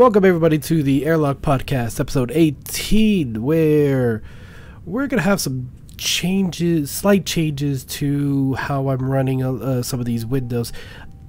Welcome 0.00 0.24
everybody 0.24 0.58
to 0.60 0.82
the 0.82 1.04
Airlock 1.04 1.42
Podcast, 1.42 2.00
episode 2.00 2.30
18, 2.34 3.42
where 3.42 4.22
we're 4.86 5.06
gonna 5.06 5.20
have 5.20 5.42
some 5.42 5.70
changes, 5.98 6.90
slight 6.90 7.26
changes 7.26 7.84
to 7.84 8.54
how 8.54 8.88
I'm 8.88 9.10
running 9.10 9.42
uh, 9.42 9.52
uh, 9.52 9.82
some 9.82 10.00
of 10.00 10.06
these 10.06 10.24
windows. 10.24 10.72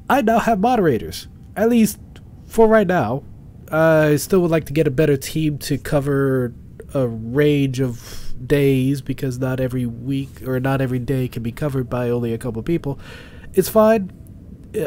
I 0.10 0.22
now 0.22 0.40
have 0.40 0.62
moderators, 0.62 1.28
at 1.58 1.68
least 1.68 2.00
for 2.46 2.66
right 2.66 2.88
now. 2.88 3.24
I 3.70 4.16
still 4.16 4.40
would 4.40 4.52
like 4.52 4.68
to 4.68 4.74
get 4.74 4.88
a 4.88 4.92
better 4.92 5.18
team 5.18 5.58
to 5.58 5.78
cover 5.78 6.54
a 6.94 7.10
range 7.10 7.82
of 7.82 8.34
days 8.48 9.02
because 9.02 9.38
not 9.38 9.60
every 9.60 9.86
week 9.86 10.48
or 10.48 10.62
not 10.62 10.80
every 10.80 11.00
day 11.00 11.28
can 11.28 11.44
be 11.44 11.52
covered 11.52 11.90
by 11.90 12.10
only 12.10 12.34
a 12.34 12.38
couple 12.38 12.64
people. 12.64 13.02
It's 13.54 13.68
fine. 13.68 14.14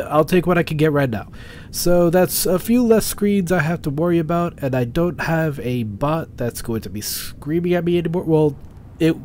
I'll 0.08 0.24
take 0.24 0.46
what 0.46 0.58
I 0.58 0.62
can 0.62 0.76
get 0.76 0.92
right 0.92 1.10
now. 1.10 1.30
So 1.70 2.10
that's 2.10 2.46
a 2.46 2.58
few 2.58 2.84
less 2.84 3.06
screens 3.06 3.52
I 3.52 3.60
have 3.60 3.82
to 3.82 3.90
worry 3.90 4.18
about, 4.18 4.54
and 4.62 4.74
I 4.74 4.84
don't 4.84 5.20
have 5.20 5.60
a 5.60 5.82
bot 5.82 6.36
that's 6.36 6.62
going 6.62 6.80
to 6.82 6.90
be 6.90 7.00
screaming 7.00 7.74
at 7.74 7.84
me 7.84 7.98
anymore. 7.98 8.24
Well, 8.24 8.56
it 8.98 9.16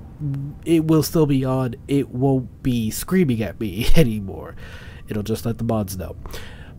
it 0.66 0.86
will 0.86 1.04
still 1.04 1.26
be 1.26 1.46
on. 1.46 1.76
It 1.88 2.10
won't 2.10 2.62
be 2.64 2.92
screaming 2.92 3.42
at 3.42 3.60
me 3.60 3.88
anymore. 3.96 4.56
It'll 5.08 5.24
just 5.24 5.46
let 5.46 5.58
the 5.58 5.64
mods 5.64 5.98
know. 5.98 6.16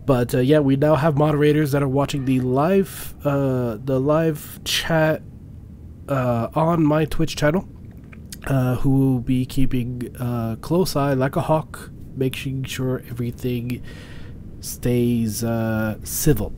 But 0.04 0.34
uh, 0.34 0.40
yeah, 0.40 0.60
we 0.60 0.76
now 0.76 0.96
have 0.96 1.16
moderators 1.16 1.72
that 1.72 1.82
are 1.82 1.88
watching 1.88 2.24
the 2.24 2.40
live 2.40 3.14
uh, 3.24 3.78
the 3.82 3.98
live 3.98 4.60
chat 4.64 5.22
uh, 6.08 6.48
on 6.54 6.84
my 6.84 7.04
Twitch 7.04 7.36
channel, 7.36 7.68
uh, 8.46 8.76
who 8.76 8.90
will 8.90 9.20
be 9.20 9.46
keeping 9.46 10.14
a 10.18 10.58
close 10.60 10.96
eye 10.96 11.14
like 11.14 11.36
a 11.36 11.42
hawk 11.42 11.90
making 12.20 12.62
sure 12.64 13.02
everything 13.08 13.82
stays 14.60 15.42
uh, 15.42 15.96
civil. 16.04 16.52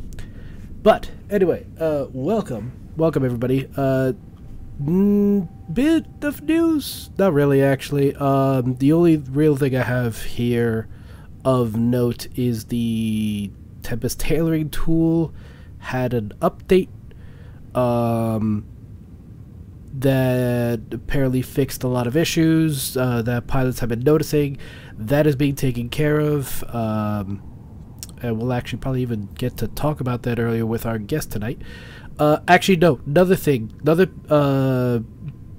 But 0.83 1.11
anyway, 1.31 1.65
uh, 1.79 2.07
welcome, 2.13 2.73
welcome 2.97 3.25
everybody. 3.25 3.69
Uh, 3.77 4.13
mm, 4.83 5.49
bit 5.73 6.05
of 6.23 6.43
news, 6.43 7.11
not 7.17 7.33
really 7.33 7.63
actually. 7.63 8.15
Um, 8.17 8.75
the 8.75 8.93
only 8.93 9.19
real 9.19 9.57
thing 9.57 9.77
I 9.77 9.85
have 9.85 10.21
here 10.23 10.89
of 11.45 11.77
note 11.77 12.27
is 12.37 12.65
the 12.67 13.51
Tempest 13.85 14.19
tailoring 14.19 14.71
tool 14.71 15.33
had 15.79 16.13
an 16.13 16.33
update. 16.41 16.89
Um, 17.75 18.67
that 19.95 20.81
apparently 20.91 21.43
fixed 21.43 21.83
a 21.83 21.89
lot 21.89 22.07
of 22.07 22.17
issues 22.17 22.97
uh, 22.97 23.23
that 23.23 23.47
pilots 23.47 23.81
have 23.81 23.89
been 23.89 24.01
noticing. 24.01 24.59
That 25.07 25.27
is 25.27 25.37
being 25.37 25.55
taken 25.55 25.89
care 25.89 26.21
of. 26.21 26.65
Um, 26.75 27.43
and 28.23 28.39
we'll 28.39 28.53
actually 28.53 28.79
probably 28.79 29.03
even 29.03 29.27
get 29.35 29.57
to 29.59 29.69
talk 29.69 30.01
about 30.01 30.23
that 30.23 30.39
earlier 30.39 30.65
with 30.65 30.87
our 30.87 30.99
guest 30.99 31.33
tonight. 31.33 31.61
Uh, 32.19 32.39
actually, 32.47 32.77
no, 32.77 33.01
another 33.07 33.37
thing, 33.37 33.73
another 33.83 34.09
uh, 34.29 34.99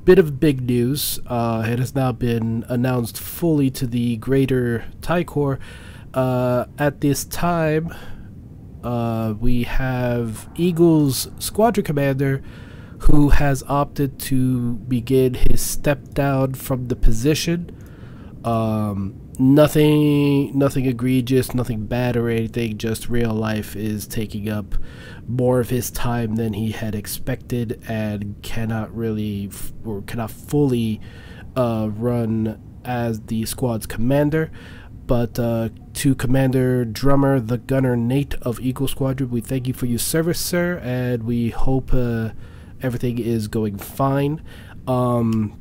bit 0.05 0.19
of 0.19 0.39
big 0.39 0.61
news. 0.61 1.19
Uh, 1.27 1.65
it 1.67 1.79
has 1.79 1.93
now 1.93 2.11
been 2.11 2.63
announced 2.69 3.17
fully 3.17 3.69
to 3.71 3.87
the 3.87 4.17
greater 4.17 4.85
TIE 5.01 5.23
Corps. 5.23 5.59
Uh, 6.13 6.65
at 6.77 7.01
this 7.01 7.25
time, 7.25 7.93
uh, 8.83 9.33
we 9.39 9.63
have 9.63 10.49
Eagle's 10.55 11.29
squadron 11.39 11.85
commander 11.85 12.41
who 12.99 13.29
has 13.29 13.63
opted 13.67 14.17
to 14.17 14.75
begin 14.75 15.33
his 15.33 15.61
step 15.61 16.13
down 16.13 16.53
from 16.53 16.87
the 16.87 16.95
position. 16.95 17.69
Um, 18.45 19.22
nothing, 19.39 20.57
nothing 20.57 20.85
egregious, 20.85 21.53
nothing 21.53 21.85
bad 21.85 22.15
or 22.17 22.29
anything. 22.29 22.77
Just 22.77 23.09
real 23.09 23.33
life 23.33 23.75
is 23.75 24.07
taking 24.07 24.49
up 24.49 24.75
more 25.27 25.59
of 25.59 25.69
his 25.69 25.89
time 25.91 26.35
than 26.35 26.53
he 26.53 26.71
had 26.71 26.95
expected, 26.95 27.81
and 27.87 28.41
cannot 28.41 28.95
really 28.95 29.49
or 29.85 30.01
cannot 30.03 30.31
fully 30.31 30.99
uh, 31.55 31.89
run 31.91 32.61
as 32.85 33.21
the 33.21 33.45
squad's 33.45 33.85
commander. 33.85 34.51
But 35.05 35.37
uh, 35.37 35.69
to 35.95 36.15
Commander 36.15 36.85
Drummer, 36.85 37.39
the 37.39 37.57
gunner 37.57 37.97
Nate 37.97 38.35
of 38.35 38.59
Eagle 38.61 38.87
Squadron, 38.87 39.29
we 39.31 39.41
thank 39.41 39.67
you 39.67 39.73
for 39.73 39.85
your 39.85 39.99
service, 39.99 40.39
sir, 40.39 40.79
and 40.83 41.23
we 41.23 41.49
hope. 41.49 41.93
Uh, 41.93 42.29
everything 42.83 43.17
is 43.17 43.47
going 43.47 43.77
fine. 43.77 44.43
Um, 44.85 45.57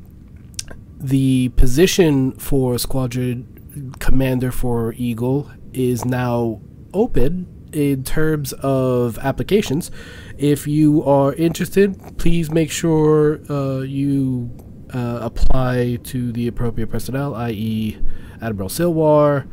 the 0.99 1.49
position 1.49 2.33
for 2.33 2.77
squadron 2.77 3.52
commander 3.99 4.51
for 4.51 4.93
Eagle 4.97 5.51
is 5.73 6.05
now 6.05 6.61
open 6.93 7.47
in 7.71 8.03
terms 8.03 8.53
of 8.53 9.17
applications. 9.19 9.91
If 10.37 10.67
you 10.67 11.03
are 11.03 11.33
interested, 11.33 12.17
please 12.17 12.51
make 12.51 12.71
sure 12.71 13.39
uh, 13.49 13.79
you 13.81 14.51
uh, 14.93 15.19
apply 15.21 15.97
to 16.03 16.31
the 16.31 16.47
appropriate 16.47 16.87
personnel, 16.87 17.35
i.e., 17.35 17.97
Admiral 18.41 18.69
Silwar. 18.69 19.47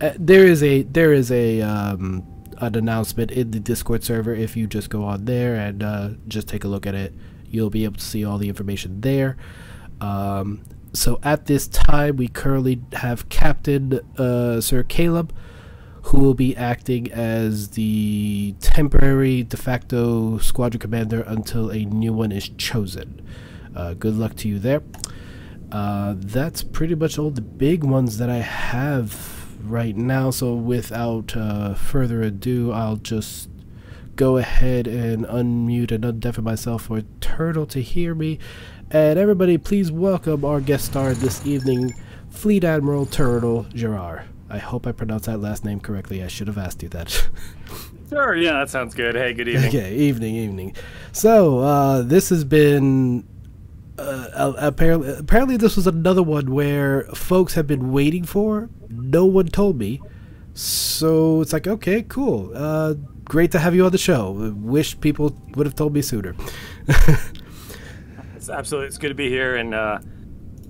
Uh, 0.00 0.12
there 0.18 0.46
is 0.46 0.62
a 0.62 0.82
there 0.84 1.12
is 1.12 1.30
a 1.30 1.60
um, 1.60 2.24
an 2.58 2.74
announcement 2.76 3.30
in 3.30 3.50
the 3.50 3.60
Discord 3.60 4.04
server. 4.04 4.34
If 4.34 4.56
you 4.56 4.66
just 4.66 4.90
go 4.90 5.04
on 5.04 5.24
there 5.24 5.56
and 5.56 5.82
uh, 5.82 6.10
just 6.28 6.48
take 6.48 6.64
a 6.64 6.68
look 6.68 6.86
at 6.86 6.94
it, 6.94 7.14
you'll 7.50 7.70
be 7.70 7.84
able 7.84 7.96
to 7.96 8.04
see 8.04 8.24
all 8.24 8.38
the 8.38 8.48
information 8.48 9.00
there. 9.00 9.36
Um, 10.00 10.62
so 10.98 11.20
at 11.22 11.46
this 11.46 11.68
time, 11.68 12.16
we 12.16 12.26
currently 12.26 12.80
have 12.94 13.28
Captain 13.28 14.00
uh, 14.18 14.60
Sir 14.60 14.82
Caleb, 14.82 15.32
who 16.02 16.18
will 16.18 16.34
be 16.34 16.56
acting 16.56 17.10
as 17.12 17.70
the 17.70 18.54
temporary 18.60 19.44
de 19.44 19.56
facto 19.56 20.38
squadron 20.38 20.80
commander 20.80 21.22
until 21.22 21.70
a 21.70 21.84
new 21.84 22.12
one 22.12 22.32
is 22.32 22.48
chosen. 22.48 23.24
Uh, 23.76 23.94
good 23.94 24.16
luck 24.16 24.34
to 24.36 24.48
you 24.48 24.58
there. 24.58 24.82
Uh, 25.70 26.14
that's 26.16 26.62
pretty 26.62 26.96
much 26.96 27.16
all 27.16 27.30
the 27.30 27.42
big 27.42 27.84
ones 27.84 28.18
that 28.18 28.28
I 28.28 28.38
have 28.38 29.46
right 29.62 29.96
now. 29.96 30.30
So 30.30 30.54
without 30.54 31.36
uh, 31.36 31.74
further 31.74 32.22
ado, 32.22 32.72
I'll 32.72 32.96
just 32.96 33.50
go 34.16 34.36
ahead 34.36 34.88
and 34.88 35.24
unmute 35.26 35.92
and 35.92 36.02
undeafen 36.02 36.42
myself 36.42 36.86
for 36.86 37.02
Turtle 37.20 37.66
to 37.66 37.80
hear 37.80 38.16
me. 38.16 38.40
And 38.90 39.18
everybody, 39.18 39.58
please 39.58 39.92
welcome 39.92 40.46
our 40.46 40.62
guest 40.62 40.86
star 40.86 41.12
this 41.12 41.44
evening, 41.46 41.94
Fleet 42.30 42.64
Admiral 42.64 43.04
Turtle 43.04 43.64
Jerrar. 43.64 44.24
I 44.48 44.56
hope 44.56 44.86
I 44.86 44.92
pronounced 44.92 45.26
that 45.26 45.40
last 45.40 45.62
name 45.62 45.78
correctly. 45.78 46.24
I 46.24 46.28
should 46.28 46.46
have 46.46 46.56
asked 46.56 46.82
you 46.82 46.88
that. 46.88 47.10
sure, 48.08 48.34
yeah, 48.34 48.52
that 48.52 48.70
sounds 48.70 48.94
good. 48.94 49.14
Hey, 49.14 49.34
good 49.34 49.46
evening. 49.46 49.68
Okay, 49.68 49.94
evening, 49.94 50.36
evening. 50.36 50.74
So, 51.12 51.58
uh, 51.58 52.00
this 52.00 52.30
has 52.30 52.44
been 52.44 53.28
uh, 53.98 54.54
apparently, 54.56 55.12
apparently 55.18 55.58
this 55.58 55.76
was 55.76 55.86
another 55.86 56.22
one 56.22 56.50
where 56.50 57.02
folks 57.14 57.52
have 57.54 57.66
been 57.66 57.92
waiting 57.92 58.24
for. 58.24 58.70
No 58.88 59.26
one 59.26 59.48
told 59.48 59.76
me, 59.76 60.00
so 60.54 61.42
it's 61.42 61.52
like, 61.52 61.66
okay, 61.66 62.04
cool. 62.04 62.52
Uh, 62.54 62.94
great 63.24 63.52
to 63.52 63.58
have 63.58 63.74
you 63.74 63.84
on 63.84 63.92
the 63.92 63.98
show. 63.98 64.30
Wish 64.56 64.98
people 65.00 65.38
would 65.56 65.66
have 65.66 65.74
told 65.74 65.92
me 65.92 66.00
sooner. 66.00 66.34
absolutely, 68.50 68.88
it's 68.88 68.98
good 68.98 69.08
to 69.08 69.14
be 69.14 69.28
here, 69.28 69.56
and 69.56 69.74
uh, 69.74 69.98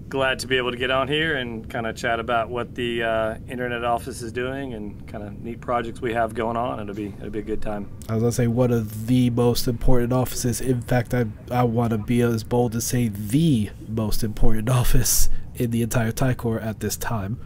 glad 0.09 0.39
to 0.39 0.47
be 0.47 0.57
able 0.57 0.71
to 0.71 0.77
get 0.77 0.91
on 0.91 1.09
here 1.09 1.37
and 1.37 1.69
kind 1.69 1.87
of 1.87 1.97
chat 1.97 2.19
about 2.19 2.49
what 2.49 2.75
the 2.75 3.03
uh, 3.03 3.37
internet 3.49 3.85
office 3.85 4.23
is 4.23 4.33
doing 4.33 4.75
and 4.75 5.07
kind 5.07 5.23
of 5.23 5.39
neat 5.41 5.61
projects 5.61 6.01
we 6.01 6.13
have 6.13 6.35
going 6.35 6.57
on. 6.57 6.81
It'll 6.81 6.95
be 6.95 7.15
it'll 7.19 7.31
be 7.31 7.41
a 7.41 7.43
good 7.43 7.63
time. 7.63 7.91
I 8.09 8.15
was 8.15 8.23
gonna 8.23 8.33
say 8.33 8.47
one 8.47 8.73
of 8.73 9.07
the 9.07 9.31
most 9.31 9.69
important 9.69 10.13
offices. 10.13 10.61
In 10.61 10.81
fact, 10.81 11.15
I 11.15 11.27
I 11.51 11.65
want 11.65 11.91
to 11.91 11.99
be 11.99 12.21
as 12.23 12.45
bold 12.45 12.73
to 12.73 12.81
say 12.81 13.09
the 13.09 13.71
most 13.87 14.25
important 14.25 14.69
office 14.81 15.29
in 15.55 15.71
the 15.71 15.83
entire 15.83 16.13
Corps 16.35 16.61
at 16.61 16.81
this 16.81 16.97
time. 16.97 17.41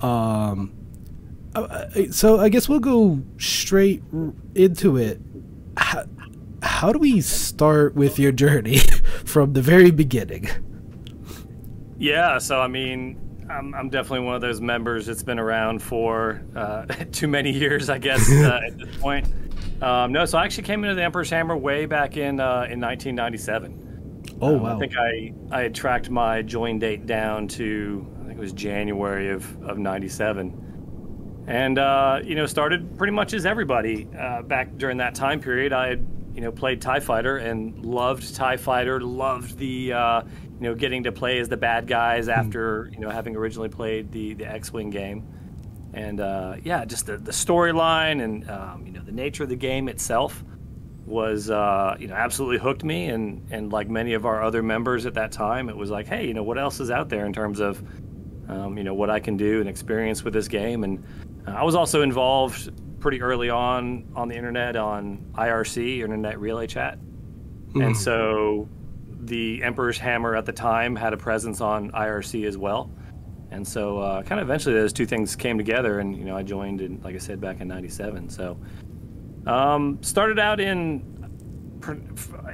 Um, 0.00 0.72
so 2.10 2.40
I 2.40 2.48
guess 2.48 2.68
we'll 2.68 2.78
go 2.78 3.20
straight 3.38 4.02
into 4.54 4.96
it. 4.96 5.20
How, 6.62 6.92
do 6.92 6.98
we 6.98 7.20
start 7.20 7.94
with 7.94 8.18
your 8.18 8.32
journey 8.32 8.78
from 9.24 9.52
the 9.52 9.62
very 9.62 9.90
beginning? 9.90 10.48
Yeah, 11.98 12.38
so 12.38 12.60
I 12.60 12.68
mean, 12.68 13.46
I'm, 13.50 13.74
I'm 13.74 13.88
definitely 13.88 14.26
one 14.26 14.34
of 14.34 14.40
those 14.40 14.60
members 14.60 15.06
that's 15.06 15.22
been 15.22 15.38
around 15.38 15.82
for 15.82 16.42
uh, 16.54 16.86
too 17.12 17.28
many 17.28 17.50
years, 17.50 17.88
I 17.88 17.98
guess, 17.98 18.30
uh, 18.30 18.60
at 18.66 18.78
this 18.78 18.96
point. 18.96 19.26
Um, 19.82 20.12
no, 20.12 20.24
so 20.24 20.38
I 20.38 20.44
actually 20.44 20.64
came 20.64 20.82
into 20.84 20.94
the 20.94 21.02
Emperor's 21.02 21.30
Hammer 21.30 21.56
way 21.56 21.86
back 21.86 22.16
in 22.16 22.40
uh, 22.40 22.66
in 22.68 22.80
1997. 22.80 23.84
Oh 24.40 24.56
um, 24.56 24.62
wow! 24.62 24.76
I 24.76 24.78
think 24.78 24.92
I 24.96 25.32
I 25.50 25.62
had 25.62 25.74
tracked 25.74 26.10
my 26.10 26.42
join 26.42 26.78
date 26.78 27.06
down 27.06 27.48
to 27.48 28.06
I 28.20 28.26
think 28.26 28.38
it 28.38 28.40
was 28.40 28.52
January 28.52 29.30
of 29.30 29.62
of 29.62 29.78
'97, 29.78 31.44
and 31.46 31.78
uh, 31.78 32.20
you 32.24 32.34
know 32.34 32.46
started 32.46 32.98
pretty 32.98 33.12
much 33.12 33.34
as 33.34 33.46
everybody 33.46 34.08
uh, 34.18 34.42
back 34.42 34.76
during 34.76 34.96
that 34.98 35.14
time 35.14 35.40
period. 35.40 35.72
I 35.72 35.88
had 35.88 36.17
you 36.38 36.44
know 36.44 36.52
played 36.52 36.80
Tie 36.80 37.00
Fighter 37.00 37.38
and 37.38 37.84
loved 37.84 38.36
Tie 38.36 38.58
Fighter, 38.58 39.00
loved 39.00 39.58
the 39.58 39.92
uh, 39.92 40.22
you 40.22 40.68
know, 40.68 40.74
getting 40.76 41.02
to 41.02 41.10
play 41.10 41.40
as 41.40 41.48
the 41.48 41.56
bad 41.56 41.88
guys 41.88 42.26
hmm. 42.26 42.30
after 42.30 42.88
you 42.92 43.00
know 43.00 43.10
having 43.10 43.34
originally 43.34 43.68
played 43.68 44.12
the 44.12 44.34
the 44.34 44.46
X-wing 44.46 44.88
game, 44.88 45.26
and 45.94 46.20
uh, 46.20 46.54
yeah, 46.62 46.84
just 46.84 47.06
the 47.06 47.16
the 47.16 47.32
storyline 47.32 48.22
and 48.22 48.48
um, 48.48 48.86
you 48.86 48.92
know 48.92 49.02
the 49.02 49.10
nature 49.10 49.42
of 49.42 49.48
the 49.48 49.56
game 49.56 49.88
itself. 49.88 50.44
was 51.06 51.50
uh, 51.50 51.96
you 51.98 52.06
know 52.06 52.14
absolutely 52.14 52.58
hooked 52.58 52.84
me, 52.84 53.06
and 53.06 53.44
and 53.50 53.72
like 53.72 53.90
many 53.90 54.14
of 54.14 54.24
our 54.24 54.40
other 54.40 54.62
members 54.62 55.06
at 55.06 55.14
that 55.14 55.32
time, 55.32 55.68
it 55.68 55.76
was 55.76 55.90
like, 55.90 56.06
hey, 56.06 56.24
you 56.24 56.34
know, 56.34 56.44
what 56.44 56.56
else 56.56 56.78
is 56.78 56.92
out 56.92 57.08
there 57.08 57.26
in 57.26 57.32
terms 57.32 57.58
of 57.58 57.82
um, 58.48 58.78
you 58.78 58.84
know 58.84 58.94
what 58.94 59.10
I 59.10 59.18
can 59.18 59.36
do 59.36 59.58
and 59.58 59.68
experience 59.68 60.22
with 60.22 60.34
this 60.34 60.46
game, 60.46 60.84
and 60.84 61.04
uh, 61.48 61.50
I 61.50 61.64
was 61.64 61.74
also 61.74 62.02
involved 62.02 62.70
pretty 63.00 63.22
early 63.22 63.50
on 63.50 64.04
on 64.14 64.28
the 64.28 64.36
internet 64.36 64.76
on 64.76 65.24
IRC 65.34 66.00
Internet 66.00 66.38
Relay 66.40 66.66
Chat, 66.66 66.98
and 67.74 67.96
so 67.96 68.68
the 69.20 69.62
Emperor's 69.62 69.98
Hammer 69.98 70.34
at 70.34 70.46
the 70.46 70.52
time 70.52 70.96
had 70.96 71.12
a 71.12 71.16
presence 71.16 71.60
on 71.60 71.90
IRC 71.92 72.46
as 72.46 72.56
well. 72.56 72.90
And 73.50 73.66
so, 73.66 73.98
uh, 73.98 74.22
kind 74.22 74.40
of 74.40 74.46
eventually, 74.46 74.74
those 74.74 74.92
two 74.92 75.06
things 75.06 75.34
came 75.34 75.56
together, 75.56 76.00
and 76.00 76.16
you 76.16 76.24
know, 76.24 76.36
I 76.36 76.42
joined, 76.42 76.80
in, 76.80 77.00
like 77.02 77.14
I 77.14 77.18
said, 77.18 77.40
back 77.40 77.60
in 77.60 77.68
'97. 77.68 78.28
So, 78.28 78.58
um, 79.46 79.98
started 80.02 80.38
out 80.38 80.60
in 80.60 81.02
pr- 81.80 81.94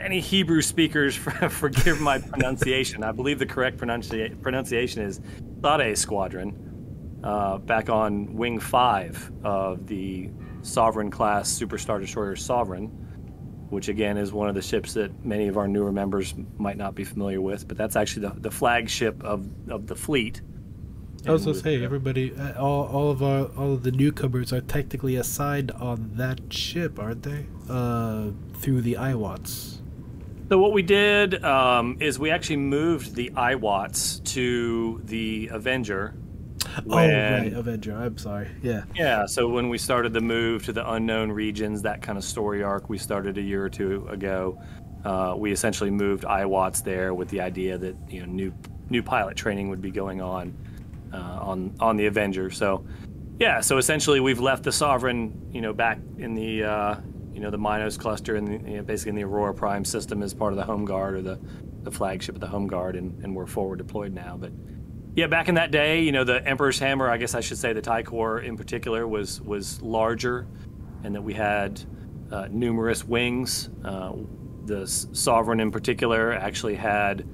any 0.00 0.20
Hebrew 0.20 0.62
speakers, 0.62 1.17
forgive 1.50 2.00
my 2.00 2.19
pronunciation. 2.31 3.02
I 3.02 3.11
believe 3.11 3.38
the 3.41 3.46
correct 3.46 3.79
pronunci- 3.79 4.41
pronunciation 4.41 5.02
is 5.02 5.20
Sade 5.62 5.99
Squadron, 5.99 6.52
uh, 7.25 7.59
back 7.59 7.88
on 7.88 8.35
Wing 8.35 8.61
Five 8.61 9.32
of 9.43 9.87
the 9.87 10.31
Sovereign 10.62 11.11
class 11.11 11.50
Superstar 11.50 12.00
Destroyer 12.00 12.37
Sovereign, 12.37 12.88
which 13.71 13.88
again 13.88 14.17
is 14.17 14.32
one 14.32 14.49
of 14.49 14.55
the 14.55 14.62
ships 14.62 14.93
that 14.94 15.25
many 15.25 15.49
of 15.49 15.56
our 15.56 15.67
newer 15.67 15.91
members 15.91 16.35
might 16.59 16.76
not 16.76 16.94
be 16.94 17.03
familiar 17.03 17.41
with. 17.41 17.67
But 17.67 17.76
that's 17.79 17.97
actually 17.97 18.29
the, 18.29 18.41
the 18.41 18.50
flagship 18.50 19.23
of, 19.25 19.49
of 19.69 19.87
the 19.87 19.97
fleet. 19.97 20.43
I 21.26 21.32
was 21.32 21.47
gonna 21.47 21.56
say 21.56 21.82
everybody, 21.82 22.35
uh, 22.35 22.61
all, 22.61 22.87
all 22.87 23.11
of 23.11 23.23
our 23.23 23.47
all 23.56 23.73
of 23.73 23.82
the 23.82 23.91
newcomers 23.91 24.53
are 24.53 24.61
technically 24.61 25.17
assigned 25.17 25.70
on 25.70 26.11
that 26.17 26.53
ship, 26.53 26.99
aren't 26.99 27.23
they? 27.23 27.47
Uh, 27.67 28.29
through 28.59 28.82
the 28.82 28.94
IWATs. 28.94 29.81
So 30.50 30.59
what 30.59 30.73
we 30.75 30.82
did 30.82 31.43
um, 31.43 31.97
is 32.00 32.19
we 32.19 32.31
actually 32.31 32.59
moved 32.59 33.15
the 33.15 33.31
IWATs 33.31 34.23
to 34.35 35.00
the 35.05 35.49
Avenger. 35.50 36.15
Oh 36.76 36.82
when- 36.84 37.11
right, 37.11 37.52
Avenger. 37.52 37.94
I'm 37.96 38.19
sorry. 38.19 38.49
Yeah. 38.62 38.84
Yeah, 38.94 39.26
so 39.26 39.49
when 39.49 39.69
we 39.69 39.78
started 39.78 40.12
the 40.12 40.20
move 40.20 40.64
to 40.64 40.72
the 40.72 40.90
unknown 40.93 41.32
regions, 41.32 41.82
that 41.82 42.02
kind 42.02 42.19
of 42.19 42.25
story 42.25 42.62
arc 42.62 42.88
we 42.88 42.99
started 42.99 43.38
a 43.38 43.43
year 43.43 43.64
or 43.64 43.70
two 43.70 44.06
ago, 44.08 44.61
uh, 45.05 45.34
we 45.37 45.52
essentially 45.52 45.90
moved 45.90 46.25
IWATs 46.25 46.82
there 46.82 47.14
with 47.14 47.28
the 47.28 47.40
idea 47.40 47.76
that 47.78 47.96
you 48.08 48.20
know 48.20 48.26
new 48.26 48.52
new 48.90 49.02
pilot 49.02 49.37
training 49.37 49.69
would 49.69 49.82
be 49.82 49.90
going 49.90 50.20
on 50.20 50.55
uh, 51.12 51.16
on 51.16 51.75
on 51.81 51.96
the 51.96 52.06
Avenger. 52.06 52.50
So 52.50 52.84
yeah, 53.38 53.60
so 53.60 53.78
essentially 53.78 54.20
we've 54.20 54.40
left 54.40 54.62
the 54.62 54.72
Sovereign, 54.72 55.49
you 55.52 55.60
know, 55.60 55.72
back 55.72 55.99
in 56.19 56.34
the 56.34 56.64
uh, 56.64 56.96
you 57.32 57.40
know 57.40 57.50
the 57.50 57.58
Minos 57.58 57.96
cluster 57.96 58.37
and 58.37 58.69
you 58.69 58.76
know, 58.76 58.82
basically 58.82 59.10
in 59.10 59.17
the 59.17 59.25
Aurora 59.25 59.55
Prime 59.55 59.84
system 59.84 60.22
as 60.22 60.32
part 60.32 60.52
of 60.52 60.56
the 60.56 60.64
Home 60.64 60.84
Guard 60.84 61.14
or 61.14 61.22
the 61.22 61.38
the 61.82 61.90
flagship 61.90 62.34
of 62.34 62.40
the 62.40 62.46
Home 62.46 62.67
Guard, 62.67 62.96
and, 62.96 63.22
and 63.22 63.37
we're 63.37 63.46
forward 63.46 63.78
deployed 63.78 64.12
now, 64.14 64.37
but. 64.40 64.52
Yeah, 65.16 65.28
back 65.28 65.49
in 65.49 65.55
that 65.55 65.70
day, 65.70 66.00
you 66.02 66.11
know, 66.11 66.25
the 66.25 66.44
Emperor's 66.46 66.78
Hammer, 66.81 67.08
I 67.08 67.19
guess 67.19 67.34
I 67.34 67.40
should 67.40 67.58
say 67.58 67.72
the 67.72 67.81
Tie 67.82 68.02
Corps 68.02 68.40
in 68.40 68.56
particular, 68.56 69.06
was 69.06 69.40
was 69.40 69.81
larger, 69.81 70.46
and 71.05 71.14
that 71.14 71.22
we 71.22 71.34
had 71.34 71.81
uh, 72.32 72.49
numerous 72.50 73.05
wings. 73.05 73.70
Uh, 73.84 74.14
the 74.64 74.87
Sovereign 74.87 75.61
in 75.61 75.70
particular 75.70 76.32
actually 76.32 76.75
had 76.75 77.28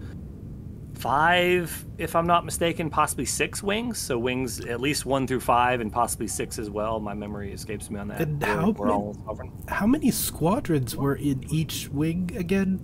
five, 0.95 1.87
if 1.97 2.15
I'm 2.15 2.27
not 2.27 2.45
mistaken, 2.45 2.91
possibly 2.91 3.25
six 3.25 3.63
wings. 3.63 3.97
So 3.99 4.19
wings 4.19 4.61
at 4.61 4.83
least 4.83 5.07
one 5.07 5.27
through 5.27 5.41
five, 5.41 5.81
and 5.81 5.91
possibly 5.91 6.29
six 6.29 6.59
as 6.59 6.69
well. 6.69 7.01
My 7.01 7.15
memory 7.15 7.51
escapes 7.51 7.89
me 7.89 7.99
on 7.99 8.09
that. 8.09 8.21
And 8.21 8.43
how 8.43 8.73
many-. 8.73 9.53
How 9.69 9.87
many 9.87 10.11
squadrons 10.11 10.95
were 10.95 11.15
in 11.15 11.45
each 11.51 11.89
wing 11.89 12.31
again? 12.37 12.79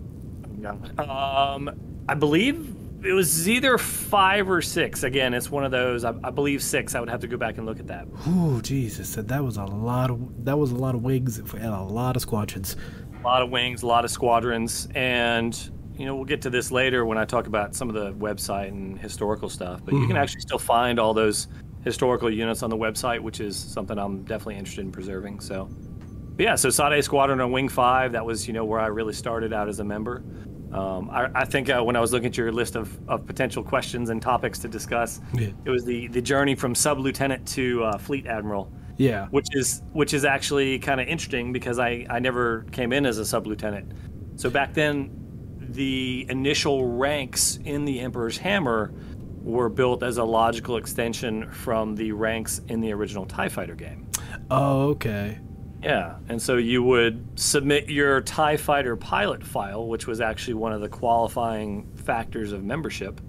Um, 0.99 1.71
I 2.09 2.15
believe 2.15 2.75
it 3.03 3.13
was 3.13 3.49
either 3.49 3.79
five 3.79 4.51
or 4.51 4.63
six. 4.63 5.03
Again, 5.03 5.35
it's 5.35 5.51
one 5.51 5.65
of 5.65 5.71
those. 5.71 6.05
I, 6.05 6.15
I 6.25 6.31
believe 6.31 6.63
six. 6.63 6.95
I 6.95 7.01
would 7.01 7.11
have 7.11 7.21
to 7.21 7.27
go 7.27 7.37
back 7.37 7.59
and 7.59 7.67
look 7.67 7.79
at 7.79 7.87
that. 7.89 8.07
Ooh, 8.29 8.61
Jesus, 8.63 9.15
that 9.15 9.45
was 9.45 9.57
a 9.57 9.65
lot 9.65 10.11
of 10.11 10.45
that 10.45 10.57
was 10.57 10.71
a 10.71 10.77
lot 10.77 10.95
of 10.95 11.03
wings 11.03 11.39
and 11.39 11.65
a 11.65 11.83
lot 11.83 12.17
of 12.17 12.23
squadrons. 12.23 12.77
A 13.21 13.25
lot 13.25 13.43
of 13.43 13.51
wings, 13.51 13.83
a 13.83 13.87
lot 13.87 14.05
of 14.05 14.11
squadrons, 14.11 14.89
and 14.95 15.71
you 15.97 16.07
know 16.07 16.15
we'll 16.15 16.25
get 16.25 16.43
to 16.43 16.51
this 16.51 16.71
later 16.71 17.05
when 17.05 17.19
I 17.19 17.25
talk 17.25 17.47
about 17.47 17.75
some 17.75 17.89
of 17.89 17.95
the 17.95 18.13
website 18.15 18.69
and 18.69 18.99
historical 18.99 19.49
stuff. 19.49 19.85
But 19.85 19.95
you 19.95 20.01
can 20.01 20.11
mm-hmm. 20.11 20.19
actually 20.19 20.43
still 20.43 20.59
find 20.59 20.99
all 20.99 21.15
those 21.15 21.49
historical 21.85 22.31
units 22.31 22.63
on 22.63 22.71
the 22.71 22.77
website, 22.77 23.21
which 23.21 23.41
is 23.41 23.57
something 23.57 23.99
I'm 23.99 24.23
definitely 24.25 24.57
interested 24.57 24.85
in 24.85 24.93
preserving. 24.93 25.41
So, 25.41 25.69
but 26.37 26.43
yeah, 26.43 26.55
so 26.55 26.71
Sade 26.71 27.03
Squadron 27.05 27.41
on 27.41 27.53
Wing 27.53 27.69
Five, 27.69 28.13
that 28.13 28.25
was 28.25 28.47
you 28.47 28.53
know 28.53 28.65
where 28.65 28.81
I 28.81 28.87
really 28.87 29.13
started 29.13 29.53
out 29.53 29.69
as 29.69 29.81
a 29.81 29.85
member. 29.85 30.23
Um, 30.77 31.09
I, 31.11 31.31
I 31.35 31.45
think 31.45 31.71
uh, 31.71 31.83
when 31.83 31.97
I 31.97 32.01
was 32.01 32.13
looking 32.13 32.27
at 32.29 32.37
your 32.37 32.53
list 32.53 32.77
of, 32.77 32.97
of 33.09 33.27
potential 33.27 33.63
questions 33.63 34.11
and 34.11 34.21
topics 34.21 34.59
to 34.61 34.69
discuss, 34.69 35.21
Yeah. 35.35 35.49
it 35.65 35.71
was 35.71 35.85
the, 35.85 36.09
the 36.09 36.21
journey 36.21 36.55
from 36.55 36.75
sub 36.75 36.99
lieutenant 36.99 37.47
to 37.49 37.83
uh, 37.85 37.99
fleet 37.99 38.27
admiral 38.27 38.71
Yeah. 38.99 39.27
which 39.31 39.47
is 39.53 39.83
which 39.93 40.13
is 40.15 40.25
actually 40.25 40.79
kind 40.79 41.01
of 41.01 41.09
interesting 41.09 41.53
because 41.53 41.79
I, 41.79 42.07
I 42.11 42.19
never 42.19 42.67
came 42.73 42.93
in 42.93 43.07
as 43.07 43.19
a 43.19 43.25
sub 43.25 43.47
lieutenant. 43.47 43.93
So 44.37 44.51
back 44.51 44.75
then, 44.75 45.11
the 45.71 46.27
initial 46.29 46.87
ranks 46.87 47.59
in 47.65 47.85
the 47.85 48.01
Emperor's 48.01 48.37
Hammer 48.39 48.93
were 49.43 49.69
built 49.69 50.03
as 50.03 50.19
a 50.19 50.25
logical 50.25 50.77
extension 50.77 51.51
from 51.51 51.95
the 51.95 52.13
ranks 52.13 52.61
in 52.69 52.81
the 52.81 52.93
original 52.93 53.25
Tie 53.27 53.49
Fighter 53.49 53.75
game. 53.75 54.09
Oh, 54.51 54.89
okay. 54.91 55.39
Yeah, 55.87 56.17
and 56.29 56.43
so 56.43 56.57
you 56.57 56.83
would 56.83 57.39
submit 57.39 57.89
your 57.89 58.21
TIE 58.21 58.57
Fighter 58.57 58.97
pilot 58.97 59.45
file, 59.45 59.87
which 59.87 60.09
was 60.09 60.21
actually 60.21 60.55
one 60.55 60.73
of 60.73 60.81
the 60.81 60.89
qualifying 60.89 61.87
factors 61.95 62.51
of 62.51 62.65
membership. 62.65 63.21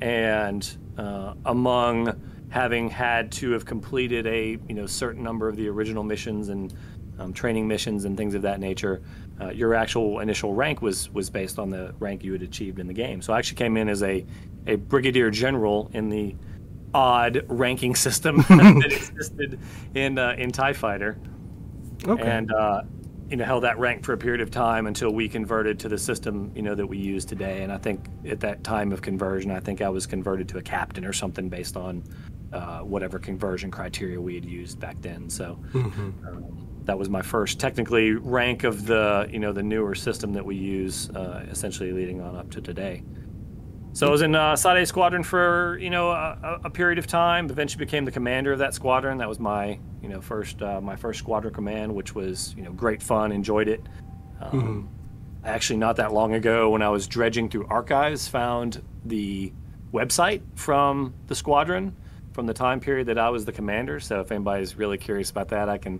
And 0.00 0.64
uh, 0.96 1.34
among 1.46 2.22
having 2.48 2.90
had 2.90 3.32
to 3.32 3.50
have 3.50 3.64
completed 3.64 4.24
a 4.28 4.56
you 4.68 4.74
know 4.76 4.86
certain 4.86 5.24
number 5.24 5.48
of 5.48 5.56
the 5.56 5.66
original 5.66 6.04
missions 6.04 6.48
and 6.48 6.72
um, 7.18 7.32
training 7.32 7.66
missions 7.66 8.04
and 8.04 8.16
things 8.16 8.34
of 8.34 8.42
that 8.42 8.60
nature, 8.60 9.02
uh, 9.40 9.50
your 9.50 9.74
actual 9.74 10.20
initial 10.20 10.54
rank 10.54 10.82
was 10.82 11.10
was 11.10 11.28
based 11.28 11.58
on 11.58 11.70
the 11.70 11.92
rank 11.98 12.22
you 12.22 12.30
had 12.30 12.42
achieved 12.42 12.78
in 12.78 12.86
the 12.86 12.94
game. 12.94 13.20
So 13.20 13.32
I 13.32 13.38
actually 13.40 13.56
came 13.56 13.76
in 13.76 13.88
as 13.88 14.04
a 14.04 14.24
a 14.68 14.76
brigadier 14.76 15.32
general 15.32 15.90
in 15.92 16.08
the 16.08 16.36
odd 16.94 17.44
ranking 17.48 17.94
system 18.06 18.36
that 18.42 18.92
existed 18.92 19.58
in 19.96 20.18
uh, 20.18 20.36
in 20.38 20.52
Tie 20.52 20.72
Fighter 20.72 21.18
Okay. 22.06 22.22
and 22.22 22.52
uh, 22.52 22.82
you 23.28 23.36
know 23.36 23.44
held 23.44 23.62
that 23.64 23.78
rank 23.78 24.04
for 24.04 24.12
a 24.12 24.18
period 24.18 24.40
of 24.40 24.50
time 24.50 24.86
until 24.86 25.10
we 25.10 25.28
converted 25.28 25.78
to 25.80 25.88
the 25.88 25.98
system 25.98 26.50
you 26.54 26.62
know 26.62 26.74
that 26.74 26.86
we 26.86 26.98
use 26.98 27.24
today. 27.24 27.62
And 27.62 27.72
I 27.72 27.78
think 27.78 28.06
at 28.28 28.40
that 28.40 28.64
time 28.64 28.92
of 28.92 29.02
conversion, 29.02 29.50
I 29.50 29.60
think 29.60 29.80
I 29.80 29.88
was 29.88 30.06
converted 30.06 30.48
to 30.50 30.58
a 30.58 30.62
captain 30.62 31.04
or 31.04 31.12
something 31.12 31.48
based 31.48 31.76
on 31.76 32.02
uh, 32.52 32.80
whatever 32.80 33.18
conversion 33.18 33.70
criteria 33.70 34.20
we 34.20 34.34
had 34.34 34.44
used 34.44 34.80
back 34.80 35.00
then. 35.00 35.30
So 35.30 35.58
um, 35.74 36.68
that 36.84 36.98
was 36.98 37.08
my 37.08 37.22
first 37.22 37.60
technically 37.60 38.12
rank 38.12 38.64
of 38.64 38.86
the 38.86 39.28
you 39.30 39.38
know 39.38 39.52
the 39.52 39.62
newer 39.62 39.94
system 39.94 40.32
that 40.32 40.44
we 40.44 40.56
use, 40.56 41.10
uh, 41.10 41.46
essentially 41.50 41.92
leading 41.92 42.20
on 42.20 42.34
up 42.34 42.50
to 42.50 42.60
today. 42.60 43.02
So 43.92 44.06
I 44.06 44.10
was 44.10 44.22
in 44.22 44.34
uh, 44.34 44.54
Sade 44.56 44.86
Squadron 44.86 45.22
for 45.24 45.76
you 45.80 45.90
know 45.90 46.10
a, 46.10 46.60
a- 46.64 46.70
period 46.70 46.98
of 46.98 47.06
time. 47.06 47.50
Eventually 47.50 47.84
became 47.84 48.04
the 48.04 48.12
commander 48.12 48.52
of 48.52 48.58
that 48.60 48.72
squadron. 48.74 49.18
That 49.18 49.28
was 49.28 49.38
my 49.40 49.78
you 50.02 50.08
know 50.08 50.20
first 50.20 50.62
uh, 50.62 50.80
my 50.80 50.96
first 50.96 51.18
squadron 51.18 51.52
command, 51.52 51.94
which 51.94 52.14
was 52.14 52.54
you 52.56 52.62
know 52.62 52.72
great 52.72 53.02
fun. 53.02 53.32
Enjoyed 53.32 53.68
it. 53.68 53.82
Um, 54.40 54.88
Actually, 55.42 55.78
not 55.78 55.96
that 55.96 56.12
long 56.12 56.34
ago, 56.34 56.68
when 56.68 56.82
I 56.82 56.90
was 56.90 57.06
dredging 57.08 57.48
through 57.48 57.66
archives, 57.68 58.28
found 58.28 58.82
the 59.06 59.50
website 59.90 60.42
from 60.54 61.14
the 61.28 61.34
squadron 61.34 61.96
from 62.32 62.44
the 62.46 62.52
time 62.52 62.78
period 62.78 63.06
that 63.08 63.18
I 63.18 63.30
was 63.30 63.46
the 63.46 63.52
commander. 63.52 64.00
So 64.00 64.20
if 64.20 64.30
anybody's 64.30 64.76
really 64.76 64.98
curious 64.98 65.30
about 65.30 65.48
that, 65.48 65.68
I 65.70 65.78
can 65.78 65.98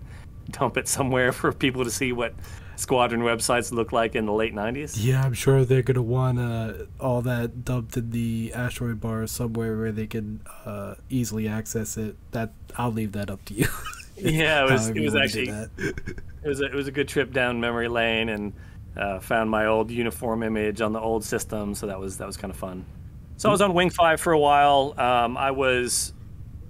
dump 0.49 0.77
it 0.77 0.87
somewhere 0.87 1.31
for 1.33 1.51
people 1.51 1.83
to 1.83 1.91
see 1.91 2.11
what 2.11 2.33
squadron 2.75 3.21
websites 3.21 3.71
look 3.71 3.91
like 3.91 4.15
in 4.15 4.25
the 4.25 4.33
late 4.33 4.53
90s. 4.53 4.95
Yeah, 4.97 5.23
I'm 5.23 5.33
sure 5.33 5.63
they're 5.65 5.83
gonna 5.83 6.01
want 6.01 6.39
uh, 6.39 6.73
all 6.99 7.21
that 7.21 7.63
dumped 7.63 7.95
in 7.97 8.09
the 8.11 8.51
asteroid 8.55 8.99
bar 8.99 9.27
somewhere 9.27 9.77
where 9.77 9.91
they 9.91 10.07
can 10.07 10.41
uh, 10.65 10.95
easily 11.09 11.47
access 11.47 11.97
it. 11.97 12.15
That 12.31 12.51
I'll 12.75 12.91
leave 12.91 13.11
that 13.13 13.29
up 13.29 13.45
to 13.45 13.53
you. 13.53 13.67
Yeah, 14.23 14.65
it 14.65 14.71
was 14.71 14.89
it 14.89 14.99
was 14.99 15.15
actually 15.15 15.49
that. 15.49 15.69
it 15.77 16.47
was 16.47 16.61
a, 16.61 16.65
it 16.65 16.75
was 16.75 16.87
a 16.87 16.91
good 16.91 17.07
trip 17.07 17.33
down 17.33 17.59
memory 17.59 17.87
lane 17.87 18.29
and 18.29 18.53
uh, 18.95 19.19
found 19.19 19.49
my 19.49 19.65
old 19.65 19.89
uniform 19.89 20.43
image 20.43 20.81
on 20.81 20.93
the 20.93 20.99
old 20.99 21.23
system, 21.23 21.73
so 21.73 21.87
that 21.87 21.99
was 21.99 22.17
that 22.17 22.27
was 22.27 22.37
kind 22.37 22.51
of 22.51 22.57
fun. 22.57 22.85
So 23.37 23.49
I 23.49 23.51
was 23.51 23.61
on 23.61 23.73
Wing 23.73 23.89
Five 23.89 24.21
for 24.21 24.33
a 24.33 24.39
while. 24.39 24.93
Um, 24.97 25.37
I 25.37 25.51
was 25.51 26.13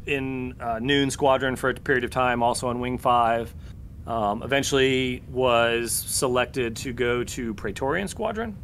in 0.05 0.55
uh, 0.61 0.79
Noon 0.79 1.11
Squadron 1.11 1.55
for 1.55 1.69
a 1.69 1.73
period 1.73 2.03
of 2.03 2.11
time, 2.11 2.41
also 2.41 2.67
on 2.69 2.79
Wing 2.79 2.97
Five. 2.97 3.53
Um, 4.07 4.41
eventually, 4.43 5.23
was 5.29 5.91
selected 5.91 6.75
to 6.77 6.91
go 6.93 7.23
to 7.23 7.53
Praetorian 7.53 8.07
Squadron, 8.07 8.57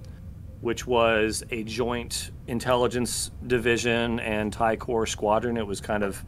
which 0.62 0.88
was 0.88 1.44
a 1.52 1.64
joint 1.64 2.32
intelligence 2.48 3.32
division 3.46 4.20
and 4.22 4.52
Tie 4.52 4.76
Corps 4.78 5.06
squadron. 5.06 5.58
It 5.58 5.68
was 5.68 5.80
kind 5.80 6.04
of, 6.04 6.26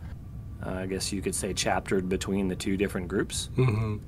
uh, 0.64 0.70
I 0.72 0.86
guess 0.86 1.12
you 1.12 1.22
could 1.22 1.34
say, 1.34 1.54
chaptered 1.54 2.08
between 2.08 2.48
the 2.48 2.56
two 2.56 2.78
different 2.78 3.08
groups. 3.08 3.50
Mhm. 3.58 4.00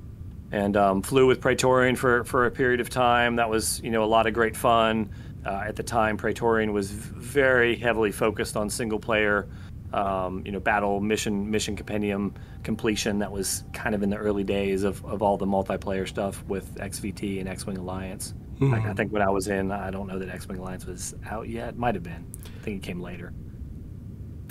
and 0.52 0.76
um, 0.76 1.00
flew 1.00 1.26
with 1.26 1.40
Praetorian 1.40 1.96
for, 1.96 2.24
for 2.24 2.44
a 2.44 2.50
period 2.50 2.78
of 2.78 2.90
time. 2.90 3.36
That 3.36 3.48
was 3.48 3.80
you 3.82 3.90
know 3.90 4.04
a 4.04 4.06
lot 4.16 4.26
of 4.26 4.34
great 4.34 4.54
fun. 4.56 5.08
Uh, 5.46 5.64
at 5.66 5.76
the 5.76 5.82
time, 5.82 6.16
Praetorian 6.18 6.72
was 6.74 6.90
very 6.90 7.74
heavily 7.74 8.12
focused 8.12 8.54
on 8.56 8.68
single 8.70 8.98
player, 9.00 9.48
um, 9.92 10.42
you 10.44 10.52
know, 10.52 10.60
battle 10.60 11.00
mission 11.00 11.50
mission 11.50 11.76
compendium 11.76 12.34
completion. 12.62 13.18
That 13.18 13.32
was 13.32 13.64
kind 13.72 13.94
of 13.94 14.02
in 14.02 14.10
the 14.10 14.16
early 14.16 14.44
days 14.44 14.82
of, 14.82 15.04
of 15.04 15.22
all 15.22 15.36
the 15.36 15.46
multiplayer 15.46 16.06
stuff 16.08 16.44
with 16.46 16.74
XVT 16.76 17.40
and 17.40 17.48
X 17.48 17.66
Wing 17.66 17.78
Alliance. 17.78 18.34
Mm-hmm. 18.58 18.74
I, 18.74 18.90
I 18.90 18.94
think 18.94 19.12
when 19.12 19.22
I 19.22 19.30
was 19.30 19.48
in, 19.48 19.70
I 19.72 19.90
don't 19.90 20.06
know 20.06 20.18
that 20.18 20.28
X 20.28 20.48
Wing 20.48 20.58
Alliance 20.58 20.86
was 20.86 21.14
out 21.30 21.48
yet. 21.48 21.76
Might 21.76 21.94
have 21.94 22.04
been. 22.04 22.26
I 22.44 22.62
think 22.62 22.82
it 22.82 22.86
came 22.86 23.00
later. 23.00 23.32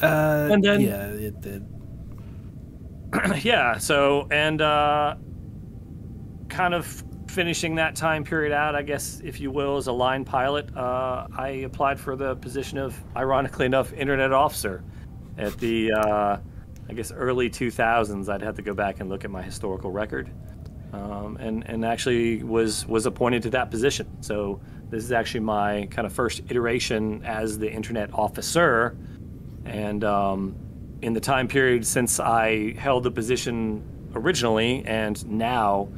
Uh, 0.01 0.49
and 0.51 0.63
then 0.63 0.81
yeah, 0.81 1.07
it 1.07 1.41
did. 1.41 1.65
yeah. 3.43 3.77
So 3.77 4.27
and 4.31 4.61
uh, 4.61 5.15
kind 6.49 6.73
of 6.73 7.03
finishing 7.27 7.75
that 7.75 7.95
time 7.95 8.23
period 8.23 8.51
out, 8.51 8.75
I 8.75 8.81
guess, 8.81 9.21
if 9.23 9.39
you 9.39 9.51
will, 9.51 9.77
as 9.77 9.87
a 9.87 9.91
line 9.91 10.25
pilot, 10.25 10.75
uh, 10.75 11.27
I 11.35 11.49
applied 11.65 11.97
for 11.99 12.17
the 12.17 12.35
position 12.35 12.77
of, 12.77 13.01
ironically 13.15 13.65
enough, 13.65 13.93
internet 13.93 14.33
officer 14.33 14.83
at 15.37 15.57
the, 15.57 15.91
uh, 15.93 16.37
I 16.89 16.93
guess, 16.93 17.11
early 17.11 17.49
2000s. 17.49 18.29
I'd 18.29 18.41
have 18.41 18.55
to 18.55 18.61
go 18.61 18.73
back 18.73 18.99
and 18.99 19.09
look 19.09 19.25
at 19.25 19.31
my 19.31 19.41
historical 19.41 19.91
record, 19.91 20.29
um, 20.93 21.37
and 21.39 21.67
and 21.67 21.85
actually 21.85 22.43
was 22.43 22.85
was 22.87 23.05
appointed 23.05 23.43
to 23.43 23.49
that 23.51 23.71
position. 23.71 24.07
So 24.21 24.61
this 24.89 25.03
is 25.03 25.11
actually 25.11 25.41
my 25.41 25.87
kind 25.91 26.05
of 26.05 26.13
first 26.13 26.41
iteration 26.49 27.23
as 27.23 27.57
the 27.57 27.71
internet 27.71 28.13
officer, 28.13 28.97
and 29.65 30.03
um, 30.03 30.55
in 31.01 31.13
the 31.13 31.19
time 31.19 31.47
period 31.47 31.85
since 31.85 32.19
I 32.19 32.73
held 32.77 33.03
the 33.03 33.11
position 33.11 33.83
originally 34.13 34.83
and 34.85 35.25
now 35.27 35.89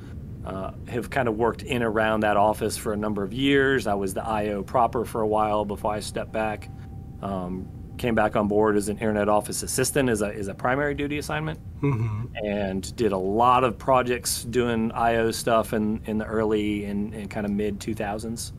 uh, 0.46 0.72
have 0.88 1.10
kind 1.10 1.28
of 1.28 1.38
worked 1.38 1.64
in 1.64 1.84
around 1.84 2.22
that 2.22 2.38
office 2.38 2.78
for 2.78 2.94
a 2.94 2.98
number 2.98 3.24
of 3.24 3.34
years. 3.34 3.88
I 3.88 3.94
was 3.94 4.14
the 4.14 4.24
IO 4.24 4.64
proper 4.64 5.06
for 5.06 5.22
a 5.22 5.28
while 5.28 5.66
before 5.66 5.94
I 5.94 6.00
stepped 6.00 6.32
back. 6.32 6.70
Um, 7.22 7.68
came 7.98 8.16
back 8.16 8.36
on 8.36 8.48
board 8.48 8.76
as 8.76 8.90
an 8.90 8.98
internet 8.98 9.30
office 9.30 9.64
assistant 9.64 10.10
as 10.10 10.22
a, 10.22 10.28
as 10.28 10.48
a 10.48 10.54
primary 10.54 10.94
duty 10.94 11.18
assignment 11.18 11.60
mm-hmm. 11.82 12.26
and 12.46 12.96
did 12.96 13.12
a 13.12 13.18
lot 13.18 13.64
of 13.64 13.78
projects 13.78 14.44
doing 14.46 14.92
IO 14.94 15.32
stuff 15.32 15.74
in, 15.74 16.02
in 16.06 16.18
the 16.18 16.26
early 16.26 16.86
and, 16.86 17.14
and 17.14 17.30
kind 17.30 17.46
of 17.46 17.52
mid 17.52 17.80
2000s. 17.80 18.52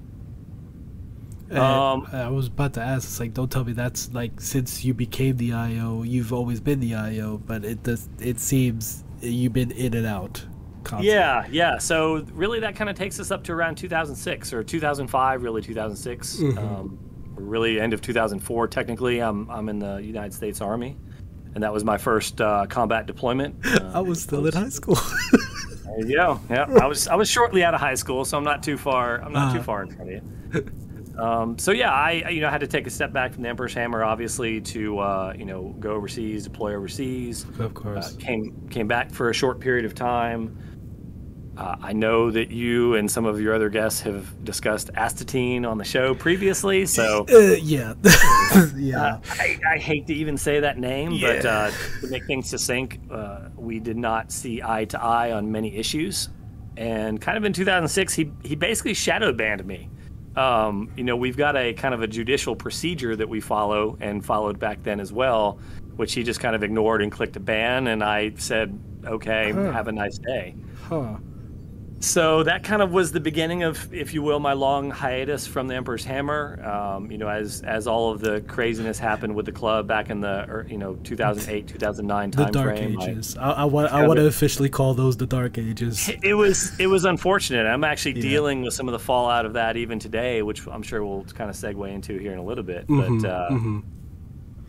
Um, 1.51 2.09
I 2.11 2.29
was 2.29 2.47
about 2.49 2.75
to 2.75 2.81
ask. 2.81 3.07
It's 3.07 3.21
like, 3.21 3.35
don't 3.35 3.51
tell 3.51 3.65
me 3.65 3.73
that's 3.73 4.13
like 4.13 4.41
since 4.41 4.85
you 4.85 4.95
became 4.95 5.37
the 5.37 5.53
IO, 5.53 6.03
you've 6.03 6.33
always 6.33 6.59
been 6.61 6.81
the 6.81 6.95
IO, 6.95 7.39
but 7.39 7.65
it 7.65 7.83
does. 7.83 8.09
It 8.19 8.41
seems 8.41 9.05
you've 9.21 9.53
been 9.53 9.71
in 9.71 9.95
and 9.95 10.07
out. 10.07 10.45
Yeah, 11.01 11.47
yeah. 11.51 11.79
So 11.79 12.27
really, 12.33 12.61
that 12.61 12.77
kind 12.77 12.91
of 12.91 12.97
takes 12.97 13.21
us 13.21 13.31
up 13.31 13.45
to 13.45 13.53
around 13.53 13.77
2006 13.77 14.53
or 14.53 14.63
2005, 14.65 15.43
really 15.43 15.63
2006. 15.63 16.37
Mm-hmm. 16.37 16.59
Um, 16.59 16.99
really, 17.37 17.81
end 17.81 17.93
of 17.93 18.01
2004. 18.01 18.69
Technically, 18.69 19.21
I'm 19.21 19.51
I'm 19.51 19.69
in 19.69 19.79
the 19.79 19.97
United 19.97 20.35
States 20.35 20.61
Army, 20.61 20.97
and 21.55 21.63
that 21.63 21.73
was 21.73 21.85
my 21.85 21.99
first 21.99 22.41
uh, 22.41 22.67
combat 22.67 23.07
deployment. 23.07 23.57
Uh, 23.65 23.91
I 23.95 24.01
was 24.01 24.23
still 24.23 24.47
in 24.47 24.53
high 24.53 24.69
school. 24.69 24.97
there 25.85 26.07
you 26.07 26.17
go. 26.17 26.41
Yeah, 26.51 26.67
I 26.81 26.87
was 26.87 27.09
I 27.09 27.15
was 27.15 27.29
shortly 27.29 27.65
out 27.65 27.75
of 27.75 27.81
high 27.81 27.95
school, 27.95 28.25
so 28.25 28.37
I'm 28.37 28.45
not 28.45 28.63
too 28.63 28.77
far. 28.77 29.21
I'm 29.23 29.33
not 29.33 29.51
uh, 29.51 29.59
too 29.59 29.63
far 29.63 29.83
in 29.83 29.91
front 29.91 30.13
of 30.13 30.23
you. 30.55 30.73
Um, 31.19 31.59
so 31.59 31.71
yeah, 31.71 31.93
I 31.93 32.29
you 32.29 32.41
know 32.41 32.51
had 32.51 32.61
to 32.61 32.67
take 32.67 32.87
a 32.87 32.91
step 32.91 33.13
back 33.13 33.33
from 33.33 33.43
the 33.43 33.49
Emperor's 33.49 33.75
Hammer, 33.75 34.03
obviously, 34.03 34.61
to 34.63 34.99
uh, 34.99 35.35
you 35.37 35.45
know 35.45 35.75
go 35.79 35.93
overseas, 35.93 36.45
deploy 36.45 36.75
overseas. 36.75 37.47
Of 37.59 37.75
course. 37.75 38.15
Uh, 38.15 38.19
came 38.19 38.69
came 38.69 38.89
back 38.89 39.13
for 39.13 39.31
a 39.31 39.35
short 39.35 39.61
period 39.61 39.85
of 39.85 39.95
time. 39.95 40.57
Uh, 41.57 41.77
I 41.81 41.93
know 41.93 42.33
that 42.33 42.51
you 42.51 42.95
and 42.95 43.09
some 43.09 43.27
of 43.27 43.41
your 43.41 43.55
other 43.55 43.69
guests 43.69 44.01
have 44.01 44.45
discussed 44.45 44.93
astatine 44.95 45.69
on 45.69 45.79
the 45.79 45.85
show 45.85 46.13
previously, 46.13 46.85
so 46.85 47.27
uh, 47.33 47.39
yeah, 47.63 47.95
yeah. 48.77 49.05
Uh, 49.05 49.21
I, 49.31 49.61
I, 49.75 49.79
hate 49.79 50.09
to 50.09 50.15
even 50.15 50.37
say 50.37 50.59
that 50.59 50.79
name, 50.79 51.13
yeah. 51.13 51.37
but 51.37 51.47
uh, 51.47 51.71
to 52.01 52.07
make 52.09 52.25
things 52.27 52.49
succinct, 52.49 52.99
uh, 53.09 53.51
we 53.57 53.79
did 53.79 53.97
not 53.97 54.33
see 54.33 54.63
eye 54.63 54.85
to 54.87 55.01
eye 55.01 55.31
on 55.31 55.53
many 55.53 55.77
issues, 55.77 56.29
and 56.77 57.21
kind 57.21 57.39
of 57.39 57.45
in 57.45 57.53
2006, 57.53 58.13
he 58.15 58.33
he 58.43 58.57
basically 58.57 58.95
shadow 58.95 59.33
banned 59.33 59.65
me. 59.65 59.89
Um, 60.35 60.91
you 60.97 61.05
know, 61.05 61.15
we've 61.15 61.37
got 61.37 61.57
a 61.57 61.73
kind 61.75 61.95
of 61.95 62.03
a 62.03 62.09
judicial 62.09 62.57
procedure 62.57 63.15
that 63.15 63.29
we 63.29 63.41
follow 63.41 63.97
and 64.01 64.25
followed 64.25 64.59
back 64.59 64.83
then 64.83 64.99
as 64.99 65.13
well, 65.13 65.61
which 65.95 66.15
he 66.15 66.25
just 66.25 66.41
kind 66.41 66.57
of 66.57 66.65
ignored 66.65 67.01
and 67.01 67.13
clicked 67.13 67.37
a 67.37 67.41
ban, 67.41 67.87
and 67.87 68.03
I 68.03 68.33
said, 68.39 68.77
"Okay, 69.05 69.53
huh. 69.53 69.71
have 69.71 69.87
a 69.87 69.93
nice 69.93 70.19
day." 70.19 70.57
Huh. 70.89 71.15
So 72.05 72.43
that 72.43 72.65
kind 72.65 72.83
of 72.83 72.93
was 72.93 73.13
the 73.13 73.21
beginning 73.21 73.63
of, 73.63 73.93
if 73.93 74.13
you 74.13 74.23
will, 74.23 74.39
my 74.39 74.53
long 74.53 74.91
hiatus 74.91 75.47
from 75.47 75.69
the 75.69 75.75
Emperor's 75.75 76.05
Hammer. 76.05 76.63
Um, 76.63 77.11
you 77.11 77.17
know, 77.17 77.29
as 77.29 77.63
as 77.63 77.87
all 77.87 78.13
of 78.13 78.21
the 78.21 78.43
craziness 78.43 78.99
happened 78.99 79.35
with 79.35 79.47
the 79.47 79.53
club 79.53 79.87
back 79.87 80.11
in 80.11 80.21
the, 80.21 80.45
er, 80.49 80.67
you 80.69 80.77
know, 80.77 80.97
2008, 80.97 81.67
2009 81.67 82.31
time 82.31 82.47
the 82.47 82.53
dark 82.53 82.77
frame. 82.77 83.01
ages. 83.01 83.37
I, 83.39 83.51
I, 83.51 83.53
I 83.63 83.65
want 83.65 83.93
I 83.93 84.07
want 84.07 84.19
to 84.19 84.27
officially 84.27 84.69
call 84.69 84.93
those 84.95 85.17
the 85.17 85.27
dark 85.27 85.59
ages. 85.59 86.11
It 86.23 86.35
was 86.35 86.79
it 86.79 86.87
was 86.87 87.05
unfortunate. 87.05 87.67
I'm 87.67 87.85
actually 87.85 88.17
yeah. 88.17 88.23
dealing 88.23 88.63
with 88.63 88.73
some 88.73 88.89
of 88.89 88.93
the 88.93 88.99
fallout 88.99 89.45
of 89.45 89.55
that 89.55 89.77
even 89.77 89.99
today, 89.99 90.43
which 90.43 90.67
I'm 90.67 90.83
sure 90.83 91.05
we'll 91.05 91.25
kind 91.25 91.51
of 91.51 91.57
segue 91.57 91.93
into 91.93 92.19
here 92.19 92.33
in 92.33 92.39
a 92.39 92.45
little 92.45 92.65
bit. 92.65 92.87
Mm-hmm, 92.87 93.21
but 93.21 93.29
uh, 93.29 93.49
mm-hmm. 93.51 93.81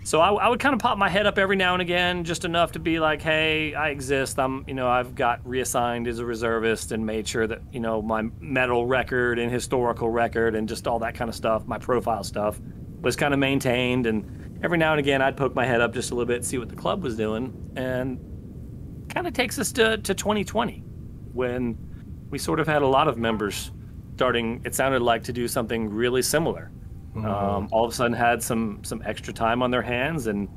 So 0.06 0.22
I, 0.22 0.32
I, 0.34 0.50
would 0.50 0.60
kind 0.60 0.76
of 0.76 0.80
pop 0.80 1.00
my 1.00 1.10
head 1.10 1.26
up 1.26 1.40
every 1.40 1.56
now 1.56 1.74
and 1.74 1.82
again, 1.82 2.26
just 2.26 2.46
enough 2.46 2.74
to 2.74 2.80
be 2.80 3.00
like, 3.00 3.24
"Hey, 3.24 3.74
I 3.74 3.90
exist. 3.90 4.38
I'm, 4.38 4.64
you 4.68 4.76
know, 4.76 4.88
I've 4.88 5.16
got 5.16 5.44
reassigned 5.44 6.08
as 6.08 6.20
a 6.20 6.26
reservist 6.26 6.92
and 6.92 7.04
made 7.08 7.28
sure 7.28 7.48
that, 7.48 7.64
you 7.72 7.80
know, 7.80 8.04
my 8.04 8.22
medal 8.40 8.86
record 8.86 9.40
and 9.40 9.52
historical 9.52 10.08
record 10.08 10.54
and 10.54 10.70
just 10.70 10.86
all 10.86 11.00
that 11.00 11.16
kind 11.16 11.28
of 11.28 11.34
stuff, 11.34 11.66
my 11.66 11.80
profile 11.80 12.24
stuff, 12.24 12.62
was 13.02 13.16
kind 13.16 13.34
of 13.34 13.40
maintained. 13.40 14.06
And 14.06 14.60
every 14.64 14.78
now 14.78 14.92
and 14.92 15.00
again, 15.00 15.24
I'd 15.24 15.38
poke 15.38 15.56
my 15.56 15.66
head 15.66 15.82
up 15.82 15.92
just 15.92 16.12
a 16.12 16.14
little 16.14 16.28
bit, 16.28 16.46
see 16.46 16.60
what 16.60 16.70
the 16.70 16.76
club 16.76 17.02
was 17.02 17.18
doing, 17.18 17.72
and 17.76 18.20
kind 19.10 19.26
of 19.26 19.34
takes 19.34 19.58
us 19.58 19.72
to 19.72 19.98
to 19.98 20.14
2020, 20.14 20.84
when 21.34 21.80
we 22.30 22.38
sort 22.38 22.60
of 22.60 22.68
had 22.68 22.84
a 22.84 22.88
lot 22.88 23.08
of 23.08 23.18
members 23.18 23.72
starting. 24.14 24.62
It 24.66 24.76
sounded 24.76 25.02
like 25.02 25.24
to 25.24 25.34
do 25.34 25.48
something 25.48 25.90
really 25.90 26.22
similar 26.22 26.72
Mm-hmm. 27.16 27.26
Um, 27.26 27.70
all 27.72 27.86
of 27.86 27.92
a 27.92 27.96
sudden 27.96 28.14
had 28.14 28.44
some 28.44 28.84
some 28.84 29.02
extra 29.06 29.34
time 29.34 29.64
on 29.64 29.72
their 29.72 29.82
hands, 29.82 30.28
and 30.28 30.50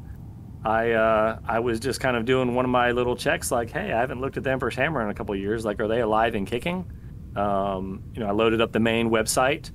I 0.65 0.91
uh, 0.91 1.39
I 1.47 1.61
was 1.61 1.79
just 1.79 2.01
kind 2.01 2.17
of 2.17 2.25
doing 2.25 2.55
one 2.55 2.65
of 2.65 2.71
my 2.71 2.91
little 2.91 3.15
checks, 3.15 3.53
like, 3.53 3.71
hey, 3.71 3.93
I 3.93 4.01
haven't 4.01 4.21
looked 4.21 4.37
at 4.37 4.43
the 4.43 4.51
Emperor's 4.51 4.75
Hammer 4.75 5.03
in 5.03 5.11
a 5.11 5.15
couple 5.15 5.35
years. 5.37 5.65
Like, 5.65 5.79
are 5.81 5.87
they 5.87 6.01
alive 6.01 6.35
and 6.35 6.47
kicking? 6.47 6.91
Um, 7.37 8.03
you 8.13 8.21
know, 8.21 8.27
I 8.27 8.33
loaded 8.33 8.61
up 8.61 8.73
the 8.73 8.81
main 8.81 9.09
website, 9.09 9.71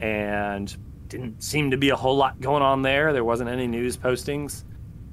and 0.00 0.76
didn't 1.06 1.40
seem 1.42 1.70
to 1.70 1.76
be 1.76 1.90
a 1.90 1.96
whole 1.96 2.16
lot 2.16 2.40
going 2.40 2.62
on 2.62 2.82
there. 2.82 3.12
There 3.12 3.24
wasn't 3.24 3.48
any 3.48 3.68
news 3.68 3.96
postings. 3.96 4.64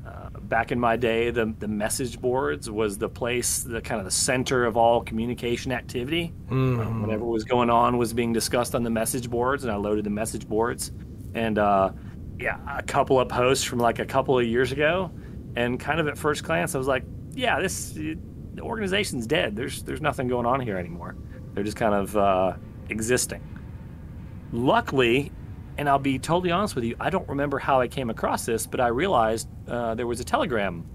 Uh, 0.04 0.32
back 0.40 0.72
in 0.72 0.80
my 0.80 0.98
day, 0.98 1.30
the 1.30 1.54
the 1.60 1.68
message 1.68 2.20
boards 2.20 2.68
was 2.68 2.98
the 2.98 3.10
place, 3.10 3.62
the 3.62 3.80
kind 3.80 4.00
of 4.00 4.06
the 4.06 4.12
center 4.12 4.66
of 4.66 4.76
all 4.76 5.04
communication 5.04 5.72
activity. 5.72 6.34
Mm-hmm. 6.48 6.82
Um, 6.82 7.02
whatever 7.04 7.26
was 7.26 7.44
going 7.44 7.70
on 7.70 8.00
was 8.00 8.12
being 8.12 8.34
discussed 8.34 8.74
on 8.74 8.82
the 8.82 8.90
message 8.90 9.30
boards, 9.30 9.64
and 9.64 9.72
I 9.72 9.76
loaded 9.76 10.04
the 10.04 10.10
message 10.10 10.50
boards 10.50 10.92
and 11.34 11.58
uh, 11.58 11.92
yeah, 12.40 12.60
a 12.78 12.84
couple 12.84 13.20
of 13.20 13.30
posts 13.30 13.64
from 13.64 13.80
like 13.80 14.00
a 14.00 14.06
couple 14.06 14.38
of 14.38 14.46
years 14.46 14.72
ago, 14.72 15.12
and 15.56 15.80
kind 15.80 16.00
of 16.00 16.08
at 16.08 16.18
first 16.18 16.44
glance, 16.44 16.76
I 16.76 16.78
was 16.78 16.88
like, 16.88 17.04
yeah, 17.34 17.60
this 17.60 17.92
the 17.92 18.18
organization's 18.62 19.28
dead. 19.28 19.56
There's 19.56 19.84
there's 19.84 20.02
nothing 20.02 20.28
going 20.28 20.46
on 20.46 20.60
here 20.60 20.78
anymore. 20.78 21.16
They're 21.54 21.64
just 21.64 21.78
kind 21.78 21.94
of 21.94 22.18
uh, 22.18 22.54
existing. 22.90 23.48
Luckily, 24.52 25.32
and 25.78 25.88
I'll 25.88 26.00
be 26.00 26.20
totally 26.20 26.52
honest 26.52 26.76
with 26.76 26.84
you, 26.84 26.96
I 27.00 27.10
don't 27.10 27.28
remember 27.28 27.60
how 27.60 27.80
I 27.80 27.88
came 27.88 28.10
across 28.10 28.46
this, 28.46 28.66
but 28.66 28.80
I 28.80 28.88
realized 28.88 29.48
uh, 29.68 29.96
there 29.96 30.08
was 30.08 30.20
a 30.20 30.24
Telegram 30.24 30.86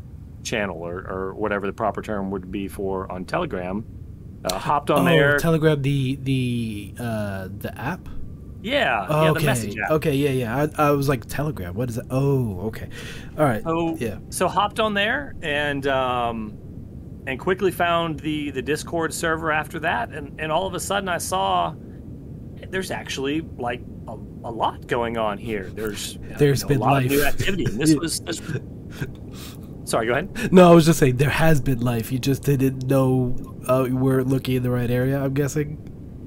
channel 0.43 0.77
or, 0.77 0.99
or 1.09 1.35
whatever 1.35 1.67
the 1.67 1.73
proper 1.73 2.03
term 2.03 2.31
would 2.31 2.51
be 2.51 2.69
for 2.69 3.11
on 3.11 3.25
Telegram. 3.25 3.85
Uh, 4.45 4.59
hopped 4.59 4.91
on 4.91 5.01
oh, 5.01 5.11
there. 5.11 5.39
Telegram, 5.39 5.83
the 5.83 6.17
the 6.17 6.95
uh, 6.99 7.49
the 7.59 7.77
app. 7.77 8.09
Yeah. 8.67 9.07
Oh, 9.09 9.23
yeah, 9.23 9.31
okay. 9.31 9.41
The 9.41 9.47
message 9.47 9.79
app. 9.79 9.91
Okay. 9.93 10.15
Yeah. 10.15 10.31
Yeah. 10.31 10.69
I, 10.77 10.89
I, 10.89 10.91
was 10.91 11.09
like 11.09 11.25
Telegram. 11.27 11.75
What 11.75 11.89
is 11.89 11.99
it? 11.99 12.07
Oh. 12.11 12.63
Okay. 12.63 12.89
All 13.39 13.45
right. 13.45 13.63
So 13.63 13.97
yeah. 14.01 14.19
So 14.31 14.49
hopped 14.49 14.81
on 14.81 14.93
there 14.93 15.35
and 15.41 15.87
um, 15.87 16.59
and 17.29 17.39
quickly 17.39 17.71
found 17.71 18.19
the 18.19 18.51
the 18.51 18.63
Discord 18.63 19.15
server 19.15 19.53
after 19.53 19.79
that, 19.81 20.11
and 20.11 20.41
and 20.41 20.51
all 20.51 20.67
of 20.67 20.75
a 20.75 20.81
sudden 20.81 21.09
I 21.09 21.19
saw 21.19 21.75
there's 22.69 22.91
actually 22.91 23.43
like 23.57 23.83
a, 24.09 24.13
a 24.13 24.51
lot 24.51 24.89
going 24.89 25.17
on 25.17 25.39
here. 25.39 25.71
There's 25.73 26.19
there's 26.21 26.63
you 26.63 26.65
know, 26.65 26.69
been 26.69 26.79
a 26.79 26.81
lot 26.81 26.93
life. 26.95 27.05
of 27.05 27.11
new 27.13 27.25
activity, 27.25 27.65
and 27.67 27.81
this 27.81 27.95
was. 28.01 28.21
This, 28.21 28.43
Sorry, 29.85 30.09
go 30.09 30.15
ahead. 30.15 30.53
No, 30.53 30.73
I 30.73 30.75
was 30.75 30.85
just 30.85 30.99
saying 30.99 31.19
there 31.19 31.31
has 31.31 31.61
been 31.61 31.79
life. 31.79 32.11
You 32.11 32.19
just 32.19 32.43
didn't 32.43 32.89
know 32.89 33.37
uh, 33.69 33.85
we 33.85 33.93
we're 33.93 34.23
looking 34.23 34.57
in 34.57 34.65
the 34.65 34.71
right 34.71 34.91
area. 34.91 35.23
I'm 35.23 35.35
guessing. 35.35 35.86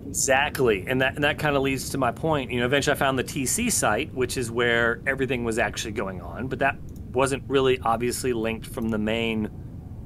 Exactly, 0.10 0.86
and 0.88 1.02
that 1.02 1.16
and 1.16 1.24
that 1.24 1.38
kind 1.38 1.56
of 1.56 1.62
leads 1.62 1.90
to 1.90 1.98
my 2.00 2.12
point. 2.12 2.52
You 2.52 2.60
know, 2.60 2.66
eventually 2.66 2.96
I 2.96 2.98
found 2.98 3.20
the 3.20 3.24
TC 3.24 3.72
site, 3.72 4.12
which 4.14 4.38
is 4.38 4.50
where 4.50 5.02
everything 5.06 5.44
was 5.44 5.60
actually 5.60 5.92
going 5.92 6.20
on, 6.22 6.48
but 6.48 6.60
that 6.60 6.78
wasn't 7.12 7.44
really 7.48 7.80
obviously 7.80 8.34
linked 8.34 8.66
from 8.66 8.90
the 8.90 8.98
main 8.98 9.50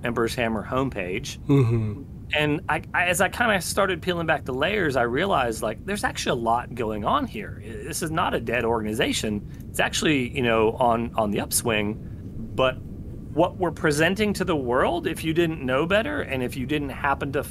Emperor's 0.03 0.36
Hammer 0.36 0.65
homepage. 0.65 1.39
Mm-hmm. 1.45 2.03
and 2.33 2.62
I, 2.67 2.81
I, 2.93 3.05
as 3.05 3.22
I 3.22 3.29
kind 3.29 3.55
of 3.55 3.63
started 3.63 4.01
peeling 4.01 4.27
back 4.27 4.43
the 4.43 4.53
layers, 4.53 4.98
I 4.98 5.03
realized 5.03 5.62
like 5.62 5.86
there's 5.86 6.03
actually 6.03 6.39
a 6.39 6.43
lot 6.43 6.75
going 6.75 7.05
on 7.05 7.25
here. 7.25 7.63
This 7.65 8.03
is 8.03 8.12
not 8.12 8.33
a 8.33 8.41
dead 8.41 8.65
organization. 8.65 9.50
It's 9.69 9.79
actually 9.79 10.36
you 10.36 10.43
know 10.43 10.74
on 10.74 11.13
on 11.15 11.31
the 11.31 11.39
upswing, 11.39 11.98
but 12.55 12.77
what 13.33 13.57
we're 13.57 13.72
presenting 13.72 14.33
to 14.33 14.43
the 14.43 14.55
world, 14.55 15.07
if 15.07 15.24
you 15.24 15.33
didn't 15.33 15.65
know 15.65 15.86
better, 15.86 16.22
and 16.22 16.43
if 16.43 16.57
you 16.57 16.65
didn't 16.65 16.89
happen 16.89 17.31
to 17.31 17.45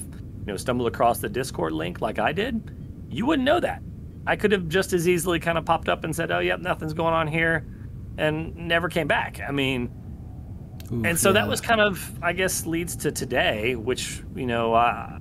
you 0.46 0.52
know 0.52 0.56
stumbled 0.56 0.88
across 0.88 1.18
the 1.18 1.28
Discord 1.28 1.72
link 1.72 2.00
like 2.00 2.18
I 2.18 2.32
did, 2.32 2.70
you 3.08 3.26
wouldn't 3.26 3.46
know 3.46 3.60
that. 3.60 3.82
I 4.26 4.36
could 4.36 4.52
have 4.52 4.68
just 4.68 4.92
as 4.92 5.08
easily 5.08 5.40
kind 5.40 5.58
of 5.58 5.64
popped 5.64 5.88
up 5.88 6.04
and 6.04 6.14
said, 6.14 6.30
"Oh, 6.30 6.38
yep, 6.38 6.60
nothing's 6.60 6.94
going 6.94 7.14
on 7.14 7.26
here," 7.28 7.66
and 8.18 8.54
never 8.56 8.88
came 8.88 9.08
back. 9.08 9.40
I 9.46 9.52
mean, 9.52 9.90
Oof, 10.92 11.04
and 11.04 11.18
so 11.18 11.30
yeah. 11.30 11.34
that 11.34 11.48
was 11.48 11.60
kind 11.60 11.80
of, 11.80 12.18
I 12.22 12.32
guess, 12.32 12.66
leads 12.66 12.96
to 12.96 13.12
today, 13.12 13.76
which 13.76 14.22
you 14.34 14.46
know, 14.46 14.74
I, 14.74 15.18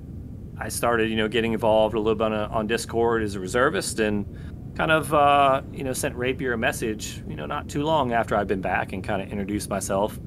I 0.57 0.69
started, 0.69 1.09
you 1.09 1.15
know, 1.15 1.27
getting 1.27 1.53
involved 1.53 1.95
a 1.95 1.99
little 1.99 2.15
bit 2.15 2.25
on, 2.25 2.33
a, 2.33 2.43
on 2.47 2.67
Discord 2.67 3.23
as 3.23 3.35
a 3.35 3.39
reservist, 3.39 3.99
and 3.99 4.25
kind 4.75 4.91
of, 4.91 5.13
uh, 5.13 5.61
you 5.71 5.83
know, 5.83 5.93
sent 5.93 6.15
Rapier 6.15 6.53
a 6.53 6.57
message, 6.57 7.23
you 7.27 7.35
know, 7.35 7.45
not 7.45 7.67
too 7.69 7.83
long 7.83 8.13
after 8.13 8.35
I'd 8.35 8.47
been 8.47 8.61
back, 8.61 8.93
and 8.93 9.03
kind 9.03 9.21
of 9.21 9.29
introduced 9.31 9.69
myself. 9.69 10.19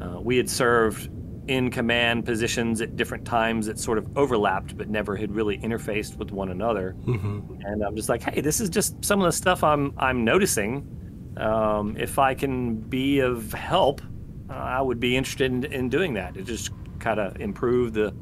Uh, 0.00 0.20
we 0.20 0.36
had 0.36 0.50
served 0.50 1.10
in 1.48 1.70
command 1.70 2.24
positions 2.24 2.80
at 2.80 2.96
different 2.96 3.24
times 3.24 3.66
that 3.66 3.78
sort 3.78 3.98
of 3.98 4.16
overlapped 4.16 4.76
but 4.76 4.88
never 4.88 5.16
had 5.16 5.32
really 5.32 5.58
interfaced 5.58 6.16
with 6.16 6.32
one 6.32 6.50
another. 6.50 6.96
Mm-hmm. 7.04 7.60
And 7.64 7.84
I'm 7.84 7.94
just 7.94 8.08
like, 8.08 8.22
hey, 8.22 8.40
this 8.40 8.60
is 8.60 8.68
just 8.68 9.04
some 9.04 9.20
of 9.20 9.26
the 9.26 9.32
stuff 9.32 9.62
I'm 9.62 9.92
I'm 9.96 10.24
noticing. 10.24 10.92
Um, 11.36 11.96
if 11.98 12.18
I 12.18 12.34
can 12.34 12.76
be 12.76 13.20
of 13.20 13.52
help, 13.52 14.00
uh, 14.48 14.54
I 14.54 14.80
would 14.80 15.00
be 15.00 15.16
interested 15.16 15.52
in, 15.52 15.64
in 15.64 15.88
doing 15.88 16.14
that. 16.14 16.36
It 16.36 16.44
just 16.44 16.70
kind 16.98 17.20
of 17.20 17.40
improve 17.40 17.92
the 17.92 18.14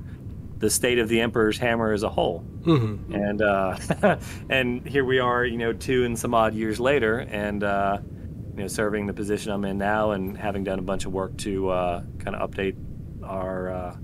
the 0.58 0.70
state 0.70 0.98
of 0.98 1.08
the 1.08 1.20
Emperor's 1.20 1.58
Hammer 1.58 1.92
as 1.92 2.02
a 2.02 2.08
whole. 2.08 2.44
Mm-hmm. 2.62 3.14
And 3.14 3.42
uh, 3.42 4.18
and 4.50 4.86
here 4.86 5.04
we 5.04 5.18
are, 5.18 5.44
you 5.44 5.58
know, 5.58 5.72
two 5.72 6.04
and 6.04 6.18
some 6.18 6.34
odd 6.34 6.54
years 6.54 6.80
later, 6.80 7.20
and 7.20 7.62
uh, 7.62 7.98
you 8.54 8.62
know, 8.62 8.68
serving 8.68 9.06
the 9.06 9.14
position 9.14 9.52
I'm 9.52 9.64
in 9.64 9.78
now, 9.78 10.12
and 10.12 10.36
having 10.36 10.64
done 10.64 10.78
a 10.78 10.82
bunch 10.82 11.06
of 11.06 11.12
work 11.12 11.36
to 11.38 11.70
uh, 11.70 12.02
kind 12.18 12.36
of 12.36 12.50
update 12.50 12.76
our 13.24 13.70
uh, 13.72 13.96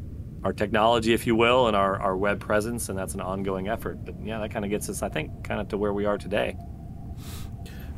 our 0.43 0.53
technology, 0.53 1.13
if 1.13 1.27
you 1.27 1.37
will, 1.37 1.67
and 1.67 1.77
our, 1.77 2.01
our 2.01 2.17
web 2.17 2.41
presence, 2.41 2.89
and 2.89 2.99
that's 2.99 3.15
an 3.15 3.21
ongoing 3.21 3.69
effort. 3.69 4.05
But 4.05 4.15
yeah, 4.25 4.39
that 4.39 4.51
kind 4.51 4.65
of 4.65 4.71
gets 4.71 4.89
us, 4.89 5.03
I 5.03 5.09
think, 5.09 5.45
kind 5.45 5.61
of 5.61 5.69
to 5.69 5.77
where 5.77 5.93
we 5.93 6.07
are 6.07 6.17
today. 6.17 6.57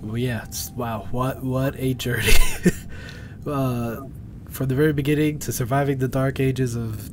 Well, 0.00 0.18
yeah, 0.18 0.46
wow, 0.74 1.06
what 1.12 1.44
what 1.44 1.76
a 1.78 1.94
journey! 1.94 2.32
uh, 3.46 4.00
from 4.50 4.66
the 4.68 4.74
very 4.74 4.92
beginning 4.92 5.38
to 5.40 5.52
surviving 5.52 5.98
the 5.98 6.08
dark 6.08 6.40
ages 6.40 6.74
of 6.74 7.10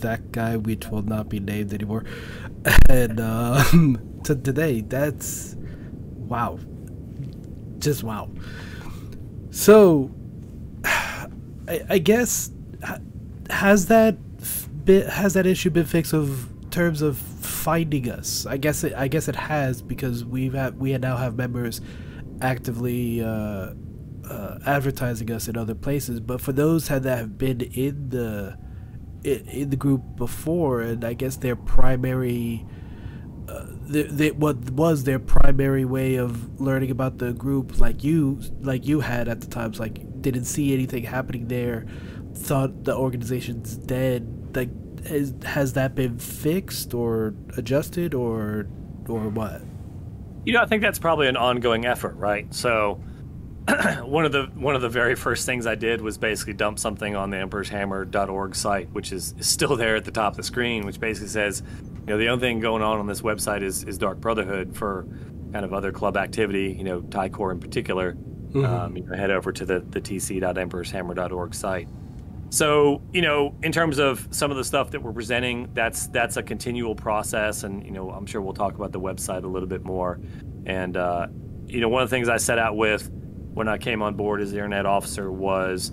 that 0.00 0.30
guy, 0.30 0.56
which 0.56 0.86
will 0.86 1.02
not 1.02 1.28
be 1.28 1.40
named 1.40 1.74
anymore, 1.74 2.04
and 2.88 3.20
um, 3.20 4.20
to 4.22 4.36
today. 4.36 4.82
That's 4.82 5.56
wow, 6.16 6.60
just 7.80 8.04
wow. 8.04 8.30
So, 9.50 10.14
I 10.84 11.98
guess 11.98 12.52
has 13.50 13.86
that 13.86 14.16
bit 14.84 15.06
has 15.08 15.34
that 15.34 15.46
issue 15.46 15.70
been 15.70 15.86
fixed 15.86 16.12
of 16.12 16.48
terms 16.70 17.02
of 17.02 17.18
finding 17.18 18.10
us? 18.10 18.46
I 18.46 18.56
guess 18.56 18.84
it 18.84 18.94
I 18.94 19.08
guess 19.08 19.28
it 19.28 19.36
has 19.36 19.82
because 19.82 20.24
we've 20.24 20.54
had, 20.54 20.78
we 20.78 20.96
now 20.98 21.16
have 21.16 21.36
members 21.36 21.80
actively 22.40 23.22
uh, 23.22 23.72
uh, 24.28 24.58
advertising 24.66 25.30
us 25.30 25.48
in 25.48 25.56
other 25.56 25.74
places. 25.74 26.20
But 26.20 26.40
for 26.40 26.52
those 26.52 26.88
that 26.88 27.04
have 27.04 27.38
been 27.38 27.60
in 27.60 28.10
the 28.10 28.56
in, 29.24 29.70
the 29.70 29.76
group 29.76 30.02
before, 30.16 30.80
and 30.80 31.04
I 31.04 31.14
guess 31.14 31.36
their 31.36 31.56
primary. 31.56 32.66
Uh, 33.48 33.66
the, 33.88 34.02
the, 34.04 34.30
what 34.30 34.70
was 34.70 35.02
their 35.02 35.18
primary 35.18 35.84
way 35.84 36.14
of 36.14 36.60
learning 36.60 36.92
about 36.92 37.18
the 37.18 37.32
group 37.32 37.80
like 37.80 38.04
you 38.04 38.40
like 38.60 38.86
you 38.86 39.00
had 39.00 39.26
at 39.26 39.40
the 39.40 39.48
times 39.48 39.80
like 39.80 40.22
didn't 40.22 40.44
see 40.44 40.72
anything 40.72 41.02
happening 41.02 41.48
there 41.48 41.84
thought 42.34 42.84
the 42.84 42.94
organization's 42.94 43.76
dead 43.76 44.56
like 44.56 44.70
has, 45.06 45.34
has 45.44 45.72
that 45.74 45.94
been 45.94 46.18
fixed 46.18 46.94
or 46.94 47.34
adjusted 47.56 48.14
or 48.14 48.66
or 49.08 49.28
what? 49.28 49.62
You 50.44 50.54
know 50.54 50.62
i 50.62 50.66
think 50.66 50.82
that's 50.82 50.98
probably 50.98 51.28
an 51.28 51.36
ongoing 51.36 51.86
effort 51.86 52.14
right? 52.16 52.52
So 52.54 53.00
one 54.02 54.24
of 54.24 54.32
the 54.32 54.44
one 54.54 54.74
of 54.74 54.82
the 54.82 54.88
very 54.88 55.14
first 55.14 55.44
things 55.46 55.66
i 55.66 55.74
did 55.74 56.00
was 56.00 56.16
basically 56.16 56.54
dump 56.54 56.78
something 56.78 57.14
on 57.14 57.30
the 57.30 57.36
emperorshammer.org 57.36 58.54
site 58.54 58.90
which 58.90 59.12
is, 59.12 59.34
is 59.38 59.46
still 59.46 59.76
there 59.76 59.96
at 59.96 60.04
the 60.04 60.10
top 60.10 60.32
of 60.32 60.36
the 60.38 60.42
screen 60.42 60.86
which 60.86 60.98
basically 60.98 61.28
says 61.28 61.62
you 61.82 62.06
know 62.06 62.18
the 62.18 62.28
only 62.28 62.40
thing 62.40 62.58
going 62.60 62.82
on 62.82 62.98
on 62.98 63.06
this 63.06 63.20
website 63.20 63.62
is, 63.62 63.84
is 63.84 63.98
dark 63.98 64.18
brotherhood 64.18 64.74
for 64.74 65.06
kind 65.52 65.64
of 65.64 65.74
other 65.74 65.92
club 65.92 66.16
activity 66.16 66.74
you 66.76 66.84
know 66.84 67.02
Corps 67.30 67.52
in 67.52 67.60
particular. 67.60 68.16
Mm-hmm. 68.50 68.64
um, 68.64 68.96
you 68.96 69.04
know, 69.04 69.16
head 69.16 69.30
over 69.30 69.52
to 69.52 69.64
the, 69.64 69.78
the 69.78 70.00
tc.emperorshammer.org 70.00 71.54
site 71.54 71.88
so, 72.50 73.00
you 73.12 73.22
know, 73.22 73.54
in 73.62 73.70
terms 73.70 73.98
of 73.98 74.26
some 74.32 74.50
of 74.50 74.56
the 74.56 74.64
stuff 74.64 74.90
that 74.90 75.00
we're 75.02 75.12
presenting, 75.12 75.70
that's 75.72 76.08
that's 76.08 76.36
a 76.36 76.42
continual 76.42 76.96
process, 76.96 77.62
and 77.62 77.84
you 77.84 77.92
know, 77.92 78.10
I'm 78.10 78.26
sure 78.26 78.40
we'll 78.42 78.54
talk 78.54 78.74
about 78.74 78.90
the 78.90 79.00
website 79.00 79.44
a 79.44 79.46
little 79.46 79.68
bit 79.68 79.84
more. 79.84 80.18
And 80.66 80.96
uh, 80.96 81.28
you 81.66 81.80
know, 81.80 81.88
one 81.88 82.02
of 82.02 82.10
the 82.10 82.16
things 82.16 82.28
I 82.28 82.38
set 82.38 82.58
out 82.58 82.76
with 82.76 83.08
when 83.54 83.68
I 83.68 83.78
came 83.78 84.02
on 84.02 84.14
board 84.14 84.40
as 84.40 84.50
the 84.50 84.56
internet 84.56 84.84
officer 84.84 85.30
was 85.30 85.92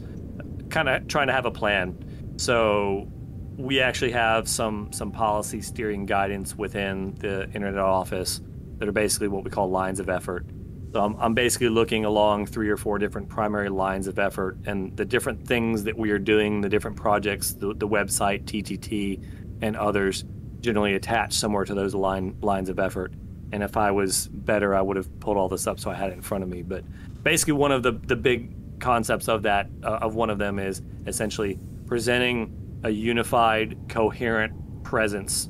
kind 0.70 0.90
of 0.90 1.08
trying 1.08 1.28
to 1.28 1.34
have 1.34 1.46
a 1.46 1.52
plan. 1.52 2.34
So 2.38 3.08
we 3.56 3.80
actually 3.80 4.12
have 4.14 4.50
some 4.50 4.92
some 4.92 5.12
policy 5.12 5.62
steering 5.62 6.08
guidance 6.08 6.56
within 6.56 7.14
the 7.20 7.46
internet 7.52 7.78
office 7.78 8.42
that 8.80 8.88
are 8.88 8.94
basically 8.94 9.28
what 9.28 9.44
we 9.44 9.52
call 9.52 9.70
lines 9.70 10.00
of 10.00 10.10
effort 10.10 10.46
so 10.94 11.04
I'm, 11.04 11.16
I'm 11.20 11.34
basically 11.34 11.70
looking 11.70 12.06
along 12.06 12.46
three 12.46 12.70
or 12.70 12.78
four 12.78 12.98
different 12.98 13.28
primary 13.28 13.70
lines 13.70 14.08
of 14.08 14.20
effort 14.20 14.58
and 14.66 14.96
the 14.96 15.06
different 15.06 15.46
things 15.46 15.84
that 15.84 15.98
we 15.98 16.12
are 16.12 16.20
doing, 16.20 16.62
the 16.62 16.70
different 16.70 16.96
projects, 16.96 17.54
the, 17.54 17.74
the 17.74 17.88
website, 17.88 18.46
TTT, 18.46 19.22
and 19.62 19.76
others 19.76 20.24
generally 20.62 20.96
attach 20.96 21.34
somewhere 21.34 21.66
to 21.66 21.74
those 21.74 21.94
line, 21.94 22.38
lines 22.42 22.70
of 22.70 22.80
effort. 22.80 23.14
And 23.52 23.64
if 23.64 23.78
I 23.78 23.92
was 23.92 24.28
better, 24.28 24.76
I 24.76 24.82
would 24.82 24.98
have 24.98 25.20
pulled 25.20 25.38
all 25.38 25.50
this 25.50 25.68
up 25.68 25.80
so 25.80 25.92
I 25.92 25.94
had 25.94 26.10
it 26.10 26.14
in 26.14 26.22
front 26.22 26.44
of 26.44 26.50
me. 26.50 26.62
But 26.62 26.84
basically, 27.24 27.54
one 27.54 27.72
of 27.72 27.84
the, 27.84 27.92
the 27.92 28.16
big 28.16 28.80
concepts 28.80 29.28
of 29.28 29.44
that, 29.44 29.70
uh, 29.84 30.00
of 30.02 30.16
one 30.16 30.30
of 30.30 30.38
them, 30.38 30.60
is 30.60 30.82
essentially 31.06 31.60
presenting 31.86 32.80
a 32.84 32.90
unified, 32.90 33.78
coherent 33.90 34.84
presence 34.84 35.50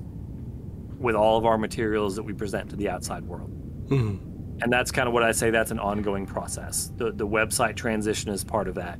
with 0.99 1.15
all 1.15 1.37
of 1.37 1.45
our 1.45 1.57
materials 1.57 2.15
that 2.15 2.23
we 2.23 2.33
present 2.33 2.69
to 2.71 2.75
the 2.75 2.89
outside 2.89 3.23
world. 3.23 3.51
Mm-hmm 3.87 4.36
and 4.61 4.71
that's 4.71 4.91
kind 4.91 5.07
of 5.07 5.13
what 5.13 5.23
I 5.23 5.31
say. 5.31 5.51
That's 5.51 5.71
an 5.71 5.79
ongoing 5.79 6.25
process. 6.25 6.91
The 6.97 7.11
the 7.11 7.27
website 7.27 7.75
transition 7.75 8.31
is 8.31 8.43
part 8.43 8.67
of 8.67 8.75
that. 8.75 8.99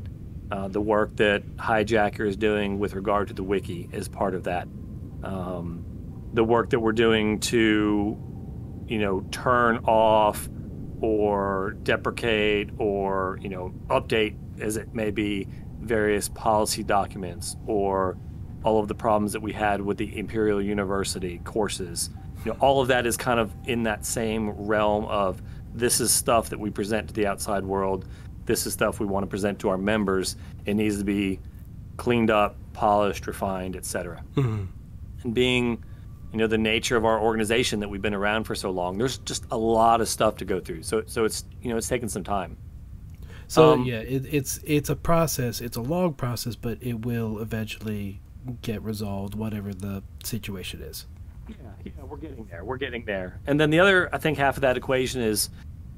Uh, 0.52 0.68
the 0.68 0.82
work 0.82 1.16
that 1.18 1.44
Hijacker 1.58 2.28
is 2.28 2.38
doing 2.38 2.80
with 2.80 2.94
regard 2.94 3.28
to 3.30 3.34
the 3.34 3.44
wiki 3.44 3.90
is 3.92 4.08
part 4.08 4.34
of 4.34 4.44
that. 4.46 4.68
Um, 5.24 5.84
the 6.34 6.44
work 6.44 6.70
that 6.70 6.80
we're 6.80 6.94
doing 6.94 7.40
to, 7.40 8.18
you 8.88 9.00
know, 9.00 9.26
turn 9.32 9.80
off 9.80 10.48
or 11.02 11.76
deprecate 11.84 12.70
or 12.78 13.38
you 13.42 13.50
know 13.50 13.74
update 13.88 14.36
as 14.60 14.78
it 14.78 14.94
may 14.94 15.12
be 15.12 15.48
various 15.80 16.30
policy 16.30 16.84
documents 16.84 17.56
or 17.68 18.18
all 18.64 18.80
of 18.80 18.88
the 18.88 18.96
problems 18.96 19.34
that 19.34 19.42
we 19.42 19.54
had 19.54 19.82
with 19.82 19.98
the 19.98 20.18
Imperial 20.18 20.62
University 20.62 21.40
courses 21.44 22.10
you 22.46 22.52
know, 22.52 22.58
all 22.60 22.82
of 22.82 22.88
that 22.90 23.06
is 23.06 23.18
kind 23.18 23.40
of 23.40 23.54
in 23.66 23.84
that 23.84 24.06
same 24.06 24.50
realm 24.52 25.06
of 25.06 25.42
this 25.74 26.00
is 26.00 26.12
stuff 26.12 26.50
that 26.50 26.60
we 26.60 26.70
present 26.70 27.08
to 27.10 27.14
the 27.14 27.28
outside 27.28 27.64
world. 27.64 28.06
This 28.46 28.66
is 28.66 28.74
stuff 28.74 29.00
we 29.00 29.06
want 29.06 29.24
to 29.24 29.28
present 29.28 29.60
to 29.60 29.70
our 29.70 29.78
members. 29.78 30.38
It 30.66 30.76
needs 30.76 30.98
to 30.98 31.04
be 31.04 31.40
cleaned 31.98 32.32
up, 32.32 32.56
polished, 32.74 33.28
refined, 33.28 33.76
etc. 33.76 34.24
Mm-hmm. 34.36 34.66
And 35.24 35.34
being, 35.34 35.84
you 36.32 36.38
know, 36.38 36.48
the 36.48 36.58
nature 36.58 36.96
of 36.96 37.06
our 37.06 37.20
organization 37.20 37.80
that 37.82 37.90
we've 37.90 38.02
been 38.02 38.14
around 38.14 38.46
for 38.46 38.56
so 38.56 38.72
long, 38.72 38.98
there's 38.98 39.18
just 39.20 39.46
a 39.52 39.58
lot 39.58 40.02
of 40.02 40.08
stuff 40.08 40.38
to 40.38 40.46
go 40.46 40.60
through. 40.60 40.84
So, 40.84 41.04
so 41.06 41.26
it's 41.26 41.44
you 41.62 41.70
know, 41.70 41.78
it's 41.78 41.88
taken 41.88 42.10
some 42.10 42.24
time. 42.24 42.58
So 43.48 43.74
um, 43.74 43.86
yeah, 43.86 44.00
it, 44.00 44.26
it's 44.30 44.60
it's 44.64 44.90
a 44.90 44.96
process. 44.96 45.62
It's 45.62 45.78
a 45.78 45.82
long 45.82 46.14
process, 46.14 46.56
but 46.56 46.78
it 46.82 47.06
will 47.06 47.40
eventually 47.40 48.22
get 48.62 48.82
resolved, 48.82 49.36
whatever 49.36 49.74
the 49.74 50.04
situation 50.24 50.82
is. 50.82 51.06
Yeah, 51.48 51.56
yeah, 51.84 52.04
we're 52.04 52.18
getting 52.18 52.46
there. 52.46 52.64
We're 52.64 52.78
getting 52.78 53.06
there. 53.06 53.40
And 53.48 53.60
then 53.60 53.70
the 53.70 53.80
other, 53.80 54.14
I 54.14 54.18
think, 54.18 54.38
half 54.38 54.58
of 54.58 54.62
that 54.62 54.78
equation 54.78 55.22
is 55.22 55.50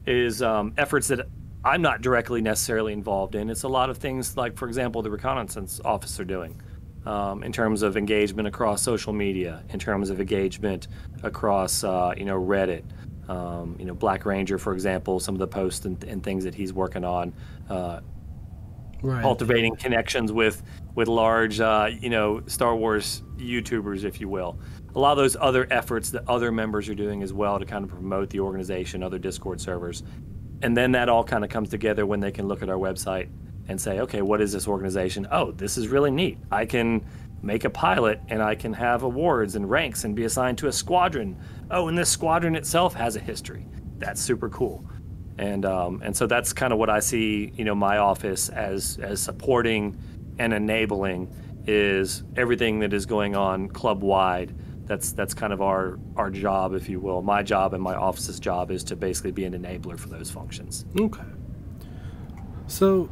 is 0.05 0.41
um, 0.41 0.73
efforts 0.77 1.07
that 1.09 1.27
I'm 1.63 1.81
not 1.81 2.01
directly 2.01 2.41
necessarily 2.41 2.93
involved 2.93 3.35
in. 3.35 3.49
It's 3.49 3.63
a 3.63 3.67
lot 3.67 3.89
of 3.89 3.97
things 3.97 4.37
like, 4.37 4.57
for 4.57 4.67
example, 4.67 5.01
the 5.01 5.11
reconnaissance 5.11 5.81
officer 5.83 6.23
doing. 6.23 6.59
Um, 7.05 7.43
in 7.43 7.51
terms 7.51 7.81
of 7.81 7.95
engagement 7.95 8.47
across 8.47 8.81
social 8.81 9.13
media, 9.13 9.63
in 9.69 9.79
terms 9.79 10.09
of 10.09 10.19
engagement 10.19 10.89
across, 11.23 11.83
uh, 11.83 12.13
you 12.15 12.25
know, 12.25 12.39
Reddit, 12.39 12.83
um, 13.29 13.75
you 13.79 13.85
know, 13.85 13.93
Black 13.93 14.25
Ranger, 14.25 14.57
for 14.57 14.73
example, 14.73 15.19
some 15.19 15.33
of 15.33 15.39
the 15.39 15.47
posts 15.47 15.85
and, 15.85 16.03
and 16.03 16.21
things 16.21 16.43
that 16.43 16.53
he's 16.53 16.73
working 16.73 17.05
on, 17.05 17.33
uh, 17.69 18.01
right. 19.01 19.21
cultivating 19.21 19.75
connections 19.75 20.31
with 20.31 20.61
with 20.95 21.07
large, 21.07 21.61
uh, 21.61 21.89
you 22.01 22.09
know, 22.09 22.41
Star 22.47 22.75
Wars 22.75 23.23
YouTubers, 23.37 24.03
if 24.03 24.19
you 24.19 24.27
will. 24.27 24.59
A 24.95 24.99
lot 24.99 25.11
of 25.11 25.17
those 25.17 25.35
other 25.39 25.67
efforts 25.71 26.09
that 26.11 26.27
other 26.27 26.51
members 26.51 26.89
are 26.89 26.95
doing 26.95 27.23
as 27.23 27.31
well 27.31 27.59
to 27.59 27.65
kind 27.65 27.83
of 27.83 27.91
promote 27.91 28.29
the 28.29 28.39
organization, 28.39 29.03
other 29.03 29.19
Discord 29.19 29.61
servers. 29.61 30.03
And 30.61 30.75
then 30.75 30.91
that 30.93 31.09
all 31.09 31.23
kind 31.23 31.43
of 31.43 31.49
comes 31.49 31.69
together 31.69 32.05
when 32.05 32.19
they 32.19 32.31
can 32.31 32.47
look 32.47 32.61
at 32.61 32.69
our 32.69 32.77
website 32.77 33.29
and 33.67 33.79
say, 33.79 33.99
okay, 33.99 34.21
what 34.21 34.41
is 34.41 34.51
this 34.51 34.67
organization? 34.67 35.27
Oh, 35.31 35.51
this 35.51 35.77
is 35.77 35.87
really 35.87 36.11
neat. 36.11 36.37
I 36.51 36.65
can 36.65 37.05
make 37.41 37.63
a 37.63 37.69
pilot 37.69 38.19
and 38.27 38.41
I 38.41 38.55
can 38.55 38.73
have 38.73 39.03
awards 39.03 39.55
and 39.55 39.69
ranks 39.69 40.03
and 40.03 40.15
be 40.15 40.25
assigned 40.25 40.57
to 40.57 40.67
a 40.67 40.71
squadron. 40.71 41.37
Oh, 41.71 41.87
and 41.87 41.97
this 41.97 42.09
squadron 42.09 42.55
itself 42.55 42.93
has 42.95 43.15
a 43.15 43.19
history. 43.19 43.65
That's 43.97 44.21
super 44.21 44.49
cool. 44.49 44.85
And 45.37 45.65
um, 45.65 46.01
and 46.03 46.15
so 46.15 46.27
that's 46.27 46.51
kind 46.51 46.73
of 46.73 46.79
what 46.79 46.89
I 46.89 46.99
see, 46.99 47.53
you 47.55 47.63
know, 47.63 47.75
my 47.75 47.97
office 47.97 48.49
as 48.49 48.99
as 49.01 49.21
supporting 49.21 49.97
and 50.37 50.53
enabling 50.53 51.33
is 51.65 52.23
everything 52.35 52.79
that 52.79 52.93
is 52.93 53.05
going 53.05 53.35
on 53.35 53.69
club 53.69 54.01
wide. 54.01 54.53
That's 54.89 55.11
that's 55.11 55.35
kind 55.35 55.53
of 55.53 55.61
our 55.61 55.99
our 56.15 56.31
job, 56.31 56.73
if 56.73 56.89
you 56.89 56.99
will. 56.99 57.21
My 57.21 57.43
job 57.43 57.75
and 57.75 57.83
my 57.83 57.93
office's 57.93 58.39
job 58.39 58.71
is 58.71 58.83
to 58.85 58.95
basically 58.95 59.29
be 59.29 59.45
an 59.45 59.53
enabler 59.53 59.99
for 59.99 60.09
those 60.09 60.31
functions. 60.31 60.83
Okay. 60.99 61.21
So, 62.65 63.07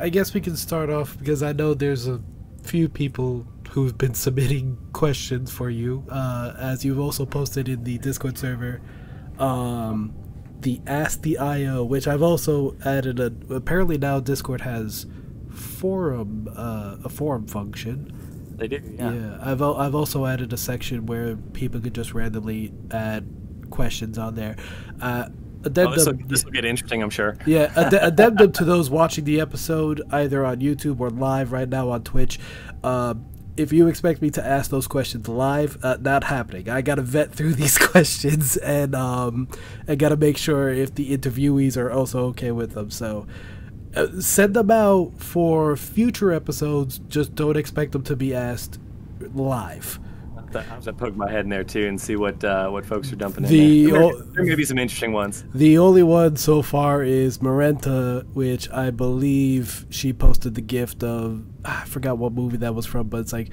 I 0.00 0.08
guess 0.08 0.32
we 0.32 0.40
can 0.40 0.56
start 0.56 0.88
off 0.88 1.18
because 1.18 1.42
I 1.42 1.52
know 1.52 1.74
there's 1.74 2.08
a 2.08 2.22
few 2.62 2.88
people 2.88 3.46
who've 3.72 3.98
been 3.98 4.14
submitting 4.26 4.78
questions 4.94 5.52
for 5.52 5.68
you, 5.68 6.02
uh, 6.08 6.54
as 6.58 6.82
you've 6.82 6.98
also 6.98 7.26
posted 7.26 7.68
in 7.68 7.84
the 7.84 7.98
Discord 7.98 8.38
server. 8.38 8.80
Um, 9.38 10.14
the 10.60 10.80
Ask 10.86 11.20
the 11.20 11.36
IO, 11.36 11.84
which 11.84 12.08
I've 12.08 12.22
also 12.22 12.74
added 12.86 13.20
a. 13.20 13.26
Apparently 13.54 13.98
now 13.98 14.18
Discord 14.18 14.62
has 14.62 15.04
forum, 15.50 16.48
uh, 16.56 16.96
a 17.04 17.10
forum 17.10 17.46
function. 17.46 18.25
They 18.56 18.68
do, 18.68 18.80
yeah. 18.98 19.12
Yeah, 19.12 19.38
I've 19.40 19.62
I've 19.62 19.94
also 19.94 20.26
added 20.26 20.52
a 20.52 20.56
section 20.56 21.06
where 21.06 21.36
people 21.36 21.80
could 21.80 21.94
just 21.94 22.14
randomly 22.14 22.72
add 22.90 23.26
questions 23.70 24.18
on 24.18 24.34
there. 24.34 24.56
Uh, 25.00 25.28
Oh, 25.64 25.68
this, 25.68 26.06
will, 26.06 26.14
this 26.28 26.44
will 26.44 26.52
get 26.52 26.64
interesting, 26.64 27.02
I'm 27.02 27.10
sure. 27.10 27.36
Yeah, 27.44 27.72
ad- 27.76 27.92
addendum 27.94 28.52
to 28.52 28.64
those 28.64 28.88
watching 28.88 29.24
the 29.24 29.40
episode 29.40 30.00
either 30.12 30.44
on 30.46 30.60
YouTube 30.60 31.00
or 31.00 31.10
live 31.10 31.50
right 31.50 31.68
now 31.68 31.90
on 31.90 32.04
Twitch. 32.04 32.38
Um, 32.84 33.26
if 33.56 33.72
you 33.72 33.88
expect 33.88 34.22
me 34.22 34.30
to 34.30 34.46
ask 34.46 34.70
those 34.70 34.86
questions 34.86 35.26
live, 35.28 35.78
uh, 35.82 35.96
not 36.00 36.24
happening. 36.24 36.68
I 36.68 36.82
gotta 36.82 37.02
vet 37.02 37.32
through 37.32 37.54
these 37.62 37.78
questions 37.78 38.56
and 38.58 38.94
um, 38.94 39.48
I 39.88 39.96
gotta 39.96 40.16
make 40.16 40.36
sure 40.36 40.68
if 40.68 40.94
the 40.94 41.16
interviewees 41.16 41.76
are 41.76 41.90
also 41.90 42.26
okay 42.26 42.52
with 42.52 42.72
them. 42.74 42.90
So 42.90 43.26
uh, 43.96 44.20
send 44.20 44.54
them 44.54 44.70
out 44.70 45.12
for 45.16 45.76
future 45.76 46.32
episodes. 46.32 47.00
Just 47.08 47.34
don't 47.34 47.56
expect 47.56 47.92
them 47.92 48.02
to 48.04 48.16
be 48.16 48.34
asked 48.34 48.78
live. 49.34 49.98
I 50.54 50.78
to 50.80 50.92
poke 50.92 51.16
my 51.16 51.30
head 51.30 51.44
in 51.44 51.50
there 51.50 51.64
too 51.64 51.86
and 51.86 52.00
see 52.00 52.16
what 52.16 52.42
uh, 52.42 52.68
what 52.70 52.86
folks 52.86 53.12
are 53.12 53.16
dumping 53.16 53.44
in 53.44 53.50
The 53.50 53.84
there. 53.84 53.92
There 53.92 54.02
o- 54.02 54.22
there 54.22 54.44
may 54.44 54.54
be 54.54 54.64
some 54.64 54.78
interesting 54.78 55.12
ones. 55.12 55.44
The 55.54 55.76
only 55.76 56.02
one 56.02 56.36
so 56.36 56.62
far 56.62 57.02
is 57.02 57.38
Marenta, 57.38 58.24
which 58.32 58.70
I 58.70 58.90
believe 58.90 59.84
she 59.90 60.12
posted 60.12 60.54
the 60.54 60.60
gift 60.62 61.02
of. 61.02 61.44
I 61.64 61.84
forgot 61.84 62.16
what 62.18 62.32
movie 62.32 62.58
that 62.58 62.74
was 62.74 62.86
from, 62.86 63.08
but 63.08 63.18
it's 63.20 63.32
like, 63.32 63.50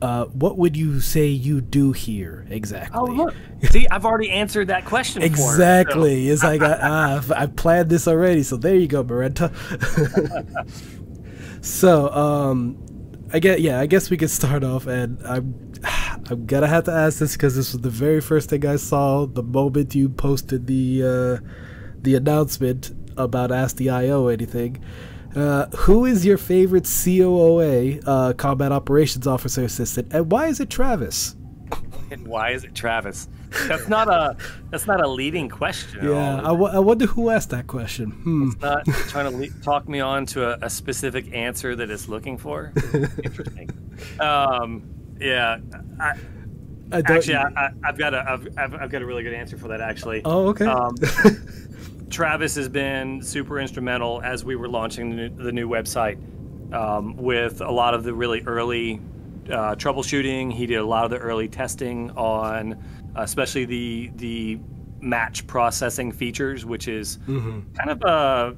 uh, 0.00 0.26
what 0.26 0.56
would 0.56 0.76
you 0.76 1.00
say 1.00 1.26
you 1.26 1.60
do 1.60 1.92
here 1.92 2.46
exactly? 2.50 2.98
Oh 2.98 3.04
look, 3.04 3.34
see, 3.70 3.86
I've 3.88 4.04
already 4.04 4.30
answered 4.30 4.68
that 4.68 4.84
question. 4.84 5.22
For 5.22 5.28
her, 5.28 5.36
so- 5.36 5.50
Exactly. 5.50 6.28
It's 6.28 6.42
like 6.42 6.62
I, 6.62 6.78
ah, 6.80 7.24
I 7.34 7.46
planned 7.46 7.90
this 7.90 8.06
already, 8.06 8.42
so 8.42 8.56
there 8.56 8.74
you 8.76 8.86
go, 8.86 9.02
Marenta. 9.02 9.52
so, 11.64 12.10
um, 12.10 12.78
I 13.32 13.40
get 13.40 13.60
yeah. 13.60 13.80
I 13.80 13.86
guess 13.86 14.10
we 14.10 14.16
could 14.16 14.30
start 14.30 14.62
off, 14.64 14.86
and 14.86 15.20
I'm 15.26 15.72
I'm 16.30 16.46
gonna 16.46 16.68
have 16.68 16.84
to 16.84 16.92
ask 16.92 17.18
this 17.18 17.32
because 17.32 17.56
this 17.56 17.72
was 17.72 17.82
the 17.82 17.90
very 17.90 18.20
first 18.20 18.50
thing 18.50 18.66
I 18.66 18.76
saw 18.76 19.26
the 19.26 19.42
moment 19.42 19.94
you 19.94 20.08
posted 20.08 20.66
the 20.66 21.02
uh, 21.02 21.48
the 22.02 22.14
announcement 22.14 22.92
about 23.16 23.50
Ask 23.50 23.76
the 23.76 23.90
IO 23.90 24.28
anything. 24.28 24.82
Uh, 25.36 25.66
who 25.76 26.04
is 26.06 26.24
your 26.24 26.38
favorite 26.38 26.84
COOA, 26.84 28.00
uh, 28.06 28.32
Combat 28.34 28.72
Operations 28.72 29.26
Officer 29.26 29.62
Assistant, 29.64 30.08
and 30.12 30.30
why 30.30 30.46
is 30.46 30.60
it 30.60 30.70
Travis? 30.70 31.36
And 32.10 32.26
why 32.26 32.52
is 32.52 32.64
it 32.64 32.74
Travis? 32.74 33.28
That's 33.66 33.86
not 33.86 34.08
a 34.08 34.34
that's 34.70 34.86
not 34.86 35.02
a 35.04 35.06
leading 35.06 35.50
question. 35.50 36.06
Yeah. 36.08 36.38
I, 36.38 36.52
w- 36.56 36.72
I 36.72 36.78
wonder 36.78 37.04
who 37.04 37.28
asked 37.28 37.50
that 37.50 37.66
question. 37.66 38.12
Hmm. 38.12 38.50
not 38.62 38.86
trying 39.08 39.30
to 39.30 39.36
le- 39.36 39.62
talk 39.62 39.86
me 39.86 40.00
on 40.00 40.24
to 40.26 40.48
a, 40.54 40.58
a 40.62 40.70
specific 40.70 41.26
answer 41.34 41.76
that 41.76 41.90
it's 41.90 42.08
looking 42.08 42.38
for. 42.38 42.72
Interesting. 43.22 43.68
Um, 44.20 44.84
yeah, 45.20 45.58
I, 46.00 46.14
I 46.90 47.02
actually, 47.04 47.34
I, 47.36 47.42
I, 47.54 47.70
I've 47.84 47.98
got 47.98 48.14
a 48.14 48.24
I've, 48.26 48.48
I've, 48.56 48.74
I've 48.74 48.90
got 48.90 49.02
a 49.02 49.06
really 49.06 49.22
good 49.22 49.34
answer 49.34 49.58
for 49.58 49.68
that. 49.68 49.82
Actually, 49.82 50.22
Oh, 50.24 50.46
okay. 50.48 50.64
Um, 50.64 50.94
Travis 52.10 52.54
has 52.56 52.68
been 52.68 53.22
super 53.22 53.60
instrumental 53.60 54.20
as 54.22 54.44
we 54.44 54.56
were 54.56 54.68
launching 54.68 55.10
the 55.10 55.16
new, 55.16 55.28
the 55.28 55.52
new 55.52 55.68
website 55.68 56.18
um, 56.72 57.16
with 57.16 57.60
a 57.60 57.70
lot 57.70 57.94
of 57.94 58.04
the 58.04 58.14
really 58.14 58.42
early 58.42 59.00
uh, 59.46 59.74
troubleshooting. 59.74 60.52
He 60.52 60.66
did 60.66 60.76
a 60.76 60.84
lot 60.84 61.04
of 61.04 61.10
the 61.10 61.18
early 61.18 61.48
testing 61.48 62.10
on, 62.12 62.74
uh, 63.16 63.22
especially 63.22 63.64
the 63.64 64.10
the 64.16 64.58
match 65.00 65.46
processing 65.46 66.10
features, 66.12 66.64
which 66.64 66.88
is 66.88 67.18
kind 67.76 67.90
of 67.90 68.02
a 68.02 68.56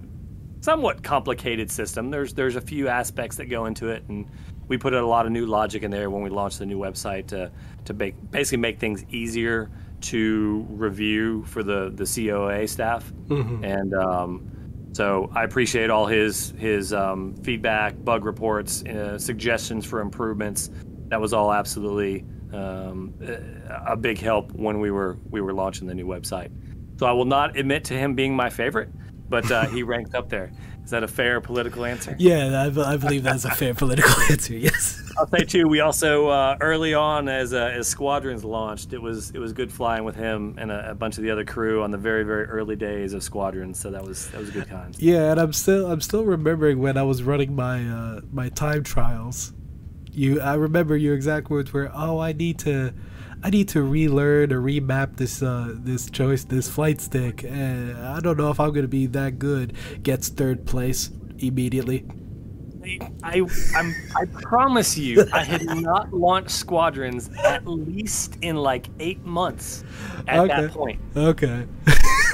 somewhat 0.61 1.03
complicated 1.03 1.71
system. 1.71 2.11
There's 2.11 2.35
there's 2.35 2.57
a 2.57 2.61
few 2.61 2.89
aspects 2.89 3.37
that 3.37 3.47
go 3.47 3.67
into 3.67 3.89
it, 3.89 4.05
and 4.09 4.27
we 4.69 4.79
put 4.79 4.95
a 4.95 5.07
lot 5.07 5.27
of 5.27 5.33
new 5.33 5.47
logic 5.47 5.83
in 5.83 5.91
there 5.91 6.11
when 6.11 6.23
we 6.23 6.31
launched 6.31 6.59
the 6.59 6.67
new 6.67 6.79
website 6.79 7.27
to 7.29 7.51
to 7.85 7.95
make, 7.95 8.15
basically 8.31 8.59
make 8.59 8.79
things 8.79 9.05
easier 9.11 9.71
to 10.01 10.67
review 10.71 11.45
for 11.45 11.63
the 11.63 11.91
the 11.95 12.05
COA 12.05 12.67
staff. 12.69 13.13
And 13.65 13.95
um, 13.95 14.51
so 14.93 15.31
I 15.35 15.45
appreciate 15.45 15.91
all 15.91 16.07
his 16.07 16.53
his 16.59 16.93
um, 16.93 17.35
feedback, 17.43 18.03
bug 18.05 18.25
reports, 18.25 18.85
uh, 18.85 19.19
suggestions 19.19 19.87
for 19.87 20.01
improvements. 20.01 20.71
That 21.09 21.21
was 21.21 21.33
all 21.33 21.53
absolutely 21.53 22.25
um, 22.53 23.15
a 23.23 23.93
a 23.93 23.97
big 23.97 24.19
help 24.19 24.53
when 24.53 24.81
we 24.81 24.91
were 24.91 25.17
we 25.31 25.41
were 25.41 25.53
launching 25.53 25.87
the 25.87 25.95
new 25.95 26.07
website. 26.07 26.51
So 26.99 27.07
I 27.07 27.13
will 27.13 27.25
not 27.25 27.57
admit 27.57 27.85
to 27.85 27.95
him 27.95 28.15
being 28.15 28.35
my 28.35 28.51
favorite, 28.51 28.91
but 29.29 29.51
uh, 29.51 29.67
he 29.69 29.83
ranked 29.83 30.15
up 30.15 30.29
there. 30.29 30.53
Is 30.85 30.91
that 30.91 31.03
a 31.03 31.09
fair 31.09 31.41
political 31.41 31.85
answer? 31.85 32.17
yeah, 32.19 32.69
I, 32.69 32.93
I 32.93 32.97
believe 32.97 33.23
that's 33.23 33.45
a 33.45 33.51
fair 33.51 33.75
political 33.75 34.13
answer. 34.31 34.55
Yes. 34.55 35.00
I'll 35.21 35.27
say 35.27 35.45
too. 35.45 35.69
We 35.69 35.81
also 35.81 36.29
uh, 36.29 36.57
early 36.63 36.95
on 36.95 37.29
as 37.29 37.53
uh, 37.53 37.73
as 37.75 37.87
Squadrons 37.87 38.43
launched, 38.43 38.95
it 38.95 39.03
was 39.03 39.31
it 39.33 39.39
was 39.39 39.53
good 39.53 39.71
flying 39.71 40.05
with 40.05 40.17
him 40.17 40.55
and 40.57 40.71
a, 40.71 40.93
a 40.93 40.95
bunch 40.95 41.19
of 41.19 41.25
the 41.25 41.31
other 41.31 41.45
crew 41.45 41.83
on 41.83 41.91
the 41.91 41.99
very 41.99 42.25
very 42.25 42.47
early 42.47 42.75
days 42.75 43.13
of 43.13 43.23
Squadrons. 43.23 43.79
So 43.79 43.91
that 43.91 44.03
was 44.03 44.31
that 44.31 44.41
was 44.41 44.51
good 44.51 44.67
times. 44.67 44.99
Yeah, 44.99 45.31
and 45.31 45.39
I'm 45.39 45.53
still 45.53 45.93
I'm 45.93 46.01
still 46.01 46.25
remembering 46.25 46.79
when 46.79 46.97
I 46.97 47.03
was 47.03 47.23
running 47.23 47.55
my 47.55 47.87
uh, 47.87 48.21
my 48.33 48.49
time 48.49 48.83
trials. 48.83 49.53
You, 50.11 50.41
I 50.41 50.55
remember 50.55 50.97
your 50.97 51.15
exact 51.15 51.51
words 51.51 51.71
were, 51.71 51.93
"Oh, 51.95 52.19
I 52.19 52.33
need 52.33 52.59
to, 52.61 52.95
I 53.43 53.51
need 53.51 53.69
to 53.69 53.83
relearn 53.83 54.55
or 54.55 54.61
remap 54.63 55.19
this 55.19 55.43
uh, 55.43 55.75
this 55.75 56.09
choice 56.09 56.45
this 56.45 56.67
flight 56.71 56.99
stick. 56.99 57.45
Uh, 57.45 58.17
I 58.17 58.21
don't 58.23 58.39
know 58.39 58.51
if 58.51 58.59
I'm 58.59 58.73
gonna 58.73 58.89
be 58.89 59.05
that 59.09 59.39
good." 59.39 59.75
Gets 60.03 60.31
third 60.31 60.65
place 60.65 61.11
immediately. 61.39 62.07
I 63.23 63.43
I'm, 63.77 63.95
I 64.17 64.25
promise 64.43 64.97
you, 64.97 65.27
I 65.33 65.45
had 65.45 65.65
not 65.65 66.13
launched 66.15 66.51
Squadrons 66.51 67.31
at 67.45 67.67
least 67.67 68.37
in 68.43 68.57
like 68.57 68.89
eight 69.01 69.25
months 69.25 69.85
at 70.27 70.41
Okay. 70.41 70.61
that 70.63 70.71
point. 70.73 71.01
Okay. 71.17 71.67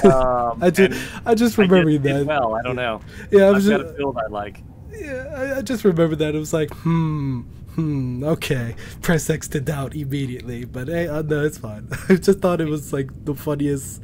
Um, 0.03 0.59
I 0.63 0.69
just 0.69 1.01
I 1.25 1.35
just 1.35 1.57
I 1.59 1.63
did- 1.63 1.71
remember 1.71 1.91
did 1.91 2.03
that. 2.03 2.25
well. 2.25 2.55
I 2.55 2.61
don't 2.61 2.75
know. 2.75 3.01
Yeah, 3.31 3.45
I 3.45 3.47
I've 3.49 3.55
was 3.55 3.67
got 3.69 3.81
just, 3.81 3.93
a 3.93 3.97
build 3.97 4.17
I 4.17 4.27
like. 4.27 4.61
Yeah, 4.91 5.33
I, 5.35 5.57
I 5.57 5.61
just 5.61 5.83
remember 5.83 6.15
that. 6.15 6.33
It 6.33 6.39
was 6.39 6.53
like, 6.53 6.73
hmm, 6.73 7.41
hmm, 7.75 8.23
okay. 8.23 8.75
Press 9.01 9.29
X 9.29 9.47
to 9.49 9.59
doubt 9.59 9.95
immediately. 9.95 10.65
But 10.65 10.87
hey, 10.87 11.07
uh, 11.07 11.21
no, 11.23 11.43
it's 11.45 11.57
fine. 11.57 11.87
I 12.09 12.15
just 12.15 12.39
thought 12.39 12.61
it 12.61 12.67
was 12.69 12.93
like 12.93 13.09
the 13.25 13.35
funniest 13.35 14.01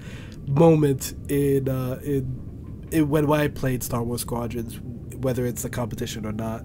moment 0.47 1.13
in 1.29 1.69
uh, 1.69 1.99
in, 2.03 2.87
in 2.91 3.09
when 3.09 3.31
I 3.31 3.47
played 3.47 3.81
Star 3.81 4.03
Wars 4.03 4.21
Squadrons, 4.21 4.79
whether 5.23 5.45
it's 5.45 5.65
a 5.65 5.69
competition 5.69 6.25
or 6.25 6.31
not. 6.31 6.63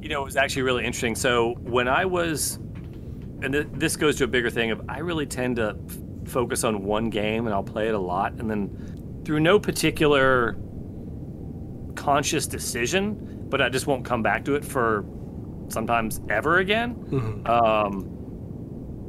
You 0.00 0.08
know, 0.08 0.22
it 0.22 0.24
was 0.24 0.36
actually 0.36 0.62
really 0.62 0.84
interesting. 0.84 1.14
So 1.14 1.54
when 1.60 1.86
I 1.86 2.04
was, 2.04 2.56
and 3.42 3.52
th- 3.52 3.68
this 3.72 3.96
goes 3.96 4.16
to 4.16 4.24
a 4.24 4.26
bigger 4.26 4.50
thing 4.50 4.70
of, 4.70 4.82
I 4.88 4.98
really 4.98 5.26
tend 5.26 5.56
to 5.56 5.76
f- 5.88 5.98
focus 6.32 6.64
on 6.64 6.82
one 6.84 7.10
game 7.10 7.46
and 7.46 7.54
I'll 7.54 7.62
play 7.62 7.88
it 7.88 7.94
a 7.94 7.98
lot, 7.98 8.32
and 8.34 8.50
then 8.50 9.22
through 9.24 9.40
no 9.40 9.60
particular 9.60 10.56
conscious 11.94 12.46
decision, 12.46 13.46
but 13.50 13.60
I 13.60 13.68
just 13.68 13.86
won't 13.86 14.04
come 14.04 14.22
back 14.22 14.44
to 14.46 14.54
it 14.54 14.64
for 14.64 15.04
sometimes 15.68 16.20
ever 16.30 16.58
again. 16.58 17.42
Um, 17.46 18.16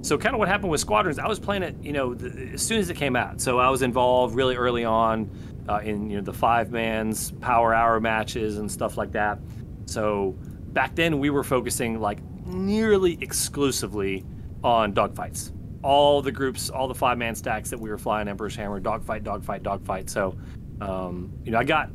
so 0.02 0.17
kind 0.17 0.36
of 0.36 0.39
what 0.39 0.47
happened 0.47 0.71
with 0.71 0.82
Squadrons, 0.82 1.19
I 1.19 1.28
was 1.28 1.39
playing 1.39 1.63
it, 1.63 1.76
you 1.82 1.93
know, 1.93 2.13
the, 2.13 2.54
as 2.54 2.62
soon 2.62 2.80
as 2.80 2.89
it 2.89 2.97
came 2.97 3.15
out. 3.15 3.39
So 3.39 3.60
I 3.60 3.69
was 3.69 3.82
involved 3.82 4.36
really 4.36 4.56
early 4.56 4.84
on 4.84 5.30
uh, 5.71 5.79
in 5.79 6.10
you 6.10 6.17
know 6.17 6.23
the 6.23 6.34
five 6.34 6.71
man's 6.71 7.31
power 7.34 7.73
hour 7.73 7.99
matches 7.99 8.57
and 8.57 8.69
stuff 8.69 8.97
like 8.97 9.12
that. 9.13 9.39
So 9.86 10.36
back 10.73 10.95
then 10.95 11.19
we 11.19 11.29
were 11.29 11.43
focusing 11.43 11.99
like 11.99 12.19
nearly 12.45 13.17
exclusively 13.21 14.25
on 14.63 14.93
dogfights. 14.93 15.53
All 15.84 16.21
the 16.21 16.31
groups, 16.31 16.69
all 16.69 16.88
the 16.88 16.95
five 16.95 17.17
man 17.17 17.36
stacks 17.36 17.69
that 17.69 17.79
we 17.79 17.89
were 17.89 17.97
flying 17.97 18.27
Emperor's 18.27 18.55
Hammer, 18.55 18.79
dogfight, 18.79 19.23
dogfight, 19.23 19.63
dogfight. 19.63 20.10
So, 20.10 20.38
um, 20.79 21.31
you 21.43 21.51
know, 21.51 21.57
I 21.57 21.63
got, 21.63 21.89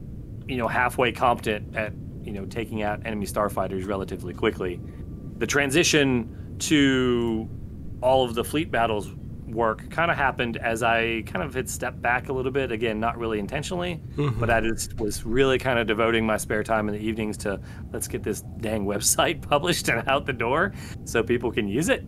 you 0.49 0.57
know, 0.57 0.67
halfway 0.67 1.13
competent 1.13 1.77
at, 1.77 1.93
you 2.25 2.33
know, 2.33 2.47
taking 2.47 2.83
out 2.83 3.07
enemy 3.07 3.27
starfighters 3.27 3.87
relatively 3.87 4.35
quickly. 4.35 4.81
The 5.39 5.47
transition 5.47 6.57
to 6.61 7.49
all 8.01 8.25
of 8.25 8.35
the 8.35 8.43
fleet 8.43 8.71
battles 8.71 9.13
work 9.47 9.89
kind 9.91 10.11
of 10.11 10.17
happened 10.17 10.57
as 10.57 10.83
I 10.83 11.23
kind 11.23 11.45
of 11.45 11.55
had 11.55 11.69
stepped 11.69 12.01
back 12.03 12.29
a 12.29 12.33
little 12.33 12.51
bit. 12.51 12.73
Again, 12.73 13.01
not 13.01 13.19
really 13.19 13.39
intentionally, 13.39 14.01
mm-hmm. 14.17 14.39
but 14.39 14.51
I 14.51 14.61
just 14.61 14.99
was 14.99 15.25
really 15.25 15.59
kind 15.59 15.79
of 15.79 15.87
devoting 15.87 16.27
my 16.27 16.37
spare 16.37 16.63
time 16.63 16.89
in 16.89 16.95
the 16.95 17.01
evenings 17.01 17.37
to 17.39 17.61
let's 17.93 18.09
get 18.09 18.23
this 18.23 18.43
dang 18.61 18.85
website 18.85 19.43
published 19.49 19.89
and 19.89 20.07
out 20.09 20.27
the 20.27 20.33
door 20.33 20.73
so 21.05 21.23
people 21.23 21.53
can 21.53 21.69
use 21.69 21.89
it. 21.89 22.05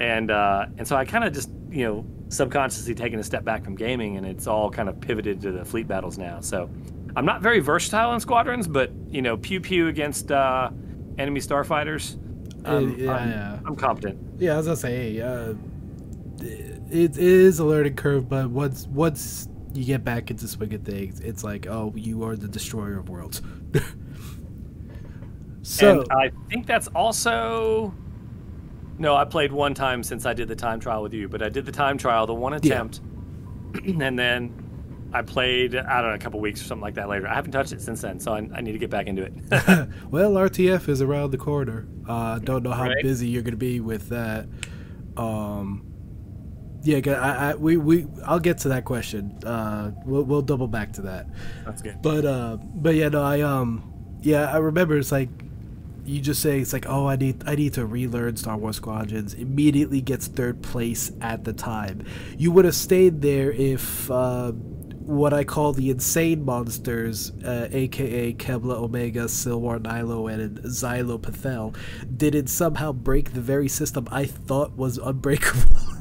And 0.00 0.30
uh, 0.30 0.66
and 0.78 0.86
so 0.86 0.96
I 0.96 1.04
kind 1.04 1.24
of 1.24 1.32
just 1.32 1.50
you 1.70 1.84
know 1.84 2.06
subconsciously 2.28 2.94
taking 2.94 3.18
a 3.18 3.24
step 3.24 3.44
back 3.44 3.64
from 3.64 3.74
gaming, 3.74 4.16
and 4.16 4.26
it's 4.26 4.46
all 4.46 4.70
kind 4.70 4.88
of 4.88 5.00
pivoted 5.00 5.40
to 5.42 5.52
the 5.52 5.64
fleet 5.64 5.86
battles 5.86 6.18
now. 6.18 6.40
So 6.40 6.70
I'm 7.16 7.26
not 7.26 7.42
very 7.42 7.60
versatile 7.60 8.14
in 8.14 8.20
squadrons, 8.20 8.66
but 8.66 8.90
you 9.08 9.22
know 9.22 9.36
pew 9.36 9.60
pew 9.60 9.88
against 9.88 10.32
uh, 10.32 10.70
enemy 11.18 11.40
starfighters. 11.40 12.16
Um, 12.64 12.94
yeah, 12.98 13.12
I'm, 13.12 13.30
yeah. 13.30 13.58
I'm 13.64 13.76
competent. 13.76 14.18
Yeah, 14.38 14.58
as 14.58 14.68
I 14.68 14.74
say. 14.74 15.20
Uh 15.20 15.54
it 16.90 17.16
is 17.16 17.58
a 17.58 17.64
learning 17.64 17.96
curve, 17.96 18.28
but 18.28 18.50
once 18.50 18.86
once 18.88 19.48
you 19.72 19.84
get 19.84 20.04
back 20.04 20.30
into 20.30 20.48
swing 20.48 20.74
of 20.74 20.82
things, 20.82 21.20
it's 21.20 21.44
like, 21.44 21.66
oh, 21.66 21.92
you 21.96 22.24
are 22.24 22.36
the 22.36 22.48
destroyer 22.48 22.98
of 22.98 23.08
worlds. 23.08 23.42
so 25.62 26.00
and 26.00 26.12
I 26.12 26.30
think 26.48 26.66
that's 26.66 26.88
also 26.88 27.94
no. 28.98 29.16
I 29.16 29.24
played 29.24 29.52
one 29.52 29.74
time 29.74 30.02
since 30.02 30.26
I 30.26 30.34
did 30.34 30.48
the 30.48 30.56
time 30.56 30.80
trial 30.80 31.02
with 31.02 31.14
you, 31.14 31.28
but 31.28 31.42
I 31.42 31.48
did 31.48 31.66
the 31.66 31.72
time 31.72 31.98
trial, 31.98 32.26
the 32.26 32.34
one 32.34 32.54
attempt, 32.54 33.00
yeah. 33.74 33.80
and 34.04 34.18
then 34.18 35.08
I 35.12 35.22
played 35.22 35.76
I 35.76 36.00
don't 36.00 36.10
know 36.10 36.16
a 36.16 36.18
couple 36.18 36.40
weeks 36.40 36.60
or 36.60 36.64
something 36.64 36.82
like 36.82 36.94
that 36.94 37.08
later. 37.08 37.28
I 37.28 37.34
haven't 37.34 37.52
touched 37.52 37.72
it 37.72 37.80
since 37.80 38.00
then, 38.00 38.20
so 38.20 38.32
I, 38.32 38.48
I 38.54 38.60
need 38.60 38.72
to 38.72 38.78
get 38.78 38.90
back 38.90 39.06
into 39.06 39.22
it. 39.22 39.32
well, 40.10 40.32
RTF 40.32 40.88
is 40.88 41.02
around 41.02 41.30
the 41.30 41.38
corner. 41.38 41.86
Uh, 42.08 42.38
don't 42.40 42.62
know 42.62 42.72
how 42.72 42.84
right? 42.84 43.02
busy 43.02 43.28
you're 43.28 43.42
going 43.42 43.52
to 43.52 43.58
be 43.58 43.80
with 43.80 44.08
that. 44.08 44.48
Um, 45.16 45.89
yeah, 46.82 47.00
I, 47.06 47.50
I, 47.50 47.54
we, 47.54 47.76
we, 47.76 48.06
I'll 48.24 48.40
get 48.40 48.58
to 48.58 48.68
that 48.68 48.84
question. 48.84 49.38
Uh, 49.44 49.92
we'll, 50.04 50.22
we'll 50.22 50.42
double 50.42 50.68
back 50.68 50.92
to 50.94 51.02
that. 51.02 51.26
That's 51.64 51.82
good. 51.82 52.00
But, 52.00 52.24
uh, 52.24 52.56
but 52.56 52.94
yeah, 52.94 53.08
no, 53.08 53.22
I, 53.22 53.42
um, 53.42 54.18
yeah, 54.22 54.50
I 54.50 54.58
remember 54.58 54.96
it's 54.96 55.12
like, 55.12 55.28
you 56.04 56.20
just 56.20 56.40
say 56.40 56.58
it's 56.58 56.72
like, 56.72 56.86
oh, 56.88 57.06
I 57.06 57.16
need, 57.16 57.42
I 57.46 57.54
need 57.54 57.74
to 57.74 57.84
relearn 57.84 58.36
Star 58.36 58.56
Wars 58.56 58.76
Squadrons. 58.76 59.34
Immediately 59.34 60.00
gets 60.00 60.26
third 60.26 60.62
place 60.62 61.12
at 61.20 61.44
the 61.44 61.52
time. 61.52 62.04
You 62.36 62.50
would 62.52 62.64
have 62.64 62.74
stayed 62.74 63.20
there 63.20 63.52
if, 63.52 64.10
uh, 64.10 64.52
what 65.10 65.32
I 65.32 65.44
call 65.44 65.72
the 65.72 65.90
insane 65.90 66.44
monsters, 66.44 67.32
uh, 67.44 67.68
aka 67.72 68.32
Kebla 68.32 68.76
Omega, 68.76 69.24
Silwar 69.24 69.82
Nilo, 69.82 70.28
and 70.28 70.58
Xylo 70.58 71.20
Pathel, 71.20 71.76
didn't 72.16 72.46
somehow 72.46 72.92
break 72.92 73.32
the 73.32 73.40
very 73.40 73.68
system 73.68 74.06
I 74.10 74.24
thought 74.24 74.76
was 74.76 74.98
unbreakable. 74.98 75.76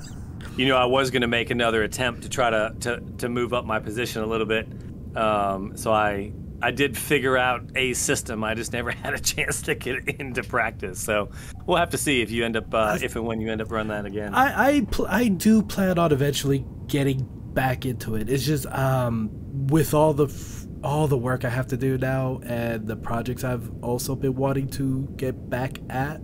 you 0.60 0.68
know, 0.68 0.76
I 0.76 0.84
was 0.84 1.10
going 1.10 1.22
to 1.22 1.28
make 1.28 1.52
another 1.52 1.84
attempt 1.84 2.24
to 2.24 2.30
try 2.30 2.50
to, 2.50 2.76
to, 2.82 3.02
to 3.20 3.30
move 3.30 3.54
up 3.54 3.64
my 3.64 3.80
position 3.80 4.24
a 4.24 4.26
little 4.26 4.46
bit. 4.46 4.68
Um, 5.16 5.78
so 5.78 5.94
I 5.94 6.34
I 6.62 6.72
did 6.72 6.98
figure 6.98 7.38
out 7.38 7.64
a 7.78 7.94
system. 7.94 8.44
I 8.44 8.56
just 8.56 8.74
never 8.74 8.92
had 9.04 9.14
a 9.14 9.20
chance 9.20 9.62
to 9.64 9.76
get 9.76 9.96
it 9.96 10.20
into 10.20 10.44
practice. 10.44 11.00
So 11.00 11.30
we'll 11.66 11.78
have 11.78 11.92
to 11.92 11.98
see 11.98 12.22
if 12.22 12.30
you 12.30 12.44
end 12.44 12.58
up 12.58 12.74
uh, 12.74 12.98
if 13.02 13.16
and 13.16 13.26
when 13.26 13.40
you 13.40 13.50
end 13.50 13.62
up 13.62 13.72
running 13.72 13.88
that 13.88 14.06
again. 14.06 14.36
I 14.36 14.68
I, 14.68 14.82
pl- 14.82 15.08
I 15.08 15.30
do 15.30 15.64
plan 15.64 15.98
on 15.98 16.12
eventually 16.12 16.66
getting 16.88 17.26
back 17.54 17.86
into 17.86 18.16
it. 18.16 18.30
It's 18.30 18.46
just 18.46 18.66
um, 18.66 19.30
with 19.68 19.94
all 19.94 20.14
the 20.14 20.26
f- 20.26 20.66
all 20.84 21.08
the 21.08 21.18
work 21.18 21.46
I 21.46 21.50
have 21.50 21.68
to 21.68 21.78
do 21.78 21.98
now 21.98 22.42
and 22.44 22.86
the 22.86 22.98
projects 22.98 23.46
I've 23.46 23.72
also 23.82 24.14
been 24.14 24.36
wanting 24.36 24.68
to 24.72 25.08
get 25.16 25.50
back 25.50 25.80
at, 25.90 26.22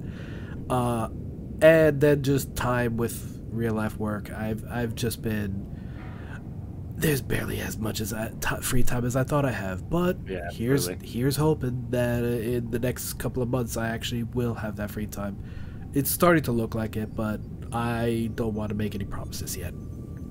uh, 0.70 1.08
and 1.62 2.02
then 2.02 2.22
just 2.22 2.54
time 2.58 2.98
with 2.98 3.35
real 3.56 3.74
life 3.74 3.98
work, 3.98 4.32
I've 4.32 4.64
I've 4.70 4.96
just 4.96 5.22
been 5.22 5.72
there's 6.98 7.22
barely 7.22 7.60
as 7.60 7.78
much 7.78 8.00
as 8.00 8.14
I, 8.14 8.32
t- 8.40 8.62
free 8.62 8.82
time 8.84 9.04
as 9.06 9.16
I 9.18 9.24
thought 9.24 9.44
I 9.46 9.52
have. 9.52 9.90
But 9.90 10.18
yeah, 10.26 10.50
here's 10.52 10.88
really. 10.88 11.06
here's 11.06 11.36
hoping 11.36 11.88
that 11.90 12.24
uh, 12.24 12.28
in 12.28 12.72
the 12.72 12.80
next 12.80 13.14
couple 13.16 13.44
of 13.44 13.50
months 13.50 13.76
I 13.78 13.90
actually 13.90 14.24
will 14.24 14.54
have 14.54 14.78
that 14.78 14.92
free 14.92 15.08
time. 15.08 15.38
It's 15.94 16.10
starting 16.10 16.44
to 16.44 16.52
look 16.52 16.74
like 16.76 16.96
it, 16.96 17.14
but 17.16 17.42
I 17.72 18.30
don't 18.36 18.54
want 18.54 18.70
to 18.70 18.76
make 18.76 18.96
any 18.96 19.06
promises 19.06 19.56
yet. 19.58 19.74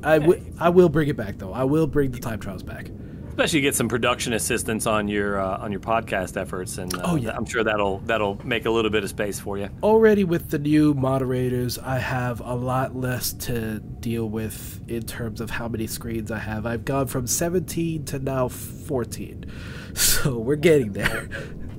I, 0.02 0.18
w- 0.18 0.54
I 0.58 0.68
will 0.68 0.88
bring 0.90 1.08
it 1.08 1.16
back 1.16 1.38
though. 1.38 1.52
I 1.52 1.64
will 1.64 1.86
bring 1.86 2.10
the 2.10 2.18
time 2.18 2.38
trials 2.38 2.62
back 2.62 2.90
especially 3.34 3.60
get 3.60 3.74
some 3.74 3.88
production 3.88 4.32
assistance 4.34 4.86
on 4.86 5.08
your 5.08 5.40
uh, 5.40 5.58
on 5.58 5.72
your 5.72 5.80
podcast 5.80 6.40
efforts, 6.40 6.78
and 6.78 6.94
uh, 6.94 7.02
oh, 7.04 7.16
yeah. 7.16 7.32
I'm 7.36 7.44
sure 7.44 7.64
that'll 7.64 7.98
that'll 8.00 8.40
make 8.46 8.64
a 8.64 8.70
little 8.70 8.92
bit 8.92 9.02
of 9.02 9.10
space 9.10 9.40
for 9.40 9.58
you. 9.58 9.68
Already 9.82 10.22
with 10.22 10.50
the 10.50 10.58
new 10.60 10.94
moderators, 10.94 11.76
I 11.76 11.98
have 11.98 12.40
a 12.40 12.54
lot 12.54 12.94
less 12.94 13.32
to 13.32 13.80
deal 13.80 14.28
with 14.28 14.80
in 14.88 15.02
terms 15.02 15.40
of 15.40 15.50
how 15.50 15.66
many 15.66 15.88
screens 15.88 16.30
I 16.30 16.38
have. 16.38 16.64
I've 16.64 16.84
gone 16.84 17.08
from 17.08 17.26
17 17.26 18.04
to 18.04 18.20
now 18.20 18.46
14, 18.46 19.46
so 19.94 20.38
we're 20.38 20.54
getting 20.54 20.92
there. 20.92 21.28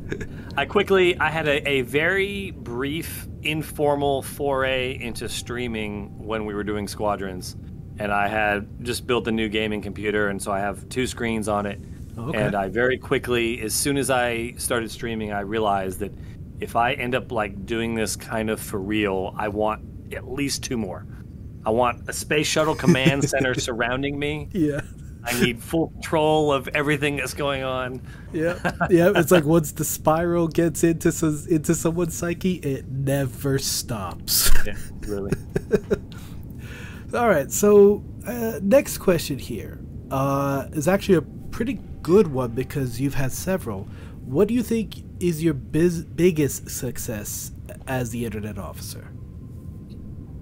I 0.58 0.66
quickly 0.66 1.18
I 1.18 1.30
had 1.30 1.48
a, 1.48 1.68
a 1.68 1.82
very 1.84 2.52
brief 2.52 3.28
informal 3.44 4.22
foray 4.22 4.98
into 5.00 5.30
streaming 5.30 6.18
when 6.18 6.46
we 6.46 6.54
were 6.54 6.66
doing 6.66 6.90
squadrons 6.90 7.56
and 8.00 8.12
I 8.12 8.28
had 8.28 8.68
just 8.84 9.08
built 9.08 9.28
a 9.28 9.32
new 9.32 9.50
gaming 9.50 9.82
computer, 9.82 10.30
and 10.30 10.42
so 10.42 10.52
I 10.52 10.60
have 10.60 10.88
two 10.90 11.08
screens 11.08 11.48
on 11.48 11.66
it. 11.66 11.80
Oh, 12.18 12.30
okay. 12.30 12.42
And 12.42 12.56
I 12.56 12.70
very 12.70 12.98
quickly, 12.98 13.62
as 13.62 13.74
soon 13.74 13.98
as 13.98 14.10
I 14.10 14.54
started 14.58 14.90
streaming, 14.92 15.32
I 15.34 15.42
realized 15.42 16.00
that 16.00 16.14
if 16.60 16.76
I 16.76 16.94
end 16.94 17.16
up 17.16 17.32
like 17.32 17.66
doing 17.66 17.96
this 17.96 18.16
kind 18.16 18.50
of 18.50 18.60
for 18.60 18.80
real, 18.80 19.34
I 19.38 19.50
want 19.50 20.14
at 20.14 20.32
least 20.32 20.64
two 20.64 20.78
more. 20.78 21.06
I 21.66 21.72
want 21.72 22.08
a 22.08 22.14
space 22.14 22.48
shuttle 22.48 22.76
command 22.76 23.28
center 23.30 23.54
surrounding 23.54 24.18
me. 24.18 24.50
Yeah. 24.52 24.82
I 25.26 25.42
need 25.42 25.60
full 25.60 25.88
control 25.88 26.54
of 26.54 26.68
everything 26.70 27.16
that's 27.16 27.34
going 27.34 27.64
on. 27.64 28.00
Yeah, 28.32 28.60
yeah. 28.92 29.12
It's 29.16 29.32
like 29.32 29.44
once 29.44 29.72
the 29.72 29.84
spiral 29.84 30.48
gets 30.48 30.84
into 30.84 31.10
into 31.50 31.74
someone's 31.74 32.14
psyche, 32.14 32.56
it 32.58 32.88
never 32.88 33.58
stops. 33.58 34.52
Yeah, 34.66 34.78
really. 35.08 35.32
All 37.16 37.30
right, 37.30 37.50
so 37.50 38.04
uh, 38.28 38.60
next 38.62 38.98
question 38.98 39.40
here 39.40 39.80
uh, 40.12 40.68
is 40.74 40.88
actually 40.88 41.16
a 41.16 41.22
pretty 41.22 41.80
good 42.02 42.28
one 42.28 42.52
because 42.52 43.00
you've 43.00 43.14
had 43.14 43.32
several. 43.32 43.88
What 44.26 44.50
do 44.50 44.54
you 44.54 44.62
think 44.64 44.96
is 45.22 45.42
your 45.42 45.54
biz- 45.54 46.04
biggest 46.04 46.70
success 46.70 47.52
as 47.88 48.10
the 48.10 48.26
internet 48.26 48.58
officer? 48.58 49.12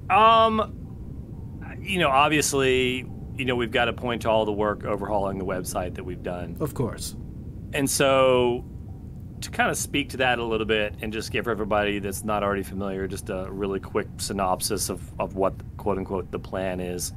Um, 0.09 1.59
you 1.79 1.99
know, 1.99 2.09
obviously, 2.09 3.05
you 3.36 3.45
know, 3.45 3.55
we've 3.55 3.71
got 3.71 3.86
to 3.86 3.93
point 3.93 4.23
to 4.23 4.29
all 4.29 4.45
the 4.45 4.51
work 4.51 4.83
overhauling 4.83 5.38
the 5.38 5.45
website 5.45 5.93
that 5.95 6.03
we've 6.03 6.23
done. 6.23 6.57
Of 6.59 6.73
course. 6.73 7.15
And 7.73 7.88
so 7.88 8.65
to 9.43 9.51
kind 9.51 9.69
of 9.69 9.77
speak 9.77 10.10
to 10.10 10.17
that 10.17 10.39
a 10.39 10.43
little 10.43 10.65
bit 10.65 10.95
and 11.01 11.13
just 11.13 11.32
give 11.32 11.47
everybody 11.47 11.99
that's 11.99 12.23
not 12.23 12.43
already 12.43 12.63
familiar 12.63 13.08
just 13.08 13.29
a 13.29 13.47
really 13.49 13.79
quick 13.79 14.08
synopsis 14.17 14.89
of, 14.89 15.01
of 15.19 15.36
what 15.36 15.53
quote 15.77 15.97
unquote 15.97 16.32
the 16.32 16.39
plan 16.39 16.79
is. 16.79 17.13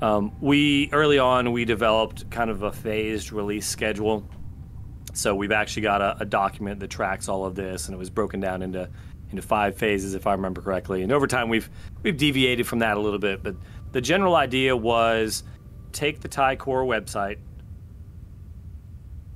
Um, 0.00 0.32
we 0.40 0.88
early 0.92 1.18
on 1.18 1.52
we 1.52 1.64
developed 1.64 2.28
kind 2.30 2.50
of 2.50 2.62
a 2.62 2.72
phased 2.72 3.32
release 3.32 3.66
schedule. 3.66 4.28
So 5.14 5.34
we've 5.34 5.52
actually 5.52 5.82
got 5.82 6.00
a, 6.00 6.16
a 6.20 6.24
document 6.24 6.80
that 6.80 6.88
tracks 6.88 7.28
all 7.28 7.44
of 7.44 7.54
this, 7.54 7.86
and 7.86 7.94
it 7.94 7.98
was 7.98 8.10
broken 8.10 8.40
down 8.40 8.62
into 8.62 8.88
into 9.30 9.42
five 9.42 9.76
phases, 9.76 10.14
if 10.14 10.26
I 10.26 10.32
remember 10.32 10.60
correctly. 10.60 11.02
And 11.02 11.12
over 11.12 11.26
time, 11.26 11.48
we've 11.48 11.68
we've 12.02 12.16
deviated 12.16 12.66
from 12.66 12.80
that 12.80 12.96
a 12.96 13.00
little 13.00 13.18
bit, 13.18 13.42
but 13.42 13.54
the 13.92 14.00
general 14.00 14.34
idea 14.34 14.76
was 14.76 15.44
take 15.92 16.20
the 16.20 16.28
TIE 16.28 16.56
Corps 16.56 16.84
website, 16.84 17.38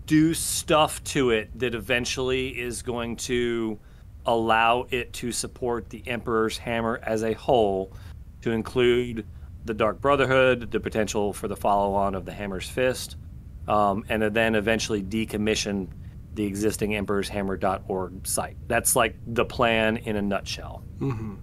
do 0.07 0.33
stuff 0.35 1.03
to 1.05 1.31
it 1.31 1.57
that 1.59 1.75
eventually 1.75 2.49
is 2.49 2.83
going 2.83 3.17
to 3.17 3.79
allow 4.25 4.87
it 4.91 5.13
to 5.13 5.33
support 5.33 5.91
the 5.91 6.03
Emperor's 6.07 6.59
Hammer 6.59 7.01
as 7.03 7.23
a 7.23 7.33
whole, 7.35 7.93
to 8.43 8.51
include 8.51 9.27
the 9.65 9.75
Dark 9.75 10.01
Brotherhood, 10.01 10.71
the 10.71 10.81
potential 10.81 11.33
for 11.33 11.49
the 11.49 11.57
follow 11.57 11.95
on 11.95 12.15
of 12.15 12.25
the 12.25 12.33
Hammer's 12.33 12.69
Fist, 12.69 13.17
um, 13.69 14.05
and 14.09 14.23
then 14.23 14.55
eventually 14.55 15.03
decommission 15.03 15.89
the 16.35 16.45
existing 16.45 16.95
Emperor's 16.95 17.29
Hammer.org 17.29 18.27
site. 18.27 18.57
That's 18.69 18.95
like 18.95 19.17
the 19.27 19.45
plan 19.45 19.97
in 19.97 20.17
a 20.17 20.23
nutshell. 20.23 20.83
Mm-hmm. 21.01 21.35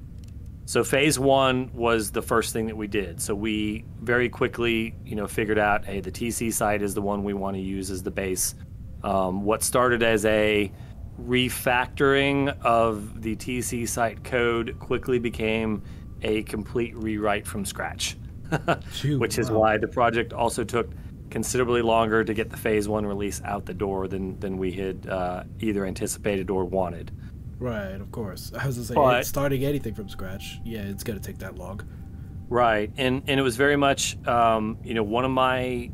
So 0.65 0.83
phase 0.83 1.19
one 1.19 1.71
was 1.73 2.11
the 2.11 2.21
first 2.21 2.53
thing 2.53 2.67
that 2.67 2.77
we 2.77 2.87
did. 2.87 3.21
So 3.21 3.35
we 3.35 3.83
very 4.01 4.29
quickly, 4.29 4.95
you 5.05 5.15
know, 5.15 5.27
figured 5.27 5.59
out, 5.59 5.85
hey, 5.85 5.99
the 5.99 6.11
TC 6.11 6.53
site 6.53 6.81
is 6.81 6.93
the 6.93 7.01
one 7.01 7.23
we 7.23 7.33
want 7.33 7.55
to 7.57 7.61
use 7.61 7.91
as 7.91 8.01
the 8.01 8.11
base. 8.11 8.55
Um, 9.03 9.43
what 9.43 9.61
started 9.61 10.01
as 10.01 10.23
a 10.25 10.71
refactoring 11.21 12.57
of 12.61 13.21
the 13.21 13.35
TC 13.35 13.87
site 13.87 14.23
code 14.23 14.77
quickly 14.79 15.19
became 15.19 15.83
a 16.21 16.43
complete 16.43 16.95
rewrite 16.95 17.45
from 17.45 17.65
scratch, 17.65 18.15
Phew, 18.91 19.19
which 19.19 19.37
is 19.37 19.51
wow. 19.51 19.59
why 19.59 19.77
the 19.77 19.87
project 19.87 20.31
also 20.31 20.63
took 20.63 20.89
considerably 21.29 21.81
longer 21.81 22.23
to 22.23 22.33
get 22.33 22.49
the 22.49 22.57
phase 22.57 22.87
one 22.87 23.05
release 23.05 23.41
out 23.43 23.65
the 23.65 23.73
door 23.73 24.07
than, 24.07 24.39
than 24.39 24.57
we 24.57 24.71
had 24.71 25.07
uh, 25.07 25.43
either 25.59 25.85
anticipated 25.85 26.49
or 26.49 26.63
wanted. 26.63 27.11
Right, 27.63 28.01
of 28.01 28.11
course. 28.11 28.51
I 28.59 28.67
was 28.67 28.89
gonna 28.89 29.23
say, 29.23 29.29
starting 29.29 29.63
anything 29.63 29.93
from 29.93 30.09
scratch, 30.09 30.59
yeah, 30.65 30.81
it's 30.81 31.01
gonna 31.01 31.21
take 31.21 31.37
that 31.37 31.55
long. 31.55 31.79
Right, 32.49 32.91
and 32.97 33.23
and 33.25 33.39
it 33.39 33.43
was 33.43 33.55
very 33.55 33.77
much, 33.77 34.17
um, 34.27 34.79
you 34.83 34.93
know, 34.93 35.03
one 35.03 35.23
of 35.23 35.31
my 35.31 35.89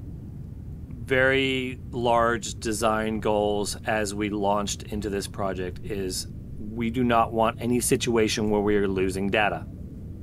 very 1.04 1.80
large 1.92 2.56
design 2.56 3.20
goals 3.20 3.78
as 3.86 4.16
we 4.16 4.32
launched 4.32 4.84
into 4.84 5.12
this 5.12 5.28
project 5.28 5.82
is 5.84 6.28
we 6.58 6.90
do 6.90 7.04
not 7.04 7.34
want 7.34 7.62
any 7.62 7.80
situation 7.80 8.50
where 8.50 8.62
we 8.62 8.76
are 8.76 8.88
losing 8.88 9.30
data. 9.30 9.64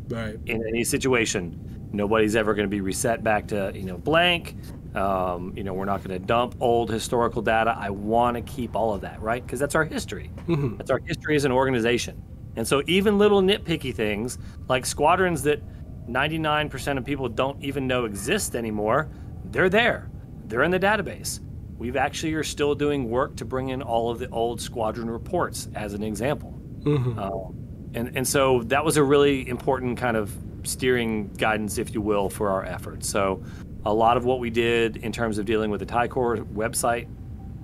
Right. 0.08 0.36
In 0.46 0.66
any 0.66 0.82
situation, 0.82 1.88
nobody's 1.92 2.34
ever 2.34 2.54
going 2.54 2.68
to 2.68 2.74
be 2.74 2.80
reset 2.80 3.22
back 3.22 3.46
to 3.48 3.70
you 3.72 3.84
know 3.84 3.98
blank. 3.98 4.56
Um, 4.96 5.52
you 5.54 5.62
know, 5.62 5.74
we're 5.74 5.84
not 5.84 6.02
going 6.02 6.18
to 6.18 6.26
dump 6.26 6.56
old 6.58 6.90
historical 6.90 7.42
data. 7.42 7.76
I 7.78 7.90
want 7.90 8.36
to 8.36 8.40
keep 8.42 8.74
all 8.74 8.94
of 8.94 9.02
that, 9.02 9.20
right? 9.20 9.44
Because 9.44 9.60
that's 9.60 9.74
our 9.74 9.84
history. 9.84 10.30
Mhm. 10.48 10.78
That's 10.78 10.90
our 10.90 11.00
history 11.04 11.36
as 11.36 11.44
an 11.44 11.52
organization. 11.52 12.22
And 12.56 12.66
so 12.66 12.82
even 12.86 13.18
little 13.18 13.42
nitpicky 13.42 13.94
things 13.94 14.38
like 14.68 14.86
squadrons 14.86 15.42
that 15.42 15.60
99% 16.08 16.96
of 16.96 17.04
people 17.04 17.28
don't 17.28 17.62
even 17.62 17.86
know 17.86 18.06
exist 18.06 18.56
anymore, 18.56 19.08
they're 19.50 19.68
there. 19.68 20.08
They're 20.46 20.62
in 20.62 20.70
the 20.70 20.80
database. 20.80 21.40
We've 21.76 21.96
actually 21.96 22.32
are 22.32 22.42
still 22.44 22.74
doing 22.74 23.10
work 23.10 23.36
to 23.36 23.44
bring 23.44 23.68
in 23.68 23.82
all 23.82 24.10
of 24.10 24.18
the 24.18 24.30
old 24.30 24.60
squadron 24.62 25.10
reports 25.10 25.68
as 25.74 25.92
an 25.92 26.02
example. 26.02 26.58
Mhm. 26.84 27.18
Um, 27.18 27.54
and, 27.92 28.16
and 28.16 28.26
so 28.26 28.62
that 28.64 28.82
was 28.82 28.96
a 28.96 29.02
really 29.04 29.46
important 29.46 29.98
kind 29.98 30.16
of 30.16 30.32
steering 30.62 31.28
guidance, 31.36 31.76
if 31.76 31.92
you 31.94 32.00
will, 32.00 32.30
for 32.30 32.48
our 32.48 32.64
efforts. 32.64 33.08
So 33.08 33.42
a 33.86 33.94
lot 33.94 34.16
of 34.16 34.24
what 34.24 34.40
we 34.40 34.50
did 34.50 34.96
in 34.98 35.12
terms 35.12 35.38
of 35.38 35.46
dealing 35.46 35.70
with 35.70 35.78
the 35.78 35.86
TIE 35.86 36.08
Corps 36.08 36.38
website 36.38 37.08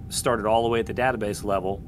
started 0.08 0.46
all 0.46 0.62
the 0.62 0.68
way 0.68 0.78
at 0.78 0.87
the 0.87 0.94
database 0.94 1.42
level 1.42 1.82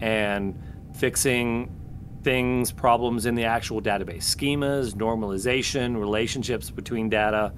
and 0.00 0.60
fixing 0.94 1.74
things, 2.22 2.70
problems 2.70 3.24
in 3.24 3.34
the 3.34 3.44
actual 3.44 3.80
database 3.80 4.24
schemas, 4.24 4.92
normalization, 4.92 5.98
relationships 5.98 6.68
between 6.68 7.08
data. 7.08 7.54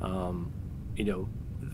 Um, 0.00 0.50
you 0.96 1.04
know, 1.04 1.28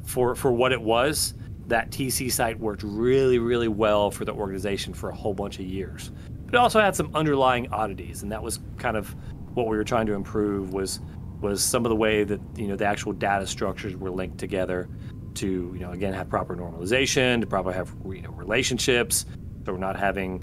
for 0.05 0.35
for 0.35 0.51
what 0.51 0.73
it 0.73 0.83
was, 0.83 1.35
that 1.69 1.91
TC 1.91 2.31
site 2.33 2.59
worked 2.59 2.83
really, 2.83 3.39
really 3.39 3.69
well 3.69 4.11
for 4.11 4.25
the 4.25 4.33
organization 4.33 4.95
for 4.95 5.11
a 5.11 5.15
whole 5.15 5.33
bunch 5.35 5.61
of 5.61 5.65
years. 5.65 6.11
But 6.47 6.55
it 6.55 6.59
also 6.59 6.81
had 6.81 6.97
some 6.97 7.15
underlying 7.15 7.73
oddities, 7.73 8.25
and 8.25 8.33
that 8.33 8.43
was 8.43 8.59
kind 8.79 8.97
of 8.97 9.15
what 9.55 9.69
we 9.69 9.77
were 9.77 9.85
trying 9.85 10.07
to 10.07 10.15
improve 10.15 10.73
was 10.75 10.99
was 11.47 11.63
some 11.63 11.85
of 11.85 11.91
the 11.91 11.97
way 11.97 12.25
that 12.25 12.41
you 12.57 12.67
know 12.67 12.77
the 12.77 12.85
actual 12.85 13.13
data 13.13 13.47
structures 13.47 13.97
were 13.97 14.11
linked 14.11 14.39
together 14.39 14.89
to 15.35 15.47
you 15.75 15.81
know 15.81 15.93
again 15.93 16.13
have 16.13 16.29
proper 16.29 16.57
normalization, 16.57 17.41
to 17.41 17.47
properly 17.47 17.75
have 17.75 17.95
you 18.05 18.23
know, 18.23 18.31
relationships, 18.31 19.27
so 19.65 19.73
we're 19.73 19.79
not 19.79 19.97
having 19.97 20.43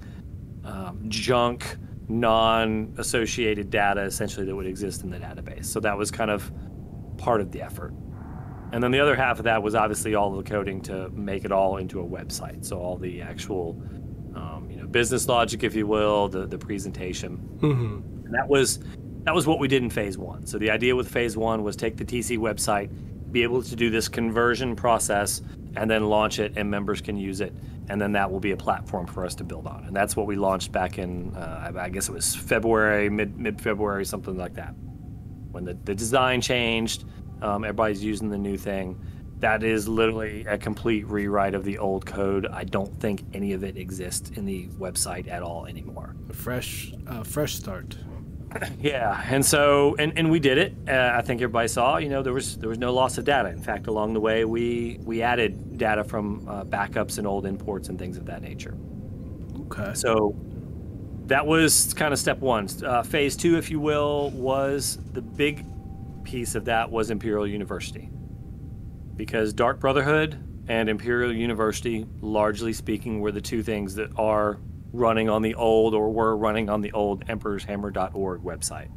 um, 0.63 1.03
junk, 1.09 1.77
non-associated 2.07 3.69
data 3.69 4.01
essentially 4.01 4.45
that 4.45 4.55
would 4.55 4.65
exist 4.65 5.03
in 5.03 5.09
the 5.09 5.17
database. 5.17 5.65
So 5.65 5.79
that 5.81 5.97
was 5.97 6.11
kind 6.11 6.31
of 6.31 6.51
part 7.17 7.41
of 7.41 7.51
the 7.51 7.61
effort. 7.61 7.93
And 8.71 8.81
then 8.81 8.91
the 8.91 8.99
other 8.99 9.15
half 9.15 9.37
of 9.37 9.43
that 9.43 9.61
was 9.61 9.75
obviously 9.75 10.15
all 10.15 10.31
the 10.31 10.41
coding 10.41 10.81
to 10.83 11.09
make 11.09 11.45
it 11.45 11.51
all 11.51 11.77
into 11.77 11.99
a 12.01 12.03
website. 12.03 12.65
So 12.65 12.79
all 12.79 12.97
the 12.97 13.21
actual, 13.21 13.79
um, 14.35 14.67
you 14.69 14.77
know, 14.77 14.87
business 14.87 15.27
logic, 15.27 15.63
if 15.63 15.75
you 15.75 15.85
will, 15.85 16.27
the 16.27 16.47
the 16.47 16.57
presentation. 16.57 17.37
Mhm. 17.59 18.25
And 18.25 18.33
that 18.33 18.47
was 18.47 18.79
that 19.23 19.33
was 19.33 19.47
what 19.47 19.59
we 19.59 19.67
did 19.67 19.83
in 19.83 19.89
phase 19.89 20.17
one. 20.17 20.45
So 20.45 20.57
the 20.57 20.69
idea 20.69 20.95
with 20.95 21.09
phase 21.09 21.37
one 21.37 21.63
was 21.63 21.75
take 21.75 21.97
the 21.97 22.05
TC 22.05 22.37
website, 22.37 22.89
be 23.31 23.43
able 23.43 23.63
to 23.63 23.75
do 23.75 23.89
this 23.89 24.07
conversion 24.07 24.75
process, 24.75 25.41
and 25.75 25.89
then 25.89 26.05
launch 26.05 26.39
it, 26.39 26.53
and 26.55 26.69
members 26.69 27.01
can 27.01 27.17
use 27.17 27.41
it, 27.41 27.53
and 27.89 27.99
then 27.99 28.11
that 28.11 28.29
will 28.29 28.39
be 28.39 28.51
a 28.51 28.57
platform 28.57 29.07
for 29.07 29.25
us 29.25 29.33
to 29.35 29.43
build 29.43 29.65
on. 29.65 29.85
And 29.85 29.95
that's 29.95 30.15
what 30.15 30.27
we 30.27 30.35
launched 30.35 30.71
back 30.71 30.97
in, 30.97 31.33
uh, 31.35 31.71
I 31.75 31.89
guess 31.89 32.09
it 32.09 32.11
was 32.11 32.35
February, 32.35 33.09
mid 33.09 33.37
mid 33.37 33.59
February, 33.61 34.05
something 34.05 34.37
like 34.37 34.55
that. 34.55 34.75
When 35.51 35.65
the, 35.65 35.73
the 35.85 35.95
design 35.95 36.41
changed, 36.41 37.05
um, 37.41 37.63
everybody's 37.63 38.03
using 38.03 38.29
the 38.29 38.37
new 38.37 38.57
thing. 38.57 38.99
That 39.39 39.63
is 39.63 39.87
literally 39.87 40.45
a 40.45 40.57
complete 40.57 41.05
rewrite 41.07 41.53
of 41.53 41.65
the 41.65 41.77
old 41.77 42.05
code. 42.05 42.47
I 42.47 42.63
don't 42.63 42.97
think 43.01 43.23
any 43.33 43.53
of 43.53 43.63
it 43.63 43.77
exists 43.77 44.29
in 44.31 44.45
the 44.45 44.67
website 44.79 45.29
at 45.29 45.43
all 45.43 45.65
anymore. 45.65 46.15
A 46.29 46.33
fresh, 46.33 46.93
uh, 47.07 47.23
fresh 47.23 47.55
start. 47.55 47.97
Yeah, 48.79 49.21
and 49.29 49.45
so 49.45 49.95
and, 49.97 50.17
and 50.17 50.29
we 50.29 50.39
did 50.39 50.57
it. 50.57 50.73
Uh, 50.87 51.11
I 51.13 51.21
think 51.21 51.41
everybody 51.41 51.67
saw. 51.67 51.97
You 51.97 52.09
know, 52.09 52.21
there 52.21 52.33
was 52.33 52.57
there 52.57 52.69
was 52.69 52.77
no 52.77 52.93
loss 52.93 53.17
of 53.17 53.25
data. 53.25 53.49
In 53.49 53.61
fact, 53.61 53.87
along 53.87 54.13
the 54.13 54.19
way, 54.19 54.45
we 54.45 54.99
we 55.03 55.21
added 55.21 55.77
data 55.77 56.03
from 56.03 56.47
uh, 56.47 56.63
backups 56.63 57.17
and 57.17 57.27
old 57.27 57.45
imports 57.45 57.89
and 57.89 57.97
things 57.97 58.17
of 58.17 58.25
that 58.25 58.41
nature. 58.41 58.75
Okay. 59.61 59.93
So 59.93 60.35
that 61.27 61.45
was 61.45 61.93
kind 61.93 62.13
of 62.13 62.19
step 62.19 62.39
one. 62.39 62.67
Uh, 62.85 63.01
phase 63.01 63.35
two, 63.37 63.57
if 63.57 63.71
you 63.71 63.79
will, 63.79 64.29
was 64.31 64.99
the 65.13 65.21
big 65.21 65.65
piece 66.23 66.55
of 66.55 66.65
that 66.65 66.89
was 66.89 67.09
Imperial 67.11 67.47
University, 67.47 68.09
because 69.15 69.53
Dark 69.53 69.79
Brotherhood 69.79 70.37
and 70.67 70.89
Imperial 70.89 71.33
University, 71.33 72.05
largely 72.21 72.73
speaking, 72.73 73.19
were 73.19 73.31
the 73.31 73.41
two 73.41 73.63
things 73.63 73.95
that 73.95 74.09
are 74.17 74.57
running 74.93 75.29
on 75.29 75.41
the 75.41 75.55
old 75.55 75.93
or 75.93 76.11
were 76.11 76.37
running 76.37 76.69
on 76.69 76.79
the 76.79 76.91
old 76.93 77.25
EmperorsHammer.org 77.25 78.41
website. 78.41 78.89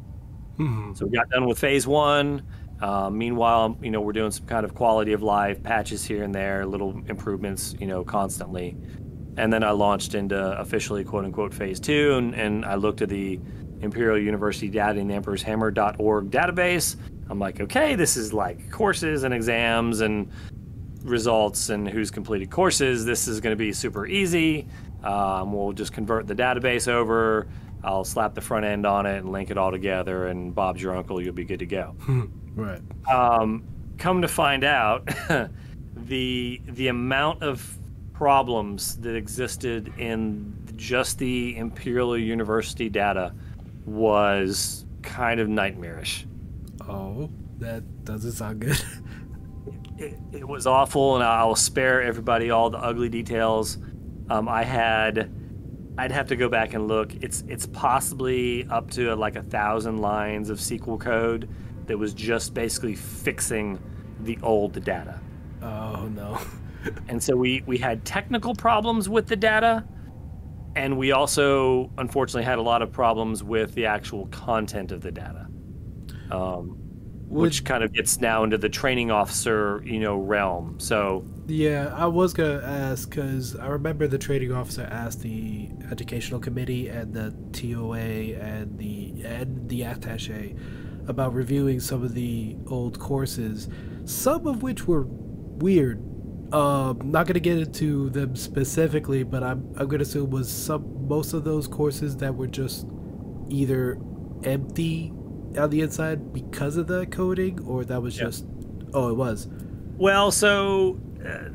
Mhm. 0.57 0.95
So 0.95 1.05
we 1.05 1.11
got 1.11 1.29
done 1.29 1.45
with 1.45 1.59
phase 1.59 1.85
one. 1.85 2.43
Uh, 2.81 3.09
meanwhile, 3.09 3.75
you 3.81 3.89
know, 3.89 3.99
we're 3.99 4.13
doing 4.13 4.31
some 4.31 4.45
kind 4.45 4.63
of 4.63 4.75
quality 4.75 5.13
of 5.13 5.23
life 5.23 5.61
patches 5.63 6.05
here 6.05 6.23
and 6.23 6.33
there, 6.33 6.65
little 6.65 7.01
improvements, 7.07 7.75
you 7.79 7.87
know, 7.87 8.03
constantly. 8.03 8.77
And 9.37 9.51
then 9.51 9.63
I 9.63 9.71
launched 9.71 10.13
into 10.13 10.37
officially 10.59 11.03
quote 11.03 11.25
unquote 11.25 11.53
phase 11.53 11.79
two, 11.79 12.15
and, 12.17 12.35
and 12.35 12.65
I 12.65 12.75
looked 12.75 13.01
at 13.01 13.09
the 13.09 13.39
Imperial 13.81 14.17
University 14.17 14.69
data 14.69 14.99
in 14.99 15.07
the 15.07 15.15
EmperorsHammer.org 15.15 16.31
database. 16.31 16.95
I'm 17.29 17.39
like, 17.39 17.59
okay, 17.59 17.95
this 17.95 18.17
is 18.17 18.33
like 18.33 18.71
courses 18.71 19.23
and 19.23 19.33
exams 19.33 20.01
and 20.01 20.31
results 21.03 21.69
and 21.69 21.87
who's 21.87 22.09
completed 22.11 22.49
courses. 22.49 23.05
This 23.05 23.27
is 23.27 23.39
going 23.39 23.51
to 23.51 23.57
be 23.57 23.71
super 23.73 24.07
easy. 24.07 24.67
Um, 25.03 25.53
we'll 25.53 25.73
just 25.73 25.93
convert 25.93 26.27
the 26.27 26.35
database 26.35 26.87
over. 26.87 27.47
I'll 27.83 28.03
slap 28.03 28.33
the 28.33 28.41
front 28.41 28.65
end 28.65 28.85
on 28.85 29.05
it 29.05 29.19
and 29.19 29.31
link 29.31 29.51
it 29.51 29.57
all 29.57 29.71
together, 29.71 30.27
and 30.27 30.53
Bob's 30.53 30.81
your 30.81 30.95
uncle. 30.95 31.21
You'll 31.21 31.33
be 31.33 31.45
good 31.45 31.59
to 31.59 31.65
go. 31.65 31.95
Right. 32.57 32.81
Um, 33.07 33.63
come 33.99 34.23
to 34.23 34.27
find 34.27 34.63
out, 34.63 35.07
the 35.95 36.59
the 36.65 36.87
amount 36.87 37.43
of 37.43 37.77
problems 38.13 38.97
that 38.97 39.15
existed 39.15 39.93
in 39.99 40.57
just 40.75 41.19
the 41.19 41.55
Imperial 41.55 42.17
University 42.17 42.89
data 42.89 43.31
was 43.85 44.85
kind 45.03 45.39
of 45.39 45.47
nightmarish. 45.47 46.25
Oh, 46.89 47.29
that 47.59 48.05
doesn't 48.05 48.31
sound 48.31 48.61
good. 48.61 48.81
it, 49.97 50.17
it 50.31 50.47
was 50.47 50.65
awful, 50.65 51.15
and 51.15 51.23
I'll 51.23 51.55
spare 51.55 52.01
everybody 52.01 52.49
all 52.49 52.71
the 52.71 52.79
ugly 52.79 53.09
details. 53.09 53.77
Um, 54.29 54.49
I 54.49 54.63
had, 54.63 55.31
I'd 55.97 56.11
have 56.11 56.27
to 56.27 56.35
go 56.35 56.49
back 56.49 56.73
and 56.73 56.87
look. 56.87 57.13
It's 57.15 57.43
it's 57.47 57.65
possibly 57.65 58.67
up 58.69 58.91
to 58.91 59.15
like 59.15 59.35
a 59.35 59.43
thousand 59.43 59.97
lines 59.97 60.49
of 60.49 60.59
SQL 60.59 60.99
code 60.99 61.49
that 61.85 61.97
was 61.97 62.13
just 62.13 62.53
basically 62.53 62.95
fixing 62.95 63.79
the 64.21 64.37
old 64.43 64.83
data. 64.83 65.19
oh 65.61 66.07
no. 66.13 66.39
And 67.09 67.21
so 67.21 67.35
we 67.35 67.63
we 67.65 67.77
had 67.77 68.05
technical 68.05 68.55
problems 68.55 69.09
with 69.09 69.27
the 69.27 69.35
data, 69.35 69.83
and 70.75 70.97
we 70.97 71.11
also 71.11 71.91
unfortunately 71.97 72.45
had 72.45 72.59
a 72.59 72.61
lot 72.61 72.81
of 72.81 72.93
problems 72.93 73.43
with 73.43 73.73
the 73.73 73.85
actual 73.87 74.27
content 74.27 74.93
of 74.93 75.01
the 75.01 75.11
data. 75.11 75.47
Um, 76.31 76.79
which 77.27 77.63
kind 77.65 77.83
of 77.83 77.93
gets 77.93 78.19
now 78.19 78.43
into 78.43 78.57
the 78.57 78.69
training 78.69 79.11
officer, 79.11 79.81
you 79.85 79.99
know, 79.99 80.17
realm. 80.17 80.79
So 80.79 81.25
Yeah, 81.47 81.93
I 81.95 82.07
was 82.07 82.33
gonna 82.33 82.61
ask 82.63 83.09
because 83.09 83.55
I 83.55 83.67
remember 83.67 84.07
the 84.07 84.17
training 84.17 84.51
officer 84.51 84.83
asked 84.83 85.21
the 85.21 85.69
educational 85.91 86.39
committee 86.39 86.87
and 86.89 87.13
the 87.13 87.33
TOA 87.53 88.35
and 88.35 88.77
the 88.77 89.21
and 89.23 89.67
the 89.69 89.81
attaché 89.81 90.57
about 91.07 91.33
reviewing 91.33 91.79
some 91.79 92.03
of 92.03 92.13
the 92.13 92.57
old 92.67 92.99
courses, 92.99 93.69
some 94.05 94.45
of 94.47 94.61
which 94.63 94.87
were 94.87 95.05
weird. 95.07 96.03
Um, 96.53 97.11
not 97.11 97.27
gonna 97.27 97.39
get 97.39 97.57
into 97.59 98.09
them 98.09 98.35
specifically, 98.35 99.23
but 99.23 99.43
I'm 99.43 99.73
I'm 99.77 99.87
gonna 99.87 100.03
assume 100.03 100.29
was 100.29 100.49
some 100.51 101.07
most 101.07 101.33
of 101.33 101.43
those 101.43 101.67
courses 101.67 102.17
that 102.17 102.35
were 102.35 102.47
just 102.47 102.87
either 103.49 103.99
empty 104.43 105.13
on 105.57 105.69
the 105.69 105.81
inside 105.81 106.33
because 106.33 106.77
of 106.77 106.87
the 106.87 107.05
coding, 107.07 107.59
or 107.65 107.83
that 107.85 108.01
was 108.01 108.15
just 108.15 108.45
oh 108.93 109.09
it 109.09 109.15
was 109.15 109.47
Well, 109.97 110.31
so 110.31 110.99
uh, 111.25 111.49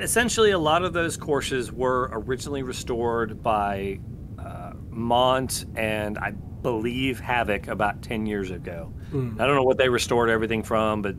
essentially, 0.00 0.50
a 0.50 0.58
lot 0.58 0.84
of 0.84 0.92
those 0.92 1.16
courses 1.16 1.72
were 1.72 2.10
originally 2.12 2.62
restored 2.62 3.42
by 3.42 4.00
uh, 4.38 4.72
Mont 4.90 5.66
and 5.76 6.18
I 6.18 6.30
believe 6.30 7.20
Havoc 7.20 7.68
about 7.68 8.02
ten 8.02 8.26
years 8.26 8.50
ago. 8.50 8.92
Mm. 9.12 9.40
I 9.40 9.46
don't 9.46 9.54
know 9.54 9.62
what 9.62 9.78
they 9.78 9.88
restored 9.88 10.30
everything 10.30 10.62
from, 10.62 11.02
but 11.02 11.16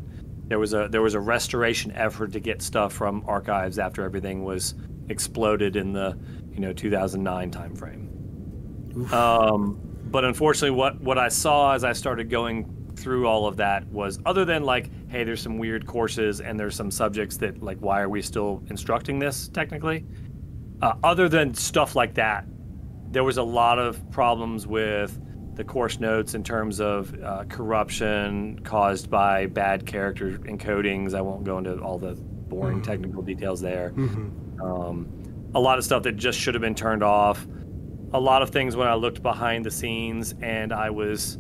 there 0.48 0.60
was 0.60 0.74
a 0.74 0.88
there 0.90 1.02
was 1.02 1.14
a 1.14 1.20
restoration 1.20 1.92
effort 1.94 2.32
to 2.34 2.40
get 2.40 2.62
stuff 2.62 2.94
from 2.94 3.24
archives 3.28 3.80
after 3.80 4.04
everything 4.04 4.44
was 4.44 4.76
exploded 5.10 5.76
in 5.76 5.94
the 5.94 6.18
you 6.52 6.60
know 6.60 6.74
2009 6.74 7.52
timeframe. 7.52 9.12
Um, 9.12 9.95
but 10.16 10.24
unfortunately, 10.24 10.72
what 10.72 11.02
what 11.02 11.18
I 11.18 11.28
saw 11.28 11.74
as 11.74 11.84
I 11.84 11.92
started 11.92 12.30
going 12.30 12.94
through 12.96 13.28
all 13.28 13.48
of 13.48 13.58
that 13.58 13.86
was 13.88 14.18
other 14.26 14.46
than 14.46 14.64
like, 14.64 14.90
hey, 15.10 15.26
there's 15.26 15.42
some 15.42 15.58
weird 15.58 15.86
courses 15.86 16.40
and 16.40 16.58
there's 16.58 16.74
some 16.74 16.90
subjects 16.90 17.36
that 17.36 17.62
like, 17.62 17.80
why 17.80 18.00
are 18.00 18.08
we 18.08 18.22
still 18.22 18.64
instructing 18.70 19.20
this 19.20 19.50
technically? 19.50 20.06
Uh, 20.82 20.94
other 21.04 21.28
than 21.28 21.54
stuff 21.54 21.98
like 21.98 22.14
that, 22.14 22.46
there 23.12 23.26
was 23.26 23.36
a 23.36 23.44
lot 23.44 23.78
of 23.78 24.10
problems 24.10 24.66
with 24.66 25.20
the 25.58 25.66
course 25.66 26.00
notes 26.00 26.34
in 26.34 26.46
terms 26.46 26.80
of 26.80 27.14
uh, 27.22 27.44
corruption 27.50 28.58
caused 28.60 29.10
by 29.10 29.48
bad 29.48 29.86
character 29.86 30.38
encodings. 30.44 31.14
I 31.14 31.20
won't 31.20 31.44
go 31.44 31.58
into 31.58 31.78
all 31.80 32.00
the 32.00 32.16
boring 32.16 32.78
mm-hmm. 32.78 32.90
technical 32.90 33.22
details 33.22 33.60
there. 33.60 33.90
Mm-hmm. 33.90 34.62
Um, 34.62 35.52
a 35.54 35.60
lot 35.60 35.78
of 35.78 35.84
stuff 35.84 36.04
that 36.04 36.14
just 36.16 36.40
should 36.40 36.54
have 36.54 36.62
been 36.62 36.74
turned 36.74 37.04
off. 37.04 37.46
A 38.16 38.20
lot 38.20 38.42
of 38.42 38.50
things 38.50 38.76
when 38.76 38.88
I 38.88 38.96
looked 38.96 39.22
behind 39.22 39.66
the 39.66 39.72
scenes 39.72 40.34
and 40.42 40.72
I 40.72 40.90
was 40.90 41.38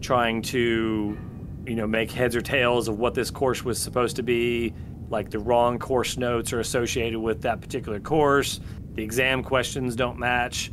trying 0.00 0.42
to, 0.42 1.18
you 1.66 1.74
know, 1.74 1.86
make 1.86 2.10
heads 2.10 2.34
or 2.34 2.40
tails 2.40 2.88
of 2.88 2.98
what 2.98 3.14
this 3.14 3.30
course 3.30 3.64
was 3.64 3.80
supposed 3.80 4.16
to 4.16 4.22
be. 4.22 4.72
Like 5.10 5.30
the 5.30 5.38
wrong 5.38 5.78
course 5.78 6.16
notes 6.16 6.52
are 6.52 6.60
associated 6.60 7.18
with 7.18 7.42
that 7.42 7.60
particular 7.60 8.00
course. 8.00 8.60
The 8.94 9.02
exam 9.02 9.42
questions 9.42 9.96
don't 9.96 10.18
match 10.18 10.70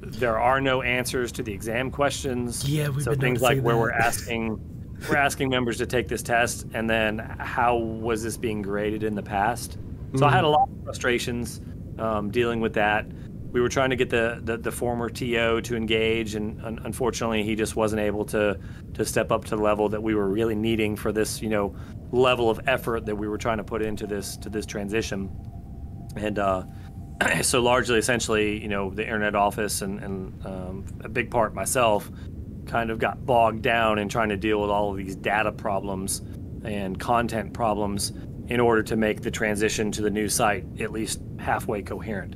there 0.00 0.38
are 0.38 0.60
no 0.60 0.82
answers 0.82 1.32
to 1.32 1.42
the 1.42 1.52
exam 1.52 1.90
questions. 1.90 2.68
Yeah, 2.68 2.88
we've 2.88 3.04
so 3.04 3.14
things 3.14 3.42
like 3.42 3.60
where 3.60 3.74
that. 3.74 3.80
we're 3.80 3.92
asking 3.92 4.60
we're 5.08 5.16
asking 5.16 5.48
members 5.48 5.78
to 5.78 5.86
take 5.86 6.08
this 6.08 6.22
test, 6.22 6.66
and 6.74 6.90
then 6.90 7.18
how 7.38 7.76
was 7.76 8.22
this 8.22 8.36
being 8.36 8.62
graded 8.62 9.04
in 9.04 9.14
the 9.14 9.22
past? 9.22 9.72
So 9.72 9.78
mm-hmm. 9.78 10.24
I 10.24 10.30
had 10.30 10.44
a 10.44 10.48
lot 10.48 10.68
of 10.68 10.84
frustrations 10.84 11.60
um, 11.98 12.30
dealing 12.30 12.60
with 12.60 12.74
that. 12.74 13.06
We 13.50 13.60
were 13.60 13.68
trying 13.68 13.90
to 13.90 13.96
get 13.96 14.10
the, 14.10 14.40
the, 14.42 14.58
the 14.58 14.70
former 14.70 15.08
TO 15.08 15.60
to 15.62 15.76
engage, 15.76 16.34
and 16.34 16.62
un- 16.62 16.80
unfortunately, 16.84 17.42
he 17.42 17.54
just 17.54 17.76
wasn't 17.76 18.00
able 18.00 18.24
to 18.26 18.58
to 18.94 19.04
step 19.04 19.32
up 19.32 19.44
to 19.46 19.56
the 19.56 19.62
level 19.62 19.88
that 19.88 20.02
we 20.02 20.14
were 20.14 20.28
really 20.28 20.54
needing 20.54 20.96
for 20.96 21.12
this, 21.12 21.40
you 21.40 21.48
know, 21.48 21.74
level 22.12 22.50
of 22.50 22.60
effort 22.66 23.06
that 23.06 23.16
we 23.16 23.28
were 23.28 23.38
trying 23.38 23.58
to 23.58 23.64
put 23.64 23.80
into 23.80 24.06
this 24.06 24.36
to 24.38 24.50
this 24.50 24.66
transition. 24.66 25.30
And 26.16 26.38
uh, 26.38 26.64
so 27.42 27.60
largely, 27.60 27.98
essentially, 27.98 28.60
you 28.60 28.68
know, 28.68 28.90
the 28.90 29.02
internet 29.02 29.34
office 29.34 29.82
and, 29.82 30.00
and 30.00 30.46
um, 30.46 30.84
a 31.02 31.08
big 31.08 31.30
part 31.30 31.54
myself 31.54 32.10
kind 32.66 32.90
of 32.90 32.98
got 32.98 33.24
bogged 33.24 33.62
down 33.62 33.98
in 33.98 34.08
trying 34.08 34.28
to 34.28 34.36
deal 34.36 34.60
with 34.60 34.70
all 34.70 34.90
of 34.90 34.98
these 34.98 35.16
data 35.16 35.50
problems 35.50 36.20
and 36.64 36.98
content 37.00 37.52
problems 37.54 38.12
in 38.48 38.60
order 38.60 38.82
to 38.82 38.96
make 38.96 39.22
the 39.22 39.30
transition 39.30 39.90
to 39.92 40.02
the 40.02 40.10
new 40.10 40.28
site 40.28 40.64
at 40.80 40.92
least 40.92 41.20
halfway 41.38 41.82
coherent. 41.82 42.34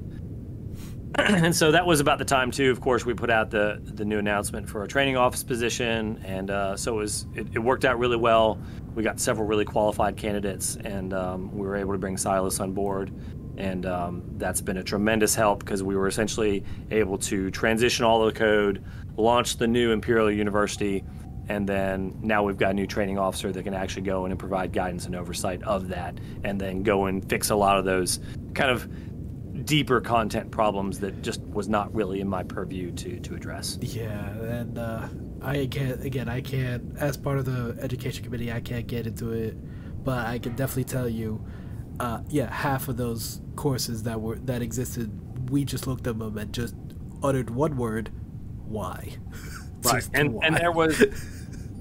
and 1.18 1.54
so 1.54 1.70
that 1.70 1.86
was 1.86 2.00
about 2.00 2.18
the 2.18 2.24
time 2.24 2.50
too. 2.50 2.70
Of 2.70 2.80
course, 2.80 3.04
we 3.04 3.14
put 3.14 3.30
out 3.30 3.50
the 3.50 3.80
the 3.82 4.04
new 4.04 4.18
announcement 4.18 4.68
for 4.68 4.82
a 4.84 4.88
training 4.88 5.16
office 5.16 5.44
position, 5.44 6.22
and 6.24 6.50
uh, 6.50 6.76
so 6.76 6.94
it 6.94 6.98
was 6.98 7.26
it, 7.34 7.46
it, 7.54 7.58
worked 7.58 7.84
out 7.84 7.98
really 7.98 8.16
well. 8.16 8.58
We 8.94 9.02
got 9.02 9.20
several 9.20 9.46
really 9.46 9.64
qualified 9.64 10.16
candidates, 10.16 10.76
and 10.76 11.12
um, 11.12 11.52
we 11.56 11.66
were 11.66 11.76
able 11.76 11.92
to 11.92 11.98
bring 11.98 12.16
Silas 12.16 12.60
on 12.60 12.72
board 12.72 13.12
and 13.56 13.86
um, 13.86 14.22
that's 14.38 14.60
been 14.60 14.78
a 14.78 14.82
tremendous 14.82 15.34
help 15.34 15.60
because 15.60 15.82
we 15.82 15.96
were 15.96 16.08
essentially 16.08 16.64
able 16.90 17.18
to 17.18 17.50
transition 17.50 18.04
all 18.04 18.24
the 18.24 18.32
code, 18.32 18.82
launch 19.16 19.56
the 19.58 19.66
new 19.66 19.92
Imperial 19.92 20.30
University, 20.30 21.04
and 21.48 21.68
then 21.68 22.16
now 22.22 22.42
we've 22.42 22.56
got 22.56 22.70
a 22.70 22.74
new 22.74 22.86
training 22.86 23.18
officer 23.18 23.52
that 23.52 23.62
can 23.62 23.74
actually 23.74 24.02
go 24.02 24.24
in 24.24 24.32
and 24.32 24.38
provide 24.38 24.72
guidance 24.72 25.06
and 25.06 25.14
oversight 25.14 25.62
of 25.64 25.88
that, 25.88 26.18
and 26.44 26.60
then 26.60 26.82
go 26.82 27.06
and 27.06 27.28
fix 27.28 27.50
a 27.50 27.56
lot 27.56 27.78
of 27.78 27.84
those 27.84 28.20
kind 28.54 28.70
of 28.70 28.88
deeper 29.64 30.00
content 30.00 30.50
problems 30.50 31.00
that 31.00 31.22
just 31.22 31.40
was 31.42 31.68
not 31.68 31.94
really 31.94 32.20
in 32.20 32.28
my 32.28 32.42
purview 32.42 32.90
to 32.92 33.20
to 33.20 33.34
address. 33.34 33.78
Yeah, 33.80 34.28
and 34.30 34.78
uh, 34.78 35.08
I 35.40 35.66
can't 35.70 36.04
again. 36.04 36.28
I 36.28 36.40
can't 36.40 36.96
as 36.98 37.16
part 37.16 37.38
of 37.38 37.44
the 37.44 37.76
education 37.82 38.24
committee. 38.24 38.52
I 38.52 38.60
can't 38.60 38.86
get 38.86 39.06
into 39.06 39.32
it, 39.32 39.56
but 40.04 40.26
I 40.26 40.38
can 40.38 40.54
definitely 40.54 40.84
tell 40.84 41.08
you 41.08 41.44
uh, 42.00 42.20
yeah, 42.28 42.50
half 42.52 42.88
of 42.88 42.96
those 42.96 43.40
courses 43.56 44.02
that 44.04 44.20
were 44.20 44.36
that 44.36 44.62
existed, 44.62 45.50
we 45.50 45.64
just 45.64 45.86
looked 45.86 46.06
at 46.06 46.18
them 46.18 46.36
and 46.36 46.52
just 46.52 46.74
uttered 47.22 47.50
one 47.50 47.76
word, 47.76 48.10
"Why?" 48.64 49.16
right, 49.84 50.08
and 50.14 50.34
why. 50.34 50.46
and 50.46 50.56
there 50.56 50.72
was, 50.72 51.00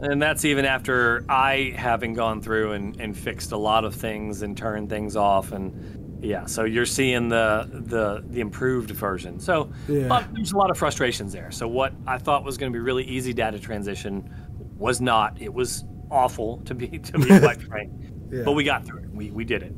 and 0.02 0.22
that's 0.22 0.46
even 0.46 0.66
after 0.66 1.26
I 1.30 1.74
having 1.76 2.14
gone 2.14 2.42
through 2.42 2.74
and, 2.74 3.00
and 3.00 3.18
fixed 3.18 3.52
a 3.52 3.58
lot 3.58 3.86
of 3.86 3.96
things 3.96 4.42
and 4.42 4.58
turned 4.58 4.90
things 4.90 5.16
off 5.16 5.52
and 5.52 6.01
yeah, 6.22 6.46
so 6.46 6.64
you're 6.64 6.86
seeing 6.86 7.30
the 7.30 7.68
the 7.72 8.24
the 8.28 8.40
improved 8.40 8.92
version. 8.92 9.40
So, 9.40 9.72
yeah. 9.88 10.08
but 10.08 10.34
there's 10.34 10.52
a 10.52 10.58
lot 10.58 10.70
of 10.70 10.78
frustrations 10.78 11.34
there. 11.34 11.52
So 11.52 11.68
what 11.68 11.94
I 12.06 12.18
thought 12.18 12.44
was 12.44 12.58
going 12.58 12.72
to 12.72 12.76
be 12.76 12.82
really 12.82 13.04
easy 13.04 13.34
data 13.34 13.60
transition 13.60 14.30
was 14.78 15.02
not. 15.02 15.42
It 15.42 15.54
was 15.54 15.84
awful 16.10 16.58
to 16.66 16.76
be 16.76 16.88
to 17.00 17.20
be 17.20 17.28
quite 17.40 17.62
frank. 17.68 17.92
Yeah. 18.32 18.44
But 18.44 18.54
we 18.54 18.64
got 18.64 18.86
through 18.86 19.04
it. 19.04 19.10
We 19.12 19.32
we 19.32 19.44
did 19.44 19.64
it 19.64 19.74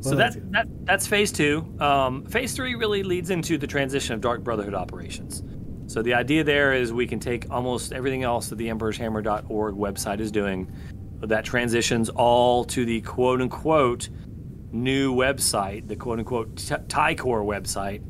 so 0.00 0.14
that, 0.16 0.52
that 0.52 0.66
that's 0.84 1.06
phase 1.06 1.32
two. 1.32 1.66
Um, 1.80 2.24
phase 2.26 2.54
three 2.54 2.74
really 2.74 3.02
leads 3.02 3.30
into 3.30 3.58
the 3.58 3.66
transition 3.66 4.14
of 4.14 4.20
Dark 4.20 4.42
Brotherhood 4.42 4.74
operations. 4.74 5.42
So 5.86 6.02
the 6.02 6.14
idea 6.14 6.44
there 6.44 6.72
is 6.72 6.92
we 6.92 7.06
can 7.06 7.20
take 7.20 7.50
almost 7.50 7.92
everything 7.92 8.22
else 8.22 8.48
that 8.48 8.56
the 8.56 8.68
Emperor'sHammer.org 8.68 9.74
website 9.74 10.20
is 10.20 10.32
doing, 10.32 10.70
that 11.20 11.44
transitions 11.44 12.08
all 12.10 12.64
to 12.64 12.84
the 12.84 13.00
quote 13.02 13.40
unquote 13.40 14.08
new 14.72 15.14
website, 15.14 15.88
the 15.88 15.96
quote 15.96 16.18
unquote 16.18 16.56
TIE 16.88 17.14
Corps 17.14 17.44
website, 17.44 18.02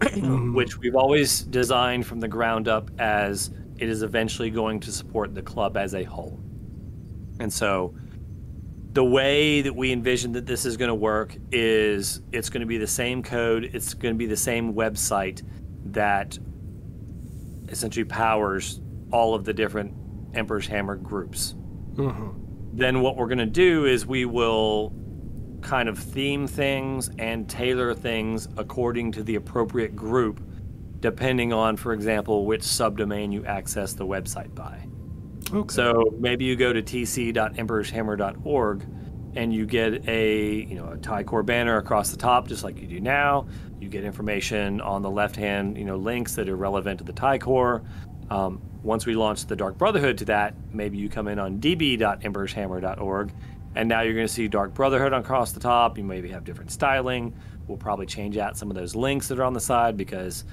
which 0.54 0.78
we've 0.78 0.96
always 0.96 1.42
designed 1.42 2.06
from 2.06 2.20
the 2.20 2.28
ground 2.28 2.68
up 2.68 2.90
as 2.98 3.50
it 3.78 3.88
is 3.88 4.02
eventually 4.02 4.50
going 4.50 4.80
to 4.80 4.92
support 4.92 5.34
the 5.34 5.42
club 5.42 5.76
as 5.76 5.94
a 5.94 6.04
whole. 6.04 6.38
And 7.38 7.52
so 7.52 7.94
the 8.92 9.04
way 9.04 9.62
that 9.62 9.74
we 9.74 9.92
envision 9.92 10.32
that 10.32 10.46
this 10.46 10.64
is 10.64 10.76
going 10.76 10.88
to 10.88 10.94
work 10.94 11.36
is 11.52 12.22
it's 12.32 12.50
going 12.50 12.60
to 12.60 12.66
be 12.66 12.78
the 12.78 12.86
same 12.86 13.22
code, 13.22 13.70
it's 13.72 13.94
going 13.94 14.14
to 14.14 14.18
be 14.18 14.26
the 14.26 14.36
same 14.36 14.74
website 14.74 15.42
that 15.86 16.38
essentially 17.68 18.04
powers 18.04 18.80
all 19.12 19.34
of 19.34 19.44
the 19.44 19.52
different 19.52 19.94
Emperor's 20.34 20.66
Hammer 20.66 20.96
groups. 20.96 21.54
Mm-hmm. 21.94 22.30
Then 22.72 23.00
what 23.00 23.16
we're 23.16 23.26
going 23.26 23.38
to 23.38 23.46
do 23.46 23.86
is 23.86 24.06
we 24.06 24.24
will 24.24 24.92
kind 25.62 25.88
of 25.88 25.98
theme 25.98 26.46
things 26.46 27.10
and 27.18 27.48
tailor 27.48 27.94
things 27.94 28.48
according 28.56 29.12
to 29.12 29.22
the 29.22 29.36
appropriate 29.36 29.96
group, 29.96 30.40
depending 31.00 31.52
on, 31.52 31.76
for 31.76 31.92
example, 31.92 32.46
which 32.46 32.62
subdomain 32.62 33.32
you 33.32 33.44
access 33.44 33.94
the 33.94 34.06
website 34.06 34.54
by. 34.54 34.86
Okay. 35.52 35.74
So 35.74 36.14
maybe 36.18 36.44
you 36.44 36.56
go 36.56 36.72
to 36.72 36.82
tc.emperorshammer.org 36.82 38.86
and 39.36 39.54
you 39.54 39.66
get 39.66 40.08
a 40.08 40.64
you 40.64 40.74
know 40.74 40.88
a 40.88 40.98
TIE 40.98 41.22
Corps 41.22 41.42
banner 41.42 41.76
across 41.76 42.10
the 42.10 42.16
top, 42.16 42.48
just 42.48 42.64
like 42.64 42.80
you 42.80 42.86
do 42.86 43.00
now. 43.00 43.46
You 43.80 43.88
get 43.88 44.04
information 44.04 44.80
on 44.80 45.02
the 45.02 45.10
left 45.10 45.36
hand, 45.36 45.76
you 45.76 45.84
know, 45.84 45.96
links 45.96 46.34
that 46.34 46.48
are 46.48 46.56
relevant 46.56 46.98
to 46.98 47.04
the 47.04 47.12
TIE 47.12 47.38
Corps. 47.38 47.82
Um, 48.30 48.60
once 48.82 49.06
we 49.06 49.14
launch 49.14 49.46
the 49.46 49.56
Dark 49.56 49.76
Brotherhood 49.76 50.18
to 50.18 50.24
that, 50.26 50.54
maybe 50.72 50.98
you 50.98 51.08
come 51.08 51.28
in 51.28 51.38
on 51.38 51.58
db.emperorshammer.org, 51.58 53.32
and 53.74 53.88
now 53.88 54.00
you're 54.00 54.14
going 54.14 54.26
to 54.26 54.32
see 54.32 54.48
Dark 54.48 54.74
Brotherhood 54.74 55.12
across 55.12 55.52
the 55.52 55.60
top. 55.60 55.96
You 55.96 56.04
maybe 56.04 56.28
have 56.30 56.44
different 56.44 56.72
styling. 56.72 57.34
We'll 57.68 57.78
probably 57.78 58.06
change 58.06 58.36
out 58.36 58.56
some 58.56 58.70
of 58.70 58.76
those 58.76 58.94
links 58.94 59.28
that 59.28 59.38
are 59.38 59.44
on 59.44 59.52
the 59.52 59.60
side 59.60 59.96
because 59.96 60.44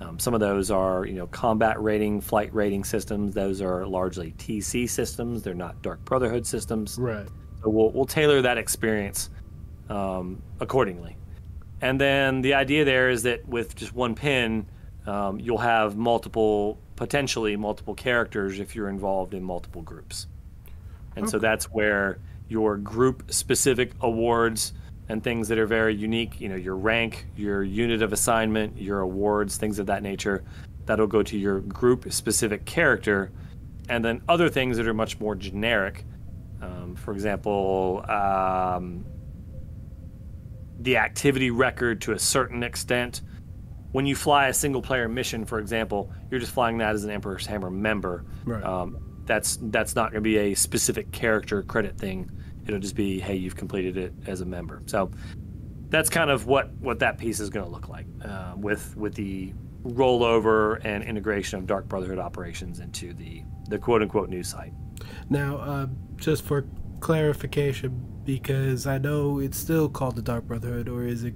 um, 0.00 0.18
some 0.18 0.34
of 0.34 0.40
those 0.40 0.70
are, 0.70 1.06
you 1.06 1.14
know, 1.14 1.26
combat 1.28 1.80
rating, 1.82 2.20
flight 2.20 2.54
rating 2.54 2.84
systems. 2.84 3.34
Those 3.34 3.62
are 3.62 3.86
largely 3.86 4.32
TC 4.32 4.88
systems. 4.88 5.42
They're 5.42 5.54
not 5.54 5.80
Dark 5.80 6.04
Brotherhood 6.04 6.46
systems. 6.46 6.98
Right. 6.98 7.26
So 7.62 7.70
we'll 7.70 7.90
we'll 7.92 8.04
tailor 8.04 8.42
that 8.42 8.58
experience 8.58 9.30
um, 9.88 10.42
accordingly. 10.60 11.16
And 11.80 12.00
then 12.00 12.42
the 12.42 12.54
idea 12.54 12.84
there 12.84 13.08
is 13.08 13.22
that 13.22 13.46
with 13.48 13.74
just 13.74 13.94
one 13.94 14.14
pin, 14.14 14.66
um, 15.06 15.40
you'll 15.40 15.58
have 15.58 15.96
multiple, 15.96 16.78
potentially 16.96 17.56
multiple 17.56 17.94
characters 17.94 18.60
if 18.60 18.74
you're 18.74 18.88
involved 18.88 19.34
in 19.34 19.42
multiple 19.42 19.82
groups. 19.82 20.26
And 21.16 21.24
okay. 21.24 21.30
so 21.30 21.38
that's 21.38 21.66
where 21.66 22.18
your 22.48 22.76
group 22.76 23.32
specific 23.32 23.92
awards 24.00 24.72
and 25.08 25.22
things 25.22 25.48
that 25.48 25.58
are 25.58 25.66
very 25.66 25.94
unique, 25.94 26.40
you 26.40 26.48
know, 26.48 26.56
your 26.56 26.76
rank, 26.76 27.26
your 27.36 27.62
unit 27.62 28.02
of 28.02 28.12
assignment, 28.12 28.76
your 28.80 29.00
awards, 29.00 29.56
things 29.56 29.78
of 29.78 29.86
that 29.86 30.02
nature, 30.02 30.44
that'll 30.84 31.06
go 31.06 31.22
to 31.22 31.38
your 31.38 31.60
group 31.60 32.12
specific 32.12 32.64
character. 32.64 33.30
And 33.88 34.04
then 34.04 34.22
other 34.28 34.48
things 34.48 34.76
that 34.78 34.86
are 34.86 34.94
much 34.94 35.20
more 35.20 35.34
generic. 35.34 36.04
Um, 36.60 36.96
for 36.96 37.12
example, 37.12 38.04
um, 38.08 39.04
the 40.80 40.96
activity 40.96 41.50
record 41.50 42.00
to 42.02 42.12
a 42.12 42.18
certain 42.18 42.62
extent. 42.62 43.22
When 43.92 44.06
you 44.06 44.16
fly 44.16 44.48
a 44.48 44.54
single 44.54 44.82
player 44.82 45.08
mission, 45.08 45.44
for 45.44 45.58
example, 45.58 46.12
you're 46.30 46.40
just 46.40 46.52
flying 46.52 46.78
that 46.78 46.94
as 46.94 47.04
an 47.04 47.10
Emperor's 47.10 47.46
Hammer 47.46 47.70
member. 47.70 48.24
Right. 48.44 48.62
Um, 48.62 48.98
that's 49.26 49.58
that's 49.62 49.94
not 49.94 50.12
going 50.12 50.22
to 50.22 50.28
be 50.28 50.38
a 50.38 50.54
specific 50.54 51.10
character 51.12 51.62
credit 51.62 51.98
thing. 51.98 52.30
It'll 52.66 52.80
just 52.80 52.96
be, 52.96 53.20
hey, 53.20 53.36
you've 53.36 53.56
completed 53.56 53.96
it 53.96 54.12
as 54.26 54.40
a 54.40 54.44
member. 54.44 54.82
So 54.86 55.10
that's 55.88 56.10
kind 56.10 56.30
of 56.30 56.46
what 56.46 56.72
what 56.74 56.98
that 57.00 57.18
piece 57.18 57.40
is 57.40 57.50
going 57.50 57.64
to 57.64 57.70
look 57.70 57.88
like 57.88 58.06
uh, 58.24 58.54
with 58.56 58.96
with 58.96 59.14
the 59.14 59.52
rollover 59.84 60.84
and 60.84 61.04
integration 61.04 61.58
of 61.58 61.66
Dark 61.66 61.88
Brotherhood 61.88 62.18
operations 62.18 62.80
into 62.80 63.12
the 63.12 63.42
the 63.68 63.78
quote 63.78 64.02
unquote 64.02 64.28
news 64.28 64.48
site. 64.48 64.72
Now, 65.28 65.56
uh, 65.58 65.86
just 66.16 66.44
for 66.44 66.66
clarification, 67.00 68.02
because 68.24 68.86
I 68.86 68.98
know 68.98 69.38
it's 69.38 69.58
still 69.58 69.88
called 69.88 70.16
the 70.16 70.22
Dark 70.22 70.44
Brotherhood, 70.44 70.88
or 70.88 71.06
is 71.06 71.24
it? 71.24 71.34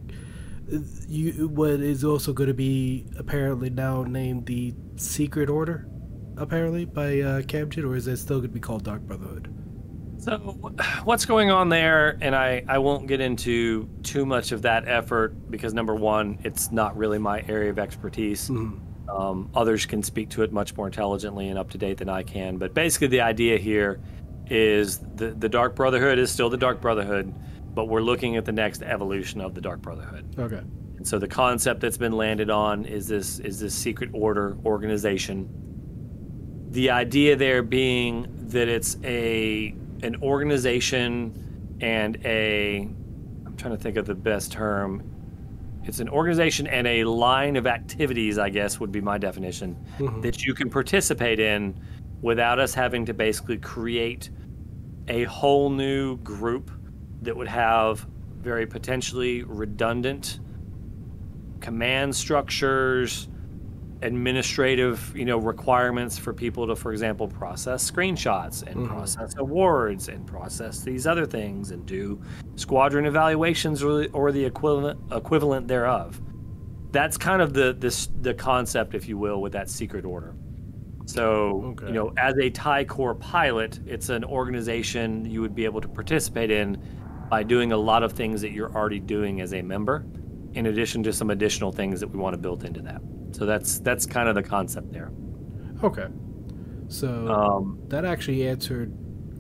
You 1.08 1.48
what 1.48 1.80
is 1.80 2.04
also 2.04 2.32
going 2.32 2.48
to 2.48 2.54
be 2.54 3.06
apparently 3.18 3.70
now 3.70 4.04
named 4.04 4.46
the 4.46 4.72
Secret 4.96 5.50
Order, 5.50 5.88
apparently 6.40 6.84
by 6.84 7.20
uh, 7.20 7.42
Camjin, 7.42 7.84
or 7.84 7.94
is 7.94 8.08
it 8.08 8.16
still 8.16 8.38
going 8.38 8.48
to 8.50 8.54
be 8.54 8.60
called 8.60 8.82
Dark 8.82 9.02
Brotherhood? 9.02 9.54
So, 10.18 10.36
what's 11.04 11.24
going 11.24 11.50
on 11.50 11.68
there? 11.68 12.18
And 12.20 12.34
I, 12.34 12.64
I 12.68 12.78
won't 12.78 13.06
get 13.06 13.20
into 13.20 13.88
too 14.02 14.26
much 14.26 14.52
of 14.52 14.62
that 14.62 14.88
effort 14.88 15.50
because, 15.50 15.72
number 15.72 15.94
one, 15.94 16.38
it's 16.42 16.72
not 16.72 16.96
really 16.96 17.18
my 17.18 17.42
area 17.48 17.70
of 17.70 17.78
expertise. 17.78 18.50
Mm-hmm. 18.50 19.08
Um, 19.08 19.50
others 19.54 19.86
can 19.86 20.02
speak 20.02 20.30
to 20.30 20.42
it 20.42 20.52
much 20.52 20.76
more 20.76 20.86
intelligently 20.86 21.48
and 21.48 21.58
up 21.58 21.70
to 21.70 21.78
date 21.78 21.98
than 21.98 22.08
I 22.08 22.22
can. 22.22 22.58
But 22.58 22.74
basically, 22.74 23.08
the 23.08 23.22
idea 23.22 23.56
here 23.56 24.00
is 24.46 24.98
the, 25.14 25.30
the 25.30 25.48
Dark 25.48 25.74
Brotherhood 25.74 26.18
is 26.18 26.30
still 26.30 26.50
the 26.50 26.56
Dark 26.56 26.80
Brotherhood, 26.80 27.34
but 27.74 27.86
we're 27.86 28.02
looking 28.02 28.36
at 28.36 28.44
the 28.44 28.52
next 28.52 28.82
evolution 28.82 29.40
of 29.40 29.54
the 29.54 29.60
Dark 29.60 29.80
Brotherhood. 29.80 30.38
Okay. 30.38 30.60
And 30.96 31.08
so 31.08 31.18
the 31.18 31.28
concept 31.28 31.80
that's 31.80 31.96
been 31.96 32.12
landed 32.12 32.50
on 32.50 32.84
is 32.84 33.08
this 33.08 33.38
is 33.38 33.58
this 33.58 33.74
secret 33.74 34.10
order 34.12 34.58
organization. 34.66 35.48
The 36.70 36.90
idea 36.90 37.34
there 37.36 37.62
being 37.62 38.26
that 38.48 38.68
it's 38.68 38.96
a 39.02 39.74
an 40.02 40.16
organization 40.22 41.76
and 41.80 42.16
a 42.24 42.88
I'm 43.46 43.56
trying 43.56 43.76
to 43.76 43.82
think 43.82 43.96
of 43.96 44.06
the 44.06 44.14
best 44.14 44.52
term. 44.52 45.02
It's 45.84 45.98
an 45.98 46.08
organization 46.08 46.66
and 46.66 46.86
a 46.86 47.04
line 47.04 47.56
of 47.56 47.66
activities, 47.66 48.38
I 48.38 48.50
guess 48.50 48.78
would 48.78 48.92
be 48.92 49.00
my 49.00 49.18
definition, 49.18 49.76
Mhm. 49.98 50.22
that 50.22 50.44
you 50.44 50.54
can 50.54 50.70
participate 50.70 51.40
in 51.40 51.74
without 52.22 52.58
us 52.60 52.72
having 52.74 53.04
to 53.06 53.14
basically 53.14 53.56
create 53.56 54.30
a 55.08 55.24
whole 55.24 55.70
new 55.70 56.18
group 56.18 56.70
that 57.22 57.36
would 57.36 57.48
have 57.48 58.06
very 58.42 58.66
potentially 58.66 59.42
redundant 59.42 60.38
command 61.60 62.14
structures, 62.14 63.28
administrative, 64.02 65.12
you 65.16 65.24
know, 65.24 65.38
requirements 65.38 66.18
for 66.18 66.32
people 66.32 66.66
to, 66.66 66.74
for 66.76 66.92
example, 66.92 67.28
process 67.28 67.88
screenshots 67.90 68.62
and 68.66 68.76
Mhm. 68.80 68.88
process 68.88 69.34
awards 69.38 70.08
and 70.08 70.26
process 70.26 70.80
these 70.82 71.06
other 71.06 71.26
things 71.26 71.70
and 71.70 71.84
do 71.86 72.20
squadron 72.56 73.04
evaluations 73.06 73.82
or, 73.82 74.06
or 74.12 74.32
the 74.32 74.44
equivalent 74.44 74.98
equivalent 75.12 75.68
thereof. 75.68 76.20
That's 76.92 77.16
kind 77.16 77.40
of 77.42 77.52
the 77.54 77.76
this 77.78 78.08
the 78.22 78.34
concept, 78.34 78.94
if 78.94 79.08
you 79.08 79.16
will, 79.18 79.40
with 79.40 79.52
that 79.52 79.68
secret 79.70 80.04
order. 80.04 80.34
So, 81.06 81.62
Okay. 81.72 81.88
you 81.88 81.92
know, 81.92 82.12
as 82.16 82.34
a 82.38 82.50
TIE 82.50 82.84
Corps 82.84 83.14
pilot, 83.16 83.80
it's 83.86 84.08
an 84.10 84.24
organization 84.24 85.24
you 85.24 85.40
would 85.40 85.54
be 85.54 85.64
able 85.64 85.80
to 85.80 85.88
participate 85.88 86.50
in 86.50 86.78
by 87.28 87.42
doing 87.42 87.72
a 87.72 87.76
lot 87.76 88.02
of 88.02 88.12
things 88.12 88.40
that 88.42 88.52
you're 88.52 88.72
already 88.74 89.00
doing 89.00 89.40
as 89.40 89.52
a 89.54 89.62
member, 89.62 90.04
in 90.54 90.66
addition 90.66 91.02
to 91.04 91.12
some 91.12 91.30
additional 91.30 91.70
things 91.72 92.00
that 92.00 92.08
we 92.08 92.18
want 92.18 92.34
to 92.34 92.38
build 92.38 92.64
into 92.64 92.80
that. 92.82 93.00
So 93.32 93.46
that's 93.46 93.78
that's 93.80 94.06
kind 94.06 94.28
of 94.28 94.34
the 94.34 94.42
concept 94.42 94.92
there. 94.92 95.10
Okay. 95.82 96.06
So 96.88 97.28
Um, 97.28 97.78
that 97.88 98.04
actually 98.04 98.48
answered 98.48 98.92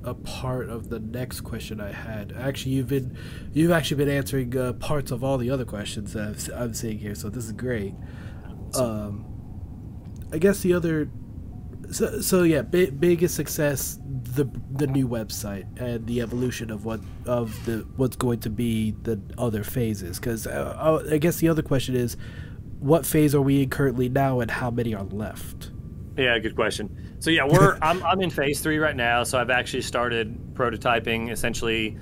a 0.04 0.14
part 0.14 0.70
of 0.70 0.88
the 0.88 0.98
next 0.98 1.42
question 1.42 1.80
I 1.80 1.92
had. 1.92 2.32
Actually, 2.32 2.72
you've 2.72 2.88
been 2.88 3.16
you've 3.52 3.70
actually 3.72 4.04
been 4.04 4.16
answering 4.16 4.56
uh, 4.56 4.72
parts 4.74 5.10
of 5.10 5.22
all 5.22 5.36
the 5.36 5.50
other 5.50 5.64
questions 5.64 6.12
that 6.14 6.28
I've, 6.28 6.62
I'm 6.62 6.74
seeing 6.74 6.98
here. 6.98 7.14
So 7.14 7.28
this 7.28 7.44
is 7.44 7.52
great. 7.52 7.94
Um, 8.74 9.26
I 10.32 10.38
guess 10.38 10.60
the 10.60 10.74
other. 10.74 11.10
So, 11.90 12.20
so 12.20 12.44
yeah, 12.44 12.62
bi- 12.62 12.90
biggest 12.90 13.34
success 13.34 13.98
the 14.36 14.48
the 14.70 14.86
new 14.86 15.08
website 15.08 15.66
and 15.80 16.06
the 16.06 16.20
evolution 16.20 16.70
of 16.70 16.84
what 16.84 17.00
of 17.26 17.52
the 17.66 17.84
what's 17.96 18.16
going 18.16 18.38
to 18.40 18.50
be 18.50 18.92
the 19.02 19.20
other 19.36 19.64
phases. 19.64 20.20
Because 20.20 20.46
uh, 20.46 21.04
I 21.10 21.18
guess 21.18 21.38
the 21.38 21.48
other 21.48 21.62
question 21.62 21.96
is, 21.96 22.16
what 22.80 23.06
phase 23.06 23.34
are 23.34 23.42
we 23.42 23.62
in 23.62 23.70
currently 23.70 24.08
now, 24.08 24.40
and 24.40 24.50
how 24.50 24.70
many 24.70 24.94
are 24.94 25.04
left? 25.04 25.70
Yeah, 26.16 26.38
good 26.38 26.56
question. 26.56 27.16
So 27.20 27.30
yeah, 27.30 27.44
we're 27.44 27.78
I'm 27.82 28.02
I'm 28.02 28.20
in 28.20 28.30
phase 28.30 28.60
three 28.60 28.78
right 28.78 28.96
now. 28.96 29.22
So 29.22 29.38
I've 29.38 29.50
actually 29.50 29.82
started 29.82 30.54
prototyping 30.54 31.30
essentially 31.30 31.96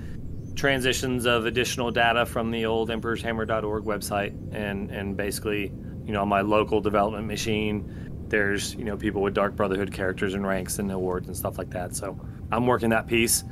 transitions 0.55 1.25
of 1.25 1.45
additional 1.45 1.91
data 1.91 2.25
from 2.25 2.51
the 2.51 2.65
old 2.65 2.89
emperorshammer.org 2.89 3.85
website 3.85 4.33
and 4.53 4.91
and 4.91 5.15
basically 5.15 5.71
you 6.03 6.11
know 6.11 6.23
on 6.23 6.27
my 6.27 6.41
local 6.41 6.81
development 6.81 7.25
machine 7.25 8.25
there's 8.27 8.75
you 8.75 8.83
know 8.83 8.97
people 8.97 9.21
with 9.21 9.33
dark 9.33 9.55
brotherhood 9.55 9.93
characters 9.93 10.33
and 10.33 10.45
ranks 10.45 10.79
and 10.79 10.91
awards 10.91 11.27
and 11.27 11.37
stuff 11.37 11.57
like 11.57 11.69
that 11.69 11.95
so 11.95 12.19
i'm 12.51 12.67
working 12.67 12.89
that 12.89 13.07
piece 13.07 13.45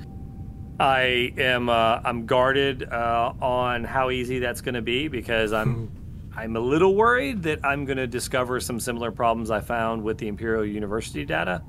i 0.81 1.31
am 1.37 1.69
uh, 1.69 2.01
i'm 2.03 2.25
guarded 2.25 2.83
uh, 2.91 3.31
on 3.41 3.85
how 3.85 4.09
easy 4.09 4.39
that's 4.39 4.59
going 4.59 4.75
to 4.75 4.81
be 4.81 5.07
because 5.07 5.53
i'm 5.53 5.89
i'm 6.37 6.55
a 6.55 6.59
little 6.59 6.95
worried 6.95 7.41
that 7.43 7.59
i'm 7.65 7.83
going 7.85 7.97
to 7.97 8.07
discover 8.07 8.59
some 8.59 8.79
similar 8.79 9.11
problems 9.11 9.51
i 9.51 9.59
found 9.59 10.01
with 10.01 10.17
the 10.17 10.27
imperial 10.27 10.65
university 10.65 11.25
data 11.25 11.61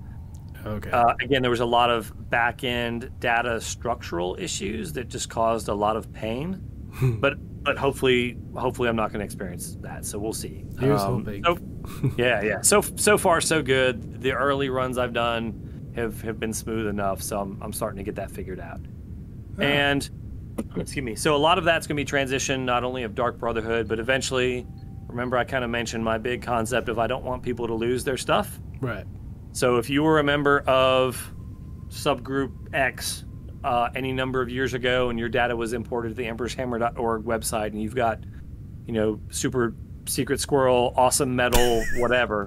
Okay. 0.66 0.90
uh, 0.90 1.14
again, 1.22 1.40
there 1.40 1.52
was 1.52 1.60
a 1.60 1.64
lot 1.64 1.88
of 1.88 2.12
back 2.30 2.64
end 2.64 3.10
data 3.20 3.60
structural 3.60 4.36
issues 4.40 4.92
that 4.94 5.08
just 5.08 5.30
caused 5.30 5.68
a 5.68 5.72
lot 5.74 5.96
of 5.96 6.12
pain. 6.12 6.60
but 7.20 7.34
but 7.62 7.78
hopefully 7.78 8.36
hopefully 8.56 8.88
I'm 8.88 8.96
not 8.96 9.10
going 9.12 9.20
to 9.20 9.24
experience 9.24 9.76
that. 9.82 10.04
So 10.04 10.18
we'll 10.18 10.32
see. 10.32 10.64
Here's 10.80 11.00
Um, 11.00 11.24
hoping. 11.24 11.44
So, 11.44 11.58
yeah, 12.18 12.42
yeah. 12.42 12.60
So 12.62 12.82
so 12.96 13.16
far 13.16 13.40
so 13.40 13.62
good. 13.62 14.20
The 14.20 14.32
early 14.32 14.68
runs 14.68 14.98
I've 14.98 15.12
done 15.12 15.92
have 15.94 16.20
have 16.22 16.40
been 16.40 16.52
smooth 16.52 16.88
enough. 16.88 17.22
So 17.22 17.38
I'm 17.40 17.56
I'm 17.62 17.72
starting 17.72 17.98
to 17.98 18.02
get 18.04 18.16
that 18.16 18.30
figured 18.30 18.58
out. 18.60 18.80
Ah. 19.58 19.62
And 19.62 20.10
excuse 20.76 21.04
me. 21.04 21.14
So 21.14 21.34
a 21.34 21.38
lot 21.38 21.58
of 21.58 21.64
that's 21.64 21.86
going 21.86 21.96
to 21.96 22.00
be 22.00 22.04
transition 22.04 22.64
not 22.64 22.84
only 22.84 23.02
of 23.02 23.14
Dark 23.14 23.38
Brotherhood, 23.38 23.88
but 23.88 23.98
eventually. 23.98 24.66
Remember, 25.08 25.38
I 25.38 25.44
kind 25.44 25.64
of 25.64 25.70
mentioned 25.70 26.04
my 26.04 26.18
big 26.18 26.42
concept 26.42 26.90
of 26.90 26.98
I 26.98 27.06
don't 27.06 27.24
want 27.24 27.42
people 27.42 27.66
to 27.66 27.74
lose 27.74 28.04
their 28.04 28.18
stuff. 28.18 28.60
right. 28.82 29.06
So 29.52 29.78
if 29.78 29.88
you 29.88 30.02
were 30.02 30.18
a 30.18 30.22
member 30.22 30.60
of 30.66 31.32
subgroup 31.88 32.52
X 32.74 33.24
uh, 33.64 33.88
any 33.96 34.12
number 34.12 34.42
of 34.42 34.50
years 34.50 34.74
ago 34.74 35.08
and 35.08 35.18
your 35.18 35.28
data 35.30 35.56
was 35.56 35.72
imported 35.72 36.10
to 36.10 36.14
the 36.14 36.24
emperorshammer.org 36.24 37.24
website 37.24 37.68
and 37.68 37.80
you've 37.82 37.94
got, 37.94 38.20
you 38.86 38.92
know, 38.92 39.18
super 39.30 39.74
secret 40.06 40.40
squirrel, 40.40 40.92
awesome 40.96 41.34
metal, 41.34 41.82
whatever, 41.96 42.46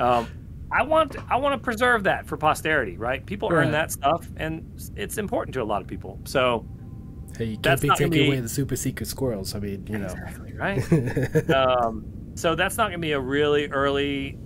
um, 0.00 0.26
I 0.72 0.82
want 0.82 1.16
I 1.30 1.36
want 1.36 1.52
to 1.54 1.62
preserve 1.64 2.04
that 2.04 2.26
for 2.26 2.36
posterity, 2.36 2.96
right? 2.96 3.24
People 3.24 3.50
Right. 3.50 3.64
earn 3.66 3.72
that 3.72 3.92
stuff 3.92 4.26
and 4.36 4.64
it's 4.96 5.16
important 5.18 5.54
to 5.54 5.62
a 5.62 5.64
lot 5.64 5.80
of 5.80 5.86
people. 5.86 6.18
So 6.24 6.66
Hey, 7.36 7.46
you 7.46 7.58
can't 7.58 7.80
be 7.80 7.88
taking 7.90 8.10
be- 8.10 8.26
away 8.26 8.40
the 8.40 8.48
super 8.48 8.76
secret 8.76 9.06
squirrels. 9.06 9.54
I 9.54 9.60
mean, 9.60 9.86
you 9.86 9.98
know. 9.98 10.06
exactly 10.06 10.52
right. 10.54 11.50
um, 11.50 12.04
so 12.34 12.54
that's 12.54 12.76
not 12.76 12.88
going 12.88 13.00
to 13.00 13.06
be 13.06 13.12
a 13.12 13.20
really 13.20 13.66
early 13.68 14.38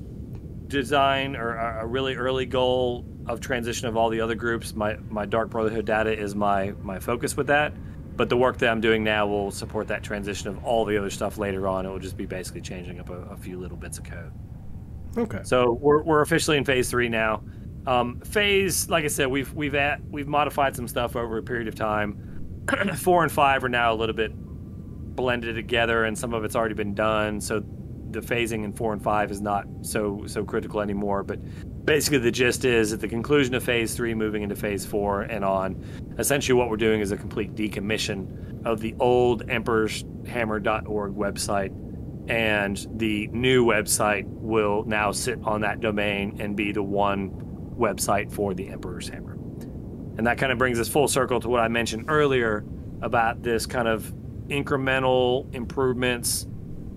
design 0.67 1.37
or 1.37 1.57
a 1.57 1.83
a 1.83 1.87
really 1.87 2.15
early 2.15 2.47
goal 2.47 3.05
of 3.27 3.41
transition 3.41 3.89
of 3.89 3.97
all 3.97 4.09
the 4.09 4.21
other 4.21 4.35
groups. 4.35 4.75
My 4.75 4.97
my 5.09 5.27
Dark 5.27 5.51
Brotherhood 5.51 5.85
data 5.85 6.13
is 6.13 6.35
my 6.35 6.73
my 6.83 6.99
focus 6.99 7.37
with 7.37 7.47
that. 7.49 7.73
But 8.17 8.29
the 8.29 8.37
work 8.37 8.59
that 8.59 8.69
I'm 8.69 8.83
doing 8.83 9.03
now 9.03 9.27
will 9.27 9.51
support 9.51 9.89
that 9.89 10.03
transition 10.03 10.49
of 10.49 10.63
all 10.63 10.85
the 10.85 10.97
other 10.99 11.09
stuff 11.09 11.39
later 11.39 11.67
on. 11.67 11.87
It 11.87 11.89
will 11.89 11.99
just 11.99 12.19
be 12.19 12.27
basically 12.27 12.61
changing 12.61 13.01
up 13.01 13.09
a, 13.09 13.15
a 13.15 13.37
few 13.37 13.59
little 13.59 13.79
bits 13.79 13.97
of 13.97 14.05
code. 14.05 14.33
Okay. 15.17 15.41
So 15.43 15.79
we're, 15.81 16.03
we're 16.03 16.21
officially 16.21 16.59
in 16.59 16.65
phase 16.65 16.91
three 16.91 17.09
now. 17.09 17.43
Um, 17.87 18.21
phase, 18.21 18.91
like 18.91 19.05
I 19.05 19.09
said, 19.09 19.29
we've 19.29 19.53
we've 19.55 19.75
at, 19.75 20.01
we've 20.11 20.29
modified 20.29 20.77
some 20.77 20.87
stuff 20.87 21.17
over 21.17 21.39
a 21.39 21.43
period 21.43 21.67
of 21.67 21.75
time. 21.75 22.30
Four 22.97 23.23
and 23.23 23.33
five 23.33 23.65
are 23.65 23.69
now 23.69 23.93
a 23.93 23.97
little 23.97 24.15
bit 24.15 24.33
blended 24.35 25.55
together, 25.55 26.05
and 26.05 26.19
some 26.19 26.35
of 26.35 26.45
it's 26.45 26.57
already 26.57 26.75
been 26.75 26.95
done. 26.95 27.41
So 27.41 27.65
the 28.11 28.21
phasing 28.21 28.65
in 28.65 28.73
four 28.73 28.93
and 28.93 29.03
five 29.03 29.31
is 29.31 29.41
not 29.41 29.67
so 29.83 30.25
so 30.27 30.45
critical 30.45 30.81
anymore. 30.81 31.23
But 31.23 31.41
basically, 31.85 32.19
the 32.19 32.31
gist 32.31 32.65
is 32.65 32.93
at 32.93 33.01
the 33.01 33.09
conclusion 33.09 33.55
of 33.55 33.63
phase 33.63 33.95
three, 33.95 34.15
moving 34.15 34.43
into 34.43 34.57
phase 34.57 34.85
four 34.85 35.23
and 35.23 35.45
on. 35.45 35.85
Essentially, 36.19 36.59
what 36.59 36.69
we're 36.69 36.77
doing 36.77 37.01
is 37.01 37.13
a 37.13 37.17
complete 37.17 37.55
decommission 37.55 38.65
of 38.65 38.81
the 38.81 38.95
old 38.99 39.47
emperorshammer.org 39.47 41.15
website 41.15 41.75
and 42.31 42.87
the 42.95 43.27
new 43.29 43.65
website 43.65 44.25
will 44.27 44.85
now 44.85 45.11
sit 45.11 45.39
on 45.43 45.63
that 45.63 45.81
domain 45.81 46.37
and 46.41 46.57
be 46.57 46.71
the 46.71 46.83
one 46.83 47.31
website 47.77 48.31
for 48.31 48.55
the 48.55 48.69
Emperor's 48.69 49.09
Hammer. 49.09 49.40
And 50.21 50.27
that 50.27 50.37
kind 50.37 50.53
of 50.53 50.59
brings 50.59 50.79
us 50.79 50.87
full 50.87 51.09
circle 51.09 51.41
to 51.41 51.49
what 51.49 51.61
I 51.61 51.69
mentioned 51.69 52.05
earlier 52.09 52.63
about 53.01 53.43
this 53.43 53.65
kind 53.65 53.89
of 53.89 54.13
incremental 54.49 55.51
improvements, 55.55 56.47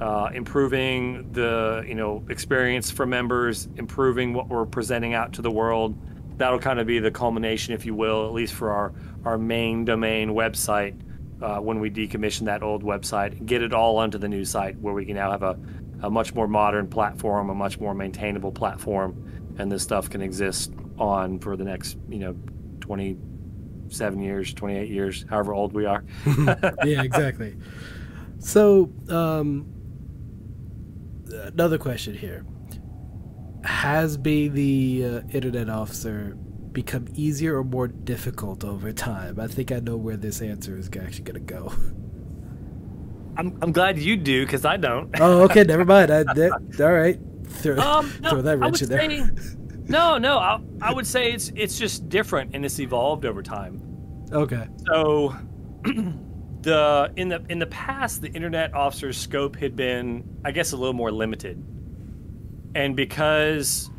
uh, 0.01 0.29
improving 0.33 1.31
the 1.31 1.85
you 1.87 1.95
know 1.95 2.25
experience 2.27 2.91
for 2.91 3.05
members, 3.05 3.69
improving 3.77 4.33
what 4.33 4.49
we're 4.49 4.65
presenting 4.65 5.13
out 5.13 5.31
to 5.35 5.41
the 5.41 5.49
world. 5.49 5.97
That'll 6.35 6.59
kind 6.59 6.81
of 6.81 6.85
be 6.85 6.99
the 6.99 7.11
culmination, 7.11 7.73
if 7.73 7.85
you 7.85 7.95
will, 7.95 8.27
at 8.27 8.33
least 8.33 8.55
for 8.55 8.71
our 8.71 8.93
our 9.23 9.37
main 9.37 9.85
domain 9.85 10.31
website. 10.31 10.99
Uh, 11.41 11.61
when 11.61 11.79
we 11.79 11.89
decommission 11.89 12.43
that 12.47 12.61
old 12.61 12.83
website, 12.83 13.45
get 13.45 13.61
it 13.61 13.71
all 13.71 13.95
onto 13.99 14.17
the 14.17 14.27
new 14.27 14.43
site 14.43 14.77
where 14.79 14.93
we 14.93 15.05
can 15.05 15.15
now 15.15 15.31
have 15.31 15.43
a, 15.43 15.57
a 16.01 16.09
much 16.09 16.35
more 16.35 16.49
modern 16.49 16.87
platform, 16.87 17.49
a 17.49 17.55
much 17.55 17.79
more 17.79 17.93
maintainable 17.93 18.51
platform, 18.51 19.15
and 19.57 19.71
this 19.71 19.81
stuff 19.81 20.09
can 20.09 20.21
exist 20.21 20.73
on 20.99 21.39
for 21.39 21.55
the 21.55 21.63
next 21.63 21.97
you 22.09 22.19
know 22.19 22.35
27 22.83 24.21
years 24.21 24.53
28 24.53 24.89
years 24.89 25.25
however 25.29 25.53
old 25.53 25.73
we 25.73 25.85
are. 25.85 26.03
Yeah 26.85 27.01
exactly. 27.01 27.55
So 28.39 28.91
um, 29.09 29.65
another 31.31 31.77
question 31.77 32.13
here. 32.13 32.45
Has 33.63 34.17
being 34.17 34.53
the 34.53 35.05
uh, 35.05 35.21
internet 35.31 35.69
officer 35.69 36.35
become 36.73 37.07
easier 37.13 37.57
or 37.57 37.63
more 37.63 37.87
difficult 37.87 38.65
over 38.65 38.91
time? 38.91 39.39
I 39.39 39.47
think 39.47 39.71
i 39.71 39.79
know 39.79 39.95
where 39.95 40.17
this 40.17 40.41
answer 40.41 40.75
is 40.77 40.87
actually 40.87 41.23
going 41.23 41.45
to 41.45 41.53
go. 41.53 41.71
I'm, 43.37 43.57
I'm 43.61 43.71
glad 43.71 43.97
you 43.97 44.17
do 44.17 44.45
because 44.45 44.65
i 44.65 44.75
don't. 44.75 45.09
Oh 45.21 45.43
okay 45.43 45.63
never 45.63 45.85
mind. 45.85 46.11
I, 46.11 46.23
that, 46.33 46.81
all 46.81 46.91
right. 46.91 47.19
Throw, 47.47 47.77
um, 47.77 48.11
no, 48.21 48.29
throw 48.29 48.41
that 48.41 48.59
wrench 48.59 48.81
in 48.81 48.89
there. 48.89 49.09
say, 49.09 49.55
no, 49.87 50.17
no. 50.17 50.37
I, 50.37 50.59
I 50.81 50.93
would 50.93 51.07
say 51.07 51.31
it's 51.31 51.51
it's 51.55 51.77
just 51.77 52.09
different 52.09 52.55
and 52.55 52.65
it's 52.65 52.79
evolved 52.79 53.25
over 53.25 53.41
time. 53.41 53.81
Okay. 54.31 54.67
So, 54.87 55.35
the 55.83 57.11
in 57.15 57.29
the 57.29 57.43
in 57.49 57.59
the 57.59 57.67
past, 57.67 58.21
the 58.21 58.29
internet 58.29 58.73
officer's 58.73 59.17
scope 59.17 59.55
had 59.55 59.75
been, 59.75 60.23
I 60.45 60.51
guess, 60.51 60.71
a 60.71 60.77
little 60.77 60.93
more 60.93 61.11
limited, 61.11 61.63
and 62.75 62.95
because 62.95 63.89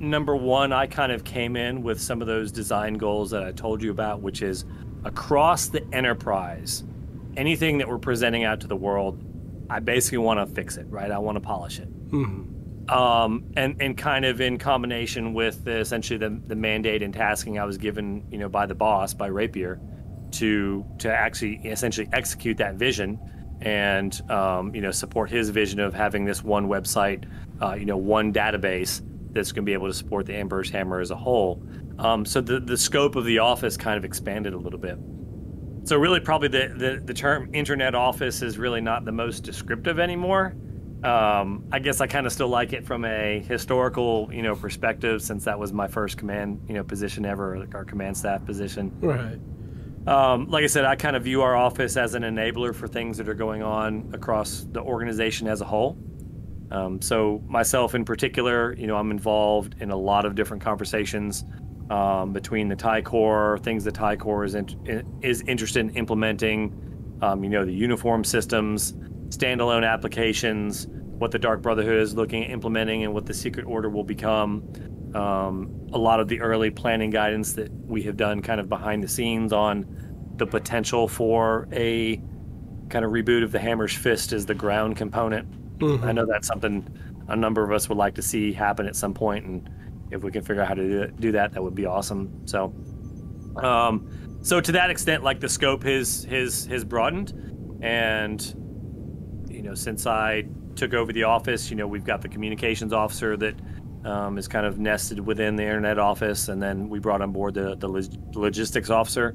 number 0.00 0.36
one, 0.36 0.72
I 0.72 0.86
kind 0.86 1.12
of 1.12 1.24
came 1.24 1.56
in 1.56 1.82
with 1.82 2.00
some 2.00 2.20
of 2.20 2.26
those 2.26 2.52
design 2.52 2.94
goals 2.94 3.30
that 3.30 3.42
I 3.42 3.52
told 3.52 3.82
you 3.82 3.90
about, 3.90 4.20
which 4.20 4.42
is 4.42 4.64
across 5.04 5.68
the 5.68 5.84
enterprise, 5.92 6.84
anything 7.36 7.78
that 7.78 7.88
we're 7.88 7.98
presenting 7.98 8.44
out 8.44 8.60
to 8.60 8.68
the 8.68 8.76
world, 8.76 9.20
I 9.68 9.80
basically 9.80 10.18
want 10.18 10.38
to 10.38 10.54
fix 10.54 10.76
it, 10.76 10.86
right? 10.88 11.10
I 11.10 11.18
want 11.18 11.36
to 11.36 11.40
polish 11.40 11.80
it. 11.80 12.10
Mm-hmm 12.10 12.47
um, 12.88 13.44
and 13.56 13.80
and 13.80 13.96
kind 13.96 14.24
of 14.24 14.40
in 14.40 14.58
combination 14.58 15.34
with 15.34 15.64
the, 15.64 15.78
essentially 15.78 16.18
the, 16.18 16.40
the 16.46 16.56
mandate 16.56 17.02
and 17.02 17.12
tasking 17.12 17.58
I 17.58 17.64
was 17.64 17.78
given, 17.78 18.26
you 18.30 18.38
know, 18.38 18.48
by 18.48 18.66
the 18.66 18.74
boss, 18.74 19.14
by 19.14 19.26
Rapier, 19.26 19.80
to 20.32 20.84
to 20.98 21.12
actually 21.12 21.56
essentially 21.64 22.08
execute 22.12 22.56
that 22.58 22.74
vision, 22.76 23.18
and 23.60 24.18
um, 24.30 24.74
you 24.74 24.80
know 24.80 24.90
support 24.90 25.30
his 25.30 25.50
vision 25.50 25.80
of 25.80 25.94
having 25.94 26.24
this 26.24 26.42
one 26.42 26.68
website, 26.68 27.24
uh, 27.62 27.74
you 27.74 27.84
know, 27.84 27.96
one 27.96 28.32
database 28.32 29.02
that's 29.32 29.52
going 29.52 29.64
to 29.64 29.66
be 29.66 29.74
able 29.74 29.88
to 29.88 29.94
support 29.94 30.26
the 30.26 30.34
Emperor's 30.34 30.70
Hammer 30.70 31.00
as 31.00 31.10
a 31.10 31.16
whole. 31.16 31.62
Um, 31.98 32.24
so 32.24 32.40
the 32.40 32.60
the 32.60 32.76
scope 32.76 33.16
of 33.16 33.24
the 33.24 33.38
office 33.38 33.76
kind 33.76 33.98
of 33.98 34.04
expanded 34.04 34.54
a 34.54 34.58
little 34.58 34.78
bit. 34.78 34.98
So 35.84 35.96
really, 35.96 36.20
probably 36.20 36.48
the, 36.48 36.74
the, 36.76 37.02
the 37.02 37.14
term 37.14 37.48
internet 37.54 37.94
office 37.94 38.42
is 38.42 38.58
really 38.58 38.82
not 38.82 39.06
the 39.06 39.12
most 39.12 39.42
descriptive 39.42 39.98
anymore 39.98 40.54
um, 41.04 41.64
I 41.70 41.78
guess 41.78 42.00
I 42.00 42.06
kind 42.06 42.26
of 42.26 42.32
still 42.32 42.48
like 42.48 42.72
it 42.72 42.84
from 42.84 43.04
a 43.04 43.40
historical, 43.40 44.28
you 44.32 44.42
know, 44.42 44.56
perspective, 44.56 45.22
since 45.22 45.44
that 45.44 45.58
was 45.58 45.72
my 45.72 45.86
first 45.86 46.16
command, 46.16 46.60
you 46.66 46.74
know, 46.74 46.82
position 46.82 47.24
ever, 47.24 47.58
like 47.58 47.74
our 47.74 47.84
command 47.84 48.16
staff 48.16 48.44
position. 48.44 48.92
Right. 49.00 49.38
Um, 50.08 50.48
like 50.48 50.64
I 50.64 50.66
said, 50.66 50.84
I 50.84 50.96
kind 50.96 51.14
of 51.16 51.24
view 51.24 51.42
our 51.42 51.54
office 51.54 51.96
as 51.96 52.14
an 52.14 52.22
enabler 52.22 52.74
for 52.74 52.88
things 52.88 53.16
that 53.18 53.28
are 53.28 53.34
going 53.34 53.62
on 53.62 54.10
across 54.12 54.66
the 54.72 54.80
organization 54.80 55.46
as 55.46 55.60
a 55.60 55.64
whole. 55.64 55.98
Um, 56.70 57.00
so 57.00 57.42
myself 57.46 57.94
in 57.94 58.04
particular, 58.04 58.74
you 58.74 58.86
know, 58.86 58.96
I'm 58.96 59.10
involved 59.10 59.76
in 59.80 59.90
a 59.90 59.96
lot 59.96 60.24
of 60.24 60.34
different 60.34 60.62
conversations 60.62 61.44
um, 61.90 62.32
between 62.32 62.68
the 62.68 62.76
TIE 62.76 63.02
Corps, 63.02 63.58
things 63.62 63.84
that 63.84 63.94
TIE 63.94 64.16
Corps 64.16 64.44
is 64.44 64.54
in, 64.54 65.20
is 65.22 65.42
interested 65.42 65.80
in 65.80 65.90
implementing. 65.90 66.74
Um, 67.22 67.42
you 67.42 67.50
know, 67.50 67.64
the 67.64 67.72
uniform 67.72 68.24
systems 68.24 68.94
standalone 69.30 69.86
applications, 69.86 70.86
what 70.88 71.30
the 71.30 71.38
Dark 71.38 71.62
Brotherhood 71.62 72.00
is 72.00 72.14
looking 72.14 72.44
at 72.44 72.50
implementing, 72.50 73.04
and 73.04 73.12
what 73.12 73.26
the 73.26 73.34
Secret 73.34 73.66
Order 73.66 73.90
will 73.90 74.04
become. 74.04 74.64
Um, 75.14 75.88
a 75.92 75.98
lot 75.98 76.20
of 76.20 76.28
the 76.28 76.40
early 76.40 76.70
planning 76.70 77.10
guidance 77.10 77.54
that 77.54 77.72
we 77.86 78.02
have 78.02 78.16
done 78.16 78.42
kind 78.42 78.60
of 78.60 78.68
behind 78.68 79.02
the 79.02 79.08
scenes 79.08 79.52
on 79.52 79.86
the 80.36 80.46
potential 80.46 81.08
for 81.08 81.66
a 81.72 82.20
kind 82.90 83.04
of 83.04 83.10
reboot 83.10 83.42
of 83.42 83.52
the 83.52 83.58
Hammer's 83.58 83.94
Fist 83.94 84.32
as 84.32 84.46
the 84.46 84.54
ground 84.54 84.96
component. 84.96 85.78
Mm-hmm. 85.78 86.04
I 86.04 86.12
know 86.12 86.26
that's 86.26 86.46
something 86.46 86.86
a 87.28 87.36
number 87.36 87.62
of 87.62 87.72
us 87.72 87.88
would 87.88 87.98
like 87.98 88.14
to 88.14 88.22
see 88.22 88.52
happen 88.52 88.86
at 88.86 88.96
some 88.96 89.14
point, 89.14 89.44
and 89.44 89.70
if 90.10 90.22
we 90.22 90.30
can 90.30 90.42
figure 90.42 90.62
out 90.62 90.68
how 90.68 90.74
to 90.74 91.08
do 91.08 91.32
that, 91.32 91.52
that 91.52 91.62
would 91.62 91.74
be 91.74 91.86
awesome. 91.86 92.46
So, 92.46 92.74
um, 93.56 94.08
so 94.42 94.60
to 94.60 94.72
that 94.72 94.90
extent, 94.90 95.22
like 95.22 95.40
the 95.40 95.48
scope 95.48 95.82
has 95.84 96.24
has 96.24 96.66
has 96.66 96.84
broadened, 96.84 97.32
and 97.82 98.54
you 99.58 99.64
know, 99.64 99.74
since 99.74 100.06
I 100.06 100.44
took 100.76 100.94
over 100.94 101.12
the 101.12 101.24
office, 101.24 101.68
you 101.68 101.76
know, 101.76 101.88
we've 101.88 102.04
got 102.04 102.22
the 102.22 102.28
communications 102.28 102.92
officer 102.92 103.36
that 103.38 103.56
um, 104.04 104.38
is 104.38 104.46
kind 104.46 104.64
of 104.64 104.78
nested 104.78 105.18
within 105.18 105.56
the 105.56 105.64
internet 105.64 105.98
office, 105.98 106.46
and 106.46 106.62
then 106.62 106.88
we 106.88 107.00
brought 107.00 107.20
on 107.20 107.32
board 107.32 107.54
the, 107.54 107.74
the 107.74 107.88
logistics 108.38 108.88
officer 108.88 109.34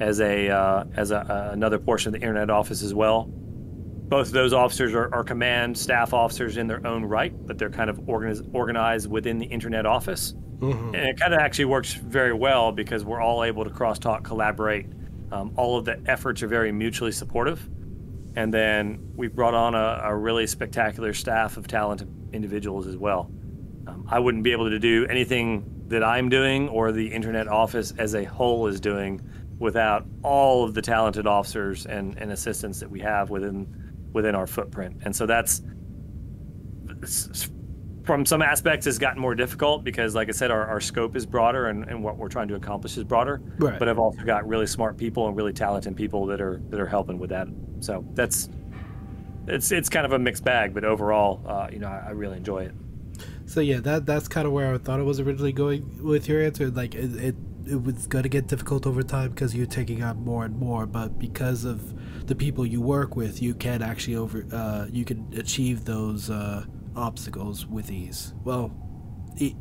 as 0.00 0.20
a 0.20 0.50
uh, 0.50 0.84
as 0.96 1.12
a, 1.12 1.20
uh, 1.20 1.50
another 1.52 1.78
portion 1.78 2.14
of 2.14 2.20
the 2.20 2.24
internet 2.24 2.50
office 2.50 2.82
as 2.82 2.92
well. 2.92 3.24
Both 3.24 4.26
of 4.26 4.32
those 4.34 4.52
officers 4.52 4.92
are, 4.92 5.12
are 5.14 5.24
command 5.24 5.78
staff 5.78 6.12
officers 6.12 6.58
in 6.58 6.66
their 6.66 6.86
own 6.86 7.06
right, 7.06 7.34
but 7.46 7.56
they're 7.56 7.70
kind 7.70 7.88
of 7.88 7.96
organiz- 8.00 8.46
organized 8.52 9.10
within 9.10 9.38
the 9.38 9.46
internet 9.46 9.86
office, 9.86 10.34
mm-hmm. 10.58 10.94
and 10.94 11.08
it 11.08 11.18
kind 11.18 11.32
of 11.32 11.40
actually 11.40 11.64
works 11.64 11.94
very 11.94 12.34
well 12.34 12.70
because 12.70 13.02
we're 13.02 13.22
all 13.22 13.42
able 13.42 13.64
to 13.64 13.70
crosstalk, 13.70 14.24
collaborate. 14.24 14.84
Um, 15.32 15.54
all 15.56 15.78
of 15.78 15.86
the 15.86 15.98
efforts 16.04 16.42
are 16.42 16.48
very 16.48 16.70
mutually 16.70 17.12
supportive 17.12 17.66
and 18.36 18.52
then 18.52 18.98
we've 19.14 19.34
brought 19.34 19.54
on 19.54 19.74
a, 19.74 20.00
a 20.04 20.14
really 20.14 20.46
spectacular 20.46 21.12
staff 21.12 21.56
of 21.56 21.68
talented 21.68 22.08
individuals 22.32 22.86
as 22.86 22.96
well. 22.96 23.30
Um, 23.86 24.06
I 24.10 24.18
wouldn't 24.18 24.44
be 24.44 24.52
able 24.52 24.70
to 24.70 24.78
do 24.78 25.06
anything 25.06 25.70
that 25.88 26.02
I'm 26.02 26.28
doing 26.28 26.68
or 26.68 26.92
the 26.92 27.06
internet 27.06 27.46
office 27.46 27.92
as 27.98 28.14
a 28.14 28.24
whole 28.24 28.66
is 28.66 28.80
doing 28.80 29.20
without 29.58 30.04
all 30.22 30.64
of 30.64 30.74
the 30.74 30.82
talented 30.82 31.26
officers 31.26 31.86
and, 31.86 32.18
and 32.18 32.32
assistants 32.32 32.80
that 32.80 32.90
we 32.90 33.00
have 33.00 33.30
within 33.30 33.66
within 34.12 34.34
our 34.34 34.46
footprint. 34.46 34.96
And 35.04 35.14
so 35.14 35.26
that's 35.26 35.60
from 38.04 38.24
some 38.24 38.42
aspects 38.42 38.86
has 38.86 38.98
gotten 38.98 39.20
more 39.20 39.34
difficult 39.34 39.82
because 39.82 40.14
like 40.14 40.28
I 40.28 40.32
said, 40.32 40.50
our, 40.50 40.66
our 40.66 40.80
scope 40.80 41.16
is 41.16 41.26
broader 41.26 41.66
and, 41.66 41.84
and 41.84 42.04
what 42.04 42.16
we're 42.16 42.28
trying 42.28 42.48
to 42.48 42.54
accomplish 42.54 42.96
is 42.96 43.04
broader. 43.04 43.40
Right. 43.58 43.78
But 43.78 43.88
I've 43.88 43.98
also 43.98 44.22
got 44.24 44.46
really 44.46 44.66
smart 44.66 44.96
people 44.96 45.26
and 45.26 45.36
really 45.36 45.52
talented 45.52 45.96
people 45.96 46.26
that 46.26 46.40
are 46.40 46.60
that 46.70 46.78
are 46.78 46.86
helping 46.86 47.18
with 47.18 47.30
that 47.30 47.48
so 47.84 48.04
that's 48.14 48.48
it's 49.46 49.70
it's 49.72 49.88
kind 49.90 50.06
of 50.06 50.12
a 50.12 50.18
mixed 50.18 50.44
bag, 50.44 50.72
but 50.72 50.84
overall, 50.84 51.42
uh, 51.46 51.68
you 51.70 51.78
know, 51.78 51.88
I, 51.88 52.06
I, 52.08 52.10
really 52.12 52.38
enjoy 52.38 52.64
it. 52.64 52.72
So 53.44 53.60
yeah, 53.60 53.80
that 53.80 54.06
that's 54.06 54.26
kind 54.26 54.46
of 54.46 54.54
where 54.54 54.72
I 54.72 54.78
thought 54.78 55.00
it 55.00 55.04
was 55.04 55.20
originally 55.20 55.52
going 55.52 56.02
with 56.02 56.28
your 56.28 56.42
answer. 56.42 56.70
Like 56.70 56.94
it, 56.94 57.14
it, 57.16 57.34
it 57.66 57.82
was 57.82 58.06
going 58.06 58.22
to 58.22 58.30
get 58.30 58.46
difficult 58.46 58.86
over 58.86 59.02
time 59.02 59.30
because 59.30 59.54
you're 59.54 59.66
taking 59.66 60.02
on 60.02 60.24
more 60.24 60.46
and 60.46 60.56
more, 60.56 60.86
but 60.86 61.18
because 61.18 61.64
of 61.64 62.26
the 62.26 62.34
people 62.34 62.64
you 62.64 62.80
work 62.80 63.16
with, 63.16 63.42
you 63.42 63.54
can 63.54 63.82
actually 63.82 64.16
over 64.16 64.46
uh, 64.50 64.86
you 64.90 65.04
can 65.04 65.30
achieve 65.36 65.84
those 65.84 66.30
uh, 66.30 66.64
obstacles 66.96 67.66
with 67.66 67.90
ease. 67.90 68.34
Well. 68.44 68.72
E- 69.38 69.56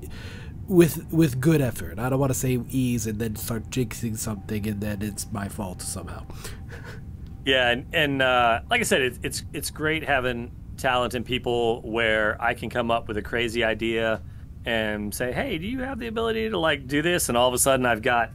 with 0.65 1.11
with 1.11 1.41
good 1.41 1.59
effort. 1.59 1.99
I 1.99 2.07
don't 2.07 2.19
want 2.19 2.31
to 2.31 2.39
say 2.39 2.57
ease 2.69 3.05
and 3.05 3.19
then 3.19 3.35
start 3.35 3.69
jinxing 3.69 4.17
something 4.17 4.65
and 4.65 4.79
then 4.79 5.01
it's 5.01 5.29
my 5.29 5.49
fault 5.49 5.81
somehow. 5.81 6.25
Yeah, 7.45 7.71
and, 7.71 7.85
and 7.93 8.21
uh, 8.21 8.61
like 8.69 8.79
I 8.79 8.83
said, 8.83 9.01
it's, 9.01 9.19
it's 9.21 9.43
it's 9.53 9.69
great 9.69 10.03
having 10.03 10.51
talent 10.77 11.13
and 11.13 11.25
people 11.25 11.81
where 11.81 12.41
I 12.41 12.53
can 12.53 12.69
come 12.69 12.89
up 12.89 13.07
with 13.07 13.17
a 13.17 13.21
crazy 13.21 13.63
idea 13.63 14.21
and 14.65 15.13
say, 15.13 15.31
"Hey, 15.33 15.57
do 15.57 15.67
you 15.67 15.79
have 15.79 15.99
the 15.99 16.07
ability 16.07 16.49
to 16.49 16.57
like 16.57 16.87
do 16.87 17.01
this?" 17.01 17.29
And 17.29 17.37
all 17.37 17.47
of 17.47 17.53
a 17.53 17.57
sudden, 17.57 17.85
I've 17.85 18.01
got 18.01 18.31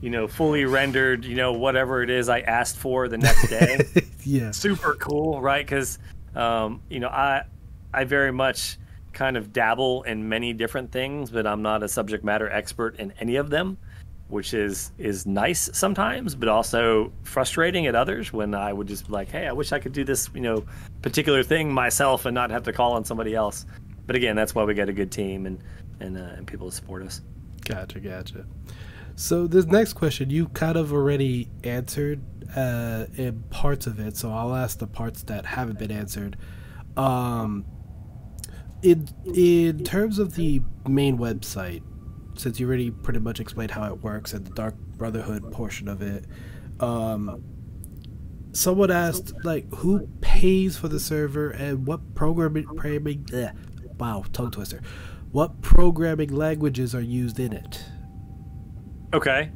you 0.00 0.10
know 0.10 0.28
fully 0.28 0.64
rendered, 0.64 1.24
you 1.24 1.34
know 1.34 1.52
whatever 1.52 2.02
it 2.02 2.10
is 2.10 2.28
I 2.28 2.40
asked 2.40 2.76
for 2.76 3.08
the 3.08 3.18
next 3.18 3.48
day. 3.48 3.80
yeah, 4.24 4.52
super 4.52 4.94
cool, 4.94 5.40
right? 5.40 5.66
Because 5.66 5.98
um, 6.36 6.82
you 6.88 7.00
know 7.00 7.08
I 7.08 7.42
I 7.92 8.04
very 8.04 8.32
much 8.32 8.78
kind 9.12 9.36
of 9.36 9.52
dabble 9.52 10.02
in 10.04 10.28
many 10.28 10.52
different 10.52 10.90
things, 10.90 11.30
but 11.30 11.46
I'm 11.46 11.62
not 11.62 11.82
a 11.82 11.88
subject 11.88 12.24
matter 12.24 12.50
expert 12.50 12.96
in 12.98 13.12
any 13.20 13.36
of 13.36 13.50
them 13.50 13.78
which 14.32 14.54
is 14.54 14.92
is 14.96 15.26
nice 15.26 15.68
sometimes, 15.74 16.34
but 16.34 16.48
also 16.48 17.12
frustrating 17.22 17.86
at 17.86 17.94
others 17.94 18.32
when 18.32 18.54
I 18.54 18.72
would 18.72 18.86
just 18.88 19.06
be 19.06 19.12
like, 19.12 19.30
hey, 19.30 19.46
I 19.46 19.52
wish 19.52 19.72
I 19.72 19.78
could 19.78 19.92
do 19.92 20.04
this, 20.04 20.30
you 20.34 20.40
know, 20.40 20.64
particular 21.02 21.42
thing 21.42 21.70
myself 21.70 22.24
and 22.24 22.34
not 22.34 22.50
have 22.50 22.62
to 22.62 22.72
call 22.72 22.94
on 22.94 23.04
somebody 23.04 23.34
else. 23.34 23.66
But 24.06 24.16
again, 24.16 24.34
that's 24.34 24.54
why 24.54 24.64
we 24.64 24.72
got 24.72 24.88
a 24.88 24.92
good 24.92 25.12
team 25.12 25.44
and 25.44 25.62
and, 26.00 26.16
uh, 26.16 26.36
and 26.38 26.46
people 26.46 26.70
to 26.70 26.74
support 26.74 27.02
us. 27.02 27.20
Gotcha, 27.66 28.00
gotcha. 28.00 28.46
So 29.16 29.46
this 29.46 29.66
next 29.66 29.92
question 29.92 30.30
you 30.30 30.48
kind 30.48 30.78
of 30.78 30.94
already 30.94 31.50
answered 31.62 32.22
uh, 32.56 33.04
in 33.16 33.44
parts 33.50 33.86
of 33.86 34.00
it, 34.00 34.16
so 34.16 34.32
I'll 34.32 34.54
ask 34.54 34.78
the 34.78 34.86
parts 34.86 35.24
that 35.24 35.44
haven't 35.44 35.78
been 35.78 35.92
answered. 35.92 36.38
Um, 36.96 37.66
in 38.82 39.08
in 39.34 39.84
terms 39.84 40.18
of 40.18 40.34
the 40.34 40.60
main 40.88 41.18
website, 41.18 41.82
since 42.34 42.58
you 42.58 42.66
already 42.66 42.90
pretty 42.90 43.20
much 43.20 43.40
explained 43.40 43.70
how 43.70 43.84
it 43.92 44.02
works 44.02 44.32
and 44.32 44.46
the 44.46 44.50
Dark 44.52 44.74
Brotherhood 44.96 45.50
portion 45.52 45.88
of 45.88 46.02
it, 46.02 46.24
um, 46.80 47.42
someone 48.52 48.90
asked 48.90 49.32
like 49.44 49.72
who 49.74 50.06
pays 50.20 50.76
for 50.76 50.88
the 50.88 51.00
server 51.00 51.50
and 51.50 51.86
what 51.86 52.14
programming 52.14 52.64
programming. 52.64 53.24
Bleh, 53.24 53.52
wow, 53.98 54.24
tongue 54.32 54.50
twister. 54.50 54.80
What 55.30 55.62
programming 55.62 56.34
languages 56.34 56.94
are 56.94 57.00
used 57.00 57.38
in 57.40 57.52
it? 57.52 57.84
Okay. 59.14 59.50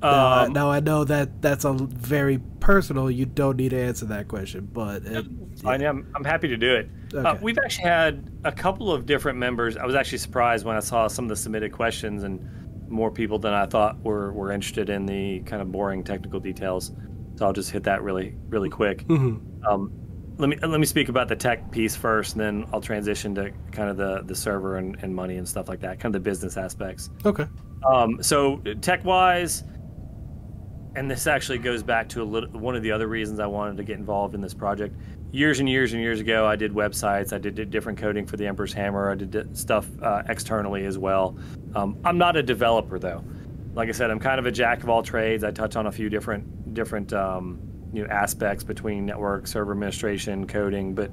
Uh, 0.00 0.44
Um, 0.46 0.52
now 0.52 0.70
I 0.70 0.78
know 0.78 1.02
that 1.04 1.42
that's 1.42 1.64
a 1.64 1.72
very 1.72 2.38
personal. 2.60 3.10
You 3.10 3.26
don't 3.26 3.56
need 3.56 3.70
to 3.70 3.80
answer 3.80 4.06
that 4.06 4.28
question, 4.28 4.68
but 4.72 5.04
it, 5.04 5.26
yeah, 5.64 5.70
I'm, 5.70 6.06
I'm 6.14 6.24
happy 6.24 6.46
to 6.48 6.56
do 6.56 6.72
it. 6.74 6.88
Uh, 7.14 7.36
we've 7.40 7.58
actually 7.58 7.84
had 7.88 8.30
a 8.44 8.52
couple 8.52 8.92
of 8.92 9.06
different 9.06 9.38
members. 9.38 9.76
I 9.76 9.86
was 9.86 9.94
actually 9.94 10.18
surprised 10.18 10.64
when 10.64 10.76
I 10.76 10.80
saw 10.80 11.08
some 11.08 11.24
of 11.24 11.28
the 11.28 11.36
submitted 11.36 11.72
questions 11.72 12.22
and 12.22 12.40
more 12.88 13.10
people 13.10 13.38
than 13.38 13.52
I 13.52 13.66
thought 13.66 13.98
were, 14.02 14.32
were 14.32 14.52
interested 14.52 14.88
in 14.90 15.06
the 15.06 15.40
kind 15.40 15.60
of 15.62 15.70
boring 15.70 16.02
technical 16.04 16.40
details. 16.40 16.92
So 17.36 17.46
I'll 17.46 17.52
just 17.52 17.70
hit 17.70 17.84
that 17.84 18.02
really, 18.02 18.34
really 18.48 18.70
quick. 18.70 19.06
Mhm. 19.06 19.40
Um, 19.66 19.92
let 20.38 20.48
me 20.48 20.56
let 20.62 20.78
me 20.78 20.86
speak 20.86 21.08
about 21.08 21.28
the 21.28 21.34
tech 21.34 21.70
piece 21.72 21.96
first, 21.96 22.34
and 22.34 22.40
then 22.40 22.66
I'll 22.72 22.80
transition 22.80 23.34
to 23.34 23.50
kind 23.72 23.90
of 23.90 23.96
the 23.96 24.22
the 24.24 24.34
server 24.34 24.76
and, 24.76 24.96
and 25.02 25.14
money 25.14 25.36
and 25.36 25.48
stuff 25.48 25.68
like 25.68 25.80
that, 25.80 25.98
kind 25.98 26.14
of 26.14 26.22
the 26.22 26.30
business 26.30 26.56
aspects. 26.56 27.10
okay. 27.24 27.46
Um, 27.92 28.22
so 28.22 28.58
tech 28.80 29.04
wise, 29.04 29.64
and 30.94 31.10
this 31.10 31.26
actually 31.26 31.58
goes 31.58 31.82
back 31.82 32.08
to 32.10 32.22
a 32.22 32.24
little, 32.24 32.50
one 32.58 32.74
of 32.76 32.82
the 32.82 32.90
other 32.92 33.08
reasons 33.08 33.40
I 33.40 33.46
wanted 33.46 33.76
to 33.78 33.84
get 33.84 33.98
involved 33.98 34.34
in 34.34 34.40
this 34.40 34.54
project. 34.54 34.96
Years 35.30 35.60
and 35.60 35.68
years 35.68 35.92
and 35.92 36.00
years 36.00 36.20
ago, 36.20 36.46
I 36.46 36.56
did 36.56 36.72
websites. 36.72 37.34
I 37.34 37.38
did, 37.38 37.54
did 37.54 37.70
different 37.70 37.98
coding 37.98 38.26
for 38.26 38.38
the 38.38 38.46
Emperor's 38.46 38.72
Hammer. 38.72 39.10
I 39.10 39.14
did 39.14 39.56
stuff 39.56 39.86
uh, 40.02 40.22
externally 40.26 40.86
as 40.86 40.96
well. 40.96 41.36
Um, 41.74 41.98
I'm 42.02 42.16
not 42.16 42.36
a 42.36 42.42
developer 42.42 42.98
though. 42.98 43.22
Like 43.74 43.90
I 43.90 43.92
said, 43.92 44.10
I'm 44.10 44.18
kind 44.18 44.38
of 44.38 44.46
a 44.46 44.50
jack 44.50 44.82
of 44.82 44.88
all 44.88 45.02
trades. 45.02 45.44
I 45.44 45.50
touch 45.50 45.76
on 45.76 45.86
a 45.86 45.92
few 45.92 46.08
different 46.08 46.72
different 46.72 47.12
um, 47.12 47.60
you 47.92 48.02
know 48.02 48.08
aspects 48.10 48.64
between 48.64 49.04
network, 49.04 49.46
server 49.46 49.72
administration, 49.72 50.46
coding, 50.46 50.94
but 50.94 51.10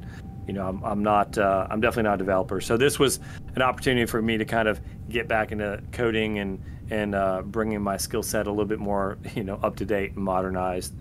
you 0.47 0.53
know 0.53 0.65
I'm, 0.65 0.81
I'm 0.83 1.03
not 1.03 1.37
uh, 1.37 1.67
I'm 1.69 1.81
definitely 1.81 2.03
not 2.03 2.15
a 2.15 2.17
developer. 2.19 2.61
So 2.61 2.77
this 2.77 2.97
was 2.97 3.19
an 3.55 3.61
opportunity 3.61 4.05
for 4.05 4.21
me 4.21 4.37
to 4.37 4.45
kind 4.45 4.69
of 4.69 4.79
get 5.09 5.27
back 5.27 5.51
into 5.51 5.81
coding 5.91 6.39
and 6.39 6.63
and 6.89 7.15
uh, 7.15 7.41
bringing 7.41 7.81
my 7.81 7.97
skill 7.97 8.23
set 8.23 8.47
a 8.47 8.49
little 8.49 8.65
bit 8.65 8.79
more 8.79 9.17
you 9.35 9.43
know 9.43 9.59
up 9.61 9.75
to 9.77 9.85
date 9.85 10.13
and 10.13 10.23
modernized. 10.23 10.93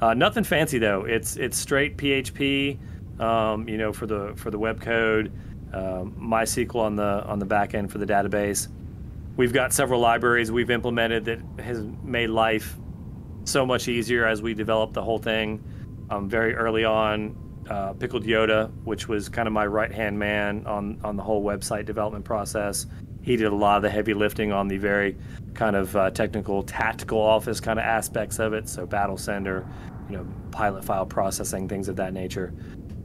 Uh, 0.00 0.14
nothing 0.14 0.44
fancy 0.44 0.78
though. 0.78 1.04
It's 1.04 1.36
it's 1.36 1.56
straight 1.56 1.96
PHP, 1.96 2.78
um, 3.20 3.68
you 3.68 3.78
know, 3.78 3.92
for 3.92 4.06
the 4.06 4.32
for 4.36 4.50
the 4.50 4.58
web 4.58 4.80
code. 4.80 5.32
Um, 5.72 6.14
MySQL 6.20 6.76
on 6.76 6.96
the 6.96 7.24
on 7.24 7.38
the 7.38 7.46
back 7.46 7.74
end 7.74 7.90
for 7.90 7.98
the 7.98 8.06
database. 8.06 8.68
We've 9.36 9.52
got 9.52 9.72
several 9.72 10.00
libraries 10.00 10.50
we've 10.50 10.70
implemented 10.70 11.24
that 11.26 11.40
has 11.62 11.82
made 12.02 12.30
life 12.30 12.76
so 13.44 13.66
much 13.66 13.88
easier 13.88 14.26
as 14.26 14.42
we 14.42 14.54
developed 14.54 14.94
the 14.94 15.02
whole 15.02 15.18
thing. 15.18 15.62
Um, 16.08 16.28
very 16.28 16.54
early 16.54 16.84
on, 16.84 17.36
uh, 17.68 17.92
Pickled 17.94 18.24
Yoda, 18.24 18.70
which 18.84 19.08
was 19.08 19.28
kind 19.28 19.46
of 19.46 19.52
my 19.52 19.66
right 19.66 19.92
hand 19.92 20.18
man 20.18 20.64
on 20.66 21.00
on 21.04 21.16
the 21.16 21.22
whole 21.22 21.42
website 21.42 21.86
development 21.86 22.24
process. 22.24 22.86
He 23.22 23.36
did 23.36 23.46
a 23.46 23.54
lot 23.54 23.76
of 23.76 23.82
the 23.82 23.90
heavy 23.90 24.14
lifting 24.14 24.52
on 24.52 24.68
the 24.68 24.78
very 24.78 25.16
kind 25.56 25.74
of 25.74 25.96
uh, 25.96 26.10
technical, 26.10 26.62
tactical 26.62 27.20
office 27.20 27.60
kind 27.60 27.78
of 27.78 27.84
aspects 27.84 28.38
of 28.38 28.52
it. 28.52 28.68
So 28.68 28.86
Battle 28.86 29.16
Center, 29.16 29.66
you 30.08 30.16
know, 30.16 30.26
pilot 30.50 30.84
file 30.84 31.06
processing, 31.06 31.68
things 31.68 31.88
of 31.88 31.96
that 31.96 32.12
nature. 32.12 32.52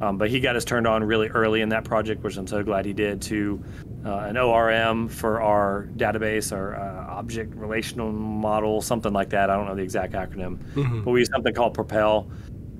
Um, 0.01 0.17
but 0.17 0.29
he 0.29 0.39
got 0.39 0.55
us 0.55 0.65
turned 0.65 0.87
on 0.87 1.03
really 1.03 1.27
early 1.27 1.61
in 1.61 1.69
that 1.69 1.83
project, 1.83 2.23
which 2.23 2.35
I'm 2.35 2.47
so 2.47 2.63
glad 2.63 2.85
he 2.85 2.93
did, 2.93 3.21
to 3.23 3.63
uh, 4.03 4.17
an 4.17 4.35
ORM 4.35 5.07
for 5.07 5.41
our 5.41 5.87
database, 5.95 6.51
our 6.51 6.75
uh, 6.75 7.13
object 7.13 7.55
relational 7.55 8.11
model, 8.11 8.81
something 8.81 9.13
like 9.13 9.29
that. 9.29 9.51
I 9.51 9.55
don't 9.55 9.67
know 9.67 9.75
the 9.75 9.83
exact 9.83 10.13
acronym, 10.13 11.03
but 11.05 11.11
we 11.11 11.19
use 11.19 11.29
something 11.31 11.53
called 11.53 11.75
Propel, 11.75 12.23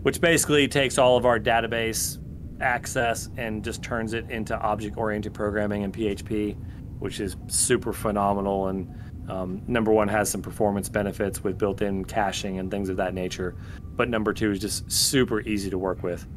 which 0.02 0.20
basically 0.20 0.68
takes 0.68 0.98
all 0.98 1.16
of 1.16 1.28
our 1.28 1.40
database 1.40 2.18
access 2.60 3.30
and 3.38 3.64
just 3.64 3.84
turns 3.84 4.14
it 4.14 4.30
into 4.32 4.58
object 4.60 4.98
oriented 4.98 5.34
programming 5.34 5.84
in 5.84 5.92
PHP, 5.92 6.56
which 6.98 7.20
is 7.20 7.36
super 7.48 7.94
phenomenal. 7.94 8.70
And 8.70 8.92
um, 9.32 9.62
number 9.66 9.94
one 9.94 10.10
has 10.10 10.30
some 10.30 10.42
performance 10.42 10.90
benefits 10.90 11.42
with 11.42 11.58
built 11.58 11.82
in 11.82 12.04
caching 12.04 12.60
and 12.60 12.70
things 12.70 12.90
of 12.90 12.98
that 12.98 13.14
nature. 13.14 13.56
But 13.96 14.10
number 14.10 14.34
two 14.34 14.52
is 14.52 14.60
just 14.60 14.92
super 14.92 15.40
easy 15.42 15.70
to 15.70 15.78
work 15.78 16.04
with. 16.04 16.28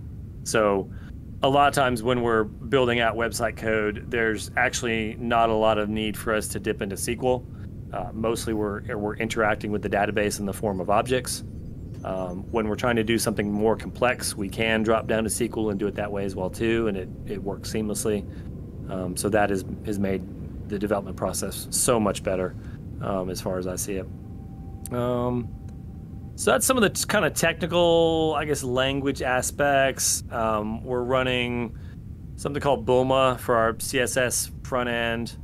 So 0.45 0.89
a 1.43 1.49
lot 1.49 1.67
of 1.67 1.75
times 1.75 2.05
when 2.05 2.23
we're 2.23 2.45
building 2.45 3.01
out 3.01 3.17
website 3.17 3.57
code, 3.57 4.05
there's 4.09 4.53
actually 4.57 5.17
not 5.19 5.51
a 5.51 5.55
lot 5.55 5.77
of 5.77 5.89
need 5.89 6.17
for 6.17 6.33
us 6.33 6.47
to 6.49 6.61
dip 6.61 6.83
into 6.83 6.95
SQL. 6.95 7.45
Uh, 7.93 8.11
mostly 8.13 8.55
we're, 8.55 8.97
we're 8.97 9.17
interacting 9.17 9.73
with 9.73 9.83
the 9.83 9.91
database 9.91 10.39
in 10.39 10.47
the 10.47 10.53
form 10.53 10.79
of 10.79 10.89
objects. 10.89 11.43
Um, 12.05 12.45
when 12.53 12.69
we're 12.69 12.77
trying 12.77 12.97
to 12.97 13.05
do 13.05 13.19
something 13.19 13.51
more 13.51 13.75
complex, 13.75 14.37
we 14.37 14.49
can 14.49 14.85
drop 14.85 15.09
down 15.09 15.25
to 15.25 15.31
SQL 15.31 15.71
and 15.71 15.81
do 15.81 15.89
it 15.89 15.97
that 15.97 16.13
way 16.13 16.25
as 16.25 16.37
well 16.37 16.51
too, 16.51 16.87
and 16.87 16.97
it, 16.97 17.09
it 17.27 17.43
works 17.43 17.73
seamlessly. 17.73 18.25
Um, 18.89 19.17
so 19.17 19.29
that 19.31 19.51
is, 19.51 19.65
has 19.85 19.99
made 19.99 20.23
the 20.69 20.79
development 20.79 21.17
process 21.17 21.67
so 21.71 21.99
much 21.99 22.23
better 22.23 22.55
um, 23.05 23.31
as 23.31 23.41
far 23.41 23.59
as 23.59 23.67
I 23.67 23.77
see 23.77 23.97
it. 23.97 24.07
Um, 24.93 25.49
so 26.37 26.51
that's 26.51 26.67
some 26.67 26.77
of 26.77 26.83
the 26.83 26.91
t- 26.91 27.05
kind 27.07 27.25
of 27.25 27.35
technical, 27.35 28.35
I 28.37 28.45
guess, 28.45 28.65
language 28.65 29.23
aspects. 29.23 30.25
Um, 30.31 30.83
we're 30.83 31.05
running 31.05 31.79
something 32.37 32.61
called 32.61 32.87
Bulma 32.87 33.39
for 33.39 33.57
our 33.57 33.75
CSS 33.75 34.51
front 34.67 34.89
end, 34.89 35.37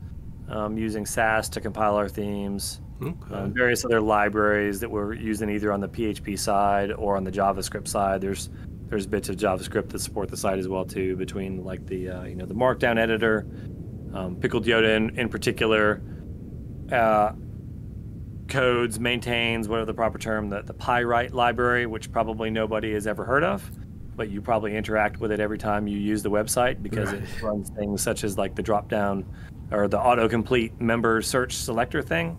um, 0.49 0.77
using 0.77 1.07
Sass 1.07 1.49
to 1.51 1.61
compile 1.61 1.95
our 1.97 2.09
themes. 2.09 2.81
Okay. 3.03 3.35
Um, 3.35 3.55
various 3.55 3.85
other 3.85 4.01
libraries 4.01 4.81
that 4.81 4.91
we're 4.91 5.15
using 5.15 5.49
either 5.49 5.73
on 5.73 5.81
the 5.81 5.89
PHP 5.89 6.39
side 6.39 6.93
or 6.93 7.17
on 7.17 7.25
the 7.25 7.31
JavaScript 7.31 7.89
side. 7.89 8.21
There's 8.21 8.51
there's 8.89 9.07
bits 9.07 9.29
of 9.29 9.37
JavaScript 9.37 9.89
that 9.91 10.01
support 10.01 10.29
the 10.29 10.37
site 10.37 10.59
as 10.59 10.67
well 10.67 10.85
too, 10.85 11.17
between 11.17 11.65
like 11.65 11.87
the 11.87 12.11
uh, 12.11 12.25
you 12.25 12.35
know 12.35 12.45
the 12.45 12.55
Markdown 12.55 12.99
editor, 12.99 13.47
um, 14.13 14.37
Pickled 14.37 14.67
Yoda 14.67 14.97
in, 14.97 15.19
in 15.19 15.29
particular. 15.29 16.03
Uh, 16.93 17.33
codes 18.51 18.99
maintains 19.01 19.69
whatever 19.69 19.87
the 19.87 19.95
proper 19.95 20.19
term 20.19 20.49
the, 20.49 20.63
the 20.63 20.75
pyrite 20.75 21.33
library 21.33 21.87
which 21.87 22.11
probably 22.13 22.51
nobody 22.51 22.93
has 22.93 23.07
ever 23.07 23.25
heard 23.25 23.45
of 23.45 23.71
but 24.17 24.29
you 24.29 24.43
probably 24.43 24.77
interact 24.77 25.19
with 25.21 25.33
it 25.33 25.41
every 25.41 25.57
time 25.57 25.87
you 25.87 25.97
use 25.97 26.23
the 26.23 26.31
website 26.31 26.83
because 26.83 27.11
it 27.13 27.23
runs 27.43 27.71
things 27.71 28.03
such 28.03 28.23
as 28.23 28.37
like 28.37 28.55
the 28.55 28.63
drop 28.63 28.89
down 28.89 29.25
or 29.71 29.89
the 29.89 29.97
autocomplete 29.97 30.79
member 30.79 31.23
search 31.23 31.55
selector 31.55 32.03
thing. 32.03 32.37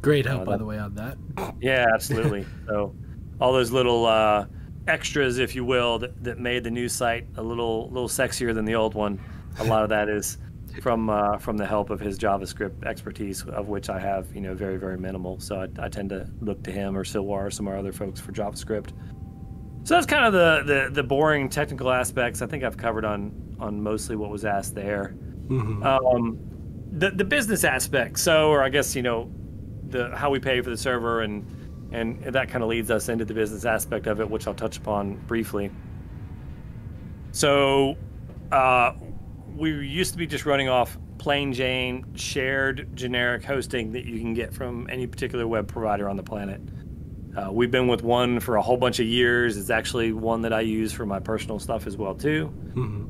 Great 0.00 0.26
help, 0.26 0.42
Uh, 0.42 0.44
by 0.44 0.56
the 0.56 0.64
way, 0.64 0.78
on 0.78 0.94
that. 0.94 1.16
yeah 1.60 1.86
absolutely. 1.92 2.46
So 2.68 2.94
all 3.40 3.52
those 3.52 3.72
little 3.72 4.06
uh, 4.06 4.46
extras 4.86 5.38
if 5.38 5.56
you 5.56 5.64
will 5.64 5.98
that, 5.98 6.22
that 6.22 6.38
made 6.38 6.62
the 6.62 6.70
new 6.70 6.88
site 6.88 7.26
a 7.36 7.42
little 7.42 7.88
little 7.90 8.08
sexier 8.08 8.54
than 8.54 8.64
the 8.64 8.74
old 8.76 8.94
one 8.94 9.18
a 9.58 9.64
lot 9.64 9.82
of 9.82 9.88
that 9.88 10.08
is 10.08 10.38
from 10.80 11.10
uh, 11.10 11.38
from 11.38 11.56
the 11.56 11.66
help 11.66 11.90
of 11.90 12.00
his 12.00 12.18
JavaScript 12.18 12.84
expertise, 12.84 13.42
of 13.44 13.68
which 13.68 13.90
I 13.90 13.98
have 13.98 14.34
you 14.34 14.40
know 14.40 14.54
very 14.54 14.78
very 14.78 14.98
minimal. 14.98 15.38
So 15.40 15.56
I, 15.60 15.84
I 15.84 15.88
tend 15.88 16.10
to 16.10 16.28
look 16.40 16.62
to 16.64 16.72
him 16.72 16.96
or 16.96 17.04
Silwar 17.04 17.46
or 17.46 17.50
some 17.50 17.66
of 17.66 17.72
our 17.72 17.78
other 17.78 17.92
folks 17.92 18.20
for 18.20 18.32
JavaScript. 18.32 18.90
So 19.84 19.94
that's 19.94 20.06
kind 20.06 20.24
of 20.24 20.32
the, 20.32 20.62
the 20.64 20.90
the 20.94 21.02
boring 21.02 21.48
technical 21.48 21.90
aspects. 21.90 22.40
I 22.42 22.46
think 22.46 22.64
I've 22.64 22.76
covered 22.76 23.04
on 23.04 23.56
on 23.58 23.82
mostly 23.82 24.16
what 24.16 24.30
was 24.30 24.44
asked 24.44 24.74
there. 24.74 25.14
Mhm. 25.48 25.84
Um, 25.84 26.38
the 26.92 27.10
the 27.10 27.24
business 27.24 27.64
aspect. 27.64 28.18
So, 28.18 28.48
or 28.48 28.62
I 28.62 28.68
guess 28.68 28.94
you 28.94 29.02
know, 29.02 29.30
the 29.88 30.16
how 30.16 30.30
we 30.30 30.38
pay 30.38 30.60
for 30.60 30.70
the 30.70 30.76
server 30.76 31.22
and 31.22 31.44
and 31.92 32.22
that 32.22 32.48
kind 32.48 32.62
of 32.62 32.70
leads 32.70 32.90
us 32.90 33.08
into 33.08 33.24
the 33.24 33.34
business 33.34 33.64
aspect 33.64 34.06
of 34.06 34.20
it, 34.20 34.30
which 34.30 34.46
I'll 34.46 34.54
touch 34.54 34.78
upon 34.78 35.16
briefly. 35.26 35.70
So, 37.32 37.96
uh, 38.50 38.92
we 39.56 39.70
used 39.86 40.12
to 40.12 40.18
be 40.18 40.26
just 40.26 40.46
running 40.46 40.68
off 40.68 40.98
plain 41.18 41.52
Jane 41.52 42.04
shared 42.14 42.88
generic 42.94 43.44
hosting 43.44 43.92
that 43.92 44.04
you 44.04 44.18
can 44.18 44.34
get 44.34 44.52
from 44.52 44.88
any 44.90 45.06
particular 45.06 45.46
web 45.46 45.68
provider 45.68 46.08
on 46.08 46.16
the 46.16 46.22
planet. 46.22 46.60
Uh, 47.36 47.50
we've 47.50 47.70
been 47.70 47.88
with 47.88 48.02
one 48.02 48.40
for 48.40 48.56
a 48.56 48.62
whole 48.62 48.76
bunch 48.76 48.98
of 48.98 49.06
years. 49.06 49.56
It's 49.56 49.70
actually 49.70 50.12
one 50.12 50.42
that 50.42 50.52
I 50.52 50.60
use 50.60 50.92
for 50.92 51.06
my 51.06 51.20
personal 51.20 51.58
stuff 51.58 51.86
as 51.86 51.96
well 51.96 52.14
too. 52.14 52.52
Mhm. 52.74 53.08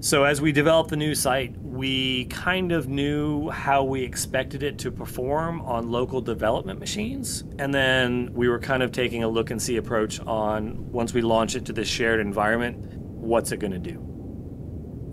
So 0.00 0.24
as 0.24 0.40
we 0.40 0.52
developed 0.52 0.90
the 0.90 0.96
new 0.96 1.14
site, 1.14 1.56
we 1.62 2.26
kind 2.26 2.72
of 2.72 2.88
knew 2.88 3.48
how 3.48 3.82
we 3.82 4.02
expected 4.02 4.62
it 4.62 4.78
to 4.78 4.90
perform 4.90 5.62
on 5.62 5.90
local 5.90 6.20
development 6.20 6.78
machines, 6.80 7.44
and 7.58 7.72
then 7.72 8.30
we 8.34 8.48
were 8.48 8.58
kind 8.58 8.82
of 8.82 8.92
taking 8.92 9.24
a 9.24 9.28
look 9.28 9.50
and 9.50 9.60
see 9.60 9.76
approach 9.76 10.20
on 10.20 10.90
once 10.92 11.14
we 11.14 11.22
launch 11.22 11.56
it 11.56 11.64
to 11.66 11.72
this 11.72 11.88
shared 11.88 12.20
environment, 12.20 12.76
what's 12.98 13.52
it 13.52 13.58
going 13.58 13.72
to 13.72 13.78
do? 13.78 13.98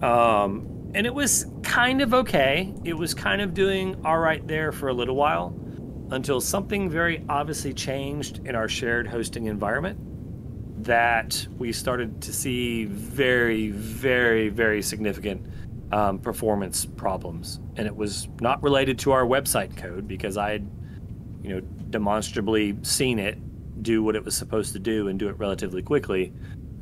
Um, 0.04 0.92
and 0.94 1.08
it 1.08 1.14
was 1.14 1.48
kind 1.64 2.02
of 2.02 2.14
okay. 2.14 2.74
It 2.84 2.94
was 2.94 3.14
kind 3.14 3.42
of 3.42 3.54
doing 3.54 4.00
all 4.06 4.20
right 4.20 4.46
there 4.48 4.72
for 4.72 4.90
a 4.90 4.94
little 4.94 5.16
while. 5.16 5.56
until 6.12 6.40
something 6.40 6.90
very 6.90 7.24
obviously 7.28 7.74
changed 7.74 8.46
in 8.46 8.56
our 8.56 8.68
shared 8.70 9.08
hosting 9.08 9.46
environment 9.48 9.98
that 10.84 11.48
we 11.58 11.72
started 11.72 12.22
to 12.22 12.32
see 12.34 12.86
very, 12.86 13.70
very, 13.72 14.50
very 14.50 14.82
significant 14.82 15.46
um, 15.92 16.20
performance 16.20 16.86
problems. 16.86 17.60
And 17.78 17.88
it 17.88 17.96
was 17.96 18.28
not 18.42 18.62
related 18.62 19.00
to 19.00 19.12
our 19.12 19.26
website 19.26 19.76
code 19.78 20.08
because 20.08 20.38
I 20.38 20.52
had, 20.52 20.70
you 21.42 21.50
know, 21.56 21.62
demonstrably 21.90 22.78
seen 22.84 23.18
it 23.18 23.38
do 23.82 24.04
what 24.04 24.16
it 24.16 24.24
was 24.24 24.36
supposed 24.36 24.74
to 24.74 24.80
do 24.80 25.08
and 25.08 25.18
do 25.18 25.30
it 25.30 25.38
relatively 25.40 25.82
quickly. 25.82 26.34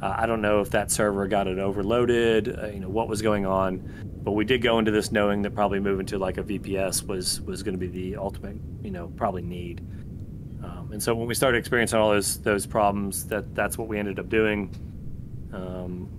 Uh, 0.01 0.15
I 0.17 0.25
don't 0.25 0.41
know 0.41 0.61
if 0.61 0.71
that 0.71 0.89
server 0.89 1.27
got 1.27 1.47
it 1.47 1.59
overloaded, 1.59 2.57
uh, 2.59 2.67
you 2.67 2.79
know, 2.79 2.89
what 2.89 3.07
was 3.07 3.21
going 3.21 3.45
on, 3.45 3.77
but 4.23 4.31
we 4.31 4.45
did 4.45 4.61
go 4.61 4.79
into 4.79 4.91
this 4.91 5.11
knowing 5.11 5.41
that 5.43 5.53
probably 5.53 5.79
moving 5.79 6.05
to 6.07 6.17
like 6.17 6.37
a 6.37 6.43
VPS 6.43 7.07
was 7.07 7.41
was 7.41 7.61
going 7.61 7.73
to 7.73 7.79
be 7.79 7.87
the 7.87 8.15
ultimate, 8.17 8.57
you 8.81 8.91
know, 8.91 9.07
probably 9.15 9.43
need. 9.43 9.81
Um, 10.63 10.89
and 10.91 11.01
so 11.01 11.13
when 11.13 11.27
we 11.27 11.35
started 11.35 11.57
experiencing 11.57 11.99
all 11.99 12.09
those 12.09 12.39
those 12.41 12.65
problems, 12.65 13.27
that 13.27 13.53
that's 13.53 13.77
what 13.77 13.87
we 13.87 13.99
ended 13.99 14.19
up 14.19 14.29
doing. 14.29 14.73
Um, 15.53 16.09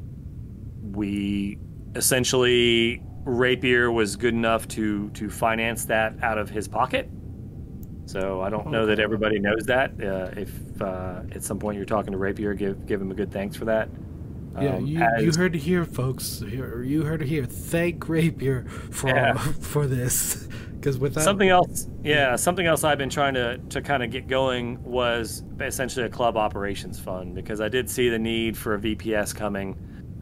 we 0.92 1.58
essentially 1.96 3.02
Rapier 3.24 3.90
was 3.90 4.16
good 4.16 4.34
enough 4.34 4.68
to 4.68 5.10
to 5.10 5.28
finance 5.28 5.86
that 5.86 6.14
out 6.22 6.38
of 6.38 6.48
his 6.48 6.68
pocket. 6.68 7.08
So 8.06 8.40
I 8.42 8.50
don't 8.50 8.68
know 8.68 8.84
that 8.86 8.98
everybody 8.98 9.38
knows 9.38 9.64
that. 9.66 9.92
Uh, 9.92 10.30
if 10.40 10.82
uh, 10.82 11.22
at 11.32 11.42
some 11.42 11.58
point 11.58 11.76
you're 11.76 11.86
talking 11.86 12.12
to 12.12 12.18
Rapier, 12.18 12.52
give 12.54 12.86
give 12.86 13.00
him 13.00 13.10
a 13.10 13.14
good 13.14 13.32
thanks 13.32 13.56
for 13.56 13.64
that. 13.66 13.88
Yeah, 14.60 14.74
Um, 14.76 14.86
you, 14.86 15.00
as- 15.00 15.22
you 15.22 15.32
heard 15.32 15.54
it 15.56 15.60
here, 15.60 15.84
folks. 15.84 16.42
You 16.42 17.02
heard 17.04 17.22
it 17.22 17.28
here. 17.28 17.44
Thank 17.46 18.08
Rapier 18.08 18.64
for 18.90 19.08
Yeah. 19.08 19.34
for 19.60 19.86
this, 19.86 20.46
because 20.74 20.98
without 20.98 21.24
Something 21.24 21.48
else, 21.48 21.88
yeah, 22.02 22.36
something 22.36 22.66
else 22.66 22.84
I've 22.84 22.98
been 22.98 23.08
trying 23.08 23.32
to, 23.34 23.56
to 23.70 23.80
kind 23.80 24.02
of 24.02 24.10
get 24.10 24.26
going 24.28 24.82
was 24.84 25.42
essentially 25.60 26.04
a 26.04 26.10
club 26.10 26.36
operations 26.36 26.98
fund 27.00 27.34
because 27.34 27.62
I 27.62 27.68
did 27.68 27.88
see 27.88 28.10
the 28.10 28.18
need 28.18 28.58
for 28.58 28.74
a 28.74 28.78
VPS 28.78 29.34
coming, 29.34 29.74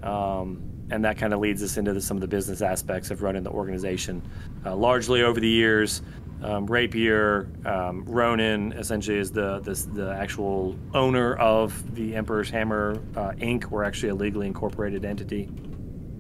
um, 0.05 0.63
and 0.93 1.05
that 1.05 1.17
kind 1.19 1.33
of 1.35 1.41
leads 1.41 1.61
us 1.65 1.77
into 1.77 1.93
the, 1.93 2.01
some 2.01 2.17
of 2.17 2.21
the 2.21 2.29
business 2.29 2.63
aspects 2.63 3.11
of 3.11 3.23
running 3.23 3.43
the 3.43 3.51
organization. 3.51 4.23
Uh, 4.65 4.77
largely 4.77 5.23
over 5.23 5.41
the 5.41 5.49
years, 5.49 6.03
um, 6.43 6.67
Rapier, 6.67 7.49
um, 7.65 8.05
Ronin 8.05 8.73
essentially 8.73 9.19
is 9.19 9.31
the, 9.31 9.61
the 9.61 9.75
the 9.93 10.13
actual 10.13 10.77
owner 10.95 11.35
of 11.37 11.95
the 11.95 12.15
Emperor's 12.15 12.51
Hammer 12.51 13.01
uh, 13.17 13.33
Inc. 13.33 13.67
We're 13.67 13.85
actually 13.85 14.11
a 14.11 14.15
legally 14.15 14.47
incorporated 14.47 15.05
entity. 15.05 15.49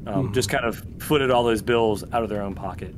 Um, 0.06 0.32
Just 0.32 0.48
kind 0.48 0.64
of 0.64 0.84
footed 0.98 1.30
all 1.30 1.44
those 1.44 1.62
bills 1.62 2.04
out 2.12 2.22
of 2.22 2.28
their 2.28 2.42
own 2.42 2.54
pocket 2.54 2.94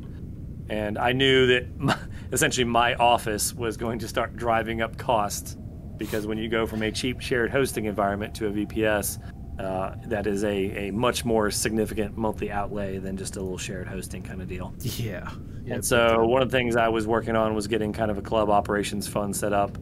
and 0.73 0.97
I 0.97 1.13
knew 1.13 1.47
that 1.49 1.79
my, 1.79 1.99
essentially 2.33 2.65
my 2.65 2.95
office 2.95 3.55
was 3.55 3.77
going 3.77 3.99
to 4.01 4.09
start 4.09 4.37
driving 4.37 4.81
up 4.81 4.97
costs 4.97 5.57
because 5.99 6.27
when 6.27 6.39
you 6.39 6.49
go 6.49 6.67
from 6.67 6.83
a 6.83 6.91
cheap 6.91 7.21
shared 7.21 7.51
hosting 7.51 7.85
environment 7.85 8.35
to 8.37 8.47
a 8.47 8.51
VPS, 8.51 9.19
uh, 9.59 9.95
that 10.07 10.27
is 10.27 10.45
a, 10.45 10.89
a 10.89 10.91
much 10.93 11.25
more 11.25 11.51
significant 11.51 12.17
monthly 12.17 12.51
outlay 12.51 12.99
than 12.99 13.17
just 13.17 13.37
a 13.37 13.41
little 13.41 13.59
shared 13.59 13.87
hosting 13.87 14.23
kind 14.23 14.41
of 14.41 14.49
deal. 14.49 14.75
yeah, 14.81 15.31
yeah. 15.65 15.75
And 15.75 15.85
so 15.85 16.25
one 16.25 16.43
of 16.43 16.51
the 16.51 16.57
things 16.57 16.77
I 16.77 16.89
was 16.89 17.07
working 17.07 17.37
on 17.37 17.55
was 17.55 17.67
getting 17.67 17.93
kind 17.93 18.11
of 18.11 18.19
a 18.19 18.23
club 18.23 18.51
operations 18.51 19.07
fund 19.07 19.35
set 19.35 19.53
up, 19.53 19.77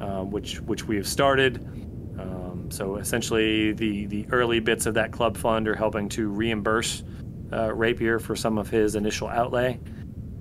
um, 0.00 0.30
which 0.30 0.60
which 0.62 0.84
we 0.84 0.96
have 0.96 1.06
started. 1.06 1.56
Um, 2.18 2.70
so 2.70 2.96
essentially, 2.96 3.72
the 3.72 4.06
the 4.06 4.26
early 4.30 4.58
bits 4.58 4.86
of 4.86 4.94
that 4.94 5.12
club 5.12 5.36
fund 5.36 5.68
are 5.68 5.76
helping 5.76 6.08
to 6.10 6.28
reimburse 6.28 7.04
uh, 7.52 7.74
Rapier 7.74 8.18
for 8.18 8.34
some 8.34 8.58
of 8.58 8.70
his 8.70 8.94
initial 8.94 9.28
outlay, 9.28 9.78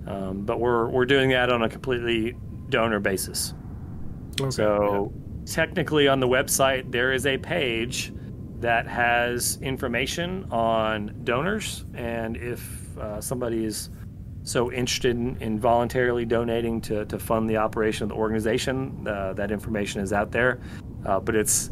um, 0.08 0.46
but 0.46 0.60
we're 0.60 0.88
we're 0.88 1.06
doing 1.06 1.30
that 1.32 1.52
on 1.52 1.64
a 1.64 1.70
completely 1.70 2.36
donor 2.70 3.00
basis. 3.00 3.54
Okay, 4.40 4.52
So 4.52 5.14
technically, 5.46 6.08
on 6.08 6.22
the 6.22 6.28
website, 6.28 6.90
there 6.92 7.12
is 7.12 7.26
a 7.26 7.38
page 7.38 8.14
that 8.60 8.88
has 8.88 9.58
information 9.62 10.46
on 10.52 11.22
donors, 11.24 11.86
and 11.94 12.36
if 12.38 12.98
uh, 12.98 13.22
somebody 13.22 13.66
is 13.66 13.90
so 14.44 14.72
interested 14.72 15.16
in, 15.16 15.38
in 15.42 15.60
voluntarily 15.60 16.26
donating 16.26 16.82
to, 16.82 17.06
to 17.06 17.20
fund 17.20 17.50
the 17.50 17.58
operation 17.58 18.04
of 18.04 18.10
the 18.10 18.16
organization, 18.16 19.08
uh, 19.08 19.34
that 19.34 19.52
information 19.52 20.02
is 20.02 20.12
out 20.12 20.32
there. 20.32 20.60
Uh, 21.06 21.20
but 21.20 21.36
it's 21.36 21.72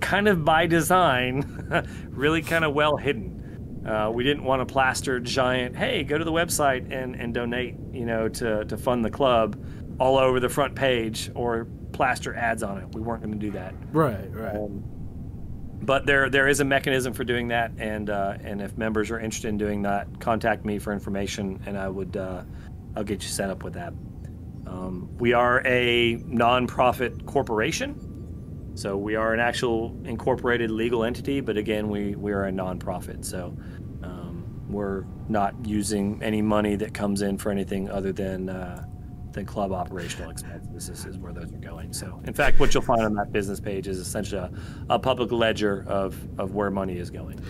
kind 0.00 0.28
of 0.28 0.44
by 0.44 0.66
design, 0.66 1.86
really 2.10 2.42
kind 2.42 2.64
of 2.64 2.74
well 2.74 2.96
hidden. 2.96 3.82
Uh, 3.86 4.10
we 4.10 4.22
didn't 4.22 4.44
want 4.44 4.66
to 4.66 4.72
plaster 4.72 5.18
giant, 5.18 5.76
hey, 5.76 6.04
go 6.04 6.16
to 6.16 6.24
the 6.24 6.32
website 6.32 6.90
and, 6.92 7.16
and 7.16 7.34
donate, 7.34 7.74
you 7.92 8.06
know, 8.06 8.28
to, 8.28 8.64
to 8.66 8.76
fund 8.76 9.04
the 9.04 9.10
club 9.10 9.62
all 9.98 10.16
over 10.16 10.38
the 10.38 10.48
front 10.48 10.74
page 10.74 11.30
or 11.34 11.66
plaster 11.92 12.34
ads 12.34 12.62
on 12.62 12.78
it. 12.78 12.94
We 12.94 13.00
weren't 13.00 13.22
going 13.22 13.38
to 13.38 13.38
do 13.38 13.50
that. 13.52 13.74
right, 13.92 14.32
right. 14.32 14.56
Um, 14.56 14.84
but 15.82 16.06
there 16.06 16.30
there 16.30 16.48
is 16.48 16.60
a 16.60 16.64
mechanism 16.64 17.12
for 17.12 17.24
doing 17.24 17.48
that, 17.48 17.72
and 17.78 18.08
uh, 18.08 18.36
and 18.42 18.60
if 18.60 18.76
members 18.76 19.10
are 19.10 19.18
interested 19.18 19.48
in 19.48 19.58
doing 19.58 19.82
that, 19.82 20.20
contact 20.20 20.64
me 20.64 20.78
for 20.78 20.92
information, 20.92 21.60
and 21.66 21.76
I 21.76 21.88
would 21.88 22.16
uh, 22.16 22.44
I'll 22.96 23.04
get 23.04 23.22
you 23.22 23.28
set 23.28 23.50
up 23.50 23.64
with 23.64 23.74
that. 23.74 23.92
Um, 24.66 25.08
we 25.18 25.32
are 25.32 25.62
a 25.66 26.16
nonprofit 26.18 27.26
corporation, 27.26 28.72
so 28.74 28.96
we 28.96 29.16
are 29.16 29.34
an 29.34 29.40
actual 29.40 29.96
incorporated 30.04 30.70
legal 30.70 31.04
entity. 31.04 31.40
But 31.40 31.56
again, 31.56 31.88
we 31.88 32.14
we 32.14 32.32
are 32.32 32.44
a 32.44 32.52
nonprofit, 32.52 33.24
so 33.24 33.56
um, 34.02 34.44
we're 34.68 35.04
not 35.28 35.54
using 35.66 36.22
any 36.22 36.42
money 36.42 36.76
that 36.76 36.94
comes 36.94 37.22
in 37.22 37.38
for 37.38 37.50
anything 37.50 37.90
other 37.90 38.12
than. 38.12 38.48
Uh, 38.48 38.86
than 39.32 39.46
club 39.46 39.72
operational 39.72 40.30
expenses 40.30 40.88
is, 40.88 41.04
is 41.06 41.18
where 41.18 41.32
those 41.32 41.52
are 41.52 41.58
going. 41.58 41.92
So, 41.92 42.20
in 42.24 42.34
fact, 42.34 42.60
what 42.60 42.74
you'll 42.74 42.82
find 42.82 43.02
on 43.02 43.14
that 43.14 43.32
business 43.32 43.60
page 43.60 43.88
is 43.88 43.98
essentially 43.98 44.40
a, 44.40 44.50
a 44.90 44.98
public 44.98 45.32
ledger 45.32 45.84
of, 45.88 46.16
of 46.38 46.54
where 46.54 46.70
money 46.70 46.98
is 46.98 47.10
going. 47.10 47.40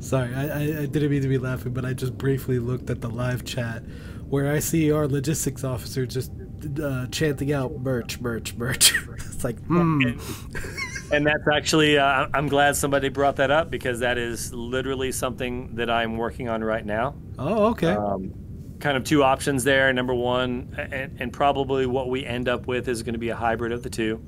Sorry, 0.00 0.34
I, 0.34 0.82
I, 0.82 0.86
didn't 0.86 1.10
mean 1.10 1.22
to 1.22 1.28
be 1.28 1.38
laughing, 1.38 1.72
but 1.72 1.84
I 1.84 1.92
just 1.92 2.18
briefly 2.18 2.58
looked 2.58 2.90
at 2.90 3.00
the 3.00 3.08
live 3.08 3.44
chat 3.44 3.84
where 4.28 4.50
I 4.52 4.58
see 4.58 4.90
our 4.90 5.06
logistics 5.06 5.62
officer 5.62 6.06
just 6.06 6.32
uh, 6.82 7.06
chanting 7.08 7.52
out 7.52 7.78
merch, 7.80 8.20
merch, 8.20 8.54
merch. 8.56 8.92
it's 9.14 9.44
like, 9.44 9.58
hmm. 9.66 10.18
And 11.12 11.26
that's 11.26 11.46
actually, 11.46 11.98
uh, 11.98 12.26
I'm 12.32 12.48
glad 12.48 12.74
somebody 12.74 13.10
brought 13.10 13.36
that 13.36 13.50
up 13.50 13.70
because 13.70 14.00
that 14.00 14.16
is 14.16 14.52
literally 14.54 15.12
something 15.12 15.74
that 15.74 15.90
I'm 15.90 16.16
working 16.16 16.48
on 16.48 16.64
right 16.64 16.84
now. 16.84 17.14
Oh, 17.38 17.66
okay. 17.66 17.92
Um, 17.92 18.32
kind 18.82 18.96
of 18.96 19.04
two 19.04 19.22
options 19.22 19.64
there. 19.64 19.90
Number 19.92 20.14
one, 20.14 20.74
and, 20.76 21.16
and 21.18 21.32
probably 21.32 21.86
what 21.86 22.10
we 22.10 22.26
end 22.26 22.48
up 22.48 22.66
with 22.66 22.88
is 22.88 23.02
going 23.02 23.14
to 23.14 23.18
be 23.18 23.30
a 23.30 23.36
hybrid 23.36 23.72
of 23.72 23.82
the 23.82 23.88
two. 23.88 24.22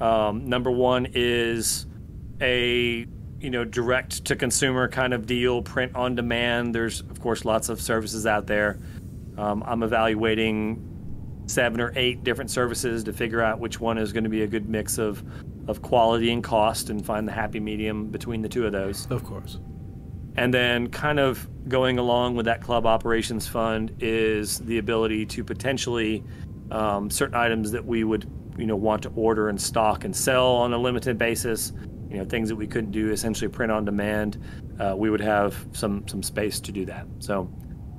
Um, 0.00 0.48
number 0.48 0.70
one 0.70 1.06
is 1.14 1.86
a 2.42 3.06
you 3.40 3.50
know 3.50 3.64
direct 3.64 4.26
to 4.26 4.36
consumer 4.36 4.88
kind 4.88 5.14
of 5.14 5.26
deal, 5.26 5.62
print 5.62 5.94
on 5.94 6.14
demand. 6.14 6.74
There's 6.74 7.00
of 7.00 7.20
course 7.20 7.44
lots 7.44 7.70
of 7.70 7.80
services 7.80 8.26
out 8.26 8.46
there. 8.46 8.78
Um, 9.38 9.62
I'm 9.66 9.82
evaluating 9.82 11.44
seven 11.46 11.80
or 11.80 11.92
eight 11.94 12.24
different 12.24 12.50
services 12.50 13.04
to 13.04 13.12
figure 13.12 13.40
out 13.40 13.60
which 13.60 13.80
one 13.80 13.98
is 13.98 14.12
going 14.12 14.24
to 14.24 14.30
be 14.30 14.42
a 14.42 14.46
good 14.46 14.68
mix 14.68 14.98
of 14.98 15.24
of 15.68 15.80
quality 15.80 16.30
and 16.32 16.44
cost, 16.44 16.90
and 16.90 17.04
find 17.04 17.26
the 17.26 17.32
happy 17.32 17.60
medium 17.60 18.08
between 18.08 18.42
the 18.42 18.48
two 18.48 18.66
of 18.66 18.72
those. 18.72 19.06
of 19.10 19.24
course. 19.24 19.58
And 20.36 20.52
then, 20.52 20.88
kind 20.88 21.18
of 21.18 21.48
going 21.68 21.98
along 21.98 22.36
with 22.36 22.46
that 22.46 22.62
club 22.62 22.86
operations 22.86 23.46
fund 23.46 23.92
is 24.00 24.58
the 24.60 24.78
ability 24.78 25.26
to 25.26 25.42
potentially 25.42 26.22
um, 26.70 27.10
certain 27.10 27.34
items 27.34 27.70
that 27.72 27.84
we 27.84 28.04
would, 28.04 28.30
you 28.58 28.66
know, 28.66 28.76
want 28.76 29.02
to 29.02 29.12
order 29.16 29.48
and 29.48 29.60
stock 29.60 30.04
and 30.04 30.14
sell 30.14 30.48
on 30.56 30.72
a 30.72 30.78
limited 30.78 31.16
basis. 31.16 31.72
You 32.10 32.18
know, 32.18 32.24
things 32.24 32.48
that 32.48 32.56
we 32.56 32.66
couldn't 32.66 32.92
do 32.92 33.10
essentially 33.10 33.48
print 33.48 33.72
on 33.72 33.84
demand. 33.84 34.38
Uh, 34.78 34.94
we 34.96 35.10
would 35.10 35.20
have 35.20 35.66
some 35.72 36.06
some 36.06 36.22
space 36.22 36.60
to 36.60 36.72
do 36.72 36.84
that. 36.84 37.06
So, 37.18 37.50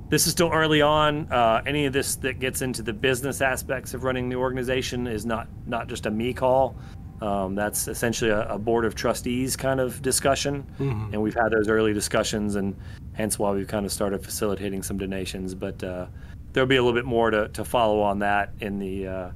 this 0.08 0.26
is 0.26 0.32
still 0.32 0.50
early 0.52 0.80
on. 0.80 1.30
Uh, 1.30 1.62
any 1.66 1.86
of 1.86 1.92
this 1.92 2.16
that 2.16 2.38
gets 2.38 2.62
into 2.62 2.82
the 2.82 2.92
business 2.92 3.40
aspects 3.42 3.94
of 3.94 4.04
running 4.04 4.28
the 4.28 4.36
organization 4.36 5.06
is 5.06 5.26
not 5.26 5.48
not 5.66 5.88
just 5.88 6.06
a 6.06 6.10
me 6.10 6.32
call. 6.32 6.76
Um, 7.20 7.56
that's 7.56 7.88
essentially 7.88 8.30
a, 8.30 8.46
a 8.48 8.58
board 8.58 8.84
of 8.84 8.94
trustees 8.94 9.56
kind 9.56 9.80
of 9.80 10.00
discussion, 10.02 10.64
and 11.12 11.20
we've 11.20 11.34
had 11.34 11.50
those 11.50 11.68
early 11.68 11.92
discussions, 11.92 12.54
and 12.54 12.76
hence 13.12 13.38
why 13.38 13.50
we've 13.50 13.66
kind 13.66 13.84
of 13.84 13.90
started 13.92 14.24
facilitating 14.24 14.82
some 14.84 14.98
donations. 14.98 15.54
But 15.54 15.82
uh, 15.82 16.06
there'll 16.52 16.68
be 16.68 16.76
a 16.76 16.82
little 16.82 16.96
bit 16.96 17.04
more 17.04 17.30
to, 17.30 17.48
to 17.48 17.64
follow 17.64 18.00
on 18.00 18.20
that 18.20 18.52
in 18.60 18.78
the 18.78 19.06
uh, 19.06 19.30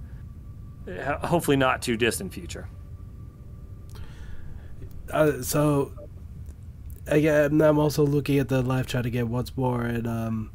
hopefully 1.26 1.56
not 1.56 1.82
too 1.82 1.96
distant 1.96 2.32
future. 2.32 2.68
Uh, 5.12 5.42
so, 5.42 5.92
again, 7.06 7.60
I'm 7.60 7.78
also 7.78 8.06
looking 8.06 8.38
at 8.38 8.48
the 8.48 8.62
live 8.62 8.86
chat 8.86 9.06
again 9.06 9.28
once 9.28 9.56
more, 9.56 9.82
and 9.82 10.06
um, 10.06 10.50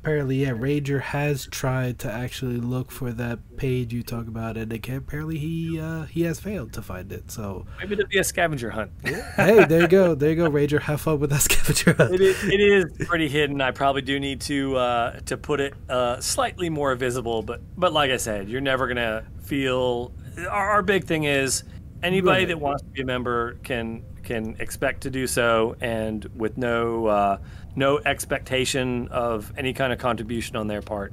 apparently, 0.00 0.36
yeah, 0.36 0.52
Ranger 0.54 1.00
has 1.00 1.46
tried 1.50 1.98
to 2.00 2.10
actually 2.10 2.58
look 2.58 2.90
for 2.90 3.12
that 3.12 3.56
page 3.56 3.92
you 3.92 4.02
talk 4.02 4.28
about, 4.28 4.56
and 4.56 4.72
apparently 4.72 5.38
he 5.38 5.80
uh, 5.80 6.04
he 6.04 6.22
has 6.22 6.38
failed 6.40 6.72
to 6.74 6.82
find 6.82 7.12
it. 7.12 7.30
So 7.30 7.66
maybe 7.78 7.94
it'll 7.94 8.06
be 8.06 8.18
a 8.18 8.24
scavenger 8.24 8.70
hunt. 8.70 8.92
hey, 9.04 9.64
there 9.64 9.82
you 9.82 9.88
go, 9.88 10.14
there 10.14 10.30
you 10.30 10.36
go, 10.36 10.48
Ranger. 10.48 10.78
Have 10.78 11.00
fun 11.00 11.20
with 11.20 11.30
that 11.30 11.40
scavenger 11.42 11.92
hunt. 11.94 12.14
It 12.14 12.20
is, 12.20 12.44
it 12.44 12.60
is 12.60 13.06
pretty 13.06 13.28
hidden. 13.28 13.60
I 13.60 13.72
probably 13.72 14.02
do 14.02 14.20
need 14.20 14.40
to 14.42 14.76
uh, 14.76 15.20
to 15.20 15.36
put 15.36 15.60
it 15.60 15.74
uh, 15.88 16.20
slightly 16.20 16.70
more 16.70 16.94
visible, 16.94 17.42
but 17.42 17.60
but 17.76 17.92
like 17.92 18.10
I 18.10 18.16
said, 18.16 18.48
you're 18.48 18.60
never 18.60 18.86
gonna 18.86 19.24
feel. 19.42 20.12
Our, 20.38 20.70
our 20.70 20.82
big 20.82 21.04
thing 21.04 21.24
is 21.24 21.64
anybody 22.02 22.42
right. 22.42 22.48
that 22.48 22.60
wants 22.60 22.82
to 22.82 22.88
be 22.88 23.02
a 23.02 23.04
member 23.04 23.54
can 23.64 24.04
can 24.28 24.54
expect 24.60 25.00
to 25.00 25.10
do 25.10 25.26
so, 25.26 25.74
and 25.80 26.24
with 26.36 26.56
no 26.58 27.06
uh, 27.06 27.38
no 27.74 27.98
expectation 27.98 29.08
of 29.08 29.52
any 29.56 29.72
kind 29.72 29.92
of 29.92 29.98
contribution 29.98 30.54
on 30.54 30.68
their 30.68 30.82
part. 30.82 31.12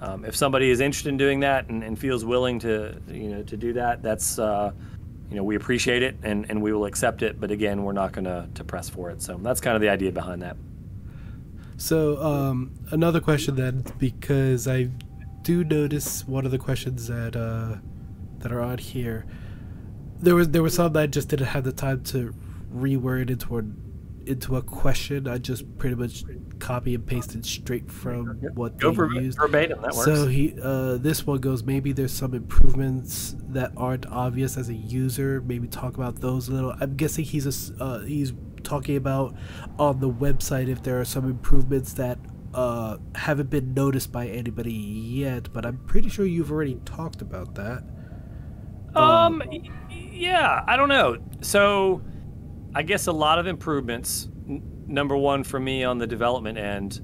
Um, 0.00 0.24
if 0.24 0.36
somebody 0.36 0.70
is 0.70 0.80
interested 0.80 1.08
in 1.08 1.16
doing 1.16 1.40
that 1.40 1.68
and, 1.68 1.82
and, 1.82 1.98
feels 1.98 2.24
willing 2.24 2.58
to 2.60 3.00
you 3.08 3.28
know 3.28 3.42
to 3.42 3.56
do 3.56 3.72
that, 3.72 4.02
that's 4.02 4.38
uh, 4.38 4.70
you 5.30 5.36
know 5.36 5.42
we 5.42 5.56
appreciate 5.56 6.02
it 6.02 6.16
and, 6.22 6.46
and 6.48 6.62
we 6.62 6.72
will 6.72 6.84
accept 6.84 7.22
it. 7.22 7.40
But 7.40 7.50
again, 7.50 7.82
we're 7.82 7.92
not 7.92 8.12
going 8.12 8.24
to 8.24 8.48
to 8.54 8.64
press 8.64 8.88
for 8.88 9.10
it. 9.10 9.20
So 9.20 9.36
that's 9.42 9.60
kind 9.60 9.74
of 9.74 9.82
the 9.82 9.88
idea 9.88 10.12
behind 10.12 10.42
that. 10.42 10.56
So 11.76 12.22
um, 12.22 12.72
another 12.92 13.20
question 13.20 13.56
then, 13.56 13.84
because 13.98 14.68
I 14.68 14.90
do 15.42 15.64
notice 15.64 16.26
one 16.26 16.44
of 16.46 16.52
the 16.52 16.58
questions 16.58 17.08
that 17.08 17.34
uh, 17.34 17.78
that 18.38 18.52
are 18.52 18.60
on 18.60 18.78
here. 18.78 19.26
There 20.20 20.36
was 20.36 20.50
there 20.50 20.62
was 20.62 20.74
some 20.74 20.92
that 20.92 21.02
I 21.02 21.06
just 21.08 21.28
didn't 21.28 21.48
have 21.48 21.64
the 21.64 21.72
time 21.72 22.04
to 22.04 22.32
reword 22.74 23.30
into 23.30 23.58
a 23.58 23.62
into 24.26 24.56
a 24.56 24.62
question. 24.62 25.28
I 25.28 25.38
just 25.38 25.78
pretty 25.78 25.96
much 25.96 26.24
copy 26.58 26.94
and 26.94 27.06
pasted 27.06 27.44
straight 27.44 27.90
from 27.90 28.40
what 28.54 28.78
Go 28.78 28.90
they 28.90 28.96
ver- 28.96 29.12
used. 29.12 29.38
verbatim. 29.38 29.82
That 29.82 29.94
works. 29.94 30.04
So 30.04 30.26
he, 30.26 30.54
uh, 30.60 30.96
this 30.96 31.26
one 31.26 31.38
goes. 31.38 31.62
Maybe 31.62 31.92
there's 31.92 32.12
some 32.12 32.34
improvements 32.34 33.36
that 33.48 33.72
aren't 33.76 34.06
obvious 34.06 34.56
as 34.56 34.68
a 34.68 34.74
user. 34.74 35.42
Maybe 35.42 35.68
talk 35.68 35.96
about 35.96 36.20
those 36.20 36.48
a 36.48 36.52
little. 36.52 36.74
I'm 36.80 36.96
guessing 36.96 37.24
he's 37.24 37.46
a, 37.46 37.82
uh, 37.82 37.98
he's 38.00 38.32
talking 38.62 38.96
about 38.96 39.34
on 39.78 40.00
the 40.00 40.10
website 40.10 40.68
if 40.68 40.82
there 40.82 41.00
are 41.00 41.04
some 41.04 41.28
improvements 41.28 41.92
that 41.94 42.18
uh, 42.54 42.96
haven't 43.14 43.50
been 43.50 43.74
noticed 43.74 44.10
by 44.10 44.28
anybody 44.28 44.72
yet. 44.72 45.52
But 45.52 45.66
I'm 45.66 45.78
pretty 45.86 46.08
sure 46.08 46.24
you've 46.24 46.50
already 46.50 46.80
talked 46.84 47.20
about 47.20 47.54
that. 47.56 47.82
Um, 48.94 49.42
um 49.42 49.42
yeah, 49.90 50.64
I 50.66 50.76
don't 50.76 50.88
know. 50.88 51.18
So 51.40 52.00
I 52.74 52.82
guess 52.82 53.06
a 53.06 53.12
lot 53.12 53.38
of 53.38 53.46
improvements. 53.46 54.28
N- 54.48 54.62
number 54.86 55.16
one 55.16 55.44
for 55.44 55.60
me 55.60 55.84
on 55.84 55.98
the 55.98 56.06
development 56.06 56.58
end, 56.58 57.00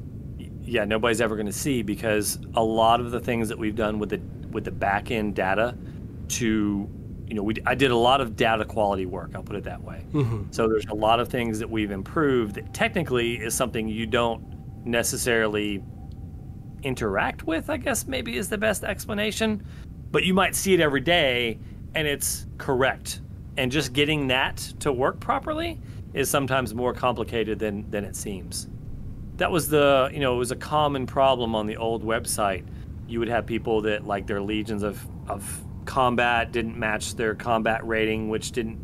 yeah, 0.62 0.84
nobody's 0.84 1.20
ever 1.20 1.36
going 1.36 1.46
to 1.46 1.52
see 1.52 1.82
because 1.82 2.38
a 2.54 2.62
lot 2.62 3.00
of 3.00 3.10
the 3.10 3.20
things 3.20 3.48
that 3.48 3.58
we've 3.58 3.76
done 3.76 3.98
with 3.98 4.10
the 4.10 4.20
with 4.50 4.64
the 4.64 4.70
back 4.70 5.10
end 5.10 5.34
data 5.34 5.76
to 6.28 6.88
you 7.30 7.36
know, 7.36 7.44
we, 7.44 7.54
I 7.64 7.76
did 7.76 7.92
a 7.92 7.96
lot 7.96 8.20
of 8.20 8.34
data 8.34 8.64
quality 8.64 9.06
work. 9.06 9.30
I'll 9.36 9.44
put 9.44 9.54
it 9.54 9.62
that 9.62 9.80
way. 9.80 10.04
Mm-hmm. 10.12 10.50
So 10.50 10.66
there's 10.66 10.86
a 10.86 10.94
lot 10.94 11.20
of 11.20 11.28
things 11.28 11.60
that 11.60 11.70
we've 11.70 11.92
improved 11.92 12.56
that 12.56 12.74
technically 12.74 13.36
is 13.36 13.54
something 13.54 13.86
you 13.88 14.04
don't 14.04 14.42
necessarily 14.84 15.80
interact 16.82 17.46
with. 17.46 17.70
I 17.70 17.76
guess 17.76 18.08
maybe 18.08 18.36
is 18.36 18.48
the 18.48 18.58
best 18.58 18.82
explanation, 18.82 19.64
but 20.10 20.24
you 20.24 20.34
might 20.34 20.56
see 20.56 20.74
it 20.74 20.80
every 20.80 21.00
day, 21.00 21.60
and 21.94 22.08
it's 22.08 22.48
correct 22.58 23.20
and 23.60 23.70
just 23.70 23.92
getting 23.92 24.28
that 24.28 24.56
to 24.80 24.90
work 24.90 25.20
properly 25.20 25.78
is 26.14 26.30
sometimes 26.30 26.74
more 26.74 26.94
complicated 26.94 27.58
than 27.58 27.88
than 27.90 28.04
it 28.04 28.16
seems. 28.16 28.68
That 29.36 29.52
was 29.52 29.68
the 29.68 30.08
you 30.14 30.20
know 30.20 30.34
it 30.34 30.38
was 30.38 30.50
a 30.50 30.56
common 30.56 31.06
problem 31.06 31.54
on 31.54 31.66
the 31.66 31.76
old 31.76 32.02
website. 32.02 32.64
You 33.06 33.18
would 33.18 33.28
have 33.28 33.44
people 33.44 33.82
that 33.82 34.06
like 34.06 34.26
their 34.26 34.40
legions 34.40 34.82
of 34.82 35.06
of 35.28 35.62
combat 35.84 36.52
didn't 36.52 36.78
match 36.78 37.16
their 37.16 37.34
combat 37.34 37.86
rating, 37.86 38.30
which 38.30 38.52
didn't 38.52 38.78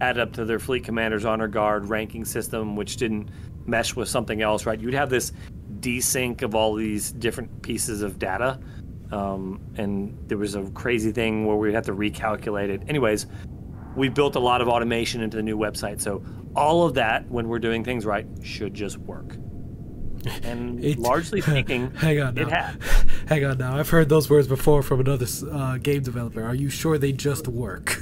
add 0.00 0.16
up 0.16 0.32
to 0.34 0.44
their 0.44 0.60
fleet 0.60 0.84
commander's 0.84 1.24
honor 1.24 1.48
guard 1.48 1.88
ranking 1.88 2.24
system, 2.24 2.76
which 2.76 2.98
didn't 2.98 3.30
mesh 3.66 3.96
with 3.96 4.08
something 4.08 4.42
else. 4.42 4.64
Right? 4.64 4.78
You'd 4.78 4.94
have 4.94 5.10
this 5.10 5.32
desync 5.80 6.42
of 6.42 6.54
all 6.54 6.76
these 6.76 7.10
different 7.10 7.62
pieces 7.62 8.02
of 8.02 8.20
data. 8.20 8.60
Um, 9.10 9.60
and 9.74 10.16
there 10.28 10.38
was 10.38 10.54
a 10.54 10.62
crazy 10.70 11.10
thing 11.10 11.44
where 11.44 11.56
we 11.56 11.72
had 11.72 11.82
to 11.84 11.92
recalculate 11.92 12.68
it. 12.68 12.84
Anyways, 12.86 13.26
we 14.00 14.08
built 14.08 14.34
a 14.34 14.40
lot 14.40 14.62
of 14.62 14.68
automation 14.68 15.20
into 15.20 15.36
the 15.36 15.42
new 15.42 15.58
website. 15.58 16.00
So 16.00 16.24
all 16.56 16.84
of 16.84 16.94
that, 16.94 17.30
when 17.30 17.48
we're 17.48 17.58
doing 17.58 17.84
things 17.84 18.06
right, 18.06 18.26
should 18.42 18.74
just 18.74 18.98
work. 18.98 19.36
And 20.42 20.84
it, 20.84 20.98
largely 20.98 21.40
speaking, 21.50 21.92
hang 21.92 22.20
on 22.20 22.34
now. 22.34 22.42
it 22.42 22.50
has. 22.50 22.76
Hang 23.26 23.42
on 23.46 23.56
now. 23.56 23.78
I've 23.78 23.88
heard 23.88 24.10
those 24.10 24.28
words 24.28 24.46
before 24.46 24.82
from 24.82 25.00
another 25.00 25.24
uh, 25.50 25.78
game 25.78 26.02
developer. 26.02 26.42
Are 26.42 26.54
you 26.54 26.68
sure 26.68 26.98
they 26.98 27.12
just 27.12 27.48
work? 27.48 27.98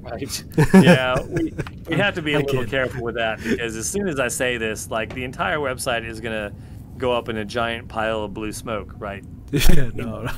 Right. 0.00 0.44
Yeah, 0.74 1.22
we, 1.22 1.52
we 1.86 1.94
have 1.94 2.16
to 2.16 2.22
be 2.22 2.34
a 2.34 2.40
little 2.40 2.64
careful 2.64 3.04
with 3.04 3.14
that 3.14 3.40
because 3.44 3.76
as 3.76 3.88
soon 3.88 4.08
as 4.08 4.18
I 4.18 4.26
say 4.26 4.56
this, 4.56 4.90
like 4.90 5.14
the 5.14 5.22
entire 5.22 5.58
website 5.58 6.04
is 6.04 6.18
going 6.18 6.34
to 6.34 6.56
go 6.98 7.12
up 7.12 7.28
in 7.28 7.36
a 7.36 7.44
giant 7.44 7.86
pile 7.86 8.24
of 8.24 8.34
blue 8.34 8.50
smoke, 8.50 8.94
right? 8.98 9.22
Yeah, 9.52 9.90
no, 9.94 10.22
no 10.22 10.32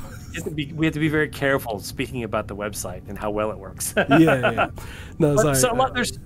have 0.44 0.56
be, 0.56 0.72
we 0.72 0.86
have 0.86 0.94
to 0.94 1.00
be 1.00 1.08
very 1.08 1.28
careful 1.28 1.78
speaking 1.80 2.24
about 2.24 2.48
the 2.48 2.56
website 2.56 3.08
and 3.08 3.18
how 3.18 3.30
well 3.30 3.50
it 3.50 3.58
works. 3.58 3.94
yeah, 3.96 4.16
yeah. 4.18 4.70
No, 5.18 5.36
sorry. 5.36 5.54
So 5.56 5.72
a 5.72 5.74
lot, 5.74 5.94
there's 5.94 6.18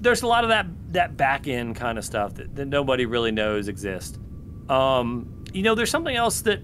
there's 0.00 0.22
a 0.22 0.26
lot 0.26 0.44
of 0.44 0.50
that 0.50 0.66
that 0.92 1.16
back 1.16 1.46
end 1.46 1.76
kind 1.76 1.98
of 1.98 2.04
stuff 2.04 2.34
that, 2.34 2.54
that 2.56 2.66
nobody 2.66 3.06
really 3.06 3.32
knows 3.32 3.68
exists. 3.68 4.18
Um, 4.68 5.44
you 5.52 5.62
know, 5.62 5.74
there's 5.74 5.90
something 5.90 6.14
else 6.14 6.42
that 6.42 6.60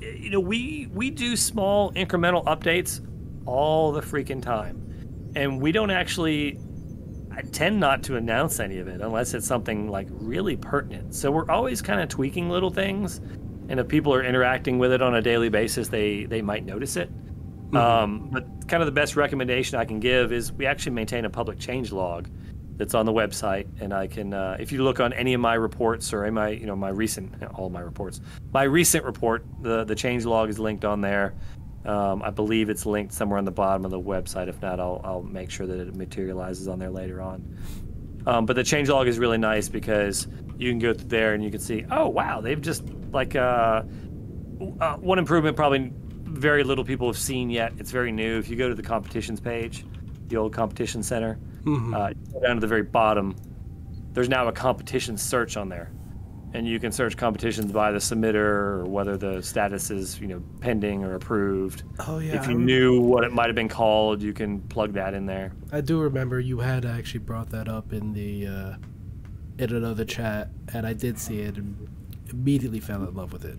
you 0.00 0.30
know 0.30 0.40
we 0.40 0.88
we 0.92 1.10
do 1.10 1.36
small 1.36 1.92
incremental 1.92 2.44
updates 2.44 3.06
all 3.46 3.92
the 3.92 4.00
freaking 4.00 4.42
time, 4.42 5.32
and 5.36 5.60
we 5.60 5.72
don't 5.72 5.90
actually. 5.90 6.58
I 7.32 7.42
tend 7.42 7.78
not 7.78 8.02
to 8.04 8.16
announce 8.16 8.58
any 8.58 8.78
of 8.78 8.88
it 8.88 9.00
unless 9.00 9.34
it's 9.34 9.46
something 9.46 9.88
like 9.88 10.08
really 10.10 10.56
pertinent. 10.56 11.14
So 11.14 11.30
we're 11.30 11.48
always 11.48 11.80
kind 11.80 12.00
of 12.00 12.08
tweaking 12.08 12.50
little 12.50 12.70
things 12.70 13.20
and 13.70 13.78
if 13.78 13.86
people 13.86 14.12
are 14.12 14.22
interacting 14.22 14.78
with 14.80 14.92
it 14.92 15.00
on 15.00 15.14
a 15.14 15.22
daily 15.22 15.48
basis, 15.48 15.88
they 15.88 16.24
they 16.24 16.42
might 16.42 16.66
notice 16.66 16.96
it. 16.96 17.08
Mm-hmm. 17.10 17.76
Um, 17.76 18.28
but 18.32 18.68
kind 18.68 18.82
of 18.82 18.86
the 18.86 18.92
best 18.92 19.14
recommendation 19.14 19.78
I 19.78 19.84
can 19.84 20.00
give 20.00 20.32
is 20.32 20.52
we 20.52 20.66
actually 20.66 20.92
maintain 20.92 21.24
a 21.24 21.30
public 21.30 21.60
change 21.60 21.92
log 21.92 22.28
that's 22.76 22.94
on 22.94 23.06
the 23.06 23.12
website, 23.12 23.68
and 23.80 23.94
I 23.94 24.08
can 24.08 24.34
uh, 24.34 24.56
if 24.58 24.72
you 24.72 24.82
look 24.82 24.98
on 24.98 25.12
any 25.12 25.34
of 25.34 25.40
my 25.40 25.54
reports 25.54 26.12
or 26.12 26.26
in 26.26 26.34
my 26.34 26.48
you 26.48 26.66
know 26.66 26.74
my 26.74 26.88
recent 26.88 27.32
all 27.54 27.70
my 27.70 27.80
reports, 27.80 28.20
my 28.52 28.64
recent 28.64 29.04
report, 29.04 29.44
the 29.62 29.84
the 29.84 29.94
change 29.94 30.26
log 30.26 30.50
is 30.50 30.58
linked 30.58 30.84
on 30.84 31.00
there. 31.00 31.34
Um, 31.84 32.22
I 32.22 32.30
believe 32.30 32.70
it's 32.70 32.84
linked 32.84 33.14
somewhere 33.14 33.38
on 33.38 33.44
the 33.44 33.52
bottom 33.52 33.84
of 33.84 33.92
the 33.92 34.00
website. 34.00 34.48
If 34.48 34.60
not, 34.60 34.80
I'll, 34.80 35.00
I'll 35.02 35.22
make 35.22 35.50
sure 35.50 35.66
that 35.66 35.78
it 35.78 35.94
materializes 35.94 36.68
on 36.68 36.78
there 36.78 36.90
later 36.90 37.22
on. 37.22 37.56
Um, 38.26 38.46
but 38.46 38.56
the 38.56 38.64
change 38.64 38.88
log 38.88 39.08
is 39.08 39.18
really 39.18 39.38
nice 39.38 39.68
because 39.68 40.28
you 40.58 40.70
can 40.70 40.78
go 40.78 40.92
through 40.92 41.08
there 41.08 41.34
and 41.34 41.42
you 41.42 41.50
can 41.50 41.60
see, 41.60 41.84
oh 41.90 42.08
wow, 42.08 42.40
they've 42.40 42.60
just 42.60 42.84
like 43.12 43.34
uh, 43.34 43.82
uh, 44.80 44.96
one 44.96 45.18
improvement 45.18 45.56
probably 45.56 45.92
very 46.24 46.62
little 46.62 46.84
people 46.84 47.06
have 47.06 47.18
seen 47.18 47.50
yet. 47.50 47.72
It's 47.78 47.90
very 47.90 48.12
new. 48.12 48.38
If 48.38 48.48
you 48.48 48.56
go 48.56 48.68
to 48.68 48.74
the 48.74 48.82
competitions 48.82 49.40
page, 49.40 49.84
the 50.28 50.36
old 50.36 50.52
competition 50.52 51.02
center, 51.02 51.38
mm-hmm. 51.62 51.94
uh, 51.94 52.12
down 52.40 52.56
to 52.56 52.60
the 52.60 52.66
very 52.66 52.82
bottom, 52.82 53.34
there's 54.12 54.28
now 54.28 54.48
a 54.48 54.52
competition 54.52 55.16
search 55.16 55.56
on 55.56 55.68
there, 55.68 55.90
and 56.52 56.66
you 56.66 56.80
can 56.80 56.92
search 56.92 57.16
competitions 57.16 57.72
by 57.72 57.92
the 57.92 57.98
submitter 57.98 58.34
or 58.34 58.84
whether 58.84 59.16
the 59.16 59.42
status 59.42 59.90
is 59.90 60.20
you 60.20 60.26
know 60.26 60.42
pending 60.60 61.04
or 61.04 61.14
approved. 61.14 61.82
Oh 62.00 62.18
yeah. 62.18 62.40
If 62.40 62.48
you 62.48 62.54
knew 62.54 63.00
what 63.00 63.24
it 63.24 63.32
might 63.32 63.46
have 63.46 63.54
been 63.54 63.68
called, 63.68 64.22
you 64.22 64.32
can 64.32 64.60
plug 64.62 64.92
that 64.94 65.14
in 65.14 65.26
there. 65.26 65.52
I 65.72 65.80
do 65.80 66.00
remember 66.00 66.40
you 66.40 66.58
had 66.58 66.84
actually 66.84 67.20
brought 67.20 67.50
that 67.50 67.68
up 67.68 67.92
in 67.92 68.12
the 68.12 68.46
uh, 68.46 68.74
in 69.58 69.74
another 69.74 70.04
chat, 70.04 70.48
and 70.72 70.86
I 70.86 70.92
did 70.92 71.18
see 71.18 71.40
it 71.40 71.56
and 71.56 71.88
immediately 72.30 72.80
fell 72.80 73.04
in 73.04 73.14
love 73.14 73.32
with 73.32 73.44
it. 73.44 73.58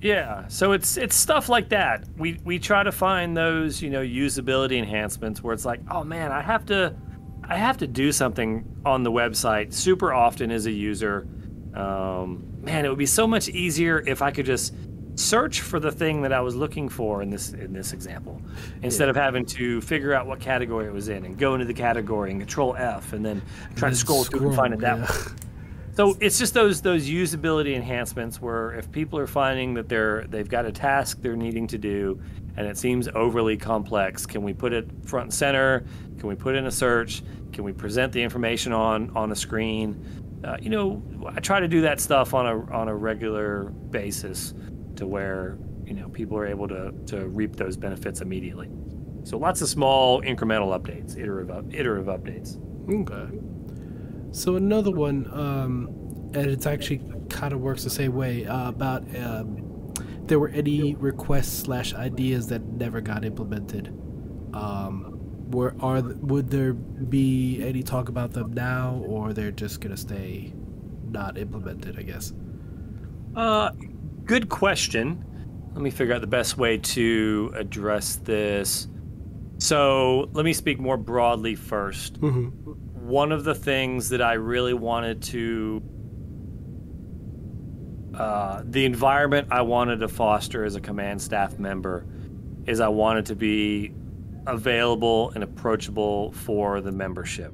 Yeah, 0.00 0.48
so 0.48 0.72
it's 0.72 0.96
it's 0.96 1.14
stuff 1.14 1.48
like 1.50 1.68
that. 1.70 2.04
We 2.16 2.40
we 2.44 2.58
try 2.58 2.82
to 2.82 2.92
find 2.92 3.36
those 3.36 3.82
you 3.82 3.90
know 3.90 4.00
usability 4.00 4.78
enhancements 4.78 5.42
where 5.42 5.52
it's 5.52 5.66
like, 5.66 5.80
oh 5.90 6.04
man, 6.04 6.32
I 6.32 6.40
have 6.40 6.64
to 6.66 6.96
I 7.44 7.56
have 7.56 7.78
to 7.78 7.86
do 7.86 8.12
something 8.12 8.64
on 8.86 9.02
the 9.02 9.10
website 9.10 9.74
super 9.74 10.14
often 10.14 10.50
as 10.50 10.66
a 10.66 10.70
user. 10.70 11.26
Um, 11.74 12.44
man, 12.62 12.84
it 12.84 12.88
would 12.88 12.98
be 12.98 13.06
so 13.06 13.26
much 13.26 13.48
easier 13.48 14.02
if 14.06 14.22
I 14.22 14.30
could 14.30 14.46
just 14.46 14.74
search 15.14 15.60
for 15.60 15.78
the 15.78 15.90
thing 15.92 16.22
that 16.22 16.32
I 16.32 16.40
was 16.40 16.54
looking 16.54 16.88
for 16.88 17.22
in 17.22 17.30
this 17.30 17.52
in 17.52 17.72
this 17.72 17.92
example, 17.92 18.40
instead 18.82 19.04
yeah. 19.04 19.10
of 19.10 19.16
having 19.16 19.44
to 19.46 19.80
figure 19.80 20.14
out 20.14 20.26
what 20.26 20.40
category 20.40 20.86
it 20.86 20.92
was 20.92 21.08
in 21.08 21.24
and 21.24 21.38
go 21.38 21.54
into 21.54 21.66
the 21.66 21.74
category 21.74 22.30
and 22.30 22.40
Control 22.40 22.74
F 22.76 23.12
and 23.12 23.24
then 23.24 23.42
try 23.76 23.88
and 23.88 23.96
to 23.96 24.00
scroll, 24.00 24.24
scroll 24.24 24.40
through 24.40 24.48
and 24.48 24.56
find 24.56 24.74
it 24.74 24.80
that 24.80 24.98
yeah. 24.98 25.04
way. 25.04 25.36
So 25.96 26.16
it's 26.20 26.38
just 26.38 26.54
those 26.54 26.80
those 26.80 27.08
usability 27.08 27.74
enhancements 27.74 28.40
where 28.40 28.72
if 28.72 28.90
people 28.90 29.18
are 29.18 29.26
finding 29.26 29.74
that 29.74 29.88
they're 29.88 30.24
they've 30.28 30.48
got 30.48 30.64
a 30.64 30.72
task 30.72 31.20
they're 31.20 31.36
needing 31.36 31.66
to 31.66 31.78
do 31.78 32.20
and 32.56 32.66
it 32.66 32.78
seems 32.78 33.08
overly 33.08 33.56
complex, 33.56 34.24
can 34.24 34.42
we 34.42 34.54
put 34.54 34.72
it 34.72 34.88
front 35.04 35.24
and 35.24 35.34
center? 35.34 35.84
Can 36.18 36.28
we 36.28 36.36
put 36.36 36.54
in 36.54 36.66
a 36.66 36.70
search? 36.70 37.22
Can 37.52 37.64
we 37.64 37.72
present 37.72 38.12
the 38.12 38.22
information 38.22 38.72
on 38.72 39.14
on 39.16 39.32
a 39.32 39.36
screen? 39.36 40.19
Uh, 40.44 40.56
you 40.60 40.70
know, 40.70 41.02
I 41.26 41.40
try 41.40 41.60
to 41.60 41.68
do 41.68 41.82
that 41.82 42.00
stuff 42.00 42.34
on 42.34 42.46
a 42.46 42.72
on 42.72 42.88
a 42.88 42.94
regular 42.94 43.64
basis, 43.90 44.54
to 44.96 45.06
where 45.06 45.58
you 45.84 45.94
know 45.94 46.08
people 46.08 46.36
are 46.38 46.46
able 46.46 46.68
to 46.68 46.92
to 47.06 47.28
reap 47.28 47.56
those 47.56 47.76
benefits 47.76 48.20
immediately. 48.20 48.70
So 49.24 49.36
lots 49.36 49.60
of 49.60 49.68
small 49.68 50.22
incremental 50.22 50.78
updates, 50.78 51.18
iterative 51.18 51.74
iterative 51.74 52.06
updates. 52.06 52.58
Okay. 52.88 53.38
So 54.32 54.56
another 54.56 54.92
one, 54.92 55.28
um, 55.32 55.88
and 56.34 56.46
it's 56.46 56.66
actually 56.66 57.02
kind 57.28 57.52
of 57.52 57.60
works 57.60 57.84
the 57.84 57.90
same 57.90 58.14
way 58.14 58.46
uh, 58.46 58.68
about 58.68 59.02
um, 59.16 59.92
there 60.24 60.38
were 60.38 60.48
any 60.48 60.94
requests 60.94 61.64
slash 61.64 61.92
ideas 61.94 62.46
that 62.48 62.64
never 62.64 63.00
got 63.00 63.24
implemented. 63.24 63.88
Um, 64.54 65.19
were 65.50 65.74
are 65.80 66.00
would 66.00 66.50
there 66.50 66.72
be 66.72 67.62
any 67.62 67.82
talk 67.82 68.08
about 68.08 68.32
them 68.32 68.52
now, 68.52 69.02
or 69.06 69.32
they're 69.32 69.50
just 69.50 69.80
gonna 69.80 69.96
stay 69.96 70.52
not 71.08 71.38
implemented? 71.38 71.98
I 71.98 72.02
guess. 72.02 72.32
Uh, 73.34 73.70
good 74.24 74.48
question. 74.48 75.24
Let 75.72 75.82
me 75.82 75.90
figure 75.90 76.14
out 76.14 76.20
the 76.20 76.26
best 76.26 76.58
way 76.58 76.78
to 76.78 77.52
address 77.54 78.16
this. 78.16 78.88
So 79.58 80.30
let 80.32 80.44
me 80.44 80.52
speak 80.52 80.80
more 80.80 80.96
broadly 80.96 81.54
1st 81.54 82.18
Mm-hmm. 82.18 83.08
One 83.08 83.32
of 83.32 83.44
the 83.44 83.54
things 83.54 84.08
that 84.10 84.22
I 84.22 84.34
really 84.34 84.72
wanted 84.72 85.22
to, 85.24 85.82
uh, 88.14 88.62
the 88.64 88.84
environment 88.84 89.48
I 89.50 89.62
wanted 89.62 89.98
to 90.00 90.08
foster 90.08 90.64
as 90.64 90.76
a 90.76 90.80
command 90.80 91.20
staff 91.20 91.58
member 91.58 92.06
is 92.66 92.78
I 92.78 92.88
wanted 92.88 93.26
to 93.26 93.34
be 93.34 93.92
available 94.52 95.30
and 95.30 95.44
approachable 95.44 96.32
for 96.32 96.80
the 96.80 96.92
membership. 96.92 97.52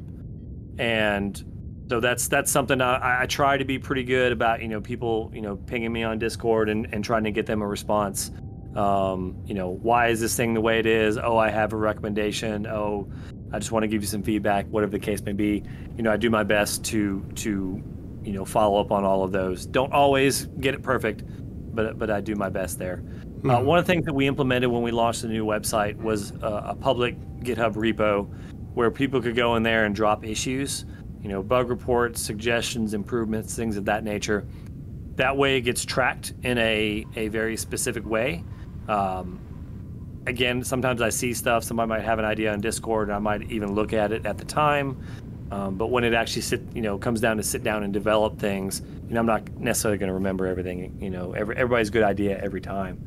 And 0.78 1.42
so 1.88 2.00
that's 2.00 2.28
that's 2.28 2.50
something 2.50 2.80
I, 2.80 3.22
I 3.22 3.26
try 3.26 3.56
to 3.56 3.64
be 3.64 3.78
pretty 3.78 4.04
good 4.04 4.32
about. 4.32 4.60
You 4.60 4.68
know, 4.68 4.80
people 4.80 5.30
you 5.34 5.40
know 5.40 5.56
pinging 5.56 5.92
me 5.92 6.02
on 6.02 6.18
Discord 6.18 6.68
and, 6.68 6.92
and 6.92 7.04
trying 7.04 7.24
to 7.24 7.30
get 7.30 7.46
them 7.46 7.62
a 7.62 7.66
response. 7.66 8.30
Um, 8.74 9.42
you 9.46 9.54
know, 9.54 9.70
why 9.70 10.08
is 10.08 10.20
this 10.20 10.36
thing 10.36 10.52
the 10.52 10.60
way 10.60 10.78
it 10.78 10.86
is? 10.86 11.16
Oh, 11.16 11.38
I 11.38 11.48
have 11.48 11.72
a 11.72 11.76
recommendation. 11.76 12.66
Oh, 12.66 13.10
I 13.52 13.58
just 13.58 13.72
want 13.72 13.84
to 13.84 13.88
give 13.88 14.02
you 14.02 14.08
some 14.08 14.22
feedback, 14.22 14.66
whatever 14.66 14.92
the 14.92 14.98
case 14.98 15.22
may 15.22 15.32
be. 15.32 15.62
You 15.96 16.02
know, 16.02 16.12
I 16.12 16.16
do 16.16 16.28
my 16.28 16.42
best 16.42 16.84
to 16.86 17.24
to 17.36 17.82
you 18.22 18.32
know 18.32 18.44
follow 18.44 18.80
up 18.80 18.90
on 18.90 19.04
all 19.04 19.22
of 19.22 19.32
those. 19.32 19.64
Don't 19.66 19.92
always 19.92 20.46
get 20.46 20.74
it 20.74 20.82
perfect, 20.82 21.22
but 21.74 21.98
but 21.98 22.10
I 22.10 22.20
do 22.20 22.34
my 22.34 22.50
best 22.50 22.78
there. 22.78 23.02
Uh, 23.50 23.60
one 23.60 23.78
of 23.78 23.86
the 23.86 23.92
things 23.92 24.04
that 24.04 24.14
we 24.14 24.26
implemented 24.26 24.68
when 24.68 24.82
we 24.82 24.90
launched 24.90 25.22
the 25.22 25.28
new 25.28 25.44
website 25.44 25.96
was 25.96 26.32
uh, 26.42 26.62
a 26.64 26.74
public 26.74 27.16
GitHub 27.40 27.74
repo 27.74 28.28
where 28.74 28.90
people 28.90 29.22
could 29.22 29.36
go 29.36 29.54
in 29.54 29.62
there 29.62 29.84
and 29.84 29.94
drop 29.94 30.24
issues, 30.24 30.84
you 31.22 31.28
know, 31.28 31.44
bug 31.44 31.70
reports, 31.70 32.20
suggestions, 32.20 32.92
improvements, 32.92 33.54
things 33.54 33.76
of 33.76 33.84
that 33.84 34.02
nature. 34.02 34.44
That 35.14 35.36
way 35.36 35.58
it 35.58 35.60
gets 35.60 35.84
tracked 35.84 36.34
in 36.42 36.58
a, 36.58 37.06
a 37.14 37.28
very 37.28 37.56
specific 37.56 38.04
way. 38.04 38.42
Um, 38.88 39.38
again, 40.26 40.64
sometimes 40.64 41.00
I 41.00 41.10
see 41.10 41.32
stuff, 41.32 41.62
somebody 41.62 41.88
might 41.88 42.02
have 42.02 42.18
an 42.18 42.24
idea 42.24 42.52
on 42.52 42.60
Discord, 42.60 43.08
and 43.08 43.14
I 43.14 43.20
might 43.20 43.48
even 43.50 43.74
look 43.74 43.92
at 43.92 44.10
it 44.10 44.26
at 44.26 44.38
the 44.38 44.44
time. 44.44 45.00
Um, 45.50 45.76
but 45.76 45.88
when 45.88 46.02
it 46.02 46.12
actually 46.12 46.42
sit, 46.42 46.60
you 46.74 46.82
know, 46.82 46.98
comes 46.98 47.20
down 47.20 47.36
to 47.36 47.42
sit 47.42 47.62
down 47.62 47.84
and 47.84 47.92
develop 47.92 48.38
things, 48.38 48.82
you 49.08 49.14
know, 49.14 49.20
I'm 49.20 49.26
not 49.26 49.48
necessarily 49.58 49.96
going 49.98 50.08
to 50.08 50.14
remember 50.14 50.46
everything. 50.46 50.98
You 51.00 51.10
know, 51.10 51.32
every, 51.34 51.56
everybody's 51.56 51.90
good 51.90 52.02
idea 52.02 52.38
every 52.42 52.60
time. 52.60 52.98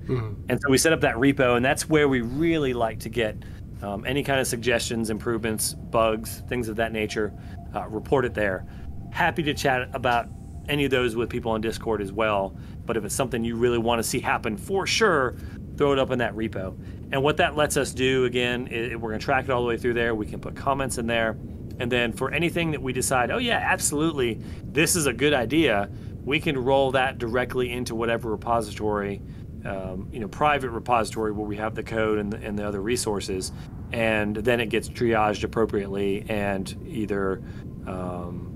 And 0.49 0.59
so 0.61 0.69
we 0.69 0.77
set 0.77 0.93
up 0.93 1.01
that 1.01 1.15
repo, 1.15 1.57
and 1.57 1.65
that's 1.65 1.89
where 1.89 2.07
we 2.07 2.21
really 2.21 2.73
like 2.73 2.99
to 2.99 3.09
get 3.09 3.35
um, 3.81 4.05
any 4.05 4.23
kind 4.23 4.39
of 4.39 4.47
suggestions, 4.47 5.09
improvements, 5.09 5.73
bugs, 5.73 6.43
things 6.47 6.69
of 6.69 6.77
that 6.77 6.93
nature. 6.93 7.33
Uh, 7.75 7.87
report 7.87 8.25
it 8.25 8.33
there. 8.33 8.65
Happy 9.11 9.43
to 9.43 9.53
chat 9.53 9.89
about 9.93 10.27
any 10.69 10.85
of 10.85 10.91
those 10.91 11.15
with 11.15 11.29
people 11.29 11.51
on 11.51 11.61
Discord 11.61 12.01
as 12.01 12.11
well. 12.11 12.55
But 12.85 12.95
if 12.95 13.03
it's 13.03 13.15
something 13.15 13.43
you 13.43 13.55
really 13.55 13.77
want 13.77 13.99
to 13.99 14.03
see 14.07 14.19
happen 14.19 14.55
for 14.55 14.87
sure, 14.87 15.35
throw 15.77 15.93
it 15.93 15.99
up 15.99 16.11
in 16.11 16.19
that 16.19 16.35
repo. 16.35 16.77
And 17.11 17.23
what 17.23 17.37
that 17.37 17.55
lets 17.55 17.75
us 17.77 17.93
do, 17.93 18.25
again, 18.25 18.67
is 18.67 18.95
we're 18.95 19.09
going 19.09 19.19
to 19.19 19.25
track 19.25 19.45
it 19.45 19.51
all 19.51 19.61
the 19.61 19.67
way 19.67 19.77
through 19.77 19.95
there. 19.95 20.13
We 20.15 20.25
can 20.25 20.39
put 20.39 20.55
comments 20.55 20.97
in 20.97 21.07
there. 21.07 21.37
And 21.79 21.91
then 21.91 22.11
for 22.11 22.31
anything 22.31 22.71
that 22.71 22.81
we 22.81 22.93
decide, 22.93 23.31
oh, 23.31 23.37
yeah, 23.37 23.57
absolutely, 23.63 24.41
this 24.63 24.95
is 24.95 25.05
a 25.05 25.13
good 25.13 25.33
idea, 25.33 25.89
we 26.23 26.39
can 26.39 26.57
roll 26.57 26.91
that 26.91 27.17
directly 27.17 27.71
into 27.71 27.95
whatever 27.95 28.29
repository, 28.29 29.21
um, 29.65 30.09
you 30.11 30.19
know, 30.19 30.27
private 30.27 30.69
repository 30.69 31.31
where 31.31 31.47
we 31.47 31.55
have 31.55 31.75
the 31.75 31.83
code 31.83 32.19
and 32.19 32.33
the, 32.33 32.37
and 32.37 32.59
the 32.59 32.67
other 32.67 32.81
resources. 32.81 33.53
And 33.91 34.35
then 34.35 34.59
it 34.59 34.67
gets 34.67 34.89
triaged 34.89 35.43
appropriately 35.43 36.25
and 36.29 36.75
either. 36.85 37.41
Um, 37.87 38.49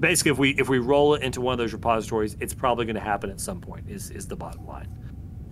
basically 0.00 0.32
if 0.32 0.38
we 0.38 0.50
if 0.52 0.68
we 0.68 0.78
roll 0.78 1.14
it 1.14 1.22
into 1.22 1.40
one 1.40 1.52
of 1.52 1.58
those 1.58 1.72
repositories 1.72 2.36
it's 2.40 2.54
probably 2.54 2.86
going 2.86 2.94
to 2.94 3.00
happen 3.00 3.30
at 3.30 3.38
some 3.38 3.60
point 3.60 3.88
is 3.88 4.10
is 4.10 4.26
the 4.26 4.34
bottom 4.34 4.66
line 4.66 4.88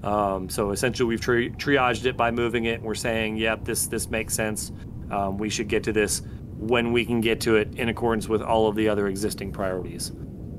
um, 0.02 0.48
so 0.48 0.70
essentially 0.70 1.06
we've 1.06 1.20
tri- 1.20 1.50
triaged 1.50 2.06
it 2.06 2.16
by 2.16 2.30
moving 2.30 2.64
it 2.64 2.76
and 2.76 2.84
we're 2.84 2.94
saying 2.94 3.36
yep 3.36 3.64
this 3.64 3.86
this 3.86 4.08
makes 4.08 4.34
sense 4.34 4.72
um, 5.10 5.38
we 5.38 5.48
should 5.48 5.68
get 5.68 5.82
to 5.84 5.92
this 5.92 6.22
when 6.56 6.92
we 6.92 7.04
can 7.04 7.20
get 7.20 7.40
to 7.40 7.56
it 7.56 7.74
in 7.76 7.88
accordance 7.88 8.28
with 8.28 8.42
all 8.42 8.66
of 8.68 8.74
the 8.76 8.88
other 8.88 9.06
existing 9.06 9.52
priorities 9.52 10.10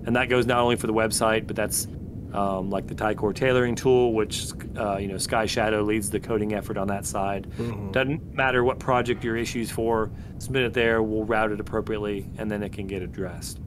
and 0.05 0.15
that 0.15 0.29
goes 0.29 0.45
not 0.45 0.59
only 0.59 0.75
for 0.75 0.87
the 0.87 0.93
website 0.93 1.45
but 1.47 1.55
that's 1.55 1.87
um, 2.33 2.69
like 2.69 2.85
the 2.87 2.93
TIE 2.93 3.15
Corps 3.15 3.33
tailoring 3.33 3.73
tool, 3.73 4.13
which 4.13 4.51
uh, 4.77 4.97
you 4.97 5.07
know 5.07 5.17
Sky 5.17 5.47
Shadow 5.47 5.81
leads 5.81 6.11
the 6.11 6.19
coding 6.19 6.53
effort 6.53 6.77
on 6.77 6.87
that 6.89 7.07
side. 7.07 7.47
Doesn't 7.91 8.33
matter 8.35 8.63
what 8.63 8.77
project 8.77 9.23
your 9.23 9.35
issues 9.35 9.71
for, 9.71 10.11
submit 10.37 10.61
it 10.61 10.73
there. 10.73 11.01
We'll 11.01 11.23
route 11.23 11.51
it 11.51 11.59
appropriately, 11.59 12.29
and 12.37 12.51
then 12.51 12.61
it 12.61 12.71
can 12.71 12.85
get 12.85 13.01
addressed. 13.01 13.59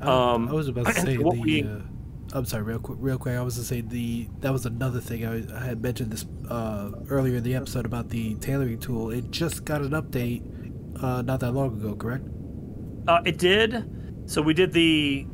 Um, 0.00 0.48
I 0.48 0.52
was 0.52 0.68
about 0.68 0.86
to 0.86 0.92
say 1.00 1.16
the. 1.18 1.24
we- 1.28 1.62
uh, 1.64 1.80
I'm 2.34 2.44
sorry, 2.44 2.64
real 2.64 2.80
quick, 2.80 2.98
real 3.00 3.16
quick. 3.16 3.36
I 3.36 3.42
was 3.42 3.54
to 3.54 3.62
say 3.62 3.80
the 3.80 4.28
that 4.40 4.52
was 4.52 4.66
another 4.66 5.00
thing 5.00 5.24
I, 5.24 5.56
I 5.56 5.64
had 5.64 5.80
mentioned 5.80 6.10
this 6.10 6.26
uh, 6.50 6.90
earlier 7.08 7.36
in 7.36 7.44
the 7.44 7.54
episode 7.54 7.86
about 7.86 8.08
the 8.08 8.34
tailoring 8.34 8.80
tool. 8.80 9.10
It 9.10 9.30
just 9.30 9.64
got 9.64 9.82
an 9.82 9.90
update 9.92 10.42
uh, 11.02 11.22
not 11.22 11.38
that 11.40 11.52
long 11.52 11.80
ago, 11.80 11.94
correct? 11.94 12.24
Uh, 13.06 13.20
it 13.24 13.38
did. 13.38 13.88
So 14.26 14.42
we 14.42 14.52
did 14.52 14.72
the 14.72 15.26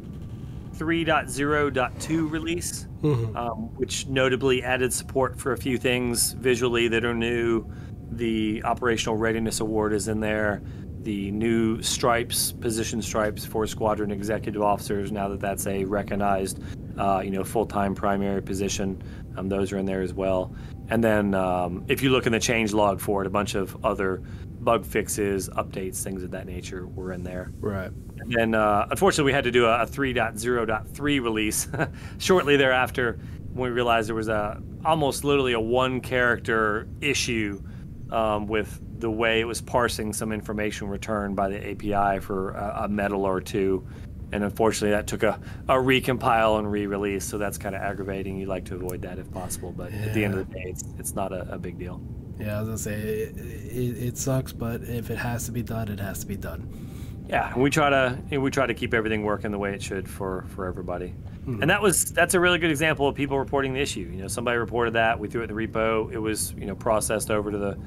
3.0.2 0.77 2.31
release, 2.31 2.87
um, 3.35 3.75
which 3.77 4.07
notably 4.07 4.63
added 4.63 4.93
support 4.93 5.39
for 5.39 5.53
a 5.53 5.57
few 5.57 5.79
things 5.79 6.33
visually 6.33 6.89
that 6.89 7.05
are 7.05 7.15
new. 7.15 7.67
The 8.13 8.63
Operational 8.65 9.17
Readiness 9.17 9.61
Award 9.61 9.93
is 9.95 10.09
in 10.09 10.21
there. 10.21 10.61
The 11.03 11.31
new 11.31 11.81
stripes, 11.81 12.53
position 12.53 13.01
stripes 13.01 13.45
for 13.47 13.67
squadron 13.67 14.11
executive 14.11 14.61
officers. 14.61 15.13
Now 15.13 15.29
that 15.29 15.41
that's 15.41 15.67
a 15.67 15.85
recognized, 15.85 16.61
uh, 16.99 17.21
you 17.25 17.31
know, 17.31 17.45
full-time 17.45 17.95
primary 17.95 18.43
position, 18.43 19.03
um, 19.37 19.49
those 19.49 19.73
are 19.73 19.79
in 19.79 19.87
there 19.87 20.03
as 20.03 20.13
well. 20.13 20.55
And 20.89 21.03
then 21.03 21.35
um, 21.35 21.85
if 21.89 22.03
you 22.03 22.11
look 22.11 22.27
in 22.27 22.33
the 22.33 22.41
change 22.41 22.73
log 22.73 23.01
for 23.01 23.23
it, 23.23 23.27
a 23.27 23.31
bunch 23.31 23.55
of 23.55 23.85
other 23.85 24.23
bug 24.61 24.85
fixes, 24.85 25.49
updates, 25.51 26.03
things 26.03 26.23
of 26.23 26.31
that 26.33 26.47
nature 26.47 26.87
were 26.87 27.13
in 27.13 27.23
there. 27.23 27.53
Right. 27.61 27.91
And 28.19 28.33
then, 28.33 28.55
uh, 28.55 28.87
unfortunately, 28.91 29.31
we 29.31 29.33
had 29.33 29.45
to 29.45 29.51
do 29.51 29.67
a, 29.67 29.83
a 29.83 29.87
3.0.3 29.87 30.99
release 31.23 31.69
shortly 32.19 32.57
thereafter 32.57 33.19
when 33.53 33.71
we 33.71 33.75
realized 33.75 34.09
there 34.09 34.15
was 34.15 34.29
a 34.29 34.61
almost 34.85 35.25
literally 35.25 35.53
a 35.53 35.61
one 35.61 36.01
character 36.01 36.89
issue 37.01 37.63
um, 38.11 38.47
with 38.47 38.81
the 39.01 39.11
way 39.11 39.41
it 39.41 39.45
was 39.45 39.61
parsing 39.61 40.13
some 40.13 40.33
information 40.33 40.89
returned 40.89 41.35
by 41.35 41.49
the 41.49 41.71
API 41.71 42.21
for 42.21 42.51
a, 42.51 42.83
a 42.85 42.89
medal 42.89 43.25
or 43.25 43.41
two. 43.41 43.87
And 44.33 44.45
unfortunately, 44.45 44.91
that 44.91 45.07
took 45.07 45.23
a, 45.23 45.41
a 45.69 45.75
recompile 45.75 46.59
and 46.59 46.71
re 46.71 46.87
release. 46.87 47.25
So 47.25 47.39
that's 47.39 47.59
kind 47.59 47.75
of 47.75 47.83
aggravating. 47.83 48.39
You'd 48.39 48.49
like 48.49 48.65
to 48.67 48.77
avoid 48.77 49.03
that 49.03 49.19
if 49.19 49.31
possible. 49.33 49.73
But 49.73 49.93
at 49.93 50.15
the 50.15 50.25
end 50.25 50.35
of 50.35 50.49
the 50.49 50.55
day, 50.55 50.65
it's, 50.67 50.85
it's 50.99 51.15
not 51.15 51.33
a, 51.33 51.53
a 51.53 51.59
big 51.59 51.79
deal. 51.79 52.01
Yeah, 52.39 52.57
I 52.57 52.61
was 52.61 52.69
gonna 52.69 52.79
say 52.79 52.95
it, 52.95 53.37
it, 53.37 54.03
it 54.09 54.19
sucks, 54.19 54.53
but 54.53 54.83
if 54.83 55.11
it 55.11 55.19
has 55.19 55.45
to 55.45 55.53
be 55.53 55.63
done, 55.63 55.89
it 55.89 56.01
has 56.01 56.21
to 56.21 56.27
be 56.27 56.37
done. 56.37 56.91
Yeah, 57.29 57.53
and 57.53 57.63
we 57.63 57.71
try 57.71 57.91
to 57.91 58.39
we 58.39 58.51
try 58.51 58.67
to 58.67 58.75
keep 58.75 58.95
everything 58.95 59.23
working 59.25 59.51
the 59.51 59.59
way 59.59 59.75
it 59.75 59.83
should 59.83 60.09
for 60.09 60.47
for 60.49 60.67
everybody. 60.67 61.09
Hmm. 61.45 61.61
And 61.61 61.71
that 61.71 61.83
was 61.83 62.13
that's 62.13 62.35
a 62.35 62.41
really 62.41 62.59
good 62.59 62.71
example 62.71 63.07
of 63.07 63.15
people 63.15 63.39
reporting 63.39 63.75
the 63.75 63.81
issue. 63.81 64.11
You 64.13 64.23
know, 64.23 64.29
somebody 64.29 64.59
reported 64.59 64.95
that, 64.95 65.19
we 65.19 65.29
threw 65.29 65.43
it 65.43 65.51
in 65.51 65.57
the 65.57 65.67
repo, 65.67 66.11
it 66.13 66.19
was, 66.19 66.53
you 66.55 66.67
know, 66.67 66.75
processed 66.75 67.31
over 67.31 67.51
to 67.51 67.59
the 67.59 67.79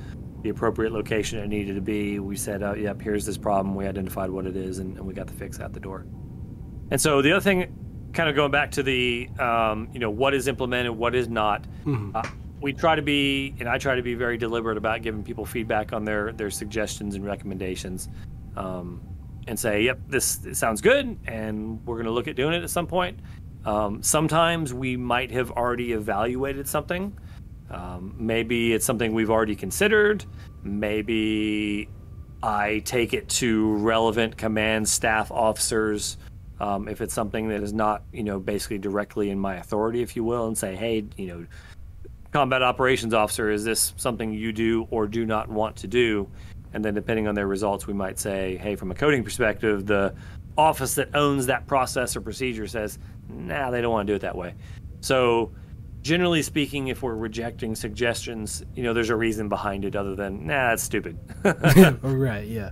the 0.43 0.49
appropriate 0.49 0.91
location 0.91 1.39
it 1.39 1.47
needed 1.47 1.75
to 1.75 1.81
be. 1.81 2.19
We 2.19 2.35
said, 2.35 2.63
oh, 2.63 2.73
yep, 2.73 3.01
here's 3.01 3.25
this 3.25 3.37
problem. 3.37 3.75
We 3.75 3.87
identified 3.87 4.29
what 4.29 4.45
it 4.45 4.57
is, 4.57 4.79
and, 4.79 4.97
and 4.97 5.05
we 5.05 5.13
got 5.13 5.27
the 5.27 5.33
fix 5.33 5.59
out 5.59 5.73
the 5.73 5.79
door. 5.79 6.05
And 6.93 7.01
so 7.01 7.23
the 7.23 7.31
other 7.31 7.41
thing, 7.41 8.11
kind 8.13 8.29
of 8.29 8.35
going 8.35 8.51
back 8.51 8.69
to 8.73 8.83
the, 8.83 9.27
um, 9.39 9.89
you 9.93 9.99
know, 9.99 10.11
what 10.11 10.35
is 10.35 10.47
implemented, 10.47 10.91
what 10.91 11.15
is 11.15 11.27
not. 11.27 11.65
Uh, 12.15 12.21
we 12.61 12.71
try 12.71 12.95
to 12.95 13.01
be, 13.01 13.55
and 13.59 13.67
I 13.67 13.79
try 13.79 13.95
to 13.95 14.03
be 14.03 14.13
very 14.13 14.37
deliberate 14.37 14.77
about 14.77 15.01
giving 15.01 15.23
people 15.23 15.43
feedback 15.43 15.91
on 15.91 16.05
their 16.05 16.33
their 16.33 16.51
suggestions 16.51 17.15
and 17.15 17.25
recommendations, 17.25 18.09
um, 18.55 19.01
and 19.47 19.59
say, 19.59 19.81
yep, 19.81 19.99
this, 20.07 20.35
this 20.35 20.59
sounds 20.59 20.81
good, 20.81 21.17
and 21.25 21.83
we're 21.83 21.95
going 21.95 22.05
to 22.05 22.11
look 22.11 22.27
at 22.27 22.35
doing 22.35 22.53
it 22.53 22.61
at 22.61 22.69
some 22.69 22.85
point. 22.85 23.19
Um, 23.65 24.03
sometimes 24.03 24.71
we 24.71 24.95
might 24.95 25.31
have 25.31 25.49
already 25.49 25.93
evaluated 25.93 26.67
something. 26.67 27.17
Um, 27.71 28.13
maybe 28.19 28.71
it's 28.71 28.85
something 28.85 29.13
we've 29.13 29.31
already 29.31 29.55
considered. 29.55 30.25
Maybe 30.61 31.89
I 32.43 32.83
take 32.85 33.13
it 33.13 33.27
to 33.29 33.77
relevant 33.77 34.37
command 34.37 34.87
staff 34.87 35.31
officers. 35.31 36.17
Um, 36.63 36.87
if 36.87 37.01
it's 37.01 37.13
something 37.13 37.49
that 37.49 37.61
is 37.61 37.73
not, 37.73 38.03
you 38.13 38.23
know, 38.23 38.39
basically 38.39 38.77
directly 38.77 39.29
in 39.29 39.37
my 39.37 39.55
authority, 39.55 40.01
if 40.01 40.15
you 40.15 40.23
will, 40.23 40.47
and 40.47 40.57
say, 40.57 40.75
hey, 40.77 41.03
you 41.17 41.27
know, 41.27 41.45
combat 42.31 42.63
operations 42.63 43.13
officer, 43.13 43.51
is 43.51 43.65
this 43.65 43.93
something 43.97 44.31
you 44.33 44.53
do 44.53 44.87
or 44.89 45.05
do 45.05 45.25
not 45.25 45.49
want 45.49 45.75
to 45.77 45.87
do? 45.87 46.25
And 46.73 46.83
then 46.83 46.93
depending 46.93 47.27
on 47.27 47.35
their 47.35 47.47
results, 47.47 47.85
we 47.85 47.93
might 47.93 48.17
say, 48.17 48.55
hey, 48.57 48.77
from 48.77 48.91
a 48.91 48.95
coding 48.95 49.25
perspective, 49.25 49.85
the 49.85 50.15
office 50.57 50.95
that 50.95 51.13
owns 51.15 51.47
that 51.47 51.67
process 51.67 52.15
or 52.15 52.21
procedure 52.21 52.65
says, 52.65 52.97
nah, 53.27 53.69
they 53.69 53.81
don't 53.81 53.91
want 53.91 54.07
to 54.07 54.13
do 54.13 54.15
it 54.15 54.21
that 54.21 54.35
way. 54.35 54.55
So 55.01 55.51
generally 56.01 56.41
speaking, 56.43 56.87
if 56.87 57.03
we're 57.03 57.15
rejecting 57.15 57.75
suggestions, 57.75 58.63
you 58.73 58.83
know, 58.83 58.93
there's 58.93 59.09
a 59.09 59.15
reason 59.17 59.49
behind 59.49 59.83
it 59.83 59.97
other 59.97 60.15
than, 60.15 60.47
nah, 60.47 60.69
that's 60.69 60.83
stupid. 60.83 61.19
right, 62.01 62.47
yeah. 62.47 62.69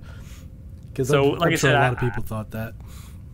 Because 0.88 1.10
So, 1.10 1.34
I'm, 1.34 1.40
like 1.40 1.48
I'm 1.48 1.48
I 1.48 1.50
sure 1.52 1.58
said, 1.58 1.76
a 1.76 1.80
lot 1.80 1.84
I- 1.90 1.94
of 1.94 2.00
people 2.00 2.24
thought 2.24 2.52
that. 2.52 2.74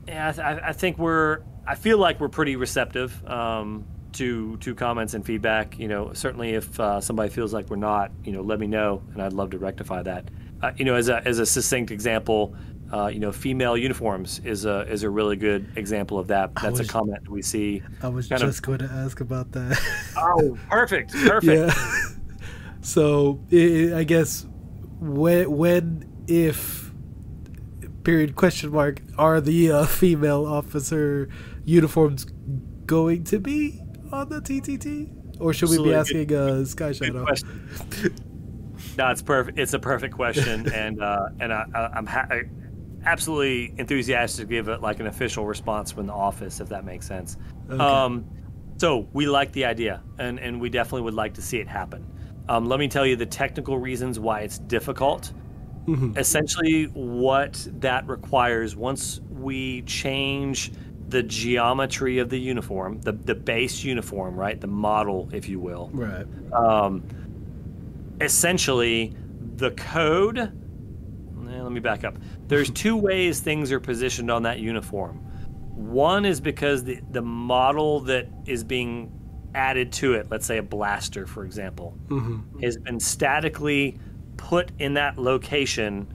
Yeah, 0.08 0.30
I, 0.30 0.32
th- 0.32 0.62
I 0.64 0.74
think 0.74 0.98
we're. 0.98 1.40
I 1.66 1.76
feel 1.76 1.98
like 1.98 2.20
we're 2.20 2.30
pretty 2.30 2.56
receptive 2.56 3.26
um, 3.28 3.86
to 4.14 4.56
to 4.58 4.74
comments 4.74 5.14
and 5.14 5.26
feedback. 5.26 5.78
You 5.78 5.88
know, 5.90 6.14
certainly 6.14 6.52
if 6.52 6.80
uh, 6.80 7.02
somebody 7.02 7.30
feels 7.30 7.54
like 7.54 7.70
we're 7.70 7.76
not, 7.76 8.12
you 8.24 8.32
know, 8.32 8.42
let 8.42 8.60
me 8.60 8.68
know, 8.68 9.02
and 9.14 9.22
I'd 9.22 9.34
love 9.34 9.50
to 9.52 9.58
rectify 9.58 10.02
that. 10.04 10.30
Uh, 10.62 10.72
you 10.78 10.86
know, 10.86 10.96
as 10.96 11.10
a 11.10 11.22
as 11.28 11.40
a 11.40 11.46
succinct 11.46 11.92
example, 11.92 12.56
uh, 12.94 13.08
you 13.08 13.20
know, 13.20 13.32
female 13.34 13.76
uniforms 13.78 14.40
is 14.46 14.64
a 14.66 14.90
is 14.90 15.04
a 15.04 15.10
really 15.10 15.36
good 15.36 15.70
example 15.76 16.18
of 16.18 16.28
that. 16.28 16.56
That's 16.56 16.80
was- 16.80 16.88
a 16.88 16.92
comment 16.92 17.28
we 17.30 17.42
see. 17.42 17.84
I 18.02 18.08
was 18.08 18.28
kind 18.28 18.42
of- 18.42 18.48
just 18.50 18.64
going 18.64 18.80
to 18.80 18.86
ask 18.92 19.20
about 19.20 19.52
that. 19.52 19.78
Oh, 20.20 20.58
perfect, 20.70 21.12
perfect. 21.28 21.46
yeah. 21.46 21.74
so 22.82 23.40
i 23.52 23.92
I 23.98 24.04
guess 24.04 24.48
when, 25.00 25.52
when, 25.52 26.10
if, 26.28 26.77
period 28.08 28.38
question 28.38 28.72
mark, 28.72 29.02
are 29.18 29.42
the 29.42 29.70
uh, 29.70 29.86
female 29.86 30.46
officer 30.46 31.28
uniforms 31.66 32.26
going 32.86 33.22
to 33.26 33.38
be 33.38 33.82
on 34.14 34.30
the 34.30 34.40
TTT, 34.40 35.42
or 35.42 35.52
should 35.52 35.70
we 35.70 35.78
be 35.84 35.94
asking 35.94 36.34
uh, 36.34 36.64
Sky 36.64 36.94
Shadow? 36.94 37.26
no, 38.98 39.10
it's 39.12 39.22
perfect. 39.22 39.60
It's 39.60 39.74
a 39.74 39.80
perfect 39.80 40.14
question, 40.14 40.72
and 40.74 41.04
uh, 41.04 41.28
and 41.42 41.52
I, 41.52 41.66
I, 41.76 41.80
I'm 41.98 42.06
ha- 42.06 42.30
absolutely 43.04 43.74
enthusiastic 43.78 44.48
to 44.48 44.50
give 44.50 44.70
it 44.70 44.80
like 44.80 45.02
an 45.02 45.08
official 45.08 45.46
response 45.46 45.92
from 45.92 46.08
the 46.08 46.14
office, 46.14 46.62
if 46.62 46.70
that 46.70 46.86
makes 46.86 47.06
sense. 47.06 47.36
Okay. 47.70 47.84
Um, 47.84 48.24
so 48.78 49.10
we 49.12 49.28
like 49.28 49.52
the 49.52 49.66
idea, 49.66 50.02
and 50.18 50.40
and 50.40 50.62
we 50.62 50.70
definitely 50.70 51.02
would 51.02 51.14
like 51.14 51.34
to 51.34 51.42
see 51.42 51.58
it 51.58 51.68
happen. 51.68 52.08
Um, 52.48 52.70
let 52.70 52.80
me 52.80 52.88
tell 52.88 53.06
you 53.06 53.18
the 53.18 53.26
technical 53.26 53.78
reasons 53.78 54.18
why 54.18 54.44
it's 54.44 54.60
difficult. 54.60 55.34
Mhm. 55.88 56.18
Essentially, 56.18 56.86
what 56.94 57.68
that 57.80 58.08
requires 58.08 58.76
once 58.76 59.22
we 59.30 59.84
change 59.84 60.72
the 61.10 61.24
geometry 61.24 62.20
of 62.20 62.30
the 62.30 62.38
uniform, 62.40 63.00
the 63.02 63.14
the 63.14 63.36
base 63.36 63.84
uniform, 63.84 64.36
right, 64.36 64.60
the 64.60 64.68
model, 64.68 65.30
if 65.32 65.48
you 65.48 65.60
will 65.60 65.90
Right. 65.94 66.26
um, 66.54 67.04
essentially 68.22 69.14
the 69.58 69.72
code 69.72 70.38
eh, 70.40 70.52
let 71.62 71.72
me 71.72 71.80
back 71.80 72.04
up 72.04 72.18
there's 72.48 72.70
two 72.84 72.96
ways 72.98 73.40
things 73.40 73.72
are 73.72 73.80
positioned 73.80 74.32
on 74.32 74.44
that 74.44 74.60
uniform 74.60 75.18
one 75.76 76.26
is 76.26 76.42
because 76.42 76.84
the, 76.84 77.00
the 77.12 77.22
model 77.22 78.00
that 78.02 78.28
is 78.48 78.64
being 78.64 79.12
added 79.54 79.92
to 79.92 80.14
it 80.14 80.28
let's 80.32 80.46
say 80.46 80.58
a 80.58 80.64
blaster 80.64 81.26
for 81.28 81.46
example 81.46 81.92
hmm 82.10 82.40
has 82.62 82.78
been 82.78 83.00
statically 83.00 84.00
put 84.38 84.72
in 84.80 84.94
that 84.94 85.18
location 85.18 86.08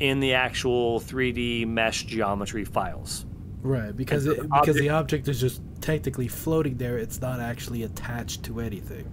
in 0.00 0.20
the 0.20 0.34
actual 0.34 1.00
3d 1.00 1.66
mesh 1.66 2.04
geometry 2.04 2.64
files 2.64 3.26
Right, 3.62 3.96
because 3.96 4.26
it, 4.26 4.36
the 4.38 4.42
because 4.42 4.76
the 4.76 4.88
object- 4.88 5.24
object 5.24 5.28
is 5.28 5.40
just 5.40 5.62
technically 5.80 6.26
floating 6.26 6.76
there. 6.76 6.98
It's 6.98 7.20
not 7.20 7.38
actually 7.38 7.84
attached 7.84 8.42
to 8.44 8.58
anything. 8.60 9.08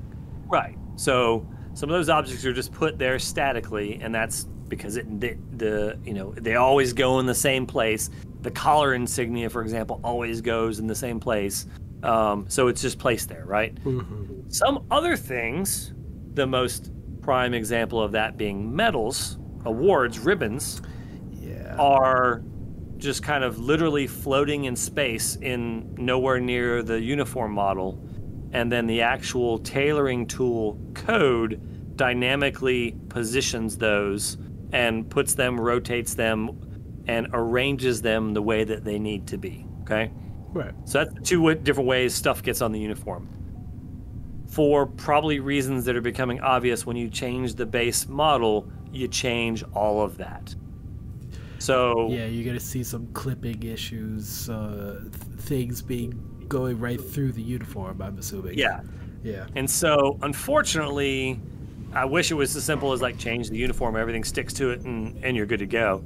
Right. 0.48 0.76
So 0.96 1.48
some 1.76 1.90
of 1.90 1.94
those 1.94 2.10
objects 2.10 2.44
are 2.46 2.54
just 2.54 2.72
put 2.72 2.98
there 2.98 3.20
statically, 3.20 4.00
and 4.02 4.14
that's 4.14 4.46
because 4.68 4.98
it 4.98 5.22
the, 5.22 5.38
the 5.58 6.00
you 6.04 6.14
know 6.14 6.32
they 6.32 6.56
always 6.56 6.94
go 6.94 7.20
in 7.20 7.28
the 7.28 7.36
same 7.36 7.68
place. 7.68 8.10
The 8.42 8.50
collar 8.50 8.96
insignia, 8.96 9.50
for 9.52 9.62
example, 9.62 10.00
always 10.04 10.42
goes 10.42 10.80
in 10.80 10.88
the 10.88 10.96
same 10.96 11.20
place. 11.20 11.68
Um, 12.02 12.46
so 12.50 12.70
it's 12.70 12.82
just 12.82 12.98
placed 12.98 13.30
there, 13.30 13.46
right? 13.46 13.76
Mm-hmm. 13.84 14.50
Some 14.50 14.86
other 14.90 15.16
things, 15.16 15.94
the 16.34 16.48
most 16.48 16.92
prime 17.30 17.54
example 17.54 18.02
of 18.02 18.12
that 18.14 18.38
being 18.38 18.76
medals, 18.76 19.38
awards, 19.64 20.18
ribbons, 20.18 20.82
Yeah. 21.32 21.76
are 21.78 22.42
just 22.98 23.22
kind 23.22 23.44
of 23.44 23.60
literally 23.60 24.08
floating 24.08 24.66
in 24.66 24.76
space 24.76 25.36
in 25.36 25.94
nowhere 25.96 26.40
near 26.40 26.82
the 26.82 27.00
uniform 27.00 27.52
model 27.52 28.04
and 28.52 28.72
then 28.72 28.88
the 28.88 29.02
actual 29.04 29.60
tailoring 29.60 30.26
tool 30.26 30.80
code 30.96 31.62
dynamically 31.96 32.96
positions 33.10 33.78
those 33.78 34.40
and 34.74 35.08
puts 35.08 35.36
them 35.36 35.62
rotates 35.62 36.16
them 36.16 36.50
and 37.08 37.28
arranges 37.34 38.02
them 38.02 38.34
the 38.34 38.42
way 38.42 38.64
that 38.64 38.84
they 38.84 38.98
need 38.98 39.28
to 39.28 39.38
be 39.38 39.68
okay 39.84 40.12
Right. 40.52 40.74
so 40.86 41.06
that's 41.06 41.30
two 41.30 41.54
different 41.54 41.88
ways 41.88 42.16
stuff 42.16 42.42
gets 42.42 42.60
on 42.64 42.72
the 42.72 42.80
uniform. 42.80 43.30
For 44.60 44.86
probably 44.86 45.40
reasons 45.40 45.86
that 45.86 45.96
are 45.96 46.02
becoming 46.02 46.42
obvious, 46.42 46.86
when 46.86 46.98
you 46.98 47.08
change 47.10 47.54
the 47.54 47.66
base 47.66 48.10
model, 48.10 48.68
you 48.92 49.08
change 49.08 49.64
all 49.74 50.02
of 50.02 50.18
that. 50.18 50.54
So 51.60 52.10
Yeah, 52.12 52.26
you're 52.26 52.44
gonna 52.46 52.60
see 52.60 52.84
some 52.84 53.08
clipping 53.14 53.64
issues, 53.64 54.50
uh, 54.50 55.00
th- 55.04 55.14
things 55.44 55.82
being 55.82 56.12
going 56.50 56.78
right 56.78 57.00
through 57.00 57.32
the 57.32 57.42
uniform. 57.42 58.02
I'm 58.02 58.18
assuming. 58.18 58.58
yeah, 58.58 58.82
Yeah. 59.24 59.46
and 59.56 59.70
so 59.70 60.20
unfortunately, 60.24 61.40
I 61.94 62.04
wish 62.04 62.30
it 62.30 62.34
was 62.36 62.54
as 62.58 62.66
simple 62.66 62.92
as 62.92 63.02
like 63.02 63.18
change 63.18 63.50
the 63.50 63.58
uniform, 63.58 63.96
everything 63.96 64.26
sticks 64.26 64.52
to 64.56 64.72
it, 64.72 64.82
and 64.82 65.16
and 65.24 65.38
you're 65.38 65.46
good 65.46 65.60
to 65.60 65.68
go. 65.68 66.04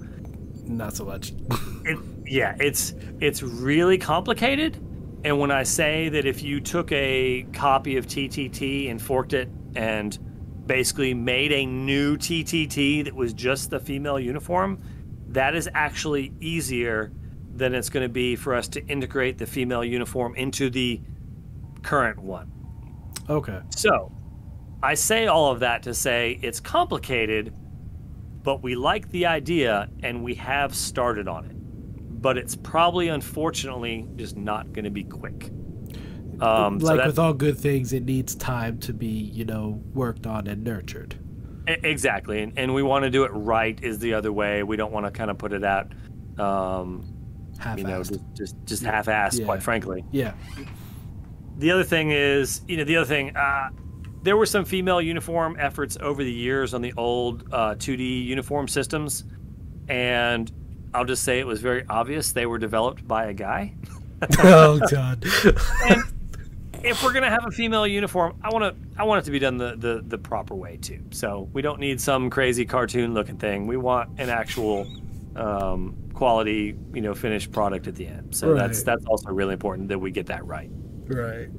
Not 0.67 0.95
so 0.95 1.05
much. 1.05 1.33
It, 1.85 1.97
yeah, 2.27 2.55
it's 2.59 2.93
it's 3.19 3.41
really 3.41 3.97
complicated. 3.97 4.77
And 5.23 5.39
when 5.39 5.51
I 5.51 5.63
say 5.63 6.09
that 6.09 6.25
if 6.25 6.43
you 6.43 6.59
took 6.59 6.91
a 6.91 7.43
copy 7.53 7.97
of 7.97 8.07
TTT 8.07 8.91
and 8.91 9.01
forked 9.01 9.33
it 9.33 9.49
and 9.75 10.17
basically 10.65 11.13
made 11.13 11.51
a 11.51 11.65
new 11.65 12.17
TTT 12.17 13.05
that 13.05 13.13
was 13.13 13.33
just 13.33 13.69
the 13.69 13.79
female 13.79 14.19
uniform, 14.19 14.81
that 15.29 15.55
is 15.55 15.69
actually 15.73 16.33
easier 16.41 17.11
than 17.55 17.73
it's 17.73 17.89
going 17.89 18.03
to 18.03 18.11
be 18.11 18.35
for 18.35 18.53
us 18.53 18.67
to 18.67 18.85
integrate 18.87 19.37
the 19.37 19.45
female 19.45 19.83
uniform 19.83 20.35
into 20.35 20.69
the 20.69 21.01
current 21.83 22.19
one. 22.19 22.51
okay. 23.29 23.59
So, 23.69 24.11
I 24.81 24.95
say 24.95 25.27
all 25.27 25.51
of 25.51 25.61
that 25.61 25.83
to 25.83 25.93
say 25.93 26.39
it's 26.41 26.59
complicated, 26.59 27.53
but 28.43 28.61
we 28.61 28.75
like 28.75 29.09
the 29.11 29.27
idea 29.27 29.89
and 30.01 30.23
we 30.23 30.35
have 30.35 30.75
started 30.75 31.27
on 31.29 31.45
it. 31.45 31.52
But 32.23 32.37
it's 32.37 32.55
probably, 32.55 33.09
unfortunately, 33.09 34.07
just 34.15 34.37
not 34.37 34.71
going 34.71 34.85
to 34.85 34.91
be 34.91 35.03
quick. 35.03 35.51
Um, 36.39 36.79
so 36.79 36.87
like 36.87 36.97
that- 36.97 37.07
with 37.07 37.19
all 37.19 37.33
good 37.33 37.57
things, 37.57 37.91
it 37.91 38.05
needs 38.05 38.33
time 38.33 38.79
to 38.79 38.93
be, 38.93 39.07
you 39.07 39.43
know, 39.43 39.83
worked 39.93 40.25
on 40.25 40.47
and 40.47 40.63
nurtured. 40.63 41.19
Exactly, 41.67 42.41
and, 42.41 42.53
and 42.57 42.73
we 42.73 42.81
want 42.81 43.03
to 43.03 43.09
do 43.09 43.23
it 43.25 43.31
right. 43.33 43.77
Is 43.83 43.99
the 43.99 44.13
other 44.13 44.33
way. 44.33 44.63
We 44.63 44.75
don't 44.75 44.91
want 44.91 45.05
to 45.05 45.11
kind 45.11 45.29
of 45.31 45.37
put 45.37 45.53
it 45.53 45.63
out, 45.63 45.93
um, 46.37 47.05
you 47.77 47.83
know, 47.83 48.03
just 48.03 48.19
just, 48.33 48.55
just 48.65 48.83
half-assed. 48.83 49.39
Yeah. 49.39 49.45
Quite 49.45 49.63
frankly, 49.63 50.03
yeah. 50.11 50.33
the 51.57 51.71
other 51.71 51.85
thing 51.85 52.11
is, 52.11 52.61
you 52.67 52.77
know, 52.77 52.83
the 52.83 52.97
other 52.97 53.05
thing. 53.05 53.35
Uh, 53.35 53.69
there 54.23 54.35
were 54.35 54.45
some 54.45 54.65
female 54.65 55.01
uniform 55.01 55.55
efforts 55.59 55.97
over 56.01 56.23
the 56.23 56.31
years 56.31 56.73
on 56.73 56.81
the 56.81 56.93
old 56.97 57.47
uh, 57.53 57.75
2D 57.75 58.25
uniform 58.25 58.67
systems, 58.67 59.23
and 59.87 60.51
I'll 60.93 61.05
just 61.05 61.23
say 61.23 61.39
it 61.39 61.47
was 61.47 61.61
very 61.61 61.85
obvious 61.89 62.31
they 62.31 62.45
were 62.45 62.59
developed 62.59 63.07
by 63.07 63.25
a 63.25 63.33
guy. 63.33 63.75
oh 64.39 64.79
God. 64.89 65.25
And 65.85 66.03
if 66.83 67.03
we're 67.03 67.13
gonna 67.13 67.29
have 67.29 67.45
a 67.45 67.51
female 67.51 67.87
uniform, 67.87 68.35
I 68.43 68.49
want 68.49 68.63
to 68.63 69.01
I 69.01 69.03
want 69.03 69.23
it 69.23 69.25
to 69.25 69.31
be 69.31 69.39
done 69.39 69.57
the, 69.57 69.75
the 69.77 70.03
the 70.05 70.17
proper 70.17 70.55
way 70.55 70.77
too. 70.77 71.01
So 71.11 71.49
we 71.53 71.61
don't 71.61 71.79
need 71.79 71.99
some 71.99 72.29
crazy 72.29 72.65
cartoon 72.65 73.13
looking 73.13 73.37
thing. 73.37 73.67
We 73.67 73.77
want 73.77 74.19
an 74.19 74.29
actual 74.29 74.87
um, 75.35 75.95
quality, 76.13 76.75
you 76.93 77.01
know, 77.01 77.13
finished 77.13 77.51
product 77.51 77.87
at 77.87 77.95
the 77.95 78.07
end. 78.07 78.35
So 78.35 78.53
that's 78.53 78.83
that's 78.83 79.05
also 79.05 79.29
really 79.31 79.53
important 79.53 79.89
that 79.89 79.99
we 79.99 80.11
get 80.11 80.27
that 80.27 80.45
right. 80.45 80.69
Right. 81.05 81.49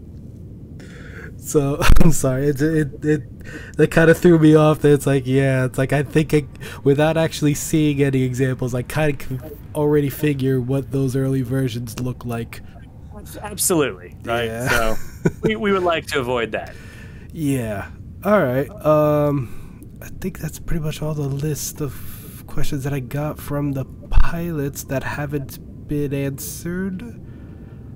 So 1.45 1.81
I'm 2.03 2.12
sorry. 2.12 2.49
It 2.49 2.61
it 2.61 3.05
it 3.05 3.77
that 3.77 3.91
kind 3.91 4.11
of 4.11 4.19
threw 4.19 4.39
me 4.39 4.55
off. 4.55 4.81
That 4.81 4.93
it's 4.93 5.07
like 5.07 5.27
yeah, 5.27 5.66
it's 5.66 5.79
like 5.79 5.93
I 5.93 6.03
think 6.03 6.35
I, 6.35 6.47
without 6.83 7.16
actually 7.16 7.55
seeing 7.55 8.03
any 8.03 8.23
examples, 8.23 8.75
I 8.75 8.83
kind 8.83 9.21
of 9.23 9.53
already 9.75 10.09
figure 10.09 10.61
what 10.61 10.91
those 10.91 11.15
early 11.15 11.43
versions 11.43 12.01
look 12.01 12.25
like. 12.25 12.62
Absolutely 13.41 14.16
right. 14.25 14.47
Yeah. 14.47 14.69
So 14.69 14.97
we, 15.43 15.57
we 15.57 15.73
would 15.73 15.83
like 15.83 16.07
to 16.09 16.21
avoid 16.21 16.53
that. 16.53 16.75
Yeah. 17.33 17.91
All 18.25 18.43
right. 18.43 18.71
Um, 18.85 19.91
I 20.03 20.09
think 20.09 20.39
that's 20.39 20.59
pretty 20.59 20.83
much 20.83 21.03
all 21.03 21.15
the 21.15 21.23
list 21.23 21.81
of 21.81 22.45
questions 22.47 22.85
that 22.85 22.93
I 22.93 23.01
got 23.01 23.39
from 23.39 23.73
the 23.73 23.85
pilots 24.11 24.85
that 24.85 25.03
haven't 25.03 25.89
been 25.89 26.15
answered. 26.15 27.24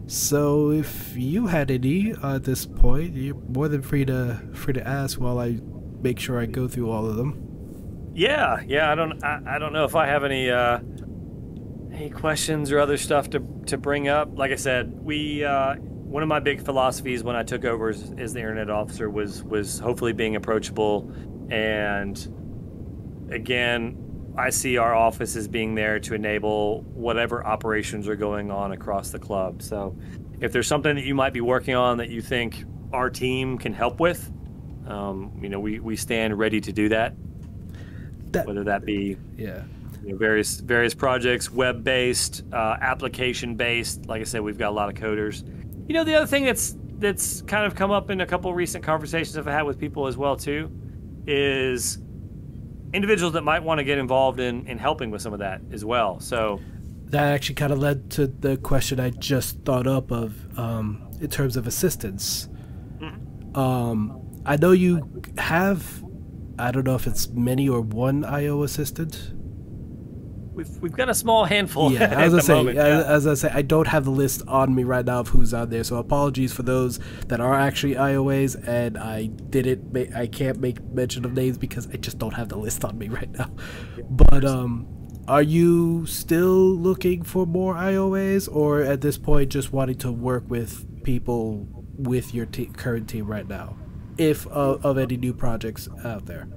So 0.09 0.71
if 0.71 1.15
you 1.19 1.47
had 1.49 1.71
any 1.71 2.15
at 2.23 2.43
this 2.43 2.65
point, 2.65 3.15
you're 3.15 3.35
more 3.35 3.69
than 3.69 3.83
free 3.83 4.07
to 4.07 4.41
free 4.55 4.73
to 4.73 4.87
ask 4.87 5.21
while 5.21 5.39
I 5.39 5.59
make 6.01 6.19
sure 6.19 6.41
I 6.41 6.47
go 6.47 6.67
through 6.67 6.91
all 6.91 7.07
of 7.07 7.17
them. 7.17 8.11
Yeah, 8.15 8.63
yeah. 8.67 8.91
I 8.91 8.95
don't. 8.95 9.23
I, 9.23 9.43
I 9.47 9.59
don't 9.59 9.75
know 9.75 9.85
if 9.85 9.95
I 9.95 10.07
have 10.07 10.25
any 10.25 10.49
uh, 10.51 10.79
any 11.93 12.09
questions 12.09 12.73
or 12.73 12.79
other 12.79 12.97
stuff 12.97 13.29
to 13.31 13.47
to 13.67 13.77
bring 13.77 14.09
up. 14.09 14.31
Like 14.33 14.51
I 14.51 14.57
said, 14.57 14.91
we 14.99 15.45
uh, 15.45 15.75
one 15.75 16.23
of 16.23 16.29
my 16.29 16.41
big 16.41 16.65
philosophies 16.65 17.23
when 17.23 17.37
I 17.37 17.43
took 17.43 17.67
over 17.67 17.91
as, 17.91 18.15
as 18.17 18.33
the 18.33 18.41
internet 18.41 18.71
officer 18.71 19.11
was 19.11 19.45
was 19.45 19.79
hopefully 19.79 20.15
being 20.15 20.37
approachable, 20.37 21.13
and 21.51 22.17
again, 23.31 24.08
I 24.39 24.51
see 24.51 24.77
our 24.79 24.95
office 24.95 25.35
as 25.37 25.49
being 25.49 25.75
there 25.75 25.99
to 26.01 26.15
enable 26.15 26.83
whatever 26.95 27.45
operations 27.45 28.07
are 28.09 28.17
going 28.17 28.51
on 28.51 28.73
across 28.73 29.11
the 29.11 29.19
club. 29.19 29.63
So, 29.63 29.97
if 30.41 30.53
there's 30.53 30.69
something 30.69 30.95
that 30.95 31.05
you 31.05 31.15
might 31.15 31.33
be 31.33 31.41
working 31.41 31.75
on 31.75 31.99
that 31.99 32.11
you 32.11 32.23
think 32.23 32.65
our 32.93 33.11
team 33.11 33.59
can 33.59 33.73
help 33.75 33.99
with, 34.01 34.31
um, 34.87 35.33
you 35.43 35.49
know, 35.49 35.59
we, 35.61 35.81
we 35.81 35.97
stand 35.97 36.39
ready 36.39 36.61
to 36.61 36.73
do 36.73 36.89
that. 36.91 37.15
That- 38.33 38.47
Whether 38.47 38.65
that 38.65 38.85
be 38.85 39.17
Yeah. 39.37 39.63
you 40.05 40.11
know, 40.13 40.17
various 40.17 40.61
various 40.61 40.95
projects, 40.95 41.51
web 41.51 41.83
based, 41.83 42.45
uh, 42.53 42.77
application 42.81 43.57
based. 43.57 44.07
Like 44.07 44.21
I 44.21 44.25
said, 44.25 44.43
we've 44.43 44.57
got 44.59 44.69
a 44.71 44.77
lot 44.77 44.89
of 44.89 44.95
coders. 44.95 45.43
You 45.89 45.95
know, 45.95 46.05
the 46.05 46.15
other 46.15 46.27
thing 46.27 46.45
that's 46.45 46.77
that's 47.01 47.43
kind 47.43 47.65
of 47.65 47.75
come 47.75 47.91
up 47.91 48.11
in 48.11 48.21
a 48.21 48.27
couple 48.27 48.53
recent 48.55 48.83
conversations 48.85 49.37
I've 49.37 49.47
had 49.47 49.63
with 49.63 49.79
people 49.79 50.07
as 50.07 50.17
well 50.17 50.37
too, 50.37 50.71
is 51.27 51.99
individuals 52.93 53.33
that 53.35 53.43
might 53.43 53.63
want 53.63 53.79
to 53.79 53.85
get 53.85 53.99
involved 53.99 54.41
in 54.41 54.67
in 54.67 54.79
helping 54.79 55.11
with 55.11 55.23
some 55.23 55.33
of 55.33 55.39
that 55.41 55.61
as 55.73 55.85
well. 55.85 56.21
So 56.21 56.61
That 57.07 57.33
actually 57.35 57.55
kind 57.57 57.73
of 57.73 57.79
led 57.79 58.11
to 58.13 58.27
the 58.27 58.57
question 58.59 59.01
I 59.01 59.11
just 59.11 59.61
thought 59.65 59.87
up 59.87 60.11
of 60.11 60.59
um, 60.59 61.09
in 61.21 61.29
terms 61.31 61.57
of 61.57 61.67
assistance. 61.67 62.49
Um, 63.55 64.21
I 64.45 64.57
know 64.57 64.73
you 64.73 65.23
have, 65.39 66.05
I 66.59 66.71
don't 66.71 66.85
know 66.85 66.95
if 66.95 67.07
it's 67.07 67.29
many 67.29 67.69
or 67.69 67.81
one 67.81 68.25
IO 68.25 68.63
assistant. 68.63 69.33
We've 70.59 70.83
we've 70.83 70.93
got 70.93 71.09
a 71.09 71.15
small 71.15 71.47
handful. 71.47 71.91
Yeah, 71.91 72.03
as 72.11 72.35
I 72.35 72.41
say, 72.41 72.55
moment, 72.55 72.77
as, 72.77 73.05
yeah. 73.05 73.13
as 73.13 73.27
I 73.27 73.35
say, 73.35 73.51
I 73.55 73.63
don't 73.63 73.87
have 73.87 74.05
the 74.05 74.11
list 74.11 74.43
on 74.47 74.75
me 74.75 74.85
right 74.85 75.05
now 75.05 75.21
of 75.21 75.29
who's 75.29 75.55
on 75.55 75.71
there. 75.71 75.85
So 75.85 75.97
apologies 75.97 76.53
for 76.53 76.63
those 76.63 76.99
that 77.29 77.41
are 77.41 77.55
actually 77.55 77.95
IOAs, 77.95 78.69
and 78.69 78.99
I 78.99 79.27
didn't, 79.27 79.93
ma- 79.93 80.19
I 80.19 80.27
can't 80.27 80.59
make 80.59 80.83
mention 80.85 81.25
of 81.25 81.33
names 81.33 81.57
because 81.57 81.87
I 81.89 81.97
just 81.97 82.19
don't 82.19 82.35
have 82.35 82.51
the 82.51 82.59
list 82.59 82.85
on 82.85 82.99
me 82.99 83.09
right 83.19 83.31
now. 83.31 83.51
But 84.11 84.45
um, 84.45 84.87
are 85.29 85.43
you 85.43 86.05
still 86.07 86.75
looking 86.75 87.23
for 87.23 87.47
more 87.47 87.75
IOAs, 87.75 88.55
or 88.55 88.83
at 88.83 89.01
this 89.01 89.17
point 89.17 89.51
just 89.51 89.73
wanting 89.73 89.97
to 89.99 90.13
work 90.13 90.45
with 90.49 90.85
people 91.05 91.67
with 91.97 92.35
your 92.35 92.47
te- 92.47 92.67
current 92.67 93.09
team 93.09 93.27
right 93.27 93.49
now, 93.49 93.77
if 94.19 94.47
uh, 94.49 94.79
of 94.83 94.99
any 94.99 95.17
new 95.17 95.33
projects 95.33 95.89
out 96.05 96.27
there? 96.27 96.49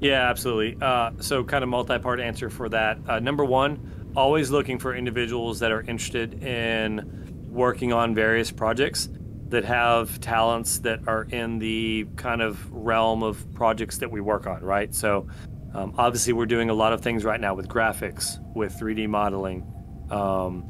Yeah, 0.00 0.28
absolutely. 0.28 0.78
Uh, 0.80 1.12
so, 1.20 1.42
kind 1.42 1.64
of 1.64 1.70
multi-part 1.70 2.20
answer 2.20 2.50
for 2.50 2.68
that. 2.68 2.98
Uh, 3.08 3.18
number 3.18 3.44
one, 3.44 4.12
always 4.16 4.50
looking 4.50 4.78
for 4.78 4.94
individuals 4.94 5.58
that 5.58 5.72
are 5.72 5.82
interested 5.82 6.42
in 6.42 7.46
working 7.48 7.92
on 7.92 8.14
various 8.14 8.52
projects 8.52 9.08
that 9.48 9.64
have 9.64 10.20
talents 10.20 10.78
that 10.80 11.00
are 11.08 11.24
in 11.24 11.58
the 11.58 12.06
kind 12.16 12.42
of 12.42 12.70
realm 12.70 13.22
of 13.22 13.52
projects 13.54 13.98
that 13.98 14.10
we 14.10 14.20
work 14.20 14.46
on, 14.46 14.62
right? 14.62 14.94
So, 14.94 15.26
um, 15.74 15.94
obviously, 15.98 16.32
we're 16.32 16.46
doing 16.46 16.70
a 16.70 16.74
lot 16.74 16.92
of 16.92 17.00
things 17.00 17.24
right 17.24 17.40
now 17.40 17.54
with 17.54 17.66
graphics, 17.68 18.38
with 18.54 18.78
3D 18.78 19.08
modeling, 19.08 19.66
um, 20.10 20.64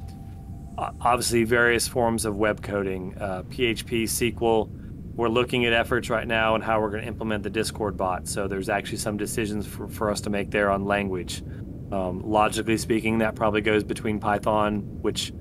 obviously 0.79 1.45
various 1.45 1.87
forms 1.87 2.25
of 2.25 2.37
web 2.37 2.63
coding, 2.63 3.17
uh, 3.21 3.43
PHP, 3.45 4.05
SQL. 4.05 4.71
We're 5.19 5.29
looking 5.29 5.67
at 5.67 5.73
efforts 5.73 6.11
right 6.11 6.29
now 6.29 6.55
and 6.55 6.63
how 6.63 6.81
we're 6.81 6.91
going 6.91 7.03
to 7.03 7.09
implement 7.09 7.43
the 7.43 7.51
Discord 7.51 7.97
bot. 7.97 8.29
So 8.29 8.47
there's 8.47 8.69
actually 8.69 8.99
some 8.99 9.17
decisions 9.17 9.67
for, 9.67 9.89
for 9.89 10.11
us 10.13 10.21
to 10.23 10.31
make 10.31 10.53
there 10.53 10.71
on 10.71 10.85
language. 10.85 11.43
Um, 11.91 12.23
logically 12.25 12.77
speaking, 12.79 13.19
that 13.19 13.35
probably 13.35 13.61
goes 13.61 13.83
between 13.83 14.21
Python, 14.21 14.83
which 15.03 15.33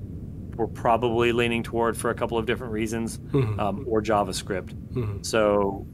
we're 0.56 0.66
probably 0.66 1.30
leaning 1.30 1.62
toward 1.62 1.96
for 1.96 2.10
a 2.10 2.14
couple 2.14 2.36
of 2.36 2.44
different 2.44 2.72
reasons, 2.72 3.20
um, 3.60 3.84
or 3.86 4.02
JavaScript. 4.02 4.74
So, 5.24 5.86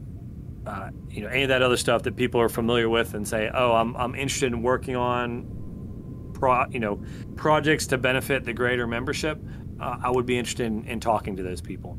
uh, 0.66 0.88
you 1.10 1.20
know, 1.20 1.28
any 1.28 1.42
of 1.42 1.50
that 1.50 1.60
other 1.60 1.76
stuff 1.76 2.04
that 2.04 2.16
people 2.16 2.40
are 2.40 2.48
familiar 2.48 2.88
with 2.88 3.12
and 3.12 3.28
say, 3.28 3.50
"Oh, 3.52 3.72
I'm 3.72 3.94
I'm 3.96 4.14
interested 4.14 4.50
in 4.50 4.62
working 4.62 4.96
on, 4.96 6.30
pro, 6.32 6.64
you 6.70 6.80
know, 6.80 7.02
projects 7.36 7.86
to 7.88 7.98
benefit 7.98 8.44
the 8.46 8.54
greater 8.54 8.86
membership," 8.86 9.38
uh, 9.78 9.98
I 10.02 10.10
would 10.10 10.24
be 10.24 10.38
interested 10.38 10.64
in, 10.68 10.86
in 10.86 11.00
talking 11.00 11.36
to 11.36 11.42
those 11.42 11.60
people. 11.60 11.98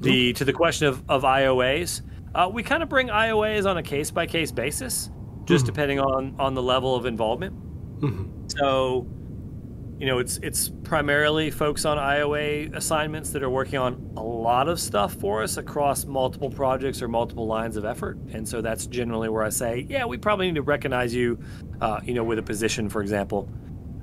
The 0.00 0.32
to 0.34 0.44
the 0.44 0.52
question 0.52 0.88
of 0.88 1.02
of 1.08 1.22
IOAs, 1.22 2.02
uh, 2.34 2.50
we 2.52 2.62
kind 2.62 2.82
of 2.82 2.88
bring 2.88 3.08
IOAs 3.08 3.68
on 3.68 3.78
a 3.78 3.82
case 3.82 4.10
by 4.10 4.26
case 4.26 4.52
basis, 4.52 5.10
just 5.46 5.64
depending 5.66 6.00
on 6.00 6.36
on 6.38 6.54
the 6.54 6.62
level 6.62 6.94
of 6.94 7.06
involvement. 7.06 7.54
So, 8.58 9.06
you 9.98 10.06
know, 10.06 10.18
it's 10.18 10.36
it's 10.42 10.68
primarily 10.84 11.50
folks 11.50 11.86
on 11.86 11.96
IOA 11.96 12.74
assignments 12.76 13.30
that 13.30 13.42
are 13.42 13.48
working 13.48 13.78
on 13.78 14.12
a 14.18 14.22
lot 14.22 14.68
of 14.68 14.78
stuff 14.78 15.14
for 15.14 15.42
us 15.42 15.56
across 15.56 16.04
multiple 16.04 16.50
projects 16.50 17.00
or 17.00 17.08
multiple 17.08 17.46
lines 17.46 17.78
of 17.78 17.86
effort, 17.86 18.18
and 18.34 18.46
so 18.46 18.60
that's 18.60 18.86
generally 18.86 19.30
where 19.30 19.42
I 19.42 19.48
say, 19.48 19.86
yeah, 19.88 20.04
we 20.04 20.18
probably 20.18 20.46
need 20.46 20.56
to 20.56 20.62
recognize 20.62 21.14
you, 21.14 21.38
uh, 21.80 22.00
you 22.04 22.12
know, 22.12 22.22
with 22.22 22.38
a 22.38 22.42
position, 22.42 22.90
for 22.90 23.00
example. 23.00 23.48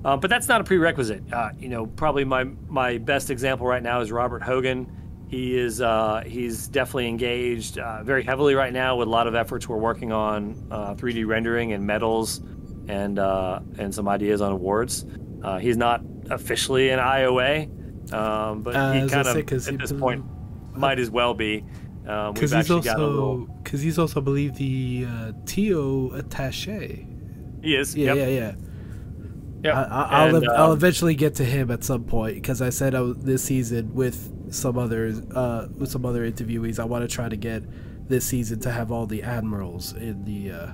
Uh, 0.04 0.18
but 0.18 0.30
that's 0.30 0.48
not 0.48 0.60
a 0.60 0.64
prerequisite. 0.64 1.32
Uh, 1.32 1.52
you 1.60 1.70
know, 1.70 1.86
probably 1.86 2.26
my 2.26 2.46
my 2.68 2.98
best 2.98 3.30
example 3.30 3.68
right 3.68 3.84
now 3.84 4.02
is 4.02 4.12
Robert 4.12 4.42
Hogan. 4.42 4.88
He 5.34 5.58
is 5.58 5.82
uh, 5.82 6.22
he's 6.28 6.68
definitely 6.68 7.08
engaged 7.08 7.80
uh, 7.80 8.04
very 8.04 8.22
heavily 8.22 8.54
right 8.54 8.72
now 8.72 8.98
with 8.98 9.08
a 9.08 9.12
lot 9.12 9.26
of 9.26 9.34
efforts 9.34 9.68
we're 9.68 9.78
working 9.78 10.12
on 10.12 10.68
uh, 10.70 10.94
3D 10.94 11.26
rendering 11.26 11.74
and 11.74 11.84
medals 11.88 12.42
and 12.88 13.18
uh, 13.18 13.60
and 13.80 13.96
some 13.96 14.08
ideas 14.08 14.42
on 14.42 14.52
awards. 14.52 15.08
Uh, 15.42 15.58
he's 15.58 15.76
not 15.76 16.02
officially 16.30 16.92
an 16.92 17.00
IOA, 17.00 18.14
um, 18.14 18.62
but 18.62 18.76
Uh, 18.76 18.92
he 18.94 19.10
kind 19.10 19.26
say, 19.26 19.40
at 19.40 19.80
this 19.80 19.92
point 19.92 20.24
might 20.76 21.00
as 21.00 21.10
well 21.10 21.34
be. 21.34 21.66
Um, 22.06 22.36
Because 22.36 22.52
we've 22.52 22.60
he's 22.60 22.70
actually 22.70 22.82
got 22.82 23.00
a 23.00 23.08
little. 23.08 23.30
also 23.30 23.54
because 23.64 23.82
he's 23.82 23.98
also 23.98 24.22
I 24.22 24.24
believe 24.24 24.54
the 24.58 25.08
uh, 25.10 25.32
TO 25.48 26.12
attaché. 26.14 27.08
He 27.64 27.76
is. 27.76 27.96
Yeah, 27.96 28.14
yep, 28.14 28.18
yeah, 28.18 28.28
yeah. 28.28 28.56
yep. 29.64 29.76
I, 29.78 29.82
I, 29.82 30.28
I'll 30.28 30.52
I'll 30.52 30.72
um, 30.74 30.78
eventually 30.78 31.16
get 31.16 31.34
to 31.36 31.44
him 31.44 31.72
at 31.72 31.84
some 31.84 32.04
point 32.04 32.36
because 32.36 32.62
I 32.62 32.70
said 32.70 32.94
I 32.94 33.02
was, 33.02 33.18
this 33.18 33.44
season 33.44 33.96
with 33.96 34.30
some 34.54 34.78
others, 34.78 35.20
uh, 35.32 35.68
with 35.78 35.90
some 35.90 36.06
other 36.06 36.30
interviewees, 36.30 36.80
I 36.80 36.86
want 36.86 37.08
to 37.08 37.14
try 37.14 37.30
to 37.30 37.36
get 37.36 37.64
this 38.08 38.26
season 38.26 38.60
to 38.62 38.72
have 38.72 38.92
all 38.92 39.06
the 39.06 39.24
admirals 39.24 39.94
in 39.94 40.24
the 40.26 40.52
uh, 40.52 40.72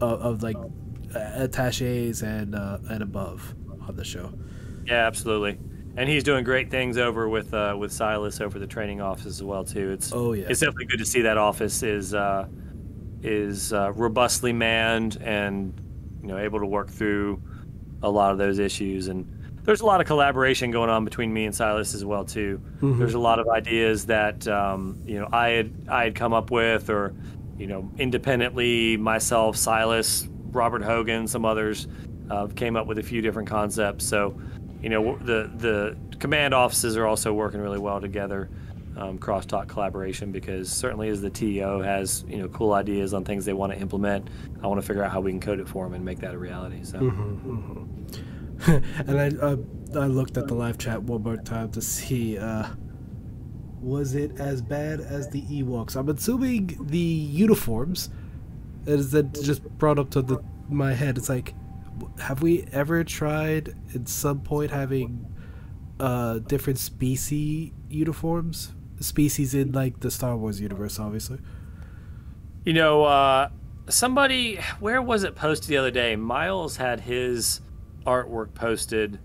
of, 0.00 0.20
of 0.20 0.42
like 0.42 0.56
uh, 0.56 1.30
attaches 1.34 2.22
and 2.22 2.54
uh, 2.54 2.78
and 2.90 3.02
above 3.02 3.54
on 3.88 3.96
the 3.96 4.04
show. 4.04 4.32
Yeah, 4.84 5.06
absolutely. 5.06 5.58
And 5.96 6.08
he's 6.08 6.22
doing 6.24 6.44
great 6.44 6.70
things 6.70 6.98
over 6.98 7.28
with 7.28 7.54
uh, 7.54 7.74
with 7.78 7.92
Silas 7.92 8.40
over 8.40 8.58
the 8.58 8.66
training 8.66 9.00
office 9.00 9.26
as 9.26 9.42
well 9.42 9.64
too. 9.64 9.90
It's 9.90 10.12
Oh, 10.12 10.32
yeah. 10.34 10.46
it's 10.48 10.60
definitely 10.60 10.86
good 10.86 10.98
to 10.98 11.06
see 11.06 11.22
that 11.22 11.38
office 11.38 11.82
is 11.82 12.12
uh, 12.14 12.46
is 13.22 13.72
uh, 13.72 13.92
robustly 13.92 14.52
manned 14.52 15.16
and 15.22 15.72
you 16.20 16.28
know 16.28 16.38
able 16.38 16.58
to 16.60 16.66
work 16.66 16.90
through 16.90 17.42
a 18.02 18.10
lot 18.10 18.32
of 18.32 18.38
those 18.38 18.58
issues. 18.58 19.08
And 19.08 19.26
there's 19.66 19.80
a 19.80 19.86
lot 19.86 20.00
of 20.00 20.06
collaboration 20.06 20.70
going 20.70 20.88
on 20.88 21.04
between 21.04 21.32
me 21.32 21.44
and 21.44 21.54
Silas 21.54 21.94
as 21.94 22.04
well 22.04 22.24
too. 22.24 22.60
There's 22.98 23.14
a 23.14 23.18
lot 23.18 23.38
of 23.38 23.48
ideas 23.48 24.06
that 24.06 24.46
um, 24.48 25.02
you 25.04 25.18
know 25.18 25.28
I 25.32 25.48
had 25.48 25.72
I 25.88 26.04
had 26.04 26.14
come 26.14 26.32
up 26.32 26.50
with 26.50 26.88
or 26.88 27.14
you 27.58 27.66
know 27.66 27.90
independently 27.98 28.96
myself, 28.96 29.56
Silas, 29.56 30.28
Robert 30.50 30.82
Hogan, 30.82 31.26
some 31.26 31.44
others 31.44 31.88
uh, 32.30 32.46
came 32.46 32.76
up 32.76 32.86
with 32.86 32.98
a 32.98 33.02
few 33.02 33.20
different 33.20 33.48
concepts. 33.48 34.06
So 34.06 34.40
you 34.80 34.88
know 34.88 35.18
the 35.18 35.50
the 35.56 35.96
command 36.18 36.54
offices 36.54 36.96
are 36.96 37.06
also 37.06 37.32
working 37.32 37.60
really 37.60 37.78
well 37.78 38.00
together 38.00 38.48
um, 38.96 39.18
crosstalk 39.18 39.68
collaboration 39.68 40.32
because 40.32 40.70
certainly 40.70 41.08
as 41.08 41.20
the 41.20 41.28
TO 41.28 41.80
has 41.80 42.24
you 42.28 42.38
know 42.38 42.48
cool 42.48 42.72
ideas 42.72 43.12
on 43.12 43.24
things 43.24 43.44
they 43.44 43.52
want 43.52 43.72
to 43.72 43.78
implement 43.78 44.28
I 44.62 44.66
want 44.66 44.80
to 44.80 44.86
figure 44.86 45.02
out 45.02 45.12
how 45.12 45.20
we 45.20 45.32
can 45.32 45.40
code 45.40 45.60
it 45.60 45.68
for 45.68 45.84
them 45.84 45.94
and 45.94 46.04
make 46.04 46.20
that 46.20 46.34
a 46.34 46.38
reality 46.38 46.82
so 46.82 46.98
and 48.66 49.20
I 49.20 49.28
uh, 49.28 49.56
I 49.94 50.06
looked 50.06 50.36
at 50.36 50.48
the 50.48 50.54
live 50.54 50.78
chat 50.78 51.02
one 51.02 51.22
more 51.22 51.36
time 51.36 51.70
to 51.72 51.82
see 51.82 52.38
uh, 52.38 52.68
was 53.80 54.14
it 54.14 54.40
as 54.40 54.62
bad 54.62 55.00
as 55.00 55.28
the 55.28 55.42
Ewoks? 55.42 55.96
I'm 55.96 56.08
assuming 56.08 56.76
the 56.80 56.98
uniforms. 56.98 58.10
Is 58.86 59.10
that 59.12 59.32
just 59.34 59.62
brought 59.78 59.98
up 59.98 60.10
to 60.10 60.22
the 60.22 60.42
my 60.68 60.92
head? 60.92 61.18
It's 61.18 61.28
like, 61.28 61.54
have 62.18 62.42
we 62.42 62.66
ever 62.72 63.04
tried 63.04 63.74
at 63.94 64.08
some 64.08 64.40
point 64.40 64.70
having 64.70 65.26
uh, 66.00 66.38
different 66.40 66.78
species 66.78 67.72
uniforms? 67.88 68.72
Species 69.00 69.54
in 69.54 69.72
like 69.72 70.00
the 70.00 70.10
Star 70.10 70.36
Wars 70.36 70.60
universe, 70.60 70.98
obviously. 70.98 71.38
you 72.64 72.72
know 72.72 73.04
uh, 73.04 73.50
somebody, 73.88 74.56
where 74.80 75.02
was 75.02 75.22
it 75.22 75.34
posted 75.34 75.68
the 75.68 75.76
other 75.76 75.90
day? 75.90 76.16
Miles 76.16 76.76
had 76.76 77.00
his 77.00 77.60
artwork 78.06 78.54
posted. 78.54 79.18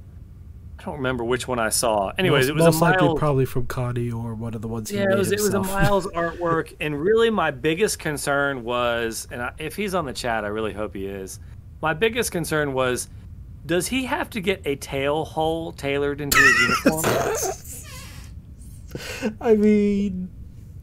I 0.80 0.84
don't 0.84 0.98
remember 0.98 1.24
which 1.24 1.48
one 1.48 1.60
I 1.60 1.70
saw. 1.70 2.12
Anyways, 2.18 2.46
most, 2.46 2.50
it 2.50 2.56
was 2.56 2.64
most 2.66 2.78
a 2.78 2.80
Miles. 2.80 3.02
likely 3.02 3.20
probably 3.20 3.46
from 3.46 3.68
Connie 3.68 4.12
or 4.12 4.34
one 4.34 4.56
of 4.56 4.62
the 4.62 4.68
ones 4.68 4.90
he 4.90 4.98
yeah, 4.98 5.12
it 5.12 5.18
was, 5.18 5.32
it 5.32 5.40
was 5.40 5.54
a. 5.54 5.62
Miles 5.62 6.08
artwork, 6.16 6.76
and 6.80 7.00
really 7.00 7.30
my 7.30 7.52
biggest 7.52 8.00
concern 8.00 8.64
was, 8.64 9.28
and 9.32 9.42
I, 9.42 9.54
if 9.60 9.76
he's 9.76 9.94
on 9.94 10.06
the 10.06 10.14
chat, 10.14 10.44
I 10.44 10.48
really 10.48 10.74
hope 10.74 10.96
he 10.96 11.06
is. 11.06 11.40
My 11.82 11.94
biggest 11.94 12.32
concern 12.32 12.74
was, 12.74 13.10
does 13.66 13.88
he 13.88 14.06
have 14.06 14.30
to 14.32 14.42
get 14.42 14.62
a 14.66 14.76
tail 14.76 15.24
hole 15.24 15.72
tailored 15.72 16.20
into 16.20 16.38
his 16.38 16.60
uniform? 16.62 17.06
I 19.42 19.56
mean, 19.56 20.30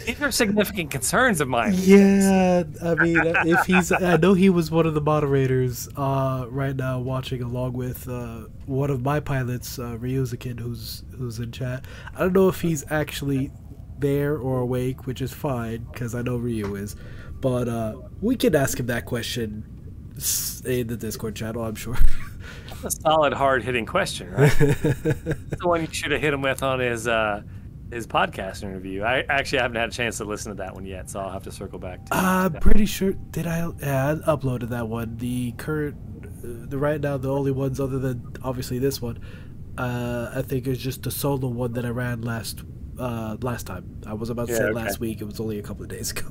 These 0.04 0.22
are 0.22 0.30
significant 0.30 0.90
concerns 0.90 1.40
of 1.40 1.48
mine. 1.48 1.74
yeah. 1.76 2.62
I 2.82 2.94
mean, 2.94 3.20
if 3.24 3.66
he's, 3.66 3.90
I 3.92 4.16
know 4.16 4.34
he 4.34 4.48
was 4.48 4.70
one 4.70 4.86
of 4.86 4.94
the 4.94 5.00
moderators 5.00 5.88
uh, 5.96 6.46
right 6.48 6.74
now, 6.74 7.00
watching 7.00 7.42
along 7.42 7.72
with 7.72 8.08
uh, 8.08 8.46
one 8.66 8.90
of 8.90 9.02
my 9.02 9.20
pilots, 9.20 9.78
uh, 9.78 9.96
Ryuzakin, 10.00 10.60
who's 10.60 11.02
who's 11.16 11.40
in 11.40 11.52
chat. 11.52 11.84
I 12.14 12.20
don't 12.20 12.32
know 12.32 12.48
if 12.48 12.60
he's 12.60 12.84
actually 12.90 13.50
there 13.98 14.36
or 14.38 14.60
awake, 14.60 15.06
which 15.06 15.20
is 15.20 15.32
fine 15.32 15.86
because 15.92 16.14
I 16.14 16.22
know 16.22 16.36
Ryu 16.36 16.76
is. 16.76 16.96
But 17.40 17.68
uh, 17.68 17.96
we 18.20 18.36
can 18.36 18.54
ask 18.54 18.78
him 18.78 18.86
that 18.86 19.04
question 19.04 19.64
in 20.64 20.86
the 20.86 20.96
Discord 20.96 21.36
channel, 21.36 21.64
I'm 21.64 21.74
sure. 21.74 21.96
a 22.84 22.90
solid, 22.90 23.32
hard 23.32 23.62
hitting 23.62 23.86
question, 23.86 24.30
right? 24.32 24.50
the 24.58 25.58
one 25.62 25.80
you 25.80 25.92
should 25.92 26.12
have 26.12 26.20
hit 26.20 26.34
him 26.34 26.42
with 26.42 26.62
on 26.62 26.80
his 26.80 27.06
uh, 27.06 27.42
his 27.90 28.06
podcast 28.06 28.62
interview. 28.62 29.02
I 29.02 29.24
actually 29.28 29.58
haven't 29.60 29.76
had 29.76 29.88
a 29.88 29.92
chance 29.92 30.18
to 30.18 30.24
listen 30.24 30.50
to 30.50 30.56
that 30.62 30.74
one 30.74 30.84
yet, 30.84 31.08
so 31.10 31.20
I'll 31.20 31.30
have 31.30 31.44
to 31.44 31.52
circle 31.52 31.78
back 31.78 32.04
to. 32.06 32.14
I'm 32.14 32.52
that. 32.52 32.62
pretty 32.62 32.86
sure. 32.86 33.12
Did 33.30 33.46
I? 33.46 33.70
Yeah, 33.80 34.16
I 34.26 34.30
uploaded 34.30 34.68
that 34.70 34.88
one. 34.88 35.16
The 35.16 35.52
current, 35.52 35.96
uh, 36.24 36.66
the 36.68 36.78
right 36.78 37.00
now, 37.00 37.16
the 37.16 37.32
only 37.32 37.50
ones 37.52 37.80
other 37.80 37.98
than 37.98 38.34
obviously 38.42 38.78
this 38.78 39.00
one, 39.00 39.20
uh, 39.78 40.32
I 40.34 40.42
think 40.42 40.66
is 40.66 40.78
just 40.78 41.02
the 41.02 41.10
solo 41.10 41.48
one 41.48 41.72
that 41.74 41.84
I 41.86 41.90
ran 41.90 42.22
last 42.22 42.62
uh, 42.98 43.36
last 43.42 43.66
time. 43.66 44.00
I 44.06 44.12
was 44.14 44.28
about 44.30 44.48
to 44.48 44.52
Yeah, 44.52 44.58
say 44.58 44.64
okay. 44.64 44.74
last 44.74 45.00
week. 45.00 45.20
It 45.20 45.24
was 45.24 45.40
only 45.40 45.58
a 45.58 45.62
couple 45.62 45.82
of 45.84 45.88
days 45.88 46.10
ago. 46.10 46.30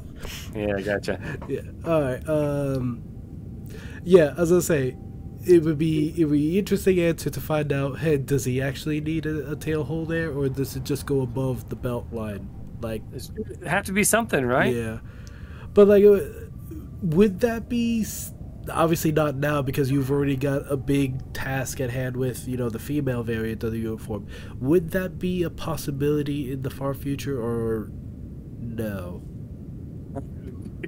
Yeah, 0.56 0.76
I 0.78 0.82
gotcha. 0.82 1.20
yeah. 1.48 1.62
All 1.86 2.02
right. 2.02 2.28
Um. 2.30 3.04
Yeah, 4.04 4.34
as 4.38 4.52
I 4.54 4.60
say, 4.60 4.96
it 5.48 5.64
would 5.64 5.78
be 5.78 6.14
it 6.18 6.26
would 6.26 6.34
be 6.34 6.58
interesting 6.60 7.00
answer 7.00 7.30
to 7.30 7.42
find 7.42 7.72
out. 7.74 8.00
Hey, 8.00 8.18
does 8.18 8.46
he 8.46 8.62
actually 8.62 9.02
need 9.02 9.26
a, 9.26 9.52
a 9.52 9.56
tail 9.56 9.84
hole 9.84 10.06
there, 10.06 10.32
or 10.32 10.50
does 10.50 10.76
it 10.76 10.84
just 10.84 11.06
go 11.06 11.22
above 11.22 11.70
the 11.70 11.76
belt 11.76 12.08
line? 12.12 12.50
Like 12.82 13.02
There's- 13.10 13.32
It 13.36 13.68
have 13.68 13.86
to 13.86 13.92
be 13.92 14.04
something, 14.04 14.46
right? 14.46 14.74
yeah, 14.76 15.00
but 15.74 15.88
like, 15.88 16.04
uh, 16.04 16.20
would 17.02 17.40
that 17.42 17.68
be 17.70 18.06
obviously 18.70 19.14
not 19.14 19.38
now 19.38 19.62
because 19.62 19.90
you've 19.90 20.12
already 20.12 20.36
got 20.36 20.70
a 20.70 20.76
big 20.76 21.34
task 21.34 21.80
at 21.80 21.90
hand 21.90 22.18
with 22.18 22.48
you 22.48 22.58
know 22.58 22.70
the 22.70 22.80
female 22.80 23.24
variant 23.24 23.64
of 23.64 23.72
the 23.72 23.80
uniform. 23.80 24.28
Would 24.60 24.92
that 24.92 25.18
be 25.18 25.44
a 25.44 25.50
possibility 25.50 26.52
in 26.52 26.62
the 26.64 26.70
far 26.70 26.94
future 26.94 27.42
or 27.42 27.90
no? 28.60 29.24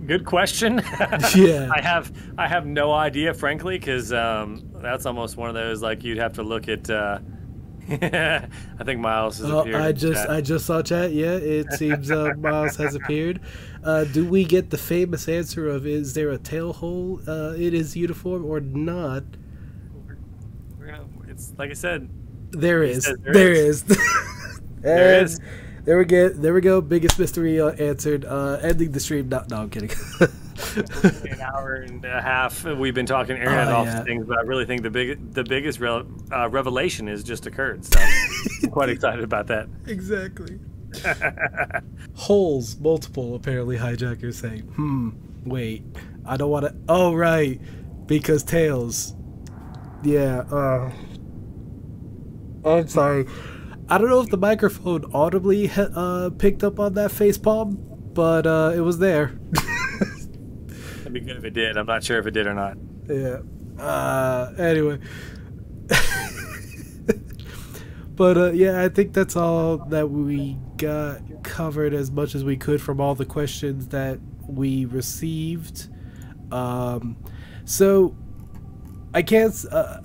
Good 0.06 0.26
question. 0.26 0.82
Yeah. 1.36 1.70
I 1.76 1.82
have 1.82 2.11
I 2.38 2.48
have 2.48 2.66
no 2.66 2.91
idea, 2.94 3.34
frankly, 3.34 3.78
because 3.80 4.11
um, 4.14 4.70
that's 4.82 5.06
almost 5.06 5.36
one 5.38 5.49
of 5.49 5.56
those 5.56 5.82
like 5.82 6.03
you'd 6.03 6.18
have 6.18 6.34
to 6.34 6.44
look 6.44 6.68
at. 6.68 6.90
Uh, 6.90 7.20
I 7.90 8.84
think 8.84 8.99
Miles 8.99 9.40
has 9.40 9.49
Oh, 9.49 9.60
appeared. 9.61 9.76
I 9.82 9.91
just 9.91 10.22
chat. 10.22 10.30
I 10.30 10.41
just 10.41 10.66
saw 10.68 10.82
chat. 10.84 11.11
Yeah, 11.11 11.34
it 11.38 11.74
seems 11.82 12.11
uh, 12.11 12.34
Miles 12.38 12.76
has 12.76 12.94
appeared. 12.94 13.41
Uh, 13.84 14.03
do 14.03 14.28
we 14.30 14.44
get 14.45 14.70
the 14.70 14.78
famous 14.78 15.28
answer 15.28 15.68
of 15.68 15.88
is 15.88 16.14
there 16.14 16.30
a 16.30 16.38
tail 16.38 16.72
hole 16.74 17.20
uh, 17.28 17.53
in 17.53 17.74
his 17.74 17.95
uniform 17.95 18.45
or 18.45 18.60
not? 18.60 19.24
We're 20.78 20.86
gonna- 20.88 21.07
it's 21.28 21.53
like 21.57 21.72
I 21.72 21.74
said. 21.74 22.10
There 22.52 22.84
He 22.84 22.91
is. 22.91 23.06
there 23.06 23.34
there 23.34 23.52
is. 23.53 23.84
is. 23.90 23.98
There 24.82 25.24
is. 25.24 25.40
There 25.85 25.97
we 25.97 26.06
go. 26.06 26.30
There 26.30 26.53
we 26.53 26.61
go. 26.61 26.81
Biggest 26.81 27.18
mystery 27.18 27.60
uh, 27.60 27.69
answered. 27.72 28.26
Uh, 28.26 28.60
ending 28.61 28.91
the 28.91 28.99
stream. 28.99 29.30
No, 29.30 29.43
no, 29.49 29.57
I'm 29.61 29.69
kidding. 29.69 29.89
an 30.76 31.41
hour 31.41 31.76
and 31.76 32.03
a 32.03 32.22
half 32.22 32.64
we've 32.65 32.93
been 32.93 33.06
talking 33.06 33.38
internet 33.38 33.69
Oh, 33.69 33.77
off 33.77 33.85
yeah. 33.88 34.03
things, 34.03 34.26
but 34.26 34.38
I 34.38 34.41
really 34.41 34.65
think 34.65 34.81
the 34.84 34.89
big 34.89 35.34
the 35.34 35.43
biggest 35.43 35.80
re- 35.80 36.03
uh, 36.34 36.49
revelation 36.49 37.07
has 37.07 37.23
just 37.23 37.45
occurred. 37.47 37.85
So 37.85 37.99
I'm 37.99 38.69
quite 38.69 38.89
excited 38.95 39.23
about 39.23 39.47
that. 39.47 39.68
exactly. 39.88 40.60
Holes, 42.15 42.77
multiple. 42.77 43.35
Apparently, 43.35 43.77
hijackers 43.77 44.38
saying, 44.38 44.61
"Hmm, 44.64 45.11
wait, 45.45 45.84
I 46.26 46.35
don't 46.38 46.49
want 46.51 46.65
to." 46.65 46.76
Oh, 46.89 47.14
right, 47.15 47.60
because 48.06 48.43
tails. 48.43 49.15
Yeah. 50.03 50.39
Uh, 50.51 50.91
I'm 52.65 52.88
sorry. 52.88 53.26
I 53.91 53.98
don't 53.98 54.10
know 54.10 54.22
if 54.22 54.30
the 54.30 54.38
microphone 54.38 55.10
audibly 55.16 55.72
uh, 55.76 56.30
picked 56.38 56.64
up 56.64 56.80
on 56.80 56.94
that 56.94 57.11
face 57.11 57.40
palm, 57.40 57.80
but 58.14 58.45
uh, 58.45 58.72
it 58.76 58.82
was 58.82 58.99
there. 58.99 59.40
It'd 61.02 61.11
be 61.11 61.22
good 61.22 61.38
if 61.38 61.44
it 61.44 61.53
did. 61.56 61.76
I'm 61.76 61.88
not 61.88 62.03
sure 62.03 62.20
if 62.20 62.28
it 62.28 62.32
did 62.32 62.45
or 62.45 62.53
not. 62.53 62.78
Yeah. 63.10 63.40
Uh, 63.84 64.53
anyway. 64.60 64.99
but 68.16 68.38
uh, 68.38 68.52
yeah, 68.52 68.84
I 68.84 68.90
think 68.90 69.14
that's 69.14 69.36
all 69.36 69.78
that 69.78 70.11
we 70.11 70.56
got 70.78 71.44
covered 71.44 71.95
as 71.95 72.11
much 72.11 72.36
as 72.36 72.44
we 72.44 72.57
could 72.57 72.80
from 72.80 73.02
all 73.02 73.16
the 73.16 73.26
questions 73.26 73.88
that 73.88 74.20
we 74.48 74.86
received. 74.86 75.88
Um, 76.52 77.18
so 77.66 78.16
I 79.16 79.24
can't. 79.24 79.56
Uh, 79.72 80.02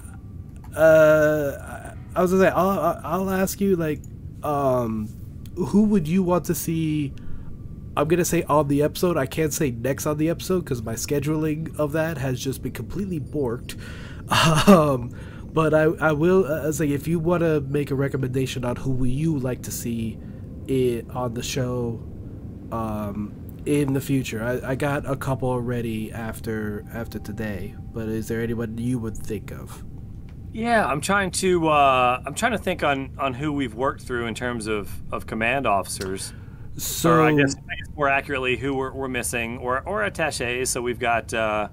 uh, 0.75 1.74
I 2.15 2.23
was 2.23 2.31
gonna 2.31 2.45
say 2.45 2.49
I'll, 2.51 3.01
I'll 3.03 3.31
ask 3.31 3.61
you 3.61 3.77
like, 3.77 4.01
um, 4.43 5.09
who 5.57 5.85
would 5.85 6.07
you 6.07 6.23
want 6.23 6.45
to 6.47 6.55
see? 6.55 7.13
I'm 7.97 8.09
gonna 8.09 8.25
say 8.25 8.43
on 8.45 8.69
the 8.69 8.83
episode. 8.83 9.17
I 9.17 9.27
can't 9.27 9.53
say 9.53 9.71
next 9.71 10.07
on 10.07 10.19
the 10.19 10.29
episode 10.29 10.61
because 10.61 10.83
my 10.83 10.95
scheduling 10.95 11.77
of 11.79 11.93
that 11.93 12.19
has 12.19 12.41
just 12.41 12.63
been 12.63 12.73
completely 12.73 13.21
borked. 13.21 13.79
Um, 14.67 15.11
but 15.53 15.75
I 15.75 15.83
I 15.83 16.13
will 16.13 16.47
uh, 16.47 16.73
say 16.73 16.89
if 16.89 17.07
you 17.07 17.19
want 17.19 17.43
to 17.43 17.61
make 17.61 17.91
a 17.91 17.95
recommendation 17.95 18.65
on 18.65 18.77
who 18.77 19.05
you 19.05 19.39
like 19.39 19.63
to 19.65 19.71
see 19.71 20.19
it 20.67 21.09
on 21.11 21.35
the 21.35 21.43
show, 21.43 22.03
um, 22.73 23.45
in 23.67 23.95
the 23.95 24.01
future. 24.01 24.43
I, 24.43 24.73
I 24.73 24.75
got 24.75 25.09
a 25.09 25.17
couple 25.17 25.49
already 25.49 26.13
after 26.13 26.85
after 26.93 27.19
today. 27.19 27.75
But 27.93 28.09
is 28.09 28.29
there 28.29 28.43
anyone 28.43 28.77
you 28.79 28.99
would 28.99 29.17
think 29.17 29.53
of? 29.53 29.85
Yeah, 30.55 30.87
I'm 30.87 31.01
trying 31.01 31.33
to 31.33 31.69
uh, 31.69 32.23
I'm 32.25 32.35
trying 32.35 32.53
to 32.53 32.59
think 32.59 32.85
on 32.85 33.11
on 33.19 33.35
who 33.35 33.53
we've 33.53 33.75
worked 33.75 34.03
through 34.03 34.27
in 34.27 34.35
terms 34.37 34.69
of 34.69 34.89
of 35.13 35.27
command 35.27 35.67
officers. 35.67 36.33
So 36.77 37.11
or 37.11 37.23
I 37.23 37.33
guess, 37.35 37.55
I 37.57 37.75
guess 37.77 37.89
more 37.97 38.09
accurately, 38.09 38.57
who 38.57 38.75
we're, 38.75 38.93
we're 38.93 39.09
missing, 39.09 39.59
or 39.59 39.81
or 39.83 40.05
attaches. 40.05 40.71
So 40.71 40.81
we've 40.81 40.99
got, 41.01 41.35
uh, 41.35 41.69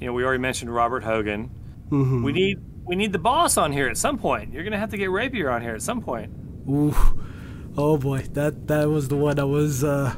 you 0.00 0.06
know, 0.06 0.12
we 0.12 0.24
already 0.24 0.40
mentioned 0.40 0.72
Robert 0.72 1.02
Hogan. 1.02 1.50
mhm. 1.90 2.22
We 2.24 2.32
need 2.32 2.58
we 2.84 2.94
need 2.94 3.12
the 3.12 3.18
boss 3.18 3.56
on 3.56 3.72
here 3.72 3.88
at 3.88 3.96
some 3.96 4.16
point. 4.16 4.52
You're 4.52 4.62
gonna 4.64 4.78
have 4.78 4.90
to 4.90 4.96
get 4.96 5.10
Rapier 5.10 5.50
on 5.50 5.60
here 5.60 5.74
at 5.74 5.82
some 5.82 6.00
point. 6.00 6.32
Ooh. 6.70 6.94
Oh 7.76 7.96
boy, 7.98 8.22
that 8.32 8.68
that 8.68 8.88
was 8.88 9.08
the 9.08 9.16
one 9.16 9.40
I 9.40 9.44
was 9.44 9.82
uh 9.82 10.14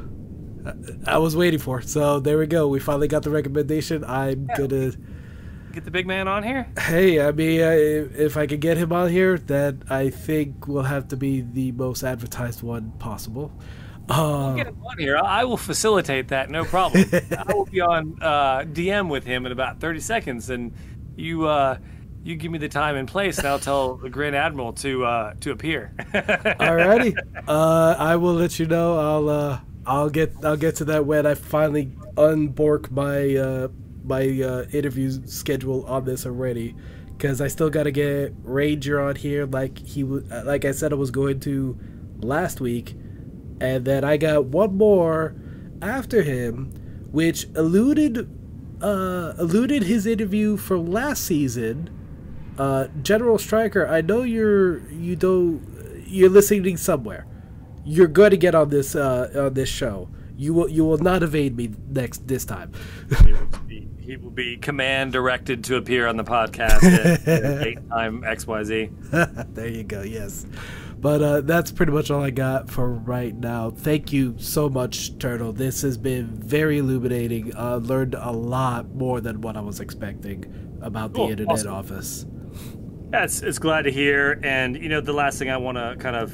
I- 0.65 1.13
I 1.13 1.17
was 1.17 1.35
waiting 1.35 1.59
for. 1.59 1.81
So 1.81 2.19
there 2.19 2.37
we 2.37 2.45
go. 2.45 2.67
We 2.67 2.79
finally 2.79 3.07
got 3.07 3.23
the 3.23 3.31
recommendation. 3.31 4.03
I'm 4.03 4.47
gonna. 4.55 4.91
Get 5.71 5.85
the 5.85 5.91
big 5.91 6.05
man 6.05 6.27
on 6.27 6.43
here. 6.43 6.67
Hey, 6.77 7.21
I 7.21 7.31
mean, 7.31 7.61
I, 7.61 7.73
if 7.73 8.35
I 8.35 8.45
could 8.45 8.59
get 8.59 8.77
him 8.77 8.91
on 8.91 9.09
here, 9.09 9.37
that 9.37 9.75
I 9.89 10.09
think 10.09 10.67
will 10.67 10.83
have 10.83 11.07
to 11.09 11.17
be 11.17 11.41
the 11.41 11.71
most 11.71 12.03
advertised 12.03 12.61
one 12.61 12.91
possible. 12.99 13.51
Uh, 14.09 14.55
Get 14.55 14.67
him 14.67 14.83
on 14.83 14.97
here. 14.97 15.17
I 15.17 15.41
I 15.41 15.43
will 15.45 15.57
facilitate 15.57 16.27
that. 16.29 16.49
No 16.49 16.65
problem. 16.65 17.05
I 17.13 17.53
will 17.53 17.65
be 17.65 17.79
on 17.79 18.17
uh, 18.21 18.59
DM 18.61 19.09
with 19.09 19.23
him 19.23 19.45
in 19.45 19.51
about 19.51 19.79
30 19.79 19.99
seconds, 20.01 20.49
and 20.49 20.73
you 21.15 21.47
uh, 21.47 21.77
you 22.23 22.35
give 22.35 22.51
me 22.51 22.57
the 22.57 22.69
time 22.69 22.95
and 22.95 23.07
place, 23.07 23.37
and 23.37 23.47
I'll 23.47 23.59
tell 23.59 23.95
the 23.95 24.09
Grand 24.09 24.35
Admiral 24.35 24.73
to 24.73 25.05
uh, 25.05 25.33
to 25.41 25.51
appear. 25.51 25.93
Alrighty. 26.13 27.15
Uh, 27.47 27.95
I 27.97 28.17
will 28.17 28.33
let 28.33 28.59
you 28.59 28.65
know. 28.65 28.99
I'll 28.99 29.29
uh, 29.29 29.59
I'll 29.85 30.09
get 30.09 30.33
I'll 30.43 30.57
get 30.57 30.75
to 30.77 30.85
that 30.85 31.05
when 31.05 31.25
I 31.25 31.35
finally 31.35 31.91
unbork 32.17 32.91
my 32.91 33.35
uh, 33.35 33.67
my 34.03 34.41
uh, 34.41 34.65
interview 34.71 35.11
schedule 35.27 35.85
on 35.85 36.05
this 36.05 36.25
already, 36.25 36.75
because 37.17 37.41
I 37.41 37.47
still 37.47 37.69
got 37.69 37.83
to 37.83 37.91
get 37.91 38.33
Ranger 38.43 38.99
on 38.99 39.15
here 39.15 39.45
like 39.45 39.77
he 39.77 40.03
like 40.03 40.65
I 40.65 40.71
said 40.71 40.91
I 40.91 40.95
was 40.95 41.11
going 41.11 41.39
to 41.41 41.77
last 42.19 42.61
week, 42.61 42.95
and 43.59 43.85
then 43.85 44.03
I 44.03 44.17
got 44.17 44.45
one 44.45 44.77
more 44.77 45.35
after 45.81 46.23
him, 46.23 46.71
which 47.11 47.45
eluded 47.55 48.29
uh, 48.81 49.33
alluded 49.37 49.83
his 49.83 50.05
interview 50.05 50.57
from 50.57 50.85
last 50.85 51.23
season. 51.23 51.89
Uh, 52.57 52.87
General 53.01 53.37
Striker, 53.37 53.87
I 53.87 54.01
know 54.01 54.23
you're 54.23 54.79
you 54.89 55.15
don't 55.15 56.03
you're 56.05 56.29
listening 56.29 56.77
somewhere. 56.77 57.25
You're 57.85 58.07
going 58.07 58.31
to 58.31 58.37
get 58.37 58.53
on 58.53 58.69
this 58.69 58.95
uh, 58.95 59.31
on 59.35 59.53
this 59.53 59.69
show. 59.69 60.09
You 60.37 60.53
will 60.53 60.69
you 60.69 60.85
will 60.85 60.97
not 60.97 61.23
evade 61.23 61.55
me 61.55 61.71
next 61.89 62.27
this 62.27 62.45
time. 62.45 62.71
He 64.01 64.17
will 64.17 64.31
be 64.31 64.57
command 64.57 65.11
directed 65.13 65.63
to 65.65 65.75
appear 65.77 66.07
on 66.07 66.17
the 66.17 66.23
podcast 66.23 66.83
at 67.27 67.67
eight 67.67 67.77
time 67.89 68.21
XYZ. 68.23 69.53
there 69.53 69.67
you 69.67 69.83
go. 69.83 70.01
Yes. 70.01 70.45
But 70.99 71.21
uh, 71.23 71.41
that's 71.41 71.71
pretty 71.71 71.91
much 71.91 72.11
all 72.11 72.21
I 72.21 72.29
got 72.29 72.69
for 72.69 72.87
right 72.91 73.35
now. 73.35 73.71
Thank 73.71 74.13
you 74.13 74.35
so 74.37 74.69
much, 74.69 75.17
Turtle. 75.17 75.51
This 75.51 75.81
has 75.81 75.97
been 75.97 76.27
very 76.27 76.77
illuminating. 76.77 77.55
Uh, 77.55 77.77
learned 77.77 78.13
a 78.15 78.31
lot 78.31 78.93
more 78.93 79.19
than 79.19 79.41
what 79.41 79.57
I 79.57 79.61
was 79.61 79.79
expecting 79.79 80.77
about 80.81 81.13
the 81.13 81.17
Cool. 81.19 81.29
Internet 81.31 81.53
Awesome. 81.53 81.73
Office. 81.73 82.25
Yeah, 83.11 83.23
it's, 83.23 83.41
it's 83.41 83.57
glad 83.59 83.83
to 83.83 83.91
hear. 83.91 84.39
And, 84.43 84.77
you 84.77 84.89
know, 84.89 85.01
the 85.01 85.13
last 85.13 85.39
thing 85.39 85.49
I 85.49 85.57
want 85.57 85.77
to 85.77 85.95
kind 85.99 86.15
of 86.15 86.33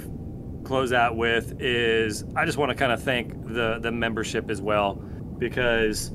close 0.65 0.91
out 0.91 1.15
with 1.15 1.61
is 1.61 2.25
I 2.35 2.45
just 2.45 2.57
want 2.57 2.69
to 2.69 2.75
kind 2.75 2.91
of 2.91 3.01
thank 3.01 3.31
the, 3.47 3.79
the 3.79 3.91
membership 3.91 4.49
as 4.49 4.61
well 4.61 4.95
because, 5.39 6.11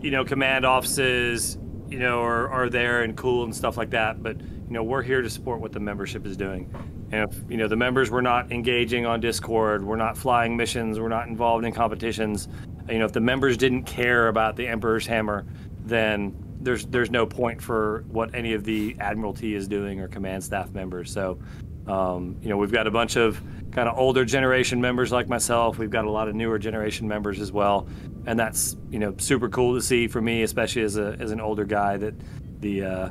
you 0.00 0.10
know, 0.10 0.24
command 0.24 0.64
offices, 0.64 1.58
you 1.88 1.98
know, 1.98 2.22
are, 2.22 2.48
are 2.48 2.68
there 2.68 3.02
and 3.02 3.16
cool 3.16 3.44
and 3.44 3.54
stuff 3.54 3.76
like 3.76 3.90
that. 3.90 4.22
But, 4.22 4.40
you 4.40 4.70
know, 4.70 4.82
we're 4.82 5.02
here 5.02 5.22
to 5.22 5.30
support 5.30 5.60
what 5.60 5.72
the 5.72 5.80
membership 5.80 6.26
is 6.26 6.36
doing. 6.36 6.72
And 7.10 7.30
if, 7.30 7.50
you 7.50 7.56
know, 7.56 7.68
the 7.68 7.76
members 7.76 8.10
were 8.10 8.22
not 8.22 8.52
engaging 8.52 9.06
on 9.06 9.20
Discord, 9.20 9.82
we're 9.82 9.96
not 9.96 10.16
flying 10.16 10.56
missions, 10.56 11.00
we're 11.00 11.08
not 11.08 11.26
involved 11.26 11.64
in 11.64 11.72
competitions, 11.72 12.48
you 12.90 12.98
know, 12.98 13.04
if 13.04 13.12
the 13.12 13.20
members 13.20 13.56
didn't 13.56 13.84
care 13.84 14.28
about 14.28 14.56
the 14.56 14.66
Emperor's 14.66 15.06
Hammer, 15.06 15.46
then 15.84 16.34
there's 16.60 16.86
there's 16.86 17.10
no 17.10 17.26
point 17.26 17.60
for 17.62 18.04
what 18.08 18.34
any 18.34 18.54
of 18.54 18.64
the 18.64 18.96
admiralty 18.98 19.54
is 19.54 19.68
doing 19.68 20.00
or 20.00 20.08
command 20.08 20.42
staff 20.42 20.70
members. 20.72 21.12
So, 21.12 21.38
um, 21.86 22.36
you 22.42 22.48
know, 22.48 22.56
we've 22.56 22.72
got 22.72 22.86
a 22.86 22.90
bunch 22.90 23.16
of 23.16 23.40
kind 23.72 23.88
of 23.88 23.98
older 23.98 24.24
generation 24.24 24.80
members 24.80 25.12
like 25.12 25.28
myself. 25.28 25.78
We've 25.78 25.90
got 25.90 26.04
a 26.04 26.10
lot 26.10 26.28
of 26.28 26.34
newer 26.34 26.58
generation 26.58 27.06
members 27.08 27.40
as 27.40 27.52
well, 27.52 27.88
and 28.26 28.38
that's 28.38 28.76
you 28.90 28.98
know 28.98 29.14
super 29.18 29.48
cool 29.48 29.74
to 29.74 29.82
see 29.82 30.08
for 30.08 30.20
me, 30.20 30.42
especially 30.42 30.82
as 30.82 30.96
a 30.96 31.16
as 31.20 31.30
an 31.30 31.40
older 31.40 31.64
guy 31.64 31.96
that 31.96 32.14
the 32.60 32.84
uh, 32.84 33.10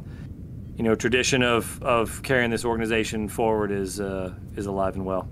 you 0.75 0.83
know 0.83 0.95
tradition 0.95 1.43
of 1.43 1.81
of 1.83 2.21
carrying 2.23 2.51
this 2.51 2.65
organization 2.65 3.27
forward 3.27 3.71
is 3.71 3.99
uh, 3.99 4.33
is 4.55 4.65
alive 4.65 4.95
and 4.95 5.05
well. 5.05 5.29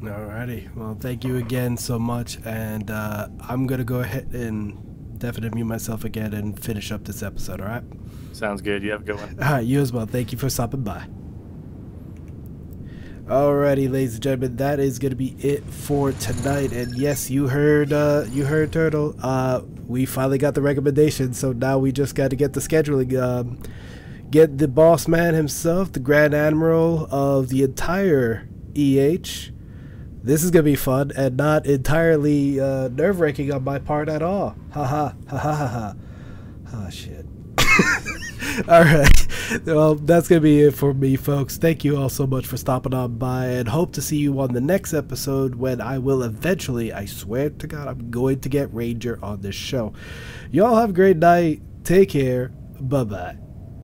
Alrighty. 0.00 0.74
Well, 0.74 0.96
thank 0.98 1.24
you 1.24 1.36
again 1.36 1.76
so 1.76 1.98
much. 1.98 2.38
And 2.44 2.90
uh, 2.90 3.28
I'm 3.40 3.66
going 3.66 3.78
to 3.78 3.84
go 3.84 4.00
ahead 4.00 4.32
and 4.32 5.18
definitely 5.18 5.56
mute 5.56 5.66
myself 5.66 6.04
again 6.04 6.34
and 6.34 6.58
finish 6.62 6.92
up 6.92 7.04
this 7.04 7.22
episode, 7.22 7.60
alright? 7.60 7.84
Sounds 8.32 8.60
good. 8.60 8.82
You 8.82 8.90
have 8.92 9.02
a 9.02 9.04
good 9.04 9.16
one. 9.16 9.38
Alright, 9.40 9.66
you 9.66 9.80
as 9.80 9.92
well. 9.92 10.06
Thank 10.06 10.32
you 10.32 10.38
for 10.38 10.50
stopping 10.50 10.82
by. 10.82 11.06
Alrighty, 13.26 13.90
ladies 13.90 14.14
and 14.14 14.22
gentlemen, 14.22 14.56
that 14.58 14.78
is 14.78 15.00
gonna 15.00 15.16
be 15.16 15.34
it 15.40 15.64
for 15.64 16.12
tonight. 16.12 16.70
And 16.70 16.96
yes, 16.96 17.28
you 17.28 17.48
heard 17.48 17.92
uh 17.92 18.24
you 18.30 18.44
heard 18.44 18.72
Turtle. 18.72 19.16
Uh 19.20 19.62
we 19.84 20.06
finally 20.06 20.38
got 20.38 20.54
the 20.54 20.62
recommendation, 20.62 21.32
so 21.32 21.50
now 21.50 21.76
we 21.76 21.90
just 21.90 22.14
gotta 22.14 22.36
get 22.36 22.52
the 22.52 22.60
scheduling. 22.60 23.20
Um 23.20 23.58
get 24.30 24.58
the 24.58 24.68
boss 24.68 25.08
man 25.08 25.34
himself, 25.34 25.90
the 25.90 25.98
Grand 25.98 26.34
Admiral 26.34 27.08
of 27.10 27.48
the 27.48 27.64
entire 27.64 28.48
EH. 28.76 29.50
This 30.22 30.44
is 30.44 30.52
gonna 30.52 30.62
be 30.62 30.76
fun 30.76 31.10
and 31.16 31.36
not 31.36 31.66
entirely 31.66 32.60
uh, 32.60 32.88
nerve 32.88 33.18
wracking 33.18 33.52
on 33.52 33.64
my 33.64 33.80
part 33.80 34.08
at 34.08 34.22
all. 34.22 34.54
Ha 34.72 34.84
ha 34.84 35.14
ha 35.28 35.36
ha 35.36 35.54
ha 35.54 35.66
ha. 35.66 35.94
Oh 36.74 36.90
shit. 36.90 37.26
all 38.68 38.82
right. 38.82 39.26
Well, 39.66 39.94
that's 39.94 40.28
going 40.28 40.40
to 40.40 40.44
be 40.44 40.62
it 40.62 40.74
for 40.74 40.94
me, 40.94 41.16
folks. 41.16 41.56
Thank 41.56 41.84
you 41.84 41.96
all 41.96 42.08
so 42.08 42.26
much 42.26 42.46
for 42.46 42.56
stopping 42.56 42.94
on 42.94 43.16
by 43.18 43.46
and 43.46 43.68
hope 43.68 43.92
to 43.92 44.02
see 44.02 44.16
you 44.16 44.38
on 44.40 44.52
the 44.52 44.60
next 44.60 44.94
episode 44.94 45.54
when 45.54 45.80
I 45.80 45.98
will 45.98 46.22
eventually, 46.22 46.92
I 46.92 47.06
swear 47.06 47.50
to 47.50 47.66
God, 47.66 47.88
I'm 47.88 48.10
going 48.10 48.40
to 48.40 48.48
get 48.48 48.72
Ranger 48.72 49.18
on 49.22 49.40
this 49.40 49.54
show. 49.54 49.92
Y'all 50.50 50.76
have 50.76 50.90
a 50.90 50.94
great 50.94 51.16
night. 51.16 51.62
Take 51.84 52.10
care. 52.10 52.48
Bye 52.80 53.04
bye. 53.04 53.45